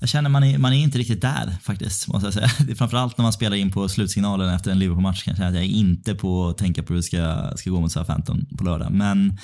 Jag 0.00 0.08
känner 0.08 0.30
man 0.30 0.44
är, 0.44 0.58
man 0.58 0.72
är 0.72 0.76
inte 0.76 0.98
riktigt 0.98 1.20
där 1.20 1.56
faktiskt, 1.62 2.08
måste 2.08 2.26
jag 2.26 2.34
säga. 2.34 2.50
Det 2.66 2.72
är 2.72 2.76
framförallt 2.76 3.18
när 3.18 3.22
man 3.22 3.32
spelar 3.32 3.56
in 3.56 3.72
på 3.72 3.88
slutsignalen 3.88 4.54
efter 4.54 4.70
en 4.70 4.78
Liverpool-match 4.78 5.22
kanske 5.22 5.44
jag 5.44 5.52
känna 5.52 5.58
att 5.58 5.64
jag 5.64 5.74
är 5.74 5.78
inte 5.78 6.14
på 6.14 6.48
att 6.48 6.58
tänka 6.58 6.82
på 6.82 6.88
hur 6.88 6.96
det 6.96 7.02
ska, 7.02 7.52
ska 7.56 7.70
gå 7.70 7.80
mot 7.80 7.92
Southampton 7.92 8.46
på 8.58 8.64
lördag. 8.64 8.92
Men, 8.92 9.38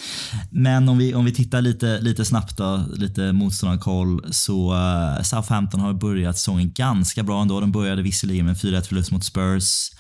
men 0.51 0.89
om, 0.89 0.99
vi, 0.99 1.15
om 1.15 1.25
vi 1.25 1.33
tittar 1.33 1.61
lite, 1.61 2.01
lite 2.01 2.25
snabbt 2.25 2.57
då, 2.57 2.85
lite 2.95 3.33
motståndarkoll, 3.33 4.25
så 4.31 4.75
uh, 4.75 5.23
Southampton 5.23 5.81
har 5.81 5.93
börjat 5.93 6.39
säsongen 6.39 6.73
ganska 6.73 7.23
bra 7.23 7.43
ändå. 7.43 7.61
De 7.61 7.73
började 7.73 8.03
visserligen 8.03 8.47
med 8.47 8.57
4-1 8.57 8.83
förlust 8.83 9.11
mot 9.11 9.25
Spurs, 9.25 9.91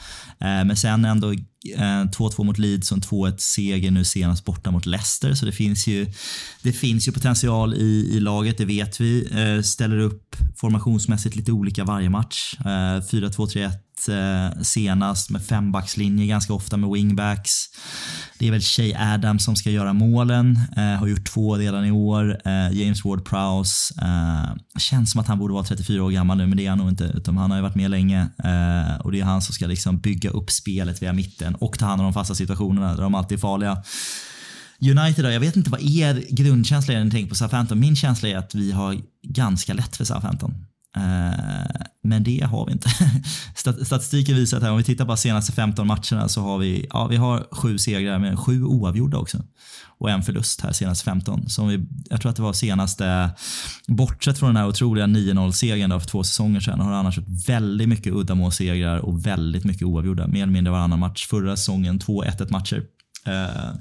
uh, 0.45 0.65
men 0.65 0.77
sen 0.77 1.05
ändå 1.05 1.35
Eh, 1.75 2.05
2-2 2.11 2.45
mot 2.45 2.59
Leeds 2.59 2.93
och 2.93 2.97
en 2.97 3.03
2-1 3.03 3.35
seger 3.39 3.91
nu 3.91 4.05
senast 4.05 4.45
borta 4.45 4.71
mot 4.71 4.87
Leicester. 4.87 5.35
Så 5.35 5.47
det 5.47 5.53
finns 5.53 5.87
ju, 5.87 6.07
det 6.63 6.73
finns 6.73 7.09
ju 7.09 7.13
potential 7.13 7.75
i, 7.75 8.11
i 8.13 8.21
laget, 8.21 8.59
det 8.59 8.65
vet 8.65 9.01
vi. 9.01 9.29
Eh, 9.33 9.63
ställer 9.63 9.99
upp 9.99 10.37
formationsmässigt 10.57 11.37
lite 11.37 11.53
olika 11.53 11.85
varje 11.85 12.11
match. 12.11 12.55
Eh, 12.61 12.65
4-2-3-1 12.65 13.71
eh, 14.09 14.63
senast 14.63 15.31
med 15.31 15.43
fembackslinje 15.43 16.27
ganska 16.27 16.53
ofta 16.53 16.77
med 16.77 16.91
wingbacks. 16.91 17.65
Det 18.39 18.47
är 18.47 18.51
väl 18.51 18.61
Shay 18.61 18.95
Adams 18.95 19.45
som 19.45 19.57
ska 19.57 19.71
göra 19.71 19.93
målen. 19.93 20.61
Eh, 20.77 20.83
har 20.83 21.07
gjort 21.07 21.25
två 21.25 21.57
redan 21.57 21.85
i 21.85 21.91
år. 21.91 22.41
Eh, 22.45 22.73
James 22.73 23.05
Ward 23.05 23.25
Prowse. 23.25 23.95
Eh, 24.03 24.79
känns 24.79 25.11
som 25.13 25.21
att 25.21 25.27
han 25.27 25.39
borde 25.39 25.55
vara 25.55 25.65
34 25.65 26.05
år 26.05 26.11
gammal 26.11 26.37
nu, 26.37 26.47
men 26.47 26.57
det 26.57 26.67
är 26.67 26.71
han 26.71 26.79
nog 26.79 26.89
inte. 26.89 27.05
Utan 27.05 27.37
han 27.37 27.51
har 27.51 27.59
ju 27.59 27.63
varit 27.63 27.75
med 27.75 27.91
länge 27.91 28.21
eh, 28.21 29.01
och 29.01 29.13
det 29.13 29.21
är 29.21 29.25
han 29.25 29.43
som 29.43 29.55
ska 29.55 29.67
liksom 29.67 29.99
bygga 29.99 30.31
upp 30.31 30.51
spelet 30.51 31.03
via 31.03 31.13
mitten 31.13 31.55
och 31.55 31.79
ta 31.79 31.87
hand 31.87 32.01
om 32.01 32.05
de 32.05 32.13
fasta 32.13 32.35
situationerna 32.35 32.95
där 32.95 33.03
de 33.03 33.15
alltid 33.15 33.39
är 33.39 33.41
farliga. 33.41 33.83
United 34.81 35.25
då, 35.25 35.31
jag 35.31 35.41
vet 35.41 35.57
inte 35.57 35.71
vad 35.71 35.81
er 35.81 36.25
grundkänsla 36.31 36.95
är 36.95 36.99
när 36.99 37.05
ni 37.05 37.11
tänker 37.11 37.29
på 37.29 37.35
Southampton. 37.35 37.81
Min 37.81 37.97
känsla 37.97 38.29
är 38.29 38.37
att 38.37 38.55
vi 38.55 38.73
har 38.73 38.97
ganska 39.23 39.75
lätt 39.75 39.97
för 39.97 40.05
Southampton. 40.05 40.55
Eh, 40.97 41.81
men 42.03 42.25
det 42.25 42.41
har 42.41 42.67
vi 42.67 42.73
inte. 42.73 42.89
Statistiken 43.85 44.37
visar 44.37 44.57
att 44.57 44.63
här, 44.63 44.71
om 44.71 44.79
vi 44.79 44.85
tittar 44.85 45.05
på 45.05 45.11
de 45.11 45.17
senaste 45.17 45.53
15 45.53 45.87
matcherna 45.87 46.29
så 46.29 46.41
har 46.41 46.59
vi, 46.59 46.87
ja, 46.91 47.07
vi 47.07 47.17
har 47.17 47.47
sju 47.51 47.79
segrar 47.79 48.19
men 48.19 48.37
sju 48.37 48.65
oavgjorda 48.65 49.19
också. 49.19 49.39
Och 49.99 50.11
en 50.11 50.23
förlust 50.23 50.61
här 50.61 50.73
senaste 50.73 51.05
15. 51.05 51.49
Så 51.49 51.63
om 51.63 51.69
vi, 51.69 51.87
jag 52.11 52.21
tror 52.21 52.31
att 52.31 52.37
det 52.37 52.43
var 52.43 52.53
senaste, 52.53 53.31
bortsett 53.87 54.39
från 54.39 54.49
den 54.49 54.57
här 54.57 54.69
otroliga 54.69 55.07
9-0-segern 55.07 56.01
för 56.01 56.09
två 56.09 56.25
säsonger 56.25 56.61
sedan, 56.61 56.81
har 56.81 56.91
det 56.91 56.99
annars 56.99 57.19
varit 57.19 57.49
väldigt 57.49 57.89
mycket 57.89 58.13
uddamålssegrar 58.13 58.99
och 58.99 59.27
väldigt 59.27 59.65
mycket 59.65 59.83
oavgjorda. 59.83 60.27
Mer 60.27 60.43
eller 60.43 60.53
mindre 60.53 60.73
varannan 60.73 60.99
match. 60.99 61.27
Förra 61.27 61.57
säsongen 61.57 61.99
två 61.99 62.25
1-1 62.25 62.53
matcher. 62.53 62.83
Uh, 63.29 63.81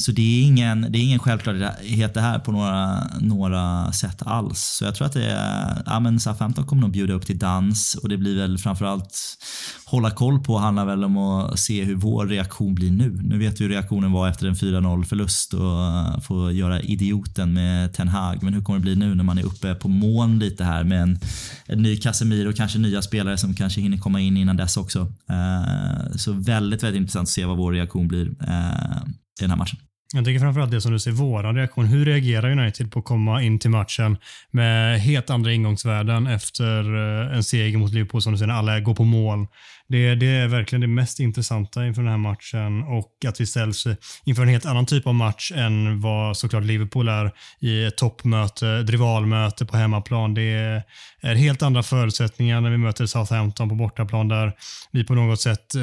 så 0.00 0.12
det 0.12 0.22
är 0.22 0.42
ingen, 0.42 0.86
det 0.92 0.98
är 0.98 1.02
ingen 1.02 1.18
självklarhet 1.18 2.14
det 2.14 2.20
här 2.20 2.38
på 2.38 2.52
några, 2.52 3.06
några 3.20 3.92
sätt 3.92 4.22
alls. 4.22 4.58
Så 4.58 4.84
jag 4.84 4.94
tror 4.94 5.06
att 5.06 5.12
det 5.12 5.30
är, 5.30 5.82
ja 5.86 6.00
men 6.00 6.20
Southampton 6.20 6.66
kommer 6.66 6.82
nog 6.82 6.90
bjuda 6.90 7.14
upp 7.14 7.26
till 7.26 7.38
dans 7.38 7.94
och 8.02 8.08
det 8.08 8.16
blir 8.16 8.36
väl 8.36 8.58
framförallt 8.58 9.36
hålla 9.84 10.10
koll 10.10 10.40
på 10.40 10.58
handlar 10.58 10.84
väl 10.84 11.04
om 11.04 11.16
att 11.16 11.58
se 11.58 11.84
hur 11.84 11.94
vår 11.94 12.26
reaktion 12.26 12.74
blir 12.74 12.90
nu. 12.90 13.20
Nu 13.22 13.38
vet 13.38 13.60
vi 13.60 13.64
hur 13.64 13.70
reaktionen 13.70 14.12
var 14.12 14.28
efter 14.28 14.46
en 14.46 14.54
4-0 14.54 15.04
förlust 15.04 15.54
och 15.54 16.24
få 16.24 16.52
göra 16.52 16.80
idioten 16.80 17.52
med 17.52 17.92
Ten 17.92 18.08
Hag. 18.08 18.42
Men 18.42 18.54
hur 18.54 18.62
kommer 18.62 18.78
det 18.78 18.82
bli 18.82 18.96
nu 18.96 19.14
när 19.14 19.24
man 19.24 19.38
är 19.38 19.46
uppe 19.46 19.74
på 19.74 19.88
moln 19.88 20.38
lite 20.38 20.64
här 20.64 20.84
med 20.84 21.02
en, 21.02 21.18
en 21.66 21.82
ny 21.82 21.96
Casemiro 21.96 22.48
och 22.48 22.56
kanske 22.56 22.78
nya 22.78 23.02
spelare 23.02 23.38
som 23.38 23.54
kanske 23.54 23.80
hinner 23.80 23.98
komma 23.98 24.20
in 24.20 24.36
innan 24.36 24.56
dess 24.56 24.76
också. 24.76 25.12
Eh, 25.28 26.16
så 26.16 26.32
väldigt, 26.32 26.82
väldigt 26.82 27.00
intressant 27.00 27.26
att 27.26 27.28
se 27.28 27.44
vad 27.44 27.56
vår 27.56 27.72
reaktion 27.72 28.08
blir 28.08 28.26
eh, 28.26 28.96
i 29.40 29.42
den 29.42 29.50
här 29.50 29.56
matchen. 29.56 29.78
Jag 30.12 30.24
tycker 30.24 30.40
framförallt 30.40 30.70
det 30.70 30.80
som 30.80 30.92
du 30.92 30.98
ser, 30.98 31.10
våran 31.10 31.56
reaktion. 31.56 31.86
Hur 31.86 32.04
reagerar 32.04 32.50
United 32.50 32.92
på 32.92 32.98
att 32.98 33.04
komma 33.04 33.42
in 33.42 33.58
till 33.58 33.70
matchen 33.70 34.16
med 34.50 35.00
helt 35.00 35.30
andra 35.30 35.52
ingångsvärden 35.52 36.26
efter 36.26 36.96
eh, 36.96 37.36
en 37.36 37.44
seger 37.44 37.78
mot 37.78 37.92
Liverpool 37.92 38.22
som 38.22 38.32
du 38.32 38.38
säger, 38.38 38.52
när 38.52 38.58
alla 38.58 38.80
går 38.80 38.94
på 38.94 39.04
mål. 39.04 39.46
Det, 39.90 40.14
det 40.14 40.26
är 40.26 40.48
verkligen 40.48 40.80
det 40.80 40.86
mest 40.86 41.20
intressanta 41.20 41.86
inför 41.86 42.02
den 42.02 42.10
här 42.10 42.18
matchen 42.18 42.82
och 42.82 43.24
att 43.26 43.40
vi 43.40 43.46
ställs 43.46 43.86
inför 44.24 44.42
en 44.42 44.48
helt 44.48 44.66
annan 44.66 44.86
typ 44.86 45.06
av 45.06 45.14
match 45.14 45.52
än 45.54 46.00
vad 46.00 46.36
såklart 46.36 46.64
Liverpool 46.64 47.08
är 47.08 47.32
i 47.60 47.84
ett 47.84 47.96
toppmöte, 47.96 48.68
ett 48.68 48.90
rivalmöte 48.90 49.66
på 49.66 49.76
hemmaplan. 49.76 50.34
Det 50.34 50.82
är 51.20 51.34
helt 51.34 51.62
andra 51.62 51.82
förutsättningar 51.82 52.60
när 52.60 52.70
vi 52.70 52.76
möter 52.76 53.06
Southampton 53.06 53.68
på 53.68 53.74
bortaplan 53.74 54.28
där 54.28 54.52
vi 54.92 55.04
på 55.04 55.14
något 55.14 55.40
sätt 55.40 55.74
eh, 55.74 55.80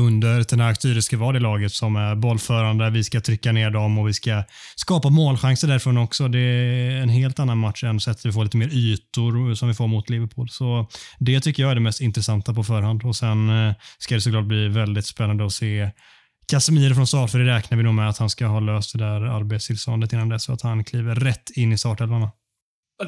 under 0.00 0.50
den 0.50 0.60
här 0.60 0.74
styre 0.74 1.02
ska 1.02 1.16
vara 1.16 1.32
det 1.32 1.40
laget 1.40 1.72
som 1.72 1.96
är 1.96 2.14
bollförande. 2.14 2.90
Vi 2.90 3.04
ska 3.04 3.20
trycka 3.20 3.52
ner 3.52 3.70
dem 3.70 3.98
och 3.98 4.08
vi 4.08 4.12
ska 4.12 4.42
skapa 4.76 5.08
målchanser 5.10 5.68
därifrån 5.68 5.98
också. 5.98 6.28
Det 6.28 6.38
är 6.38 6.90
en 6.90 7.08
helt 7.08 7.38
annan 7.38 7.58
match 7.58 7.84
än 7.84 8.00
så 8.00 8.10
att 8.10 8.26
vi 8.26 8.32
får 8.32 8.44
lite 8.44 8.56
mer 8.56 8.74
ytor 8.74 9.54
som 9.54 9.68
vi 9.68 9.74
får 9.74 9.86
mot 9.86 10.10
Liverpool. 10.10 10.48
Så 10.48 10.88
det 11.18 11.40
tycker 11.40 11.62
jag 11.62 11.70
är 11.70 11.74
det 11.74 11.80
mest 11.80 12.00
intressanta 12.00 12.54
på 12.54 12.64
förhand. 12.64 13.04
Och 13.04 13.16
Sen 13.24 13.68
eh, 13.68 13.74
ska 13.98 14.14
det 14.14 14.20
såklart 14.20 14.44
bli 14.44 14.68
väldigt 14.68 15.06
spännande 15.06 15.46
att 15.46 15.52
se 15.52 15.90
Casemiro 16.48 16.94
från 16.94 17.06
start, 17.06 17.30
för 17.30 17.38
det 17.38 17.44
räknar 17.44 17.78
vi 17.78 17.84
nog 17.84 17.94
med 17.94 18.08
att 18.08 18.18
han 18.18 18.30
ska 18.30 18.46
ha 18.46 18.60
löst 18.60 18.92
det 18.92 18.98
där 18.98 19.20
arbetstillståndet 19.20 20.12
innan 20.12 20.28
dess 20.28 20.44
så 20.44 20.52
att 20.52 20.62
han 20.62 20.84
kliver 20.84 21.14
rätt 21.14 21.50
in 21.50 21.72
i 21.72 21.78
startelvan. 21.78 22.28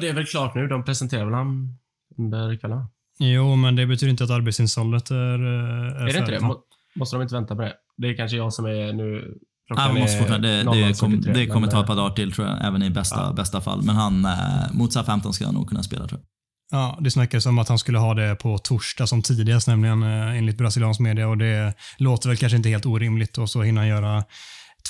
Det 0.01 0.09
är 0.09 0.13
väl 0.13 0.25
klart 0.25 0.55
nu. 0.55 0.67
De 0.67 0.83
presenterar 0.83 1.25
väl 1.25 1.33
han 1.33 1.77
under 2.17 2.57
kvällen? 2.57 2.85
Jo, 3.19 3.55
men 3.55 3.75
det 3.75 3.85
betyder 3.85 4.11
inte 4.11 4.23
att 4.23 4.29
arbetstillståndet 4.29 5.11
är, 5.11 5.39
eh, 5.39 6.01
är, 6.01 6.07
Är 6.07 6.13
det 6.13 6.19
inte 6.19 6.31
det? 6.31 6.39
Må, 6.39 6.59
måste 6.95 7.15
de 7.15 7.21
inte 7.21 7.35
vänta 7.35 7.55
på 7.55 7.61
det? 7.61 7.73
Det 7.97 8.07
är 8.07 8.15
kanske 8.15 8.37
jag 8.37 8.53
som 8.53 8.65
är 8.65 8.93
nu... 8.93 9.37
Ja, 9.69 9.93
måste 9.93 10.17
är 10.17 10.39
det, 10.39 10.47
det, 10.47 10.63
00.43, 10.63 10.99
kom, 10.99 11.21
det 11.33 11.47
kommer 11.47 11.67
ta 11.67 11.77
ett 11.77 11.83
eh, 11.83 11.87
par 11.87 11.95
dagar 11.95 12.15
till 12.15 12.31
tror 12.31 12.47
jag, 12.47 12.65
även 12.67 12.83
i 12.83 12.89
bästa, 12.89 13.23
Ja. 13.27 13.33
bästa 13.33 13.61
fall. 13.61 13.81
Men 13.83 13.95
han, 13.95 14.27
mot 14.71 14.93
Southampton 14.93 15.33
ska 15.33 15.45
han 15.45 15.53
nog 15.53 15.69
kunna 15.69 15.83
spela 15.83 16.07
tror 16.07 16.19
jag. 16.21 16.36
Ja, 16.71 16.97
det 17.01 17.11
snackades 17.11 17.45
om 17.45 17.59
att 17.59 17.69
han 17.69 17.79
skulle 17.79 17.97
ha 17.97 18.13
det 18.13 18.35
på 18.35 18.57
torsdag 18.57 19.07
som 19.07 19.21
tidigast, 19.21 19.67
nämligen 19.67 20.03
eh, 20.03 20.37
enligt 20.37 20.57
brasiliansk 20.57 20.99
media 20.99 21.27
och 21.27 21.37
det 21.37 21.73
låter 21.97 22.29
väl 22.29 22.37
kanske 22.37 22.57
inte 22.57 22.69
helt 22.69 22.85
orimligt 22.85 23.37
och 23.37 23.49
så 23.49 23.61
hinner 23.61 23.81
han 23.81 23.87
göra 23.87 24.23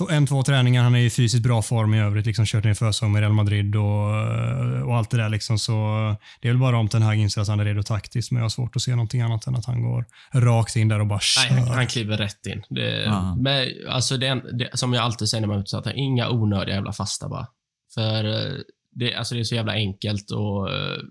en, 0.10 0.28
två 0.28 0.44
träningar. 0.44 0.84
Han 0.84 0.96
är 0.96 1.00
i 1.00 1.10
fysiskt 1.10 1.44
bra 1.44 1.62
form 1.62 1.94
i 1.94 2.02
övrigt. 2.02 2.26
Liksom 2.26 2.46
kört 2.46 2.64
ner 2.64 2.74
försäsong 2.74 3.12
med 3.12 3.20
Real 3.20 3.34
Madrid 3.34 3.76
och, 3.76 4.10
och 4.88 4.96
allt 4.96 5.10
det 5.10 5.18
där. 5.18 5.30
Liksom. 5.30 5.60
Så 5.60 5.74
det 6.42 6.48
är 6.48 6.52
väl 6.52 6.60
bara 6.60 6.78
om 6.78 6.88
Ten 6.88 7.02
Hag 7.02 7.16
inser 7.16 7.42
att 7.42 7.48
han 7.48 7.60
är 7.60 7.66
redo 7.66 7.84
taktiskt, 7.84 8.32
men 8.32 8.38
jag 8.38 8.44
har 8.44 8.50
svårt 8.50 8.76
att 8.76 8.82
se 8.82 8.92
någonting 8.92 9.22
annat 9.22 9.48
än 9.48 9.56
att 9.56 9.66
han 9.66 9.84
går 9.84 10.06
rakt 10.34 10.76
in 10.76 10.88
där 10.88 11.00
och 11.00 11.08
bara 11.08 11.20
kör. 11.20 11.56
Nej, 11.56 11.64
han 11.64 11.88
kliver 11.88 12.18
rätt 12.18 12.46
in. 12.46 12.64
Det, 12.70 13.04
Ja. 13.06 13.36
men, 13.36 13.68
alltså 13.90 14.18
det, 14.18 14.42
det, 14.58 14.70
som 14.74 14.94
jag 14.94 15.04
alltid 15.04 15.30
säger 15.30 15.42
när 15.42 15.48
man 15.48 15.58
är 15.58 15.62
utsatt, 15.62 15.88
inga 15.96 16.30
onödiga 16.30 16.76
jävla 16.76 16.94
fasta 16.94 17.30
bara. 17.30 17.48
För 17.94 18.26
eh, 18.26 18.54
det, 18.96 19.16
alltså 19.16 19.36
det 19.36 19.42
är 19.42 19.44
så 19.44 19.56
jävla 19.56 19.74
enkelt 19.74 20.32
att 20.32 20.72
eh, 20.72 21.04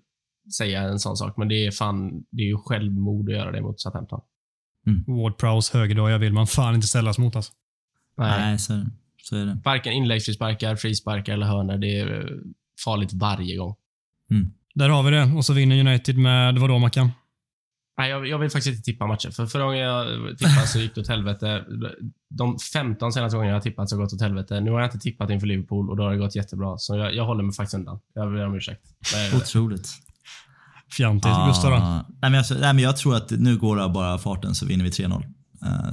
säga 0.53 0.83
en 0.83 0.99
sån 0.99 1.17
sak, 1.17 1.37
men 1.37 1.49
det 1.49 1.67
är 1.67 1.71
fan, 1.71 2.25
det 2.31 2.43
är 2.43 2.47
ju 2.47 2.57
självmord 2.57 3.29
att 3.29 3.35
göra 3.35 3.53
det 3.53 3.61
mot 3.61 3.81
Southampton. 3.81 4.21
Ward 5.07 5.39
Prowse 5.39 5.79
högerdagar 5.79 6.19
vill 6.19 6.33
man 6.33 6.47
fan 6.47 6.75
inte 6.75 6.87
ställas 6.87 7.19
mot. 7.19 7.37
Alltså. 7.37 7.53
Nej. 8.17 8.41
Nej, 8.41 8.59
så, 8.59 8.87
så 9.23 9.37
är 9.37 9.47
det. 9.47 9.59
Varken 9.65 9.93
inläggsfrisparkar, 9.93 10.77
frisparkar 10.77 11.33
eller 11.33 11.47
hörnor. 11.47 11.77
Det 11.77 11.99
är 11.99 12.21
eh, 12.21 12.27
farligt 12.85 13.13
varje 13.13 13.57
gång. 13.57 13.75
Där 14.75 14.89
har 14.89 15.03
vi 15.03 15.11
det. 15.11 15.33
Och 15.37 15.45
så 15.45 15.53
vinner 15.53 15.81
United 15.81 16.19
med, 16.19 16.59
vadå 16.59 16.79
Mackan? 16.79 17.11
Nej, 17.99 18.11
jag, 18.11 18.27
jag 18.27 18.39
vill 18.39 18.51
faktiskt 18.51 18.77
inte 18.77 18.83
tippa 18.83 19.07
matcher. 19.07 19.31
För 19.31 19.47
förra 19.47 19.65
gången 19.65 19.81
jag 19.81 20.39
tippade 20.39 20.67
så 20.67 20.79
gick 20.79 20.95
det 20.95 21.01
åt 21.01 21.09
helvete. 21.09 21.65
De 22.31 22.59
15 22.59 23.13
senaste 23.13 23.37
gångerna 23.37 23.51
jag 23.51 23.57
har 23.57 23.63
tippat 23.63 23.89
så 23.89 23.97
har 23.97 24.01
det 24.01 24.05
gått 24.05 24.13
åt 24.13 24.21
helvete. 24.21 24.61
Nu 24.61 24.71
har 24.71 24.81
jag 24.81 24.87
inte 24.87 24.99
tippat 24.99 25.31
inför 25.31 25.47
Liverpool 25.47 25.91
och 25.91 25.97
då 25.97 26.03
har 26.03 26.11
det 26.11 26.19
gått 26.19 26.37
jättebra. 26.37 26.79
Så 26.79 26.97
jag, 26.97 27.15
jag 27.15 27.25
håller 27.25 27.43
mig 27.43 27.55
faktiskt 27.55 27.75
undan. 27.75 28.01
Jag 28.15 28.33
ber 28.33 28.47
om 28.47 28.55
ursäkt. 28.55 28.83
Otroligt. 29.37 29.89
Fjantigt. 30.93 31.33
Gustav 31.47 31.71
då? 31.71 31.77
Ah. 31.77 32.05
Nej, 32.23 32.31
men 32.31 32.35
jag, 32.35 32.45
nej, 32.51 32.75
men 32.75 32.79
jag 32.79 32.97
tror 32.97 33.17
att 33.17 33.31
nu 33.31 33.57
går 33.57 33.77
det 33.77 33.85
av 33.85 33.93
bara 33.93 34.19
farten 34.19 34.55
så 34.55 34.67
vinner 34.67 34.85
vi 34.85 34.91
3-0. 34.91 35.13
Uh, 35.13 35.93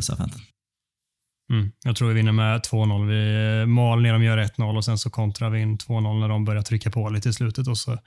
Mm. 1.51 1.71
Jag 1.83 1.95
tror 1.95 2.07
vi 2.07 2.13
vinner 2.13 2.31
med 2.31 2.61
2-0. 2.61 3.07
Vi 3.07 3.65
mal 3.65 4.01
ner 4.01 4.13
dem, 4.13 4.23
gör 4.23 4.37
1-0 4.37 4.77
och 4.77 4.85
sen 4.85 4.97
så 4.97 5.09
kontrar 5.09 5.49
vi 5.49 5.61
in 5.61 5.77
2-0 5.77 6.19
när 6.19 6.29
de 6.29 6.45
börjar 6.45 6.61
trycka 6.61 6.91
på 6.91 7.09
lite 7.09 7.29
i 7.29 7.33
slutet. 7.33 7.67
Och 7.67 7.77
så 7.77 7.97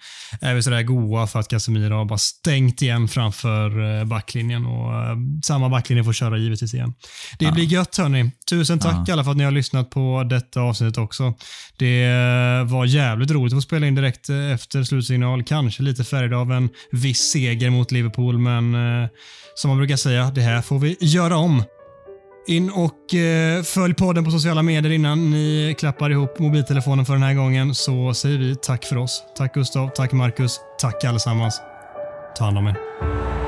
är 0.40 0.54
vi 0.54 0.62
sådär 0.62 0.82
goa 0.82 1.26
för 1.26 1.38
att 1.40 1.48
Casemiro 1.48 1.94
har 1.94 2.04
bara 2.04 2.18
stängt 2.18 2.82
igen 2.82 3.08
framför 3.08 3.98
eh, 4.00 4.04
backlinjen 4.04 4.66
och 4.66 4.94
eh, 4.94 5.16
samma 5.44 5.68
backlinje 5.68 6.04
får 6.04 6.12
köra 6.12 6.38
givetvis 6.38 6.74
igen. 6.74 6.94
Det 7.38 7.44
Ja. 7.44 7.52
blir 7.52 7.64
gött 7.64 7.96
hörni. 7.96 8.30
Tusen 8.50 8.78
tack 8.78 9.08
Ja. 9.08 9.12
alla 9.12 9.24
för 9.24 9.30
att 9.30 9.36
ni 9.36 9.44
har 9.44 9.50
lyssnat 9.50 9.90
på 9.90 10.26
detta 10.30 10.60
avsnittet 10.60 10.98
också. 10.98 11.34
Det 11.78 12.04
eh, 12.04 12.64
var 12.64 12.84
jävligt 12.84 13.30
roligt 13.30 13.52
att 13.52 13.56
få 13.56 13.60
spela 13.62 13.86
in 13.86 13.94
direkt 13.94 14.28
efter 14.54 14.82
slutsignal. 14.82 15.42
Kanske 15.44 15.82
lite 15.82 16.04
färgad 16.04 16.34
av 16.34 16.52
en 16.52 16.68
viss 16.92 17.20
seger 17.32 17.70
mot 17.70 17.92
Liverpool, 17.92 18.38
men 18.38 18.76
som 19.54 19.68
man 19.68 19.78
brukar 19.78 19.96
säga, 19.96 20.30
det 20.34 20.40
här 20.40 20.62
får 20.62 20.78
vi 20.78 20.96
göra 21.00 21.36
om. 21.36 21.62
In 22.48 22.70
och 22.70 23.14
eh, 23.14 23.62
följ 23.62 23.94
podden 23.94 24.24
på 24.24 24.30
sociala 24.30 24.62
medier 24.62 24.92
innan 24.92 25.30
ni 25.30 25.74
klappar 25.78 26.10
ihop 26.10 26.38
mobiltelefonen 26.38 27.04
för 27.04 27.12
den 27.12 27.22
här 27.22 27.34
gången 27.34 27.74
så 27.74 28.14
säger 28.14 28.38
vi 28.38 28.56
tack 28.56 28.84
för 28.84 28.96
oss. 28.96 29.24
Tack 29.36 29.54
Gustav, 29.54 29.88
tack 29.88 30.12
Marcus, 30.12 30.60
tack 30.80 31.04
allesammans. 31.04 31.60
Ta 32.36 32.44
hand 32.44 32.58
om 32.58 32.66
er. 32.66 33.45